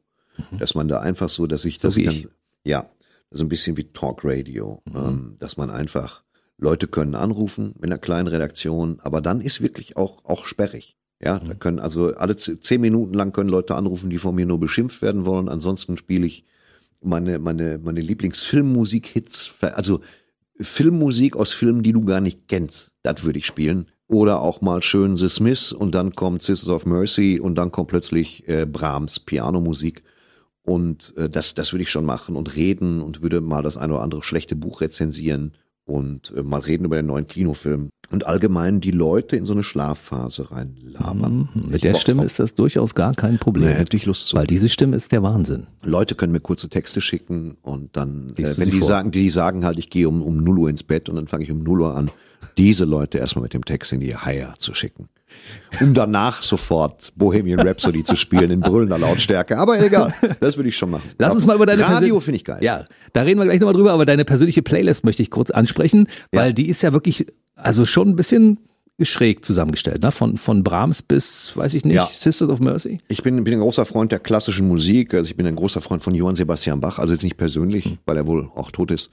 Dass 0.59 0.77
man 0.77 0.87
da 0.87 1.01
einfach 1.01 1.29
so, 1.29 1.49
dass 1.49 1.65
ich, 1.65 1.79
dass 1.79 1.97
wie 1.97 2.03
ich 2.03 2.07
dann, 2.07 2.15
ich. 2.15 2.29
ja, 2.63 2.89
so 3.31 3.45
ein 3.45 3.49
bisschen 3.49 3.77
wie 3.77 3.93
Talk 3.93 4.21
Radio, 4.25 4.83
ähm, 4.95 5.37
dass 5.41 5.57
man 5.57 5.71
einfach, 5.71 6.23
Leute 6.57 6.87
können 6.87 7.15
anrufen 7.15 7.75
mit 7.75 7.87
einer 7.87 7.99
kleinen 7.99 8.29
Redaktion, 8.29 8.99
aber 9.01 9.21
dann 9.21 9.41
ist 9.41 9.61
wirklich 9.61 9.97
auch, 9.97 10.25
auch 10.25 10.47
sperrig. 10.47 10.97
Ja, 11.21 11.41
da 11.41 11.55
können 11.55 11.81
also 11.81 12.15
alle 12.15 12.37
zehn 12.37 12.81
Minuten 12.81 13.15
lang 13.15 13.33
können 13.33 13.51
Leute 13.51 13.75
anrufen, 13.75 14.09
die 14.09 14.19
von 14.19 14.35
mir 14.35 14.47
nur 14.47 14.61
beschimpft 14.61 15.03
werden 15.03 15.27
wollen. 15.27 15.49
Ansonsten 15.49 15.97
spiele 15.97 16.27
ich 16.27 16.45
meine, 17.01 17.39
meine, 17.39 17.79
meine 17.79 18.01
Lieblingsfilmmusik-Hits, 18.01 19.57
also 19.61 20.01
Filmmusik 20.61 21.37
aus 21.37 21.53
Filmen, 21.53 21.83
die 21.83 21.93
du 21.93 22.03
gar 22.03 22.21
nicht 22.21 22.49
kennst. 22.49 22.93
Das 23.03 23.25
würde 23.25 23.39
ich 23.39 23.47
spielen. 23.47 23.87
Oder 24.07 24.41
auch 24.41 24.61
mal 24.61 24.83
schön 24.83 25.17
The 25.17 25.29
Smiths 25.29 25.73
und 25.73 25.95
dann 25.95 26.15
kommt 26.15 26.43
Sisters 26.43 26.71
of 26.71 26.87
Mercy 26.87 27.39
und 27.41 27.57
dann 27.57 27.73
kommt 27.73 27.89
plötzlich 27.89 28.49
äh, 28.49 28.65
Brahms 28.65 29.21
Pianomusik. 29.21 30.03
Und 30.63 31.15
äh, 31.17 31.29
das, 31.29 31.55
das 31.55 31.73
würde 31.73 31.83
ich 31.83 31.91
schon 31.91 32.07
machen 32.07 32.37
und 32.37 32.55
reden 32.55 33.03
und 33.03 33.23
würde 33.23 33.41
mal 33.41 33.63
das 33.63 33.77
ein 33.77 33.91
oder 33.91 34.03
andere 34.03 34.23
schlechte 34.23 34.57
Buch 34.57 34.81
rezensieren 34.81 35.53
und 35.89 36.33
äh, 36.37 36.43
mal 36.43 36.61
reden 36.61 36.85
über 36.85 36.97
den 36.97 37.07
neuen 37.07 37.27
Kinofilm. 37.27 37.89
Und 38.11 38.27
allgemein 38.27 38.81
die 38.81 38.91
Leute 38.91 39.37
in 39.37 39.45
so 39.45 39.53
eine 39.53 39.63
Schlafphase 39.63 40.51
reinlabern. 40.51 41.49
Ich 41.55 41.71
Mit 41.73 41.85
der 41.85 41.95
Stimme 41.95 42.23
drauf. 42.23 42.27
ist 42.27 42.39
das 42.39 42.55
durchaus 42.55 42.95
gar 42.95 43.13
kein 43.13 43.39
Problem. 43.39 43.69
Nee, 43.69 43.75
hätte 43.75 43.97
ich 43.97 44.07
Lust 44.07 44.29
zu. 44.29 44.37
Weil 44.37 44.47
diese 44.47 44.69
Stimme 44.69 44.97
ist 44.97 45.13
der 45.13 45.23
Wahnsinn. 45.23 45.67
Leute 45.83 46.15
können 46.15 46.33
mir 46.33 46.41
kurze 46.41 46.69
Texte 46.69 47.01
schicken 47.01 47.59
und 47.63 47.97
dann, 47.97 48.33
äh, 48.37 48.57
wenn 48.57 48.71
die 48.71 48.79
vor? 48.79 48.89
sagen, 48.89 49.11
die 49.11 49.29
sagen 49.29 49.65
halt, 49.65 49.79
ich 49.79 49.91
gehe 49.91 50.09
um, 50.09 50.23
um 50.23 50.39
0 50.39 50.59
Uhr 50.59 50.71
ins 50.71 50.83
Bett 50.83 51.09
und 51.09 51.17
dann 51.17 51.27
fange 51.27 51.45
ich 51.45 51.51
um 51.51 51.63
0 51.63 51.83
Uhr 51.83 51.97
an, 51.97 52.11
diese 52.57 52.85
Leute 52.85 53.19
erstmal 53.19 53.45
mit 53.45 53.55
dem 53.55 53.65
Text 53.65 53.93
in 53.93 54.01
die 54.01 54.17
Haie 54.17 54.53
zu 54.59 54.75
schicken. 54.75 55.09
Um 55.81 55.95
danach 55.95 56.43
sofort 56.43 57.13
Bohemian 57.17 57.61
Rhapsody 57.61 58.03
zu 58.03 58.17
spielen 58.17 58.51
in 58.51 58.61
brüllender 58.61 58.99
Lautstärke. 58.99 59.59
Aber 59.59 59.81
egal, 59.81 60.15
das 60.41 60.57
würde 60.57 60.71
ich 60.71 60.77
schon 60.77 60.91
machen. 60.91 61.11
Lass 61.19 61.35
uns 61.35 61.47
mal 61.47 61.55
über 61.55 61.67
deine 61.67 61.83
Radio 61.87 62.19
finde 62.21 62.37
ich 62.37 62.45
geil. 62.45 62.59
Ja, 62.63 62.87
da 63.13 63.23
reden 63.23 63.39
wir 63.39 63.45
gleich 63.45 63.61
nochmal 63.61 63.75
drüber, 63.75 63.93
aber 63.93 64.07
deine 64.07 64.25
persönliche 64.25 64.63
Playlist 64.63 65.05
möchte 65.05 65.23
ich 65.23 65.31
kurz 65.31 65.51
ansprechen, 65.51 66.09
weil 66.33 66.55
die 66.55 66.69
ist 66.69 66.83
ja 66.83 66.93
wirklich, 66.93 67.27
also 67.55 67.85
schon 67.85 68.09
ein 68.09 68.17
bisschen 68.17 68.59
schräg 69.01 69.45
zusammengestellt, 69.45 70.03
ne? 70.03 70.11
Von, 70.11 70.37
von 70.39 70.65
Brahms 70.65 71.03
bis, 71.03 71.57
weiß 71.57 71.75
ich 71.75 71.85
nicht, 71.85 71.95
Ja. 71.95 72.09
Sisters 72.13 72.49
of 72.49 72.59
Mercy. 72.59 72.99
Ich 73.09 73.23
bin, 73.23 73.45
bin 73.45 73.55
ein 73.55 73.61
großer 73.61 73.85
Freund 73.85 74.11
der 74.11 74.19
klassischen 74.19 74.67
Musik. 74.67 75.15
Also 75.15 75.31
ich 75.31 75.37
bin 75.37 75.47
ein 75.47 75.55
großer 75.55 75.81
Freund 75.81 76.03
von 76.03 76.15
Johann 76.15 76.35
Sebastian 76.35 76.81
Bach. 76.81 76.99
Also 76.99 77.13
jetzt 77.13 77.23
nicht 77.23 77.37
persönlich, 77.37 77.97
weil 78.07 78.17
er 78.17 78.27
wohl 78.27 78.49
auch 78.57 78.73
tot 78.73 78.91
ist. 78.91 79.11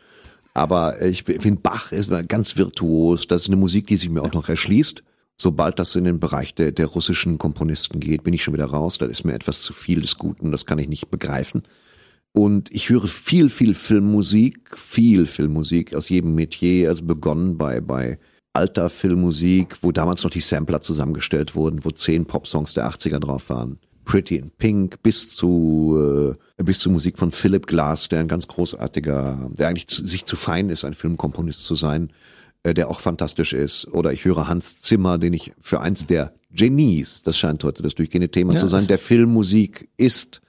Aber 0.56 1.02
ich 1.02 1.24
finde, 1.24 1.60
Bach 1.62 1.92
ist 1.92 2.10
ganz 2.30 2.56
virtuos. 2.56 3.28
Das 3.28 3.42
ist 3.42 3.48
eine 3.50 3.58
Musik, 3.58 3.88
die 3.88 3.98
sich 3.98 4.10
mir 4.10 4.24
auch 4.24 4.34
noch 4.34 4.48
erschließt. 4.48 5.04
Sobald 5.38 5.80
das 5.80 5.98
in 5.98 6.06
den 6.06 6.22
Bereich 6.22 6.56
der, 6.56 6.72
der 6.72 6.86
russischen 6.86 7.38
Komponisten 7.38 8.00
geht, 8.00 8.24
bin 8.24 8.34
ich 8.34 8.42
schon 8.42 8.54
wieder 8.54 8.66
raus. 8.66 8.98
Das 8.98 9.10
ist 9.10 9.26
mir 9.26 9.34
etwas 9.34 9.62
zu 9.62 9.74
viel 9.74 10.00
des 10.00 10.18
Guten. 10.18 10.54
Das 10.54 10.66
kann 10.66 10.80
ich 10.80 10.88
nicht 10.88 11.12
begreifen. 11.12 11.64
Und 12.32 12.72
ich 12.72 12.90
höre 12.90 13.08
viel, 13.08 13.50
viel 13.50 13.76
Filmmusik, 13.76 14.78
viel 14.78 15.28
Filmmusik 15.28 15.94
aus 15.94 16.08
jedem 16.08 16.36
Metier, 16.36 16.88
also 16.88 17.04
begonnen 17.04 17.58
bei, 17.58 17.82
bei 17.82 18.18
alter 18.54 18.90
Filmmusik, 18.90 19.78
wo 19.82 19.92
damals 19.92 20.24
noch 20.24 20.32
die 20.32 20.40
Sampler 20.40 20.80
zusammengestellt 20.80 21.56
wurden, 21.56 21.84
wo 21.84 21.92
zehn 21.92 22.26
Popsongs 22.26 22.74
der 22.74 22.90
80er 22.90 23.20
drauf 23.20 23.50
waren. 23.50 23.78
Pretty 24.06 24.38
in 24.38 24.52
Pink 24.52 25.02
bis 25.04 25.36
zu, 25.36 26.38
äh, 26.58 26.64
bis 26.64 26.80
zu 26.80 26.90
Musik 26.90 27.18
von 27.18 27.32
Philip 27.32 27.68
Glass, 27.68 28.08
der 28.08 28.20
ein 28.20 28.28
ganz 28.28 28.48
großartiger, 28.48 29.50
der 29.52 29.68
eigentlich 29.68 29.88
zu, 29.88 30.06
sich 30.06 30.26
zu 30.26 30.36
fein 30.36 30.70
ist, 30.70 30.86
ein 30.86 30.94
Filmkomponist 30.94 31.64
zu 31.64 31.76
sein, 31.76 32.14
äh, 32.64 32.74
der 32.74 32.90
auch 32.90 33.00
fantastisch 33.00 33.54
ist. 33.54 33.92
Oder 33.94 34.14
ich 34.14 34.24
höre 34.24 34.48
Hans 34.48 34.82
Zimmer, 34.82 35.18
den 35.18 35.34
ich 35.34 35.52
für 35.60 35.82
eins 35.82 36.06
der 36.06 36.34
Genies, 36.52 37.24
das 37.24 37.38
scheint 37.38 37.64
heute 37.64 37.84
das 37.84 37.96
durchgehende 37.96 38.30
Thema 38.30 38.54
Ja, 38.54 38.60
zu 38.60 38.68
sein, 38.68 38.88
der 38.88 38.98
Filmmusik 38.98 39.90
ist. 39.98 40.42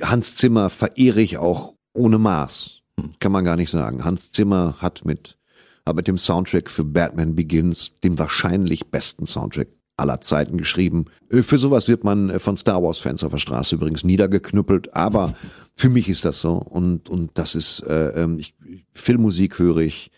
Hans 0.00 0.36
Zimmer 0.36 0.70
verehre 0.70 1.20
ich 1.20 1.38
auch 1.38 1.74
ohne 1.92 2.18
Maß. 2.18 2.82
Kann 3.18 3.32
man 3.32 3.44
gar 3.44 3.56
nicht 3.56 3.70
sagen. 3.70 4.04
Hans 4.04 4.30
Zimmer 4.30 4.76
hat 4.78 5.04
mit, 5.04 5.36
hat 5.84 5.96
mit 5.96 6.06
dem 6.06 6.18
Soundtrack 6.18 6.70
für 6.70 6.84
Batman 6.84 7.34
Begins 7.34 7.98
den 8.02 8.18
wahrscheinlich 8.18 8.86
besten 8.86 9.26
Soundtrack 9.26 9.68
aller 9.96 10.20
Zeiten 10.20 10.58
geschrieben. 10.58 11.06
Äh, 11.30 11.42
Für 11.42 11.58
sowas 11.58 11.88
wird 11.88 12.04
man 12.04 12.30
äh, 12.30 12.38
von 12.38 12.56
Star 12.56 12.82
Wars 12.82 12.98
Fans 12.98 13.24
auf 13.24 13.32
der 13.32 13.38
Straße 13.38 13.74
übrigens 13.74 14.04
niedergeknüppelt, 14.04 14.94
aber 14.94 15.34
für 15.74 15.88
mich 15.88 16.08
ist 16.08 16.24
das 16.24 16.40
so 16.40 16.54
und 16.54 17.08
und 17.08 17.32
das 17.34 17.54
ist 17.54 17.80
äh, 17.80 18.22
ähm, 18.22 18.38
ich, 18.38 18.54
Filmmusik 18.92 19.58
höre 19.58 19.78
ich, 19.78 20.10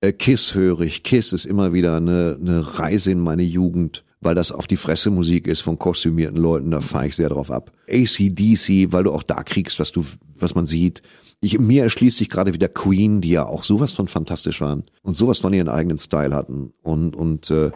äh, 0.00 0.12
Kiss 0.12 0.54
höre 0.54 0.82
ich. 0.82 1.02
Kiss 1.02 1.32
ist 1.32 1.46
immer 1.46 1.72
wieder 1.72 1.96
eine, 1.96 2.36
eine 2.40 2.78
Reise 2.78 3.12
in 3.12 3.20
meine 3.20 3.42
Jugend, 3.42 4.04
weil 4.20 4.34
das 4.34 4.52
auf 4.52 4.66
die 4.66 4.76
Fresse 4.76 5.10
Musik 5.10 5.46
ist 5.46 5.60
von 5.60 5.78
kostümierten 5.78 6.36
Leuten, 6.36 6.70
da 6.70 6.80
fahre 6.80 7.08
ich 7.08 7.16
sehr 7.16 7.28
drauf 7.28 7.50
ab. 7.50 7.72
ACDC, 7.88 8.92
weil 8.92 9.04
du 9.04 9.12
auch 9.12 9.22
da 9.22 9.42
kriegst, 9.42 9.78
was 9.78 9.92
du, 9.92 10.04
was 10.36 10.54
man 10.54 10.66
sieht. 10.66 11.02
Ich, 11.40 11.58
mir 11.58 11.82
erschließt 11.82 12.16
sich 12.16 12.30
gerade 12.30 12.54
wieder 12.54 12.68
Queen, 12.68 13.20
die 13.20 13.30
ja 13.30 13.44
auch 13.44 13.64
sowas 13.64 13.92
von 13.92 14.08
fantastisch 14.08 14.60
waren 14.60 14.84
und 15.02 15.14
sowas 15.14 15.40
von 15.40 15.52
ihren 15.52 15.68
eigenen 15.68 15.98
Style 15.98 16.34
hatten. 16.34 16.72
Und, 16.82 17.14
und 17.14 17.50
äh, 17.50 17.70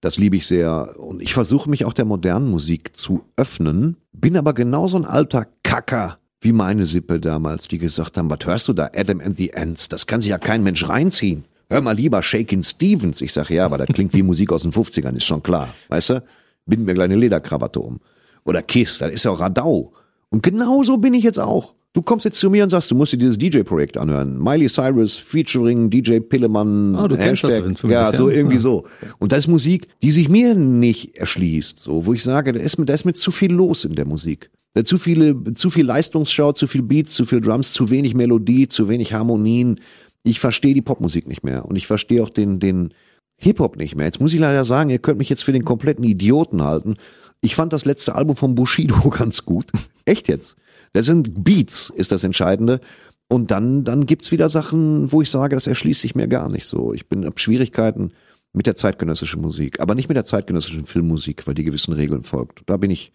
das 0.00 0.18
liebe 0.18 0.36
ich 0.36 0.46
sehr. 0.46 0.94
Und 0.98 1.22
ich 1.22 1.34
versuche 1.34 1.68
mich 1.68 1.84
auch 1.84 1.92
der 1.92 2.04
modernen 2.04 2.50
Musik 2.50 2.96
zu 2.96 3.24
öffnen, 3.36 3.96
bin 4.12 4.36
aber 4.36 4.54
genauso 4.54 4.96
ein 4.96 5.04
alter 5.04 5.46
Kacker 5.62 6.18
wie 6.40 6.52
meine 6.52 6.86
Sippe 6.86 7.18
damals, 7.18 7.66
die 7.66 7.78
gesagt 7.78 8.16
haben, 8.16 8.30
was 8.30 8.38
hörst 8.44 8.68
du 8.68 8.72
da, 8.72 8.90
Adam 8.94 9.20
and 9.20 9.36
the 9.36 9.54
Ants? 9.54 9.88
Das 9.88 10.06
kann 10.06 10.20
sich 10.20 10.30
ja 10.30 10.38
kein 10.38 10.62
Mensch 10.62 10.88
reinziehen. 10.88 11.44
Hör 11.68 11.80
mal 11.80 11.96
lieber 11.96 12.22
Shakin' 12.22 12.62
Stevens. 12.62 13.20
Ich 13.20 13.32
sage, 13.32 13.54
ja, 13.54 13.64
aber 13.64 13.76
das 13.76 13.88
klingt 13.88 14.14
wie 14.14 14.22
Musik 14.22 14.52
aus 14.52 14.62
den 14.62 14.72
50ern, 14.72 15.16
ist 15.16 15.24
schon 15.24 15.42
klar. 15.42 15.74
Weißt 15.88 16.10
du? 16.10 16.22
bind 16.68 16.84
mir 16.84 16.94
gleich 16.94 17.06
eine 17.06 17.16
Lederkrawatte 17.16 17.80
um. 17.80 18.00
Oder 18.44 18.62
Kiss, 18.62 18.98
das 18.98 19.10
ist 19.10 19.24
ja 19.24 19.32
auch 19.32 19.40
Radau. 19.40 19.92
Und 20.30 20.42
genauso 20.42 20.98
bin 20.98 21.14
ich 21.14 21.24
jetzt 21.24 21.38
auch. 21.38 21.74
Du 21.94 22.02
kommst 22.02 22.24
jetzt 22.26 22.38
zu 22.38 22.50
mir 22.50 22.62
und 22.64 22.70
sagst, 22.70 22.90
du 22.90 22.94
musst 22.94 23.12
dir 23.12 23.16
dieses 23.16 23.38
DJ-Projekt 23.38 23.96
anhören. 23.96 24.38
Miley 24.42 24.68
Cyrus 24.68 25.16
featuring 25.16 25.88
DJ 25.90 26.20
Pillemann. 26.20 26.94
Ah, 26.94 27.08
du 27.08 27.16
kennst 27.16 27.42
das 27.44 27.56
Hashtag. 27.56 27.78
von 27.78 27.90
Ja, 27.90 28.12
so 28.12 28.28
irgendwie 28.28 28.56
Ja. 28.56 28.60
so. 28.60 28.84
Und 29.18 29.32
das 29.32 29.40
ist 29.40 29.48
Musik, 29.48 29.88
die 30.02 30.10
sich 30.12 30.28
mir 30.28 30.54
nicht 30.54 31.16
erschließt, 31.16 31.78
so, 31.78 32.04
wo 32.06 32.12
ich 32.12 32.22
sage, 32.22 32.52
da 32.52 32.60
ist, 32.60 32.78
mir- 32.78 32.84
da 32.84 32.94
ist 32.94 33.04
mir 33.04 33.14
zu 33.14 33.30
viel 33.30 33.52
los 33.52 33.84
in 33.84 33.94
der 33.94 34.04
Musik. 34.04 34.50
Da 34.74 34.84
zu 34.84 34.98
viele, 34.98 35.54
zu 35.54 35.70
viel 35.70 35.86
Leistungsschau, 35.86 36.52
zu 36.52 36.66
viel 36.66 36.82
Beats, 36.82 37.14
zu 37.14 37.24
viel 37.24 37.40
Drums, 37.40 37.72
zu 37.72 37.90
wenig 37.90 38.14
Melodie, 38.14 38.68
zu 38.68 38.88
wenig 38.88 39.14
Harmonien. 39.14 39.80
Ich 40.24 40.40
verstehe 40.40 40.74
die 40.74 40.82
Popmusik 40.82 41.26
nicht 41.26 41.42
mehr. 41.42 41.64
Und 41.64 41.76
ich 41.76 41.86
verstehe 41.86 42.22
auch 42.22 42.30
den, 42.30 42.60
den 42.60 42.92
Hip-Hop 43.38 43.76
nicht 43.76 43.96
mehr. 43.96 44.04
Jetzt 44.06 44.20
muss 44.20 44.34
ich 44.34 44.40
leider 44.40 44.64
sagen, 44.66 44.90
ihr 44.90 44.98
könnt 44.98 45.18
mich 45.18 45.30
jetzt 45.30 45.42
für 45.42 45.52
den 45.52 45.64
kompletten 45.64 46.04
Idioten 46.04 46.62
halten. 46.62 46.94
Ich 47.40 47.54
fand 47.54 47.72
das 47.72 47.86
letzte 47.86 48.14
Album 48.14 48.36
von 48.36 48.54
Bushido 48.54 48.94
ganz 49.10 49.44
gut. 49.46 49.70
Echt 50.04 50.28
jetzt. 50.28 50.56
Das 50.92 51.06
sind 51.06 51.44
Beats, 51.44 51.90
ist 51.90 52.12
das 52.12 52.24
Entscheidende. 52.24 52.80
Und 53.28 53.50
dann, 53.50 53.84
dann 53.84 54.06
gibt's 54.06 54.32
wieder 54.32 54.48
Sachen, 54.48 55.12
wo 55.12 55.20
ich 55.20 55.30
sage, 55.30 55.54
das 55.54 55.66
erschließt 55.66 56.00
sich 56.00 56.14
mir 56.14 56.28
gar 56.28 56.48
nicht 56.48 56.66
so. 56.66 56.94
Ich 56.94 57.08
bin 57.08 57.26
hab 57.26 57.38
Schwierigkeiten 57.38 58.12
mit 58.54 58.66
der 58.66 58.74
zeitgenössischen 58.74 59.42
Musik, 59.42 59.80
aber 59.80 59.94
nicht 59.94 60.08
mit 60.08 60.16
der 60.16 60.24
zeitgenössischen 60.24 60.86
Filmmusik, 60.86 61.46
weil 61.46 61.54
die 61.54 61.64
gewissen 61.64 61.92
Regeln 61.92 62.24
folgt. 62.24 62.62
Da 62.66 62.78
bin 62.78 62.90
ich 62.90 63.12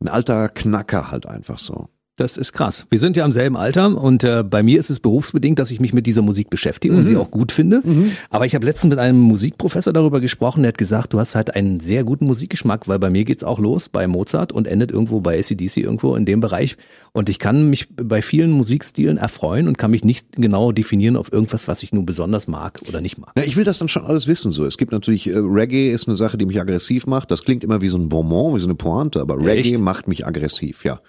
ein 0.00 0.08
alter 0.08 0.48
Knacker 0.48 1.10
halt 1.10 1.26
einfach 1.26 1.58
so. 1.58 1.88
Das 2.20 2.36
ist 2.36 2.52
krass. 2.52 2.86
Wir 2.90 2.98
sind 2.98 3.16
ja 3.16 3.24
im 3.24 3.32
selben 3.32 3.56
Alter 3.56 3.96
und 3.96 4.24
äh, 4.24 4.44
bei 4.44 4.62
mir 4.62 4.78
ist 4.78 4.90
es 4.90 5.00
berufsbedingt, 5.00 5.58
dass 5.58 5.70
ich 5.70 5.80
mich 5.80 5.94
mit 5.94 6.06
dieser 6.06 6.20
Musik 6.20 6.50
beschäftige 6.50 6.94
und 6.94 7.04
sie 7.04 7.16
auch 7.16 7.30
gut 7.30 7.50
finde. 7.50 7.82
Aber 8.28 8.44
ich 8.44 8.54
habe 8.54 8.66
letztens 8.66 8.90
mit 8.90 8.98
einem 8.98 9.18
Musikprofessor 9.18 9.94
darüber 9.94 10.20
gesprochen, 10.20 10.62
der 10.62 10.68
hat 10.68 10.78
gesagt, 10.78 11.14
du 11.14 11.18
hast 11.18 11.34
halt 11.34 11.54
einen 11.54 11.80
sehr 11.80 12.04
guten 12.04 12.26
Musikgeschmack, 12.26 12.88
weil 12.88 12.98
bei 12.98 13.08
mir 13.08 13.24
geht's 13.24 13.42
auch 13.42 13.58
los 13.58 13.88
bei 13.88 14.06
Mozart 14.06 14.52
und 14.52 14.66
endet 14.66 14.90
irgendwo 14.90 15.20
bei 15.22 15.38
ACDC 15.38 15.78
irgendwo 15.78 16.14
in 16.14 16.26
dem 16.26 16.40
Bereich. 16.40 16.76
Und 17.12 17.30
ich 17.30 17.38
kann 17.38 17.70
mich 17.70 17.88
bei 17.96 18.20
vielen 18.20 18.50
Musikstilen 18.50 19.16
erfreuen 19.16 19.66
und 19.66 19.78
kann 19.78 19.90
mich 19.90 20.04
nicht 20.04 20.32
genau 20.32 20.72
definieren 20.72 21.16
auf 21.16 21.32
irgendwas, 21.32 21.68
was 21.68 21.82
ich 21.82 21.94
nun 21.94 22.04
besonders 22.04 22.48
mag 22.48 22.80
oder 22.86 23.00
nicht 23.00 23.16
mag. 23.16 23.30
Ja, 23.34 23.44
ich 23.44 23.56
will 23.56 23.64
das 23.64 23.78
dann 23.78 23.88
schon 23.88 24.04
alles 24.04 24.26
wissen. 24.26 24.52
So, 24.52 24.66
es 24.66 24.76
gibt 24.76 24.92
natürlich 24.92 25.26
äh, 25.26 25.38
Reggae 25.38 25.90
ist 25.90 26.06
eine 26.06 26.18
Sache, 26.18 26.36
die 26.36 26.44
mich 26.44 26.60
aggressiv 26.60 27.06
macht. 27.06 27.30
Das 27.30 27.44
klingt 27.44 27.64
immer 27.64 27.80
wie 27.80 27.88
so 27.88 27.96
ein 27.96 28.10
Bonbon, 28.10 28.54
wie 28.54 28.60
so 28.60 28.66
eine 28.66 28.74
Pointe, 28.74 29.22
aber 29.22 29.38
Reggae 29.38 29.70
Echt? 29.70 29.78
macht 29.78 30.06
mich 30.06 30.26
aggressiv, 30.26 30.84
ja. 30.84 31.00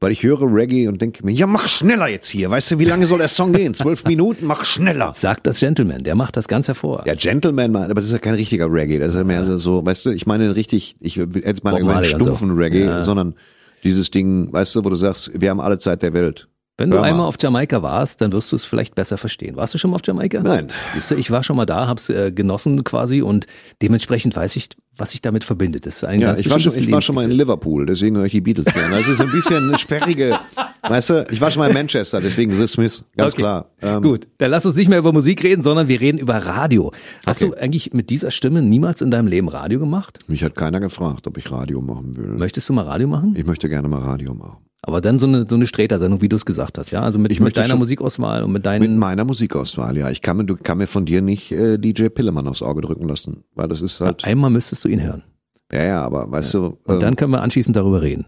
Weil 0.00 0.12
ich 0.12 0.22
höre 0.22 0.42
Reggae 0.42 0.86
und 0.86 1.02
denke 1.02 1.26
mir, 1.26 1.32
ja, 1.32 1.48
mach 1.48 1.66
schneller 1.66 2.06
jetzt 2.06 2.28
hier. 2.28 2.48
Weißt 2.50 2.70
du, 2.70 2.78
wie 2.78 2.84
lange 2.84 3.06
soll 3.06 3.18
der 3.18 3.26
Song 3.26 3.52
gehen? 3.52 3.74
Zwölf 3.74 4.04
Minuten, 4.06 4.46
mach 4.46 4.64
schneller. 4.64 5.12
Sagt 5.14 5.46
das 5.48 5.58
Gentleman, 5.58 6.04
der 6.04 6.14
macht 6.14 6.36
das 6.36 6.46
ganz 6.46 6.68
hervor. 6.68 7.02
Ja, 7.04 7.14
Gentleman, 7.14 7.74
aber 7.74 7.94
das 7.94 8.04
ist 8.06 8.12
ja 8.12 8.18
kein 8.18 8.34
richtiger 8.34 8.72
Reggae. 8.72 9.00
Das 9.00 9.10
ist 9.10 9.16
ja 9.16 9.24
mehr 9.24 9.44
so, 9.58 9.84
weißt 9.84 10.06
du, 10.06 10.10
ich 10.10 10.24
meine 10.26 10.54
richtig, 10.54 10.94
ich 11.00 11.16
hätte 11.16 11.62
mal 11.64 11.78
gesagt, 11.78 11.96
und 12.14 12.20
so. 12.20 12.24
stumpfen 12.36 12.52
Reggae, 12.56 12.84
Ja. 12.84 13.02
sondern 13.02 13.34
dieses 13.82 14.10
Ding, 14.12 14.52
weißt 14.52 14.76
du, 14.76 14.84
wo 14.84 14.88
du 14.88 14.94
sagst, 14.96 15.32
wir 15.34 15.50
haben 15.50 15.60
alle 15.60 15.78
Zeit 15.78 16.02
der 16.02 16.12
Welt. 16.12 16.48
Wenn 16.80 16.90
du 16.92 16.98
einmal 17.02 17.26
auf 17.26 17.34
Jamaika 17.40 17.82
warst, 17.82 18.20
dann 18.20 18.32
wirst 18.32 18.52
du 18.52 18.56
es 18.56 18.64
vielleicht 18.64 18.94
besser 18.94 19.18
verstehen. 19.18 19.56
Warst 19.56 19.74
du 19.74 19.78
schon 19.78 19.90
mal 19.90 19.96
auf 19.96 20.02
Jamaika? 20.06 20.40
Nein. 20.40 20.68
Siehst 20.94 21.10
du, 21.10 21.16
ich 21.16 21.28
war 21.32 21.42
schon 21.42 21.56
mal 21.56 21.66
da, 21.66 21.88
hab's 21.88 22.08
äh, 22.08 22.30
genossen 22.30 22.84
quasi 22.84 23.20
und 23.20 23.46
dementsprechend 23.82 24.36
weiß 24.36 24.54
ich, 24.54 24.68
was 24.96 25.10
sich 25.10 25.20
damit 25.20 25.42
verbindet. 25.42 25.86
Das 25.86 25.96
ist 25.96 26.04
ein 26.04 26.20
Ja, 26.20 26.28
ganz 26.28 26.38
ich 26.40 26.48
war, 26.48 26.60
schon, 26.60 26.74
ich 26.76 26.90
war 26.92 27.02
schon 27.02 27.16
mal 27.16 27.24
in. 27.24 27.32
Liverpool, 27.32 27.84
deswegen 27.84 28.16
höre 28.16 28.26
ich 28.26 28.32
die 28.32 28.40
Beatles 28.40 28.72
gerne. 28.72 28.96
Das 28.96 29.08
ist 29.08 29.20
ein 29.20 29.30
bisschen 29.32 29.68
eine 29.68 29.76
sperrige, 29.78 30.38
weißt 30.88 31.10
du, 31.10 31.26
ich 31.30 31.40
war 31.40 31.50
schon 31.50 31.60
mal 31.62 31.66
in 31.68 31.74
Manchester, 31.74 32.20
deswegen 32.20 32.52
The 32.52 32.68
Smith, 32.68 33.02
ganz 33.16 33.32
Okay. 33.34 33.42
klar. 33.42 33.70
Ähm, 33.82 34.02
Gut, 34.02 34.28
dann 34.38 34.52
lass 34.52 34.64
uns 34.64 34.76
nicht 34.76 34.88
mehr 34.88 35.00
über 35.00 35.12
Musik 35.12 35.42
reden, 35.42 35.64
sondern 35.64 35.88
wir 35.88 36.00
reden 36.00 36.18
über 36.18 36.34
Radio. 36.36 36.92
Hast 37.26 37.42
Okay. 37.42 37.50
du 37.56 37.60
eigentlich 37.60 37.92
mit 37.92 38.08
dieser 38.10 38.30
Stimme 38.30 38.62
niemals 38.62 39.02
in 39.02 39.10
deinem 39.10 39.26
Leben 39.26 39.48
Radio 39.48 39.80
gemacht? 39.80 40.20
Mich 40.28 40.44
hat 40.44 40.54
keiner 40.54 40.78
gefragt, 40.78 41.26
ob 41.26 41.38
ich 41.38 41.50
Radio 41.50 41.80
machen 41.80 42.16
will. 42.16 42.36
Möchtest 42.38 42.68
du 42.68 42.72
mal 42.72 42.82
Radio 42.84 43.08
machen? 43.08 43.34
Ich 43.36 43.46
möchte 43.46 43.68
gerne 43.68 43.88
mal 43.88 43.98
Radio 44.00 44.32
machen. 44.34 44.58
Aber 44.82 45.00
dann 45.00 45.18
so 45.18 45.26
eine, 45.26 45.46
so 45.48 45.56
eine 45.56 45.66
Sträter-Sendung, 45.66 46.22
wie 46.22 46.28
du 46.28 46.36
es 46.36 46.46
gesagt 46.46 46.78
hast, 46.78 46.92
ja? 46.92 47.00
Also 47.02 47.18
mit, 47.18 47.32
Ich 47.32 47.40
mit 47.40 47.56
deiner 47.56 47.68
schon- 47.68 47.78
Musikauswahl 47.80 48.42
und 48.44 48.52
mit 48.52 48.60
Mit 48.60 48.66
deinen. 48.66 48.96
meiner 48.98 49.24
Musikauswahl, 49.24 49.96
ja. 49.98 50.08
Ich 50.10 50.22
kann 50.22 50.36
mir, 50.36 50.44
du 50.44 50.56
kann 50.56 50.78
mir 50.78 50.86
von 50.86 51.04
dir 51.04 51.20
nicht 51.20 51.50
äh, 51.50 51.78
DJ 51.78 52.08
Pillemann 52.08 52.46
aufs 52.46 52.62
Auge 52.62 52.80
drücken 52.82 53.08
lassen, 53.08 53.42
weil 53.54 53.68
das 53.68 53.82
ist 53.82 54.00
halt, 54.00 54.24
Einmal 54.24 54.50
müsstest 54.50 54.84
du 54.84 54.88
ihn 54.88 55.02
hören. 55.02 55.24
ja, 55.72 55.82
ja, 55.84 56.02
aber 56.02 56.30
weißt 56.30 56.54
du, 56.54 56.64
Und 56.84 56.94
ähm, 56.94 57.00
dann 57.00 57.16
können 57.16 57.32
wir 57.32 57.42
anschließend 57.42 57.74
darüber 57.76 58.02
reden. 58.02 58.26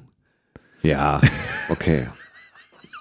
Ja, 0.83 1.21
okay. 1.69 2.07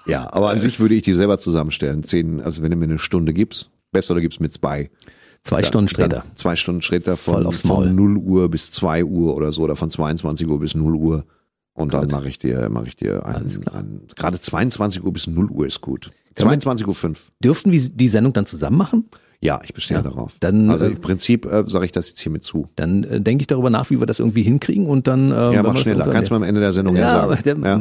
Ja, 0.06 0.28
aber 0.32 0.50
an 0.50 0.60
sich 0.60 0.78
würde 0.80 0.94
ich 0.94 1.02
die 1.02 1.14
selber 1.14 1.38
zusammenstellen. 1.38 2.02
Zehn, 2.04 2.40
also 2.40 2.62
wenn 2.62 2.70
du 2.70 2.76
mir 2.76 2.84
eine 2.84 2.98
Stunde 2.98 3.32
gibst, 3.32 3.70
besser 3.92 4.14
du 4.14 4.20
gibst 4.20 4.40
mir 4.40 4.48
zwei. 4.50 4.90
Zwei 5.42 5.62
Stunden 5.62 5.88
später. 5.88 6.24
Zwei 6.34 6.54
Stunden 6.56 6.82
Voll 6.82 7.16
von, 7.16 7.52
von 7.52 7.94
0 7.94 8.16
Uhr 8.18 8.48
bis 8.50 8.70
2 8.70 9.04
Uhr 9.04 9.34
oder 9.34 9.52
so 9.52 9.62
oder 9.62 9.74
von 9.76 9.90
22 9.90 10.46
Uhr 10.46 10.60
bis 10.60 10.74
0 10.74 10.94
Uhr. 10.94 11.24
Und 11.80 11.94
dann 11.94 12.08
mache 12.10 12.28
ich 12.28 12.38
dir, 12.38 12.68
mache 12.68 12.86
ich 12.88 12.96
dir 12.96 13.24
einen, 13.26 13.66
einen, 13.68 14.06
gerade 14.16 14.40
22 14.40 15.04
Uhr 15.04 15.12
bis 15.12 15.26
0 15.26 15.50
Uhr 15.50 15.66
ist 15.66 15.80
gut. 15.80 16.10
22 16.36 16.86
Uhr 16.86 16.94
5. 16.94 17.32
Dürften 17.42 17.72
wir 17.72 17.80
die 17.88 18.08
Sendung 18.08 18.32
dann 18.32 18.46
zusammen 18.46 18.76
machen? 18.78 19.04
Ja, 19.42 19.58
ich 19.64 19.72
bestehe 19.72 20.02
darauf. 20.02 20.34
dann, 20.40 20.68
also 20.68 20.84
äh, 20.84 20.88
im 20.88 21.00
Prinzip 21.00 21.46
äh, 21.46 21.64
sage 21.66 21.86
ich 21.86 21.92
das 21.92 22.08
jetzt 22.10 22.20
hiermit 22.20 22.44
zu. 22.44 22.68
Dann 22.76 23.04
äh, 23.04 23.20
denke 23.22 23.42
ich 23.42 23.46
darüber 23.46 23.70
nach, 23.70 23.88
wie 23.88 23.98
wir 23.98 24.04
das 24.04 24.18
irgendwie 24.18 24.42
hinkriegen 24.42 24.84
und 24.86 25.06
dann. 25.06 25.32
Äh, 25.32 25.54
Ja, 25.54 25.62
mach 25.62 25.78
schneller. 25.78 26.06
Kannst 26.08 26.30
du 26.30 26.34
mir 26.34 26.36
am 26.36 26.42
Ende 26.42 26.60
der 26.60 26.72
Sendung 26.72 26.94
ja, 26.94 27.26
Ja, 27.26 27.36
sagen. 27.36 27.62
der, 27.62 27.70
ja. 27.70 27.80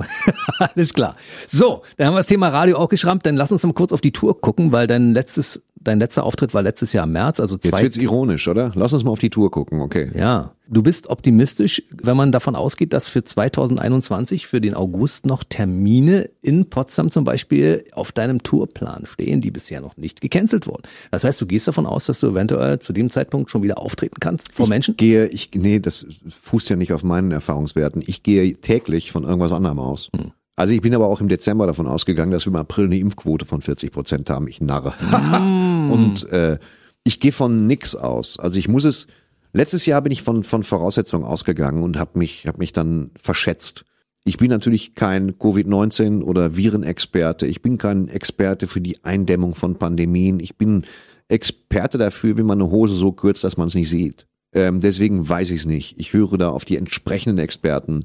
alles 0.73 0.93
klar. 0.93 1.17
So, 1.47 1.81
dann 1.97 2.07
haben 2.07 2.13
wir 2.13 2.19
das 2.19 2.27
Thema 2.27 2.47
Radio 2.47 2.77
auch 2.77 2.87
geschrammt. 2.87 3.25
Dann 3.25 3.35
lass 3.35 3.51
uns 3.51 3.63
mal 3.65 3.73
kurz 3.73 3.91
auf 3.91 3.99
die 3.99 4.13
Tour 4.13 4.39
gucken, 4.39 4.71
weil 4.71 4.87
dein 4.87 5.13
letztes, 5.13 5.61
dein 5.89 5.99
letzter 5.99 6.23
Auftritt 6.23 6.53
war 6.53 6.61
letztes 6.61 6.93
Jahr 6.93 7.05
im 7.05 7.11
März, 7.11 7.39
also 7.39 7.55
Jetzt 7.55 7.67
zwei. 7.67 7.81
wird's 7.81 7.97
ironisch, 7.97 8.47
oder? 8.47 8.71
Lass 8.75 8.93
uns 8.93 9.03
mal 9.03 9.11
auf 9.11 9.19
die 9.19 9.29
Tour 9.29 9.51
gucken, 9.51 9.81
okay. 9.81 10.11
Ja, 10.15 10.53
du 10.67 10.83
bist 10.83 11.07
optimistisch, 11.07 11.83
wenn 11.91 12.15
man 12.15 12.31
davon 12.31 12.55
ausgeht, 12.55 12.93
dass 12.93 13.07
für 13.07 13.23
2021, 13.23 14.47
für 14.47 14.61
den 14.61 14.73
August 14.73 15.25
noch 15.25 15.43
Termine 15.43 16.29
in 16.41 16.69
Potsdam 16.69 17.11
zum 17.11 17.23
Beispiel 17.23 17.85
auf 17.91 18.11
deinem 18.11 18.43
Tourplan 18.43 19.05
stehen, 19.05 19.41
die 19.41 19.51
bisher 19.51 19.81
noch 19.81 19.97
nicht 19.97 20.21
gecancelt 20.21 20.67
wurden. 20.67 20.83
Das 21.11 21.23
heißt, 21.23 21.41
du 21.41 21.45
gehst 21.45 21.67
davon 21.67 21.85
aus, 21.85 22.05
dass 22.05 22.19
du 22.19 22.27
eventuell 22.27 22.79
zu 22.79 22.93
dem 22.93 23.09
Zeitpunkt 23.09 23.49
schon 23.49 23.63
wieder 23.63 23.79
auftreten 23.79 24.17
kannst 24.19 24.53
vor 24.53 24.67
Menschen? 24.67 24.95
gehe, 24.95 25.27
ich, 25.27 25.49
nee, 25.55 25.79
das 25.79 26.05
fußt 26.43 26.69
ja 26.69 26.75
nicht 26.75 26.93
auf 26.93 27.03
meinen 27.03 27.31
Erfahrungswerten. 27.31 28.03
Ich 28.05 28.23
gehe 28.23 28.53
täglich 28.53 29.11
von 29.11 29.23
irgendwas 29.23 29.51
anderem 29.51 29.79
aus. 29.79 30.09
Hm. 30.15 30.31
Also 30.59 30.73
ich 30.73 30.81
bin 30.81 30.93
aber 30.93 31.07
auch 31.07 31.21
im 31.21 31.29
Dezember 31.29 31.67
davon 31.67 31.87
ausgegangen, 31.87 32.33
dass 32.33 32.45
wir 32.45 32.51
im 32.51 32.57
April 32.57 32.83
eine 32.83 32.97
Impfquote 32.97 33.45
von 33.45 33.61
40 33.61 33.93
Prozent 33.93 34.29
haben. 34.29 34.45
Ich 34.49 34.59
narre. 34.59 34.93
Hm. 34.99 35.89
Und 35.89 36.29
äh, 36.33 36.59
ich 37.05 37.21
gehe 37.21 37.31
von 37.31 37.65
nix 37.65 37.95
aus. 37.95 38.37
Also 38.37 38.59
ich 38.59 38.67
muss 38.67 38.83
es. 38.83 39.07
Letztes 39.53 39.85
Jahr 39.85 40.01
bin 40.01 40.11
ich 40.11 40.21
von 40.21 40.43
von 40.43 40.63
Voraussetzungen 40.63 41.23
ausgegangen 41.23 41.81
und 41.81 41.97
habe 41.97 42.19
mich 42.19 42.45
hab 42.45 42.59
mich 42.59 42.73
dann 42.73 43.09
verschätzt. 43.19 43.85
Ich 44.25 44.37
bin 44.37 44.49
natürlich 44.49 44.95
kein 44.95 45.31
Covid-19 45.31 46.21
oder 46.23 46.57
Virenexperte. 46.57 47.47
Ich 47.47 47.61
bin 47.61 47.77
kein 47.77 48.09
Experte 48.09 48.67
für 48.67 48.81
die 48.81 49.03
Eindämmung 49.05 49.55
von 49.55 49.77
Pandemien. 49.77 50.41
Ich 50.41 50.57
bin 50.57 50.85
Experte 51.29 51.97
dafür, 51.97 52.37
wie 52.37 52.43
man 52.43 52.61
eine 52.61 52.69
Hose 52.69 52.95
so 52.95 53.13
kürzt, 53.13 53.45
dass 53.45 53.55
man 53.55 53.67
es 53.67 53.75
nicht 53.75 53.89
sieht. 53.89 54.27
Ähm, 54.53 54.81
deswegen 54.81 55.27
weiß 55.27 55.51
ich 55.51 55.61
es 55.61 55.65
nicht. 55.65 55.95
Ich 55.99 56.11
höre 56.11 56.37
da 56.37 56.49
auf 56.49 56.65
die 56.65 56.75
entsprechenden 56.75 57.37
Experten 57.37 58.03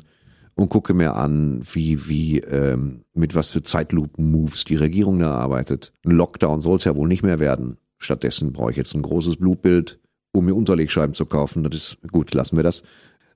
und 0.54 0.68
gucke 0.68 0.94
mir 0.94 1.16
an, 1.16 1.62
wie, 1.72 2.08
wie, 2.08 2.38
ähm, 2.38 3.04
mit 3.14 3.34
was 3.34 3.50
für 3.50 3.62
Zeitlupen-Moves 3.62 4.64
die 4.64 4.76
Regierung 4.76 5.18
da 5.18 5.32
arbeitet. 5.32 5.92
Ein 6.04 6.12
Lockdown 6.12 6.60
soll 6.60 6.76
es 6.76 6.84
ja 6.84 6.94
wohl 6.94 7.08
nicht 7.08 7.22
mehr 7.22 7.40
werden. 7.40 7.78
Stattdessen 7.98 8.52
brauche 8.52 8.70
ich 8.70 8.76
jetzt 8.76 8.94
ein 8.94 9.02
großes 9.02 9.36
Blutbild, 9.36 9.98
um 10.32 10.44
mir 10.44 10.54
Unterlegscheiben 10.54 11.14
zu 11.14 11.26
kaufen. 11.26 11.64
Das 11.64 11.74
ist 11.74 11.98
gut, 12.12 12.32
lassen 12.34 12.56
wir 12.56 12.62
das. 12.62 12.82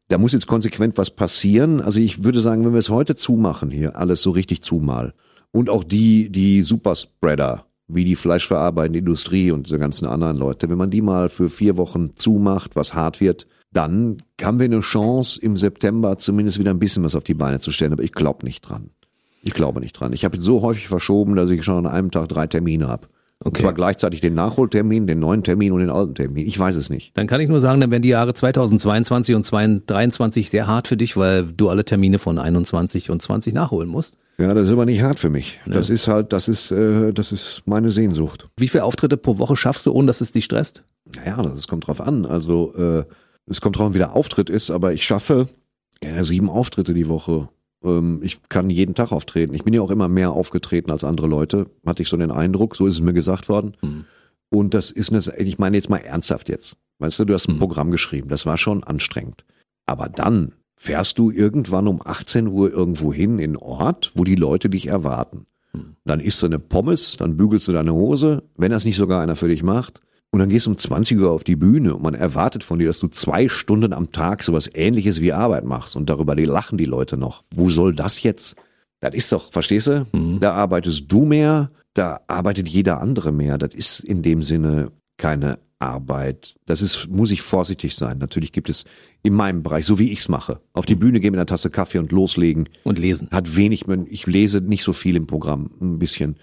Da 0.09 0.19
muss 0.19 0.33
jetzt 0.33 0.47
konsequent 0.47 0.97
was 0.97 1.11
passieren. 1.11 1.81
Also 1.81 2.01
ich 2.01 2.25
würde 2.25 2.41
sagen, 2.41 2.65
wenn 2.65 2.73
wir 2.73 2.79
es 2.79 2.89
heute 2.89 3.15
zumachen 3.15 3.71
hier, 3.71 3.97
alles 3.97 4.23
so 4.23 4.31
richtig 4.31 4.63
zumal. 4.63 5.15
Und 5.51 5.71
auch 5.71 5.85
die, 5.85 6.31
die 6.31 6.63
Superspreader, 6.63 7.67
wie 7.89 8.05
die 8.05 8.17
fleischverarbeitende 8.17 8.99
Industrie 8.99 9.51
und 9.51 9.67
diese 9.67 9.79
ganzen 9.79 10.07
anderen 10.07 10.37
Leute, 10.37 10.71
wenn 10.71 10.79
man 10.79 10.91
die 10.91 11.03
mal 11.03 11.29
für 11.29 11.51
vier 11.51 11.77
Wochen 11.77 12.15
zumacht, 12.17 12.77
was 12.77 12.95
hart 12.95 13.21
wird, 13.21 13.47
dann 13.73 14.23
haben 14.43 14.59
wir 14.59 14.65
eine 14.65 14.81
Chance, 14.81 15.41
im 15.41 15.57
September 15.57 16.17
zumindest 16.19 16.59
wieder 16.59 16.71
ein 16.71 16.79
bisschen 16.79 17.05
was 17.05 17.15
auf 17.15 17.25
die 17.25 17.35
Beine 17.35 17.61
zu 17.61 17.71
stellen. 17.71 17.93
Aber 17.93 18.03
ich 18.03 18.13
glaube 18.13 18.45
nicht 18.47 18.63
dran. 18.63 18.91
Ich 19.43 19.55
glaube 19.55 19.81
nicht 19.81 19.93
dran. 19.93 20.13
Ich 20.13 20.25
habe 20.25 20.37
jetzt 20.37 20.45
so 20.45 20.63
häufig 20.63 20.89
verschoben, 20.89 21.37
dass 21.37 21.51
ich 21.51 21.65
schon 21.65 21.87
an 21.87 21.93
einem 21.93 22.11
Tag 22.11 22.29
drei 22.29 22.47
Termine 22.47 22.89
habe. 22.89 23.07
Und 23.41 23.51
Okay. 23.53 23.63
zwar 23.63 23.73
gleichzeitig 23.73 24.21
den 24.21 24.35
Nachholtermin, 24.35 25.07
den 25.07 25.21
neuen 25.21 25.45
Termin 25.45 25.71
und 25.73 25.79
den 25.79 25.91
alten 25.91 26.15
Termin. 26.17 26.45
Ich 26.47 26.59
weiß 26.59 26.75
es 26.75 26.91
nicht. 26.91 27.17
Dann 27.17 27.29
kann 27.29 27.41
ich 27.41 27.49
nur 27.49 27.61
sagen, 27.61 27.81
dann 27.81 27.91
werden 27.93 28.03
die 28.03 28.09
Jahre 28.09 28.35
2022 28.35 29.37
und 29.37 29.45
2023 29.45 30.51
sehr 30.51 30.67
hart 30.67 30.89
für 30.89 30.97
dich, 30.97 31.17
weil 31.17 31.45
du 31.45 31.69
alle 31.69 31.85
Termine 31.85 32.19
von 32.19 32.39
21 32.39 33.11
und 33.11 33.23
20 33.23 33.55
nachholen 33.55 33.89
musst. 33.89 34.17
Ja, 34.39 34.55
das 34.55 34.65
ist 34.67 34.73
aber 34.73 34.87
nicht 34.87 35.03
hart 35.03 35.21
für 35.21 35.31
mich. 35.31 35.61
Das 35.67 35.89
ist 35.91 36.09
halt, 36.09 36.33
das 36.33 36.49
ist, 36.49 36.71
äh, 36.73 37.13
das 37.13 37.31
ist 37.33 37.63
meine 37.67 37.91
Sehnsucht. 37.93 38.49
Wie 38.57 38.69
viele 38.69 38.85
Auftritte 38.85 39.17
pro 39.17 39.39
Woche 39.39 39.57
schaffst 39.57 39.87
du, 39.87 39.93
ohne 39.93 40.07
dass 40.09 40.21
es 40.21 40.33
dich 40.33 40.45
stresst? 40.45 40.83
Naja, 41.17 41.41
das 41.43 41.69
kommt 41.69 41.87
drauf 41.87 42.01
an. 42.01 42.25
Also 42.27 42.73
äh, 42.75 43.05
es 43.49 43.61
kommt 43.61 43.77
drauf 43.77 43.87
an, 43.89 43.95
wie 43.95 43.99
der 43.99 44.15
Auftritt 44.15 44.51
ist, 44.51 44.71
aber 44.71 44.93
ich 44.93 45.05
schaffe 45.05 45.49
ja, 46.03 46.23
sieben 46.25 46.49
Auftritte 46.49 46.95
die 46.95 47.09
Woche. 47.09 47.49
Ähm, 47.83 48.21
ich 48.23 48.41
kann 48.49 48.71
jeden 48.71 48.95
Tag 48.95 49.13
auftreten. 49.13 49.55
Ich 49.55 49.65
bin 49.65 49.75
ja 49.75 49.83
auch 49.83 49.91
immer 49.91 50.09
mehr 50.09 50.33
aufgetreten 50.33 50.91
als 50.91 51.05
andere 51.05 51.27
Leute, 51.27 51.67
hatte 51.87 52.03
ich 52.03 52.09
so 52.09 52.17
den 52.17 52.31
Eindruck. 52.31 52.77
So 52.77 52.87
ist 52.87 52.95
es 52.95 53.01
mir 53.01 53.13
gesagt 53.13 53.49
worden. 53.49 53.77
Hm. 53.81 54.05
Und 54.51 54.75
das 54.75 54.91
ist 54.91 55.13
eine, 55.13 55.39
ich 55.39 55.59
meine 55.59 55.77
jetzt 55.77 55.91
mal 55.91 55.99
ernsthaft 55.99 56.49
jetzt. 56.49 56.77
Weißt 57.01 57.19
du, 57.19 57.25
du 57.25 57.35
hast 57.35 57.49
ein 57.49 57.53
Hm. 57.53 57.59
Programm 57.59 57.91
geschrieben. 57.91 58.29
Das 58.29 58.47
war 58.47 58.59
schon 58.59 58.85
anstrengend. 58.85 59.45
Aber 59.87 60.09
dann 60.09 60.53
fährst 60.77 61.19
du 61.19 61.31
irgendwann 61.31 61.89
um 61.89 62.01
18 62.05 62.47
Uhr 62.47 62.71
irgendwo 62.71 63.13
hin 63.13 63.39
in 63.39 63.57
Ort, 63.57 64.13
wo 64.15 64.25
die 64.25 64.37
Leute 64.37 64.71
dich 64.71 64.87
erwarten. 64.87 65.47
Dann 66.05 66.21
isst 66.21 66.43
du 66.43 66.47
eine 66.47 66.59
Pommes, 66.59 67.17
dann 67.19 67.37
bügelst 67.37 67.69
du 67.69 67.73
deine 67.73 67.93
Hose, 67.93 68.43
wenn 68.57 68.71
das 68.71 68.85
nicht 68.85 68.97
sogar 68.97 69.21
einer 69.21 69.37
für 69.37 69.49
dich 69.49 69.63
macht. 69.63 70.01
Und 70.31 70.41
dann 70.41 70.51
gehst 70.51 70.67
du 70.67 70.71
um 70.71 70.79
20 70.79 71.19
Uhr 71.19 71.31
auf 71.31 71.43
die 71.43 71.57
Bühne 71.57 71.95
und 71.95 72.03
man 72.03 72.15
erwartet 72.15 72.63
von 72.63 72.79
dir, 72.79 72.87
dass 72.87 72.99
du 72.99 73.09
zwei 73.09 73.49
Stunden 73.49 73.95
am 73.95 74.13
Tag 74.13 74.43
sowas 74.43 74.71
ähnliches 74.75 75.21
wie 75.21 75.33
Arbeit 75.33 75.65
machst. 75.65 75.97
Und 75.97 76.11
darüber 76.11 76.37
lachen 76.37 76.77
die 76.77 76.85
Leute 76.85 77.17
noch. 77.17 77.45
Wo 77.55 77.71
soll 77.71 77.95
das 77.95 78.23
jetzt? 78.23 78.55
Das 79.01 79.15
ist 79.15 79.33
doch, 79.33 79.53
verstehst 79.53 79.87
du? 79.87 80.07
Da 80.39 80.53
arbeitest 80.53 81.05
du 81.11 81.25
mehr, 81.25 81.71
da 81.95 82.21
arbeitet 82.27 82.69
jeder 82.69 83.01
andere 83.01 83.33
mehr. 83.33 83.57
Das 83.57 83.73
ist 83.73 84.01
in 84.01 84.23
dem 84.23 84.43
Sinne 84.43 84.91
keine 85.17 85.59
Arbeit. 85.79 86.57
Das 86.67 86.83
ist, 86.83 87.09
muss 87.09 87.31
ich 87.31 87.41
vorsichtig 87.41 87.95
sein. 87.95 88.19
Natürlich 88.19 88.53
gibt 88.53 88.69
es 88.69 88.85
in 89.23 89.35
meinem 89.35 89.63
Bereich, 89.63 89.87
so 89.87 89.99
wie 89.99 90.13
ich's 90.13 90.29
mache, 90.29 90.61
auf 90.73 90.87
die 90.87 90.95
Bühne 90.95 91.21
gehen 91.21 91.31
mit 91.31 91.39
einer 91.39 91.47
Tasse 91.47 91.71
Kaffee 91.71 91.99
und 91.99 92.13
loslegen. 92.13 92.69
Und 92.85 92.99
lesen. 92.99 93.29
Hat 93.31 93.57
wenig, 93.57 93.87
ich 94.09 94.27
lese 94.27 94.61
nicht 94.61 94.83
so 94.83 94.93
viel 94.93 95.17
im 95.17 95.27
Programm, 95.27 95.71
ein 95.81 95.99
bisschen. 95.99 96.37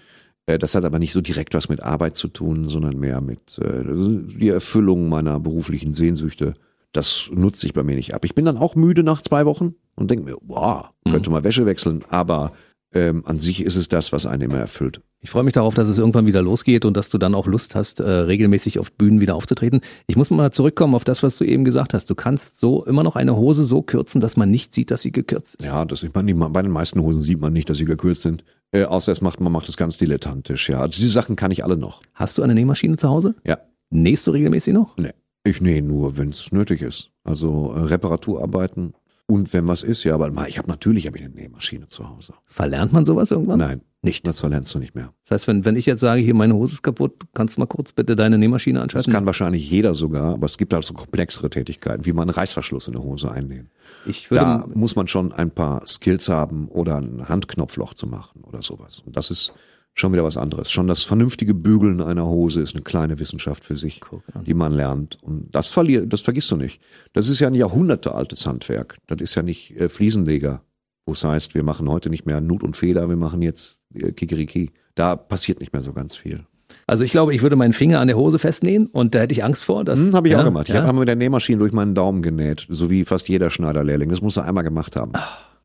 Äh, 0.46 0.58
Das 0.58 0.74
hat 0.74 0.84
aber 0.84 0.98
nicht 0.98 1.12
so 1.12 1.20
direkt 1.20 1.54
was 1.54 1.68
mit 1.68 1.82
Arbeit 1.82 2.16
zu 2.16 2.28
tun, 2.28 2.68
sondern 2.68 2.98
mehr 2.98 3.20
mit 3.20 3.58
äh, 3.58 3.82
die 3.84 4.48
Erfüllung 4.48 5.08
meiner 5.08 5.38
beruflichen 5.40 5.92
Sehnsüchte. 5.92 6.54
Das 6.92 7.28
nutzt 7.32 7.60
sich 7.60 7.74
bei 7.74 7.82
mir 7.82 7.96
nicht 7.96 8.14
ab. 8.14 8.24
Ich 8.24 8.34
bin 8.34 8.46
dann 8.46 8.56
auch 8.56 8.74
müde 8.74 9.02
nach 9.02 9.20
zwei 9.20 9.44
Wochen 9.44 9.74
und 9.96 10.10
denke 10.10 10.24
mir, 10.24 10.36
wow, 10.46 10.90
könnte 11.10 11.30
mal 11.30 11.44
Wäsche 11.44 11.66
wechseln, 11.66 12.02
aber 12.08 12.52
ähm, 12.94 13.22
an 13.26 13.38
sich 13.38 13.62
ist 13.62 13.76
es 13.76 13.88
das, 13.88 14.12
was 14.12 14.24
einen 14.24 14.42
immer 14.42 14.58
erfüllt. 14.58 15.02
Ich 15.20 15.30
freue 15.30 15.42
mich 15.42 15.54
darauf, 15.54 15.74
dass 15.74 15.88
es 15.88 15.98
irgendwann 15.98 16.26
wieder 16.26 16.40
losgeht 16.40 16.84
und 16.84 16.96
dass 16.96 17.10
du 17.10 17.18
dann 17.18 17.34
auch 17.34 17.46
Lust 17.46 17.74
hast, 17.74 18.00
äh, 18.00 18.08
regelmäßig 18.08 18.78
auf 18.78 18.92
Bühnen 18.92 19.20
wieder 19.20 19.34
aufzutreten. 19.34 19.80
Ich 20.06 20.16
muss 20.16 20.30
mal 20.30 20.52
zurückkommen 20.52 20.94
auf 20.94 21.04
das, 21.04 21.22
was 21.22 21.36
du 21.36 21.44
eben 21.44 21.64
gesagt 21.64 21.92
hast. 21.94 22.08
Du 22.08 22.14
kannst 22.14 22.58
so 22.58 22.84
immer 22.84 23.02
noch 23.02 23.16
eine 23.16 23.36
Hose 23.36 23.64
so 23.64 23.82
kürzen, 23.82 24.20
dass 24.20 24.36
man 24.36 24.50
nicht 24.50 24.72
sieht, 24.72 24.90
dass 24.90 25.02
sie 25.02 25.12
gekürzt 25.12 25.56
ist. 25.56 25.66
Ja, 25.66 25.84
das 25.84 26.02
ich 26.02 26.14
meine, 26.14 26.32
bei 26.34 26.62
den 26.62 26.70
meisten 26.70 27.00
Hosen 27.02 27.22
sieht 27.22 27.40
man 27.40 27.52
nicht, 27.52 27.68
dass 27.68 27.78
sie 27.78 27.84
gekürzt 27.84 28.22
sind. 28.22 28.44
Äh, 28.72 28.84
außer 28.84 29.12
es 29.12 29.20
macht, 29.20 29.40
man 29.40 29.52
macht 29.52 29.68
es 29.68 29.76
ganz 29.76 29.96
dilettantisch, 29.96 30.68
ja. 30.68 30.80
Also 30.80 31.00
diese 31.00 31.08
Sachen 31.08 31.36
kann 31.36 31.50
ich 31.50 31.64
alle 31.64 31.76
noch. 31.76 32.02
Hast 32.14 32.38
du 32.38 32.42
eine 32.42 32.54
Nähmaschine 32.54 32.96
zu 32.96 33.08
Hause? 33.08 33.34
Ja. 33.44 33.58
Nähst 33.90 34.26
du 34.26 34.32
regelmäßig 34.32 34.74
noch? 34.74 34.96
Nee. 34.96 35.12
Ich 35.44 35.60
nähe 35.60 35.80
nur, 35.80 36.18
wenn 36.18 36.30
es 36.30 36.50
nötig 36.50 36.82
ist. 36.82 37.10
Also 37.22 37.72
äh, 37.72 37.80
Reparaturarbeiten 37.80 38.94
und 39.26 39.52
wenn 39.52 39.66
was 39.66 39.82
ist, 39.82 40.04
ja, 40.04 40.14
aber 40.14 40.30
mal, 40.30 40.48
ich 40.48 40.58
habe 40.58 40.68
natürlich 40.68 41.06
hab 41.06 41.16
ich 41.16 41.24
eine 41.24 41.34
Nähmaschine 41.34 41.88
zu 41.88 42.08
Hause. 42.08 42.34
Verlernt 42.46 42.92
man 42.92 43.04
sowas 43.04 43.30
irgendwann? 43.30 43.58
Nein, 43.58 43.82
Nicht. 44.06 44.26
das 44.26 44.40
verlernst 44.40 44.74
du 44.74 44.78
nicht 44.78 44.94
mehr. 44.94 45.12
Das 45.24 45.32
heißt, 45.32 45.48
wenn, 45.48 45.64
wenn 45.64 45.76
ich 45.76 45.86
jetzt 45.86 46.00
sage, 46.00 46.20
hier 46.22 46.34
meine 46.34 46.54
Hose 46.54 46.74
ist 46.74 46.82
kaputt, 46.82 47.12
kannst 47.34 47.56
du 47.56 47.60
mal 47.60 47.66
kurz 47.66 47.92
bitte 47.92 48.16
deine 48.16 48.38
Nähmaschine 48.38 48.78
Das 48.78 48.84
anschalten? 48.84 49.12
kann 49.12 49.26
wahrscheinlich 49.26 49.70
jeder 49.70 49.94
sogar, 49.94 50.34
aber 50.34 50.46
es 50.46 50.56
gibt 50.58 50.72
halt 50.72 50.84
so 50.84 50.94
komplexere 50.94 51.50
Tätigkeiten, 51.50 52.06
wie 52.06 52.12
man 52.12 52.28
einen 52.28 52.34
Reißverschluss 52.36 52.88
in 52.88 52.94
eine 52.94 53.02
Hose 53.04 53.30
einnähen. 53.30 53.70
ich 54.06 54.30
würde, 54.30 54.44
Da 54.44 54.66
muss 54.74 54.96
man 54.96 55.08
schon 55.08 55.32
ein 55.32 55.50
paar 55.50 55.86
Skills 55.86 56.28
haben 56.28 56.68
oder 56.68 56.96
ein 56.96 57.28
Handknopfloch 57.28 57.94
zu 57.94 58.06
machen 58.06 58.42
oder 58.44 58.62
sowas. 58.62 59.02
Und 59.04 59.16
das 59.16 59.30
ist 59.30 59.52
schon 59.98 60.12
wieder 60.12 60.24
was 60.24 60.36
anderes. 60.36 60.70
Schon 60.70 60.88
das 60.88 61.04
vernünftige 61.04 61.54
Bügeln 61.54 62.02
einer 62.02 62.26
Hose 62.26 62.60
ist 62.60 62.74
eine 62.74 62.82
kleine 62.82 63.18
Wissenschaft 63.18 63.64
für 63.64 63.78
sich, 63.78 64.02
die 64.44 64.52
man 64.52 64.72
lernt. 64.72 65.16
Und 65.22 65.48
das 65.54 65.70
verlier, 65.70 66.04
das 66.04 66.20
vergisst 66.20 66.50
du 66.50 66.56
nicht. 66.56 66.82
Das 67.14 67.28
ist 67.30 67.40
ja 67.40 67.46
ein 67.48 67.54
jahrhundertealtes 67.54 68.46
Handwerk. 68.46 68.98
Das 69.06 69.18
ist 69.22 69.34
ja 69.36 69.42
nicht 69.42 69.74
äh, 69.80 69.88
Fliesenleger, 69.88 70.60
wo 71.06 71.12
es 71.12 71.24
heißt, 71.24 71.54
wir 71.54 71.62
machen 71.62 71.88
heute 71.88 72.10
nicht 72.10 72.26
mehr 72.26 72.40
Nut 72.40 72.62
und 72.62 72.76
Feder, 72.76 73.08
wir 73.08 73.16
machen 73.16 73.40
jetzt 73.42 73.80
äh, 73.94 74.12
Kikeriki. 74.12 74.72
Da 74.94 75.16
passiert 75.16 75.60
nicht 75.60 75.72
mehr 75.72 75.82
so 75.82 75.92
ganz 75.92 76.16
viel. 76.16 76.44
also 76.86 77.04
ich 77.04 77.10
glaube, 77.12 77.34
ich 77.34 77.42
würde 77.42 77.56
meinen 77.56 77.72
Finger 77.72 78.00
an 78.00 78.08
der 78.08 78.16
Hose 78.16 78.38
festnähen 78.38 78.86
und 78.86 79.14
da 79.14 79.20
hätte 79.20 79.32
ich 79.32 79.44
Angst 79.44 79.64
vor. 79.64 79.84
Dass, 79.84 80.00
Hm, 80.00 80.14
habe 80.14 80.28
ich 80.28 80.32
ja, 80.32 80.40
auch 80.40 80.44
gemacht. 80.44 80.68
Ich 80.68 80.74
ja? 80.74 80.84
habe 80.84 80.98
mit 80.98 81.08
der 81.08 81.16
Nähmaschine 81.16 81.58
durch 81.58 81.72
meinen 81.72 81.94
Daumen 81.94 82.22
genäht, 82.22 82.66
so 82.68 82.90
wie 82.90 83.04
fast 83.04 83.28
jeder 83.28 83.50
Schneiderlehrling. 83.50 84.08
Das 84.10 84.20
muss 84.20 84.36
er 84.36 84.44
einmal 84.44 84.64
gemacht 84.64 84.96
haben. 84.96 85.12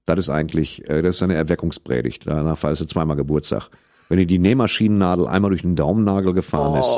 Das 0.05 0.18
ist 0.19 0.30
eigentlich, 0.30 0.88
äh, 0.89 1.01
das 1.01 1.15
ist 1.18 1.23
eine 1.23 1.35
Erweckungspredigt. 1.35 2.23
Danach 2.27 2.57
feierst 2.57 2.81
du 2.81 2.85
zweimal 2.85 3.18
Geburtstag. 3.18 3.69
Wenn 4.09 4.18
dir 4.19 4.26
die 4.26 4.39
Nähmaschinennadel 4.39 5.27
einmal 5.27 5.49
durch 5.51 5.61
den 5.61 5.76
Daumennagel 5.76 6.34
gefahren 6.34 6.77
ist. 6.80 6.97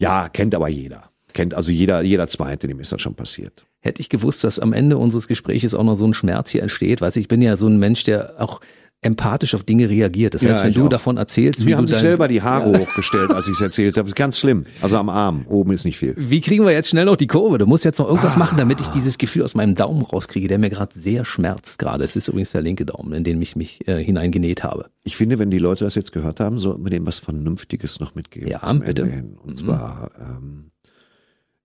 Ja, 0.00 0.28
kennt 0.28 0.54
aber 0.54 0.68
jeder. 0.68 1.10
Kennt 1.32 1.54
also 1.54 1.70
jeder, 1.70 2.00
jeder 2.02 2.26
Zweite, 2.28 2.66
dem 2.66 2.80
ist 2.80 2.90
das 2.92 3.00
schon 3.00 3.14
passiert. 3.14 3.64
Hätte 3.80 4.00
ich 4.00 4.08
gewusst, 4.08 4.42
dass 4.44 4.58
am 4.58 4.72
Ende 4.72 4.98
unseres 4.98 5.28
Gespräches 5.28 5.74
auch 5.74 5.84
noch 5.84 5.96
so 5.96 6.04
ein 6.06 6.14
Schmerz 6.14 6.50
hier 6.50 6.62
entsteht, 6.62 7.00
weiß 7.00 7.16
ich, 7.16 7.22
ich 7.22 7.28
bin 7.28 7.40
ja 7.42 7.56
so 7.56 7.68
ein 7.68 7.78
Mensch, 7.78 8.02
der 8.04 8.34
auch 8.38 8.60
empathisch 9.00 9.54
auf 9.54 9.62
Dinge 9.62 9.88
reagiert. 9.88 10.34
Das 10.34 10.42
Ja, 10.42 10.50
heißt, 10.50 10.62
wenn 10.64 10.70
ich 10.70 10.74
du 10.74 10.86
auch. 10.86 10.88
davon 10.88 11.18
erzählst, 11.18 11.60
du 11.60 11.72
haben 11.76 11.86
sich 11.86 11.98
selber 12.00 12.26
die 12.26 12.42
Haare 12.42 12.72
hochgestellt, 12.80 13.30
als 13.30 13.46
ich 13.46 13.52
es 13.52 13.60
erzählt 13.60 13.96
habe. 13.96 14.06
Das 14.06 14.10
ist 14.10 14.16
ganz 14.16 14.36
schlimm. 14.40 14.66
Also 14.82 14.96
am 14.96 15.08
Arm, 15.08 15.46
oben 15.46 15.70
ist 15.70 15.84
nicht 15.84 15.96
viel. 15.98 16.14
Wie 16.16 16.40
kriegen 16.40 16.64
wir 16.64 16.72
jetzt 16.72 16.88
schnell 16.88 17.04
noch 17.04 17.14
die 17.14 17.28
Kurve? 17.28 17.58
Du 17.58 17.66
musst 17.66 17.84
jetzt 17.84 18.00
noch 18.00 18.08
irgendwas 18.08 18.34
Ah. 18.34 18.38
machen, 18.40 18.58
damit 18.58 18.80
ich 18.80 18.88
dieses 18.88 19.16
Gefühl 19.16 19.44
aus 19.44 19.54
meinem 19.54 19.76
Daumen 19.76 20.02
rauskriege, 20.02 20.48
der 20.48 20.58
mir 20.58 20.68
gerade 20.70 20.98
sehr 20.98 21.24
schmerzt 21.24 21.78
gerade. 21.78 22.04
Es 22.04 22.16
ist 22.16 22.26
übrigens 22.26 22.50
der 22.50 22.62
linke 22.62 22.84
Daumen, 22.86 23.12
in 23.12 23.22
den 23.22 23.40
ich 23.40 23.54
mich 23.54 23.86
äh, 23.86 24.02
hineingenäht 24.02 24.64
habe. 24.64 24.86
Ich 25.04 25.14
finde, 25.16 25.38
wenn 25.38 25.50
die 25.52 25.58
Leute 25.58 25.84
das 25.84 25.94
jetzt 25.94 26.10
gehört 26.10 26.40
haben, 26.40 26.58
sollten 26.58 26.82
wir 26.84 26.90
dem 26.90 27.06
was 27.06 27.20
Vernünftiges 27.20 28.00
noch 28.00 28.16
mitgeben. 28.16 28.48
Ja, 28.48 28.62
zum 28.62 28.80
bitte. 28.80 29.02
Ende 29.02 29.14
hin. 29.14 29.36
Und 29.40 29.56
zwar, 29.56 30.10
ähm, 30.18 30.72
äh, 30.72 30.77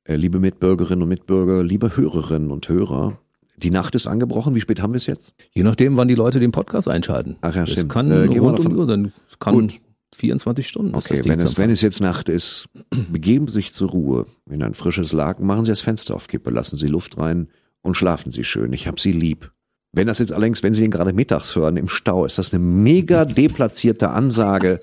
liebe 0.07 0.39
Mitbürgerinnen 0.39 1.01
und 1.03 1.09
Mitbürger, 1.09 1.63
liebe 1.63 1.95
Hörerinnen 1.95 2.51
und 2.51 2.67
Hörer, 2.69 3.19
die 3.57 3.69
Nacht 3.69 3.95
ist 3.95 4.07
angebrochen. 4.07 4.55
Wie 4.55 4.61
spät 4.61 4.81
haben 4.81 4.93
wir 4.93 4.97
es 4.97 5.05
jetzt? 5.05 5.33
Je 5.51 5.63
nachdem, 5.63 5.95
wann 5.95 6.07
die 6.07 6.15
Leute 6.15 6.39
den 6.39 6.51
Podcast 6.51 6.87
einschalten. 6.87 7.37
Ach 7.41 7.55
ja, 7.55 7.65
stimmt. 7.65 7.91
kann 7.91 8.11
Äh, 8.11 8.25
rund 8.25 8.59
um 8.59 8.69
die 8.69 8.75
Uhr 8.75 8.87
sein. 8.87 9.13
Es 9.29 9.39
kann 9.39 9.53
Gut. 9.53 9.79
24 10.15 10.67
Stunden. 10.67 10.95
Okay, 10.95 11.21
wenn 11.25 11.39
es, 11.39 11.57
wenn 11.57 11.69
es 11.69 11.81
jetzt 11.81 12.01
Nacht 12.01 12.29
ist, 12.29 12.67
begeben 13.11 13.47
Sie 13.47 13.53
sich 13.53 13.73
zur 13.73 13.89
Ruhe 13.89 14.25
in 14.49 14.61
ein 14.61 14.73
frisches 14.73 15.11
Laken, 15.11 15.45
machen 15.45 15.65
Sie 15.65 15.71
das 15.71 15.81
Fenster 15.81 16.15
auf 16.15 16.27
Kippe, 16.27 16.51
lassen 16.51 16.77
Sie 16.77 16.87
Luft 16.87 17.17
rein 17.17 17.47
und 17.81 17.95
schlafen 17.95 18.31
Sie 18.31 18.43
schön. 18.43 18.73
Ich 18.73 18.87
hab 18.87 18.99
Sie 18.99 19.11
lieb. 19.11 19.51
Wenn 19.91 20.07
das 20.07 20.19
jetzt 20.19 20.33
allerdings, 20.33 20.63
wenn 20.63 20.73
Sie 20.73 20.83
ihn 20.83 20.91
gerade 20.91 21.13
mittags 21.13 21.55
hören 21.55 21.77
im 21.77 21.87
Stau, 21.87 22.25
ist 22.25 22.37
das 22.37 22.53
eine 22.53 22.63
mega 22.63 23.25
deplatzierte 23.25 24.09
Ansage. 24.09 24.81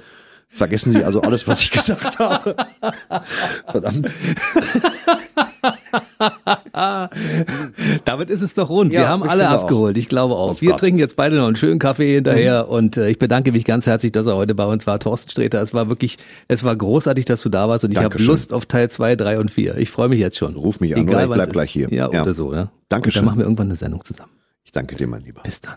Vergessen 0.53 0.91
Sie 0.91 1.05
also 1.05 1.23
alles, 1.23 1.47
was 1.47 1.63
ich 1.63 1.71
gesagt 1.71 2.19
habe. 2.19 2.57
Verdammt. 3.71 4.11
Damit 8.05 8.31
ist 8.31 8.43
es 8.43 8.55
doch 8.55 8.69
rund. 8.69 8.93
Ja, 8.93 9.01
wir 9.03 9.09
haben 9.09 9.23
alle 9.23 9.43
finde 9.43 9.57
auch. 9.59 9.63
abgeholt. 9.63 9.97
Ich 9.97 10.09
glaube 10.09 10.35
auch. 10.35 10.53
Oh 10.53 10.61
wir 10.61 10.71
Gott. 10.71 10.77
Mhm. 10.79 10.81
trinken 10.81 10.99
jetzt 10.99 11.17
beide 11.17 11.37
noch 11.37 11.47
einen 11.47 11.57
schönen 11.57 11.79
Kaffee 11.79 12.15
hinterher 12.15 12.69
und 12.69 12.97
äh, 12.97 13.09
ich 13.11 13.19
bedanke 13.19 13.53
mich 13.53 13.65
ganz 13.65 13.87
herzlich, 13.87 14.13
dass 14.13 14.27
er 14.27 14.37
heute 14.37 14.55
bei 14.55 14.65
uns 14.67 14.87
war. 14.87 14.99
Thorsten 14.99 15.31
Sträter, 15.31 15.63
es 15.63 15.73
war 15.73 15.89
wirklich, 15.89 16.19
es 16.49 16.65
war 16.65 16.75
großartig, 16.77 17.25
dass 17.25 17.43
du 17.43 17.49
da 17.49 17.69
warst 17.69 17.85
und 17.85 17.93
ich 17.93 17.97
habe 17.99 18.09
Dankeschön. 18.09 18.27
Lust 18.27 18.53
auf 18.53 18.67
Teil 18.67 18.91
2, 18.91 19.17
3 19.17 19.39
und 19.39 19.51
4. 19.51 19.79
Ich 19.79 19.91
freue 19.91 20.09
mich 20.09 20.19
jetzt 20.21 20.37
schon. 20.37 20.57
Ruf 20.57 20.81
mich 20.81 20.97
an 20.97 21.09
oder 21.09 21.23
ich 21.25 21.31
bleib 21.31 21.53
gleich 21.53 21.71
hier. 21.71 21.89
Ja, 21.93 22.11
Ja. 22.13 22.23
oder 22.23 22.35
so. 22.35 22.51
Ne? 22.51 22.71
Dankeschön. 22.89 23.21
Und 23.21 23.27
dann 23.27 23.27
machen 23.27 23.39
wir 23.39 23.45
irgendwann 23.45 23.69
eine 23.69 23.77
Sendung 23.77 24.05
zusammen. 24.05 24.33
Ich 24.65 24.73
danke 24.73 24.97
dir, 24.97 25.07
mein 25.07 25.23
Lieber. 25.23 25.43
Bis 25.43 25.61
dann. 25.61 25.77